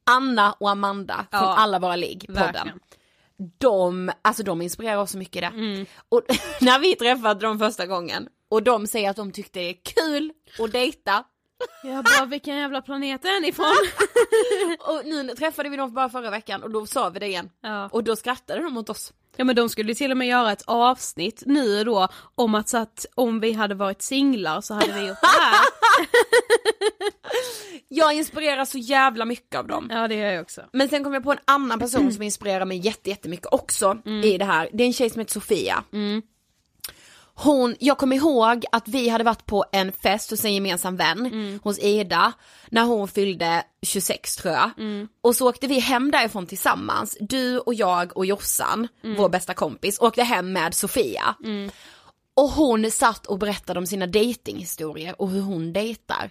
Anna 0.03 0.53
och 0.59 0.69
Amanda 0.69 1.15
från 1.31 1.41
Ja, 1.41 1.55
Alla 1.55 1.79
våra 1.79 1.95
ligg, 1.95 2.25
podden. 2.27 2.43
verkligen. 2.53 2.79
De, 3.57 4.11
alltså 4.21 4.43
de 4.43 4.61
inspirerar 4.61 4.97
oss 4.97 5.11
så 5.11 5.17
mycket 5.17 5.41
det. 5.41 5.47
Mm. 5.47 5.85
Och 6.09 6.21
när 6.61 6.79
vi 6.79 6.95
träffade 6.95 7.39
dem 7.39 7.59
första 7.59 7.85
gången 7.85 8.27
och 8.49 8.63
de 8.63 8.87
säger 8.87 9.09
att 9.09 9.15
de 9.15 9.31
tyckte 9.31 9.59
det 9.59 9.69
är 9.69 9.75
kul 9.83 10.31
att 10.59 10.71
dejta. 10.71 11.23
Jag 11.83 12.03
bara, 12.03 12.25
vilken 12.25 12.57
jävla 12.57 12.81
planet 12.81 13.25
är 13.25 13.41
ni 13.41 13.47
ifrån? 13.47 13.75
och 14.95 15.05
nu 15.05 15.35
träffade 15.35 15.69
vi 15.69 15.77
dem 15.77 15.93
bara 15.93 16.09
förra 16.09 16.29
veckan 16.29 16.63
och 16.63 16.71
då 16.71 16.85
sa 16.85 17.09
vi 17.09 17.19
det 17.19 17.27
igen. 17.27 17.49
Ja. 17.61 17.89
Och 17.91 18.03
då 18.03 18.15
skrattade 18.15 18.61
de 18.61 18.77
åt 18.77 18.89
oss. 18.89 19.13
Ja 19.35 19.45
men 19.45 19.55
de 19.55 19.69
skulle 19.69 19.95
till 19.95 20.11
och 20.11 20.17
med 20.17 20.27
göra 20.27 20.51
ett 20.51 20.63
avsnitt 20.65 21.43
nu 21.45 21.83
då 21.83 22.07
om 22.35 22.55
att, 22.55 22.69
så 22.69 22.77
att 22.77 23.05
om 23.15 23.39
vi 23.39 23.53
hade 23.53 23.75
varit 23.75 24.01
singlar 24.01 24.61
så 24.61 24.73
hade 24.73 24.93
vi 24.93 25.07
gjort 25.07 25.21
det 25.21 25.27
här. 25.27 25.65
Jag 27.87 28.13
inspireras 28.13 28.71
så 28.71 28.77
jävla 28.77 29.25
mycket 29.25 29.59
av 29.59 29.67
dem. 29.67 29.87
Ja 29.91 30.07
det 30.07 30.15
gör 30.15 30.31
jag 30.31 30.41
också. 30.41 30.61
Men 30.73 30.89
sen 30.89 31.03
kom 31.03 31.13
jag 31.13 31.23
på 31.23 31.31
en 31.31 31.39
annan 31.45 31.79
person 31.79 32.13
som 32.13 32.23
inspirerar 32.23 32.65
mig 32.65 32.77
jätte, 32.77 33.09
jättemycket 33.09 33.47
också 33.51 33.97
i 34.23 34.37
det 34.37 34.45
här. 34.45 34.69
Det 34.73 34.83
är 34.83 34.87
en 34.87 34.93
tjej 34.93 35.09
som 35.09 35.19
heter 35.19 35.33
Sofia. 35.33 35.83
Hon, 37.41 37.75
jag 37.79 37.97
kommer 37.97 38.15
ihåg 38.15 38.65
att 38.71 38.87
vi 38.87 39.09
hade 39.09 39.23
varit 39.23 39.45
på 39.45 39.65
en 39.71 39.91
fest 39.91 40.29
hos 40.29 40.45
en 40.45 40.53
gemensam 40.53 40.95
vän, 40.97 41.59
hos 41.63 41.79
Ida, 41.79 42.33
när 42.69 42.83
hon 42.83 43.07
fyllde 43.07 43.63
26 43.81 44.35
tror 44.35 44.53
jag. 44.53 44.69
Och 45.21 45.35
så 45.35 45.49
åkte 45.49 45.67
vi 45.67 45.79
hem 45.79 46.11
därifrån 46.11 46.47
tillsammans, 46.47 47.17
du 47.19 47.59
och 47.59 47.73
jag 47.73 48.17
och 48.17 48.25
Jossan, 48.25 48.87
vår 49.17 49.29
bästa 49.29 49.53
kompis, 49.53 49.99
åkte 49.99 50.23
hem 50.23 50.53
med 50.53 50.73
Sofia. 50.73 51.35
Och 52.33 52.49
hon 52.49 52.91
satt 52.91 53.25
och 53.25 53.37
berättade 53.39 53.79
om 53.79 53.85
sina 53.85 54.07
datinghistorier 54.07 55.21
och 55.21 55.29
hur 55.29 55.41
hon 55.41 55.73
dejtar. 55.73 56.29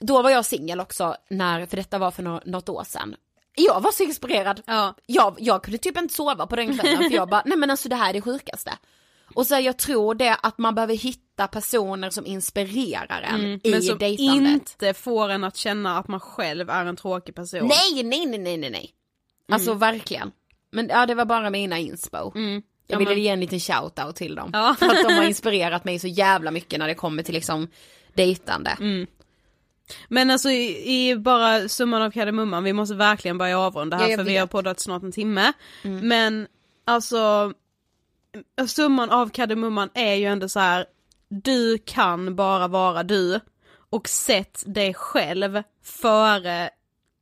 Då 0.00 0.22
var 0.22 0.30
jag 0.30 0.44
singel 0.44 0.80
också, 0.80 1.16
när, 1.30 1.66
för 1.66 1.76
detta 1.76 1.98
var 1.98 2.10
för 2.10 2.22
nå- 2.22 2.40
något 2.44 2.68
år 2.68 2.84
sedan. 2.84 3.16
Jag 3.54 3.80
var 3.80 3.90
så 3.92 4.02
inspirerad. 4.02 4.62
Ja. 4.66 4.94
Jag, 5.06 5.36
jag 5.38 5.62
kunde 5.62 5.78
typ 5.78 5.98
inte 5.98 6.14
sova 6.14 6.46
på 6.46 6.56
den 6.56 6.78
kvällen 6.78 6.98
för 7.10 7.16
jag 7.16 7.28
bara, 7.28 7.42
nej 7.46 7.58
men 7.58 7.70
alltså 7.70 7.88
det 7.88 7.96
här 7.96 8.08
är 8.08 8.12
det 8.12 8.20
sjukaste. 8.20 8.72
Och 9.34 9.46
så 9.46 9.54
jag 9.60 9.78
tror 9.78 10.14
det 10.14 10.34
att 10.42 10.58
man 10.58 10.74
behöver 10.74 10.94
hitta 10.94 11.46
personer 11.46 12.10
som 12.10 12.26
inspirerar 12.26 13.22
en 13.22 13.40
i 13.40 13.44
Mm, 13.44 13.60
Men 13.64 13.82
som 13.82 13.98
dejtandet. 13.98 14.52
inte 14.52 14.94
får 14.94 15.28
en 15.28 15.44
att 15.44 15.56
känna 15.56 15.98
att 15.98 16.08
man 16.08 16.20
själv 16.20 16.70
är 16.70 16.84
en 16.84 16.96
tråkig 16.96 17.34
person. 17.34 17.60
Nej, 17.68 18.02
nej, 18.04 18.26
nej, 18.26 18.38
nej, 18.38 18.56
nej, 18.56 18.70
nej. 18.70 18.90
Alltså 19.52 19.74
verkligen. 19.74 20.32
Men 20.72 20.88
ja, 20.88 21.06
det 21.06 21.14
var 21.14 21.24
bara 21.24 21.50
mina 21.50 21.78
inspo. 21.78 22.32
Mm. 22.34 22.62
Jag 22.86 23.02
Ja, 23.02 23.08
ville 23.08 23.20
ge 23.20 23.28
en 23.28 23.40
liten 23.40 23.58
shout-out 23.58 24.12
till 24.12 24.34
dem. 24.34 24.50
Ja. 24.52 24.76
För 24.78 24.86
att 24.86 25.08
de 25.08 25.12
har 25.14 25.24
inspirerat 25.28 25.84
mig 25.84 25.98
så 25.98 26.06
jävla 26.06 26.50
mycket 26.50 26.78
när 26.78 26.88
det 26.88 26.94
kommer 26.94 27.22
till 27.22 27.34
liksom 27.34 27.68
dejtande. 28.14 28.76
Mm. 28.80 29.06
Men 30.08 30.30
alltså 30.30 30.50
i, 30.50 31.08
i 31.10 31.16
bara 31.16 31.68
summan 31.68 32.02
av 32.02 32.10
kardemumman, 32.10 32.64
vi 32.64 32.72
måste 32.72 32.94
verkligen 32.94 33.38
börja 33.38 33.58
avrunda 33.58 33.96
här 33.96 34.08
Ja, 34.08 34.16
för 34.16 34.24
vi 34.24 34.30
vet. 34.30 34.36
Mm. 34.36 34.40
har 34.42 34.46
poddat 34.46 34.80
snart 34.80 35.02
en 35.02 35.12
timme. 35.12 35.52
Men 35.82 36.46
alltså 36.84 37.52
summan 38.66 39.10
av 39.10 39.28
kardemumman 39.28 39.90
är 39.94 40.14
ju 40.14 40.24
ändå 40.24 40.48
så 40.48 40.60
här. 40.60 40.86
du 41.28 41.78
kan 41.78 42.36
bara 42.36 42.68
vara 42.68 43.02
du 43.02 43.40
och 43.90 44.08
sätt 44.08 44.62
dig 44.66 44.94
själv 44.94 45.62
före 45.84 46.70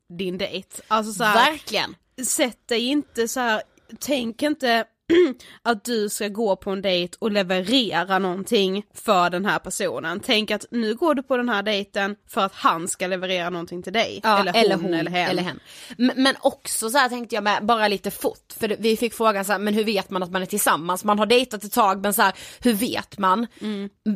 din 0.09 0.39
dejt. 0.39 0.83
Alltså 0.89 1.13
så 1.13 1.25
här, 1.25 1.51
Verkligen. 1.51 1.97
sätt 2.27 2.69
dig 2.69 2.81
inte 2.81 3.29
så 3.29 3.41
här, 3.41 3.63
tänk 3.99 4.43
inte 4.43 4.85
att 5.63 5.85
du 5.85 6.09
ska 6.09 6.29
gå 6.29 6.57
på 6.57 6.71
en 6.71 6.83
dejt 6.83 7.17
och 7.21 7.33
leverera 7.33 8.19
någonting 8.19 8.83
för 8.95 9.31
den 9.31 9.47
här 9.47 9.59
personen. 9.59 10.21
Tänk 10.25 10.51
att 10.51 10.65
nu 10.71 10.95
går 10.95 11.15
du 11.15 11.23
på 11.23 11.37
den 11.37 11.49
här 11.49 11.63
dejten 11.63 12.17
för 12.29 12.41
att 12.41 12.55
han 12.55 12.89
ska 12.89 13.07
leverera 13.07 13.51
någonting 13.51 13.83
till 13.83 13.93
dig. 13.93 14.21
Ja, 14.23 14.45
eller, 14.55 14.75
hon, 14.75 14.95
eller 14.95 15.11
hen. 15.11 15.39
hen. 15.39 15.61
M- 15.99 16.13
Men 16.17 16.35
också 16.41 16.91
så 16.91 16.99
här 16.99 17.09
tänkte 17.09 17.35
jag 17.35 17.45
med, 17.45 17.67
bara 17.67 17.89
lite 17.89 18.11
fort, 18.11 18.55
för 18.61 18.77
vi 18.79 18.97
fick 18.97 19.15
frågan 19.15 19.45
så 19.45 19.53
här, 19.53 19.59
men 19.59 19.75
hur 19.75 19.85
vet 19.85 20.11
man 20.11 20.23
att 20.23 20.31
man 20.31 20.43
är 20.43 20.47
tillsammans? 20.47 21.05
Man 21.05 21.19
har 21.19 21.27
dejtat 21.27 21.65
ett 21.65 21.73
tag 21.73 22.03
men 22.03 22.15
så 22.15 22.23
här, 22.23 22.33
hur 22.61 22.73
vet 22.73 23.19
man? 23.19 23.47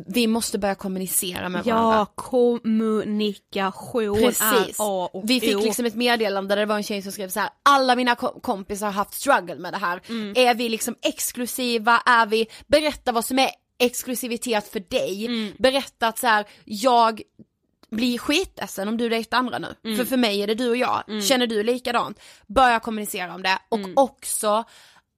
Vi 0.07 0.27
måste 0.27 0.57
börja 0.59 0.75
kommunicera 0.75 1.49
med 1.49 1.63
varandra. 1.63 1.97
Ja, 1.99 2.05
kommunikation 2.15 4.15
Precis. 4.15 4.41
är 4.43 4.73
A 4.77 5.09
och 5.13 5.29
Vi 5.29 5.39
fick 5.39 5.63
liksom 5.63 5.85
ett 5.85 5.95
meddelande 5.95 6.55
där 6.55 6.59
det 6.59 6.65
var 6.65 6.75
en 6.75 6.83
tjej 6.83 7.01
som 7.01 7.11
skrev 7.11 7.29
så 7.29 7.39
här: 7.39 7.49
alla 7.63 7.95
mina 7.95 8.15
ko- 8.15 8.39
kompisar 8.41 8.85
har 8.85 8.93
haft 8.93 9.13
struggle 9.13 9.55
med 9.55 9.73
det 9.73 9.77
här. 9.77 10.01
Mm. 10.09 10.33
Är 10.37 10.55
vi 10.55 10.69
liksom 10.69 10.82
exklusiva? 11.01 12.01
Är 12.05 12.25
vi, 12.25 12.47
berätta 12.67 13.11
vad 13.11 13.25
som 13.25 13.39
är 13.39 13.49
exklusivitet 13.79 14.67
för 14.67 14.79
dig. 14.79 15.25
Mm. 15.25 15.53
Berätta 15.59 16.07
att 16.07 16.19
så 16.19 16.27
här, 16.27 16.45
jag 16.65 17.21
blir 17.89 18.17
skitledsen 18.17 18.87
om 18.87 18.97
du 18.97 19.09
dejtar 19.09 19.37
andra 19.37 19.59
nu. 19.59 19.75
Mm. 19.83 19.97
För 19.97 20.05
för 20.05 20.17
mig 20.17 20.41
är 20.41 20.47
det 20.47 20.55
du 20.55 20.69
och 20.69 20.77
jag. 20.77 21.03
Känner 21.23 21.47
du 21.47 21.63
likadant? 21.63 22.19
Börja 22.47 22.79
kommunicera 22.79 23.35
om 23.35 23.43
det 23.43 23.59
och 23.69 23.79
Mm. 23.79 23.93
också 23.95 24.63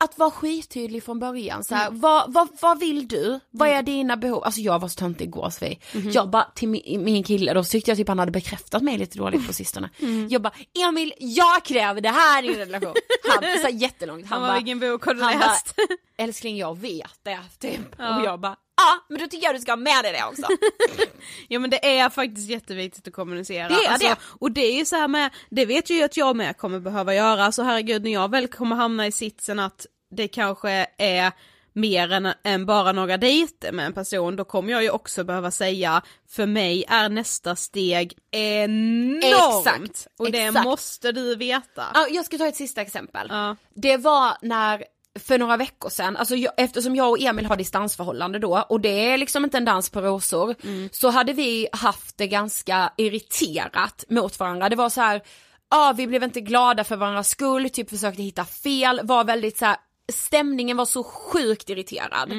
att 0.04 0.18
vara 0.18 0.32
skittydlig 0.32 1.04
från 1.04 1.20
början. 1.20 1.64
Så 1.64 1.74
Mm. 1.76 1.84
här, 1.84 1.92
vad, 2.02 2.34
vad, 2.34 2.48
vad 2.62 2.80
vill 2.80 3.08
du? 3.08 3.40
Vad 3.50 3.70
är 3.70 3.82
dina 3.84 4.18
behov? 4.18 4.44
Alltså 4.44 4.62
jag 4.62 4.80
var 4.80 4.88
så 4.88 5.00
töntig 5.00 5.26
igår 5.26 5.50
Sofie. 5.50 5.80
Mhm. 5.94 6.12
Jag 6.12 6.30
bara 6.30 6.44
till 6.56 6.68
min, 6.70 7.04
min 7.04 7.24
kille, 7.24 7.54
då 7.54 7.64
tyckte 7.64 7.92
jag 7.92 7.98
typ 7.98 8.08
han 8.08 8.20
hade 8.20 8.32
bekräftat 8.32 8.82
mig 8.84 8.98
lite 8.98 9.18
dåligt 9.18 9.48
på 9.48 9.54
sistone. 9.54 9.90
Mm. 10.00 10.28
Jag 10.30 10.42
bara, 10.42 10.54
Emil, 10.88 11.14
jag 11.20 11.64
kräver 11.66 12.02
det 12.02 12.10
här 12.10 12.44
i 12.44 12.48
en 12.48 12.56
relation. 12.56 12.94
Han, 13.30 13.44
så 13.44 13.64
här, 13.64 13.70
jättelångt. 13.70 14.26
Han 14.26 14.42
Han 14.42 14.50
bara, 14.50 14.58
vilken 14.58 14.80
bok 14.80 15.06
har 15.06 15.14
du 15.14 15.22
han 15.22 15.40
bara, 15.40 15.48
läst? 15.48 15.76
älskling 16.18 16.58
jag 16.58 16.78
vet 16.78 17.20
det 17.24 17.40
typ. 17.60 17.80
Ja. 17.98 18.20
Och 18.20 18.26
jag 18.26 18.40
bara, 18.40 18.56
ja 18.86 19.06
men 19.10 19.20
då 19.20 19.28
tycker 19.28 19.48
jag 19.48 19.56
du 19.56 19.60
ska 19.60 19.72
ha 19.72 19.76
med 19.78 20.04
dig 20.04 20.12
det 20.12 20.26
också. 20.26 20.44
Ja 21.48 21.60
men 21.60 21.70
det 21.70 21.98
är 22.00 22.10
faktiskt 22.10 22.50
jätteviktigt 22.50 23.08
att 23.08 23.14
kommunicera. 23.14 23.68
Det 23.68 23.86
är 23.86 24.00
det. 24.00 24.16
Och 24.22 24.52
det 24.52 24.62
är 24.62 24.74
ju 24.78 24.86
så 24.86 24.96
här 24.96 25.08
med, 25.08 25.30
det 25.50 25.66
vet 25.66 25.90
ju 25.90 26.04
att 26.04 26.18
jag 26.18 26.36
med 26.36 26.58
kommer 26.58 26.80
behöva 26.80 27.16
göra, 27.16 27.52
så 27.52 27.64
herregud 27.64 28.04
när 28.04 28.12
jag 28.12 28.32
väl 28.32 28.48
kommer 28.48 28.76
hamna 28.76 29.08
i 29.08 29.12
sitsen 29.12 29.60
att 29.60 29.86
det 30.16 30.28
kanske 30.28 30.88
är 30.98 31.32
mer 31.74 32.12
än, 32.12 32.34
än 32.44 32.66
bara 32.66 32.92
några 32.92 33.18
dejter 33.18 33.72
med 33.72 33.86
en 33.86 33.94
person, 33.94 34.36
då 34.36 34.46
kommer 34.46 34.72
jag 34.72 34.84
ju 34.84 34.90
också 34.90 35.24
behöva 35.24 35.52
säga, 35.52 36.02
för 36.30 36.46
mig 36.46 36.84
är 36.88 37.10
nästa 37.10 37.56
steg 37.56 38.14
enormt! 38.32 39.88
Exakt, 39.88 40.08
Och 40.20 40.32
det 40.32 40.42
exakt. 40.42 40.66
måste 40.66 41.12
du 41.12 41.36
veta. 41.36 41.84
Ja, 41.94 42.08
jag 42.12 42.26
ska 42.26 42.38
ta 42.38 42.48
ett 42.48 42.56
sista 42.56 42.82
exempel. 42.82 43.28
Ja. 43.30 43.56
Det 43.76 43.98
var 43.98 44.38
när, 44.42 44.84
för 45.20 45.38
några 45.38 45.58
veckor 45.58 45.90
sedan, 45.90 46.18
alltså 46.18 46.36
jag, 46.36 46.54
eftersom 46.58 46.96
jag 46.96 47.10
och 47.10 47.20
Emil 47.20 47.46
har 47.46 47.56
distansförhållande 47.56 48.40
då 48.40 48.66
och 48.70 48.82
det 48.82 49.10
är 49.10 49.18
liksom 49.18 49.44
inte 49.44 49.58
en 49.58 49.66
dans 49.66 49.90
på 49.90 50.02
rosor, 50.02 50.56
så 50.92 51.10
hade 51.10 51.34
vi 51.34 51.68
haft 51.72 52.18
det 52.18 52.28
ganska 52.28 52.94
irriterat 52.98 54.04
mot 54.10 54.40
varandra. 54.40 54.70
Det 54.70 54.76
var 54.76 54.90
så 54.90 55.02
här, 55.02 55.22
ja 55.70 55.94
vi 55.98 56.08
blev 56.08 56.24
inte 56.24 56.42
glada 56.42 56.84
för 56.84 56.96
varandras 56.96 57.30
skull, 57.30 57.70
typ 57.70 57.90
försökte 57.90 58.24
hitta 58.24 58.46
fel, 58.46 59.00
var 59.04 59.24
väldigt 59.24 59.58
så 59.58 59.66
här, 59.66 59.78
stämningen 60.12 60.78
var 60.78 60.86
så 60.86 61.04
sjukt 61.04 61.70
irriterad. 61.70 62.32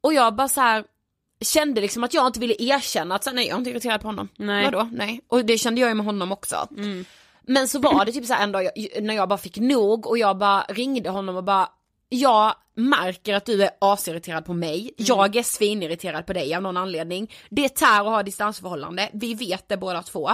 Och 0.00 0.14
jag 0.14 0.34
bara 0.34 0.48
så 0.48 0.60
här 0.60 0.84
kände 1.40 1.80
liksom 1.80 2.04
att 2.04 2.14
jag 2.14 2.26
inte 2.26 2.40
ville 2.40 2.54
erkänna 2.58 3.14
att 3.14 3.24
så, 3.24 3.30
här, 3.30 3.34
nej 3.34 3.46
jag 3.46 3.54
är 3.54 3.58
inte 3.58 3.70
irriterad 3.70 4.00
på 4.00 4.08
honom. 4.08 4.28
Nej. 4.36 4.64
Vadå? 4.64 4.88
Nej. 4.92 5.20
Och 5.28 5.44
det 5.44 5.58
kände 5.58 5.80
jag 5.80 5.88
ju 5.88 5.94
med 5.94 6.06
honom 6.06 6.32
också. 6.32 6.68
Men 7.46 7.68
så 7.68 7.78
var 7.78 8.04
det 8.04 8.12
typ 8.12 8.26
så 8.26 8.34
en 8.34 8.52
dag 8.52 8.64
jag, 8.64 9.02
när 9.02 9.14
jag 9.14 9.28
bara 9.28 9.38
fick 9.38 9.56
nog 9.56 10.06
och 10.06 10.18
jag 10.18 10.38
bara 10.38 10.62
ringde 10.62 11.10
honom 11.10 11.36
och 11.36 11.44
bara 11.44 11.68
jag 12.12 12.54
märker 12.74 13.34
att 13.34 13.46
du 13.46 13.62
är 13.62 13.70
asirriterad 13.78 14.44
på 14.44 14.52
mig, 14.52 14.94
jag 14.96 15.36
är 15.36 15.42
svinirriterad 15.42 16.26
på 16.26 16.32
dig 16.32 16.54
av 16.54 16.62
någon 16.62 16.76
anledning. 16.76 17.32
Det 17.50 17.68
tär 17.68 18.00
att 18.00 18.06
ha 18.06 18.22
distansförhållande, 18.22 19.10
vi 19.12 19.34
vet 19.34 19.68
det 19.68 19.76
båda 19.76 20.02
två. 20.02 20.30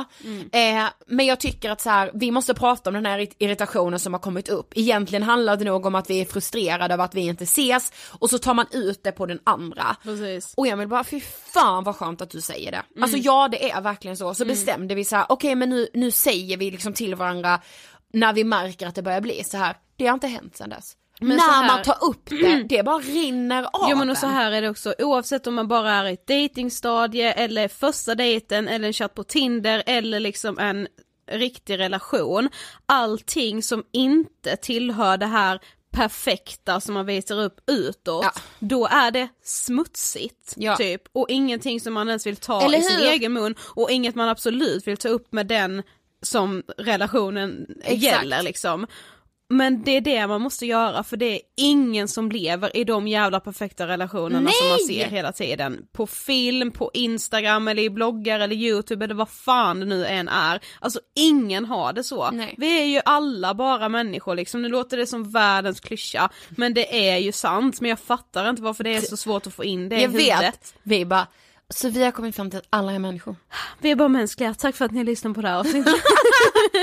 Eh, 0.52 0.84
men 1.06 1.26
jag 1.26 1.40
tycker 1.40 1.70
att 1.70 1.80
så 1.80 1.90
här, 1.90 2.10
vi 2.14 2.30
måste 2.30 2.54
prata 2.54 2.90
om 2.90 2.94
den 2.94 3.06
här 3.06 3.26
irritationen 3.38 3.98
som 3.98 4.12
har 4.12 4.20
kommit 4.20 4.48
upp. 4.48 4.72
Egentligen 4.76 5.22
handlar 5.22 5.56
det 5.56 5.64
nog 5.64 5.86
om 5.86 5.94
att 5.94 6.10
vi 6.10 6.20
är 6.20 6.24
frustrerade 6.24 6.94
över 6.94 7.04
att 7.04 7.14
vi 7.14 7.20
inte 7.20 7.44
ses 7.44 7.92
och 8.08 8.30
så 8.30 8.38
tar 8.38 8.54
man 8.54 8.66
ut 8.70 9.02
det 9.02 9.12
på 9.12 9.26
den 9.26 9.40
andra. 9.44 9.96
Precis. 10.02 10.54
Och 10.56 10.66
jag 10.66 10.76
vill 10.76 10.88
bara, 10.88 11.04
fy 11.04 11.20
fan 11.54 11.84
vad 11.84 11.96
skönt 11.96 12.20
att 12.20 12.30
du 12.30 12.40
säger 12.40 12.70
det. 12.72 13.02
Alltså 13.02 13.16
ja 13.16 13.48
det 13.48 13.70
är 13.70 13.80
verkligen 13.80 14.16
så. 14.16 14.34
Så 14.34 14.44
bestämde 14.44 14.94
vi 14.94 15.04
så 15.04 15.16
här: 15.16 15.26
okej 15.28 15.54
men 15.54 15.70
nu, 15.70 15.88
nu 15.94 16.10
säger 16.10 16.56
vi 16.56 16.70
liksom 16.70 16.92
till 16.92 17.14
varandra 17.14 17.60
när 18.12 18.32
vi 18.32 18.44
märker 18.44 18.86
att 18.86 18.94
det 18.94 19.02
börjar 19.02 19.20
bli 19.20 19.44
så 19.44 19.56
här. 19.56 19.76
Det 19.96 20.06
har 20.06 20.14
inte 20.14 20.26
hänt 20.26 20.56
sedan 20.56 20.70
dess. 20.70 20.96
Men 21.20 21.36
när 21.36 21.44
här- 21.52 21.66
man 21.66 21.82
tar 21.82 22.04
upp 22.04 22.22
det, 22.30 22.62
det 22.68 22.82
bara 22.82 22.98
rinner 22.98 23.62
av 23.62 23.90
Jo 23.90 23.96
men 23.96 24.10
och 24.10 24.16
så 24.16 24.26
här 24.26 24.52
är 24.52 24.62
det 24.62 24.68
också, 24.70 24.94
oavsett 24.98 25.46
om 25.46 25.54
man 25.54 25.68
bara 25.68 25.92
är 25.92 26.04
i 26.04 26.12
ett 26.12 26.26
datingstadie 26.26 27.32
eller 27.32 27.68
första 27.68 28.14
dejten 28.14 28.68
eller 28.68 28.86
en 28.86 28.92
chatt 28.92 29.14
på 29.14 29.24
Tinder 29.24 29.82
eller 29.86 30.20
liksom 30.20 30.58
en 30.58 30.88
riktig 31.30 31.78
relation. 31.78 32.48
Allting 32.86 33.62
som 33.62 33.84
inte 33.92 34.56
tillhör 34.56 35.16
det 35.16 35.26
här 35.26 35.60
perfekta 35.90 36.80
som 36.80 36.94
man 36.94 37.06
visar 37.06 37.40
upp 37.40 37.60
utåt, 37.70 38.24
Ja. 38.24 38.32
då 38.58 38.86
är 38.86 39.10
det 39.10 39.28
smutsigt 39.44 40.54
Ja. 40.56 40.76
typ 40.76 41.02
och 41.12 41.26
ingenting 41.30 41.80
som 41.80 41.94
man 41.94 42.08
ens 42.08 42.26
vill 42.26 42.36
ta 42.36 42.62
Eller 42.62 42.78
i 42.78 42.82
sin 42.82 42.96
hur? 42.96 43.06
egen 43.06 43.32
mun 43.32 43.54
och 43.60 43.90
inget 43.90 44.14
man 44.14 44.28
absolut 44.28 44.86
vill 44.86 44.96
ta 44.96 45.08
upp 45.08 45.32
med 45.32 45.46
den 45.46 45.82
som 46.22 46.62
relationen 46.78 47.66
Exakt. 47.80 48.02
gäller 48.02 48.42
liksom. 48.42 48.86
Men 49.50 49.82
det 49.82 49.90
är 49.96 50.00
det 50.00 50.26
man 50.26 50.40
måste 50.40 50.66
göra 50.66 51.02
för 51.02 51.16
det 51.16 51.26
är 51.34 51.40
ingen 51.56 52.08
som 52.08 52.30
lever 52.30 52.76
i 52.76 52.84
de 52.84 53.08
jävla 53.08 53.40
perfekta 53.40 53.86
relationerna 53.86 54.50
som 54.50 54.68
man 54.68 54.78
Nej! 54.78 54.86
ser 54.86 55.10
hela 55.10 55.32
tiden. 55.32 55.86
På 55.92 56.06
film, 56.06 56.70
på 56.70 56.90
Instagram 56.94 57.68
eller 57.68 57.82
i 57.82 57.90
bloggar 57.90 58.40
eller 58.40 58.56
youtube 58.56 59.04
eller 59.04 59.14
vad 59.14 59.28
fan 59.28 59.80
det 59.80 59.86
nu 59.86 60.06
än 60.06 60.28
är. 60.28 60.60
Alltså 60.80 61.00
ingen 61.14 61.64
har 61.64 61.92
det 61.92 62.04
så. 62.04 62.30
Nej. 62.30 62.54
Vi 62.58 62.80
är 62.80 62.84
ju 62.84 63.00
alla 63.04 63.54
bara 63.54 63.88
människor 63.88 64.34
liksom, 64.34 64.62
nu 64.62 64.68
låter 64.68 64.96
det 64.96 65.06
som 65.06 65.30
världens 65.30 65.80
klyscha 65.80 66.28
men 66.48 66.74
det 66.74 67.10
är 67.10 67.16
ju 67.18 67.32
sant 67.32 67.80
men 67.80 67.90
jag 67.90 67.98
fattar 67.98 68.50
inte 68.50 68.62
varför 68.62 68.84
det 68.84 68.96
är 68.96 69.00
så 69.00 69.16
svårt 69.16 69.46
att 69.46 69.54
få 69.54 69.64
in 69.64 69.88
det 69.88 69.96
i 69.96 70.02
Jag 70.02 70.08
huvudet. 70.08 70.40
vet, 70.40 70.74
vi 70.82 71.04
bara, 71.04 71.26
så 71.74 71.88
vi 71.88 72.04
har 72.04 72.10
kommit 72.10 72.36
fram 72.36 72.50
till 72.50 72.58
att 72.58 72.66
alla 72.70 72.92
är 72.92 72.98
människor. 72.98 73.36
Vi 73.78 73.90
är 73.90 73.96
bara 73.96 74.08
mänskliga, 74.08 74.54
tack 74.54 74.76
för 74.76 74.84
att 74.84 74.92
ni 74.92 75.04
lyssnar 75.04 75.34
på 75.34 75.40
det 75.40 75.48
här 75.48 75.58
avsnittet. 75.58 75.94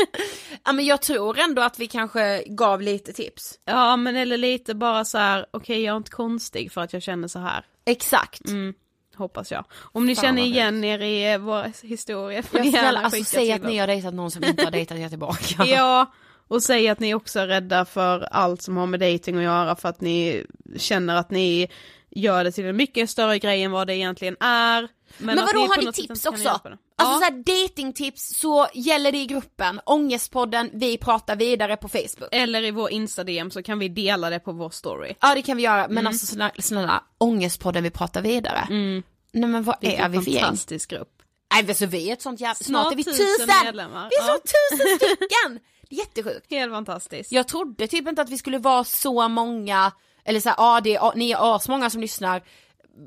Ja 0.66 0.74
men 0.74 0.86
jag 0.86 1.02
tror 1.02 1.40
ändå 1.40 1.62
att 1.62 1.80
vi 1.80 1.88
kanske 1.88 2.44
gav 2.48 2.82
lite 2.82 3.14
tips. 3.14 3.60
ja 3.66 3.98
men 3.98 4.16
eller 4.16 4.38
lite 4.38 4.76
bara 4.76 5.06
så 5.06 5.18
här: 5.18 5.46
okej 5.52 5.82
jag 5.82 5.94
är 5.94 5.98
inte 5.98 6.12
konstig 6.12 6.72
för 6.72 6.82
att 6.82 6.94
jag 6.94 7.02
känner 7.02 7.28
så 7.28 7.40
här. 7.40 7.66
Exakt. 7.86 8.48
Mm, 8.48 8.74
hoppas 9.16 9.52
jag. 9.52 9.66
Om 9.76 10.06
ni 10.06 10.16
Fan, 10.16 10.24
känner 10.24 10.42
igen 10.42 10.84
er 10.84 11.00
i 11.00 11.34
eh, 11.34 11.38
vår 11.38 11.88
historia 11.88 12.44
får 12.44 12.60
ni 12.60 12.70
gärna 12.70 13.00
alltså 13.00 13.24
säg 13.24 13.52
att 13.52 13.64
ni 13.64 13.78
har 13.78 13.88
dejtat 13.88 14.14
någon 14.14 14.32
som 14.32 14.44
inte 14.44 14.64
har 14.64 14.72
dejtat 14.72 14.98
er 14.98 15.10
tillbaka. 15.10 15.66
Ja, 15.66 16.14
och 16.48 16.64
säg 16.64 16.90
att 16.90 17.00
ni 17.00 17.14
också 17.14 17.40
är 17.40 17.48
rädda 17.48 17.86
för 17.86 18.28
allt 18.32 18.62
som 18.62 18.78
har 18.78 18.86
med 18.86 19.00
dating 19.00 19.38
att 19.38 19.44
göra 19.44 19.76
för 19.76 19.90
att 19.90 20.02
ni 20.02 20.46
känner 20.78 21.16
att 21.16 21.32
ni 21.32 21.70
gör 22.16 22.44
det 22.44 22.52
till 22.52 22.66
en 22.66 22.76
mycket 22.78 23.10
större 23.10 23.40
grej 23.40 23.64
än 23.64 23.72
vad 23.72 23.88
det 23.88 23.96
egentligen 23.96 24.36
är. 24.40 24.88
Men, 25.18 25.40
att 25.40 25.46
vadå, 25.54 25.60
har 25.68 25.82
ni 25.86 25.94
tips 25.94 26.26
också? 26.26 26.50
Alltså 26.50 26.70
ja. 26.98 27.06
såhär 27.20 27.44
datingtips 27.68 28.40
så 28.40 28.68
gäller 28.74 29.12
det 29.12 29.18
i 29.18 29.26
gruppen, 29.26 29.80
Ångestpodden, 29.86 30.70
vi 30.74 30.98
pratar 30.98 31.36
vidare 31.36 31.78
på 31.78 31.88
Facebook. 31.90 32.30
Eller 32.32 32.64
i 32.64 32.72
vår 32.72 32.90
Insta-DM 32.92 33.52
så 33.52 33.64
kan 33.64 33.80
vi 33.80 33.90
dela 33.90 34.30
det 34.30 34.40
på 34.40 34.52
vår 34.52 34.70
story. 34.70 35.16
Ja 35.22 35.36
det 35.36 35.42
kan 35.42 35.58
vi 35.58 35.64
göra, 35.64 35.88
men 35.88 35.98
Mm. 35.98 36.08
alltså 36.08 36.26
snälla, 36.26 36.52
snälla, 36.60 37.04
Ångestpodden, 37.18 37.84
vi 37.84 37.90
pratar 37.90 38.22
vidare. 38.22 38.66
Nej 38.70 39.50
men 39.50 39.64
vad 39.64 39.76
är 39.82 39.90
Vilken 39.90 40.12
vi 40.12 40.22
för 40.22 40.32
gäng? 40.32 40.44
fantastisk 40.44 40.90
grupp. 40.90 41.10
Nej 41.54 41.64
men 41.66 41.76
så 41.76 41.86
vi 41.86 42.10
är 42.10 42.14
ett 42.14 42.22
sånt 42.22 42.40
jävla, 42.40 42.56
snart, 42.56 42.66
Snart 42.84 42.94
är 42.94 42.98
vi 42.98 43.04
tusen 43.04 43.48
medlemmar. 43.64 44.10
Vi 44.10 44.16
är 44.16 44.28
Ja. 44.28 44.38
så 44.38 44.42
tusen 44.42 44.88
stycken! 44.98 45.60
Det 45.90 45.96
är 45.96 46.00
jättesjukt. 46.00 46.52
Helt 46.52 46.72
fantastiskt. 46.74 47.32
Jag 47.32 47.48
trodde 47.48 47.88
typ 47.88 48.08
inte 48.08 48.22
att 48.22 48.30
vi 48.30 48.38
skulle 48.38 48.58
vara 48.58 48.84
så 48.84 49.28
många, 49.28 49.92
eller 50.26 50.40
såhär, 50.40 50.56
ja 50.58 50.82
det 50.84 50.96
är, 50.96 51.12
ni 51.16 51.32
är 51.32 51.56
asmånga 51.56 51.90
som 51.90 52.02
lyssnar, 52.02 52.42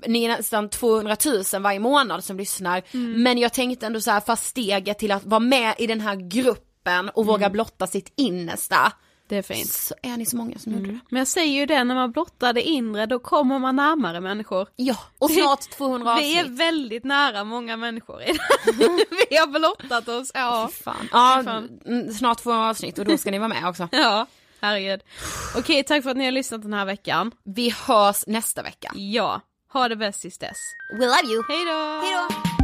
ni 0.06 0.24
är 0.24 0.28
nästan 0.28 0.68
200 0.68 1.16
000 1.52 1.62
varje 1.62 1.80
månad 1.80 2.24
som 2.24 2.36
lyssnar, 2.36 2.82
Mm. 2.94 3.22
men 3.22 3.38
jag 3.38 3.52
tänkte 3.52 3.86
ändå 3.86 4.00
så 4.00 4.10
här, 4.10 4.20
fast 4.20 4.44
steget 4.46 4.98
till 4.98 5.12
att 5.12 5.24
vara 5.24 5.40
med 5.40 5.74
i 5.78 5.86
den 5.86 6.00
här 6.00 6.16
gruppen 6.16 7.08
och 7.08 7.26
våga 7.26 7.50
blotta 7.50 7.86
sitt 7.86 8.12
innersta, 8.16 8.92
Det 9.28 9.36
är 9.36 9.42
fint. 9.42 9.70
så 9.72 9.94
är 10.02 10.16
ni 10.16 10.26
så 10.26 10.36
många 10.36 10.58
som 10.58 10.72
gjorde 10.72 10.86
det. 10.86 10.98
Men 11.10 11.18
jag 11.18 11.28
säger 11.28 11.52
ju 11.60 11.66
det, 11.66 11.84
när 11.84 11.94
man 11.94 12.12
blottar 12.12 12.52
det 12.52 12.62
inre 12.62 13.06
då 13.06 13.18
kommer 13.18 13.58
man 13.58 13.76
närmare 13.76 14.20
människor. 14.20 14.68
Ja, 14.76 14.96
och 15.18 15.30
snart 15.30 15.60
200 15.70 16.12
avsnitt. 16.12 16.26
Vi 16.26 16.38
är 16.38 16.48
väldigt 16.48 17.04
nära 17.04 17.44
många 17.44 17.76
människor 17.76 18.22
idag. 18.22 18.36
Vi 19.30 19.36
har 19.36 19.46
blottat 19.46 20.08
oss, 20.08 20.30
ja. 20.34 20.68
Fy 20.72 20.82
fan. 20.82 21.08
Ja, 21.12 21.42
fan. 21.44 21.80
mm, 21.86 22.12
snart 22.12 22.38
200 22.42 22.70
avsnitt 22.70 22.98
och 22.98 23.04
då 23.04 23.18
ska 23.18 23.30
ni 23.30 23.38
vara 23.38 23.48
med 23.48 23.66
också. 23.68 23.88
Ja, 23.92 24.26
herregud. 24.60 25.00
Okej, 25.56 25.84
tack 25.84 26.02
för 26.02 26.10
att 26.10 26.16
ni 26.16 26.24
har 26.24 26.32
lyssnat 26.32 26.62
den 26.62 26.72
här 26.72 26.84
veckan. 26.84 27.32
Vi 27.44 27.74
hörs 27.86 28.26
nästa 28.26 28.62
vecka. 28.62 28.92
Ja, 28.94 29.40
ha 29.72 29.88
det 29.88 29.96
bäst 29.96 30.20
tills 30.22 30.38
dess. 30.38 30.58
We 30.92 31.06
love 31.06 31.32
you. 31.32 31.42
Hej 31.48 31.64
då! 31.64 32.00
Hej 32.02 32.14
då! 32.14 32.58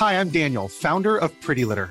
Hi, 0.00 0.14
I'm 0.14 0.30
Daniel, 0.30 0.68
founder 0.68 1.18
of 1.18 1.30
Pretty 1.42 1.66
Litter. 1.66 1.90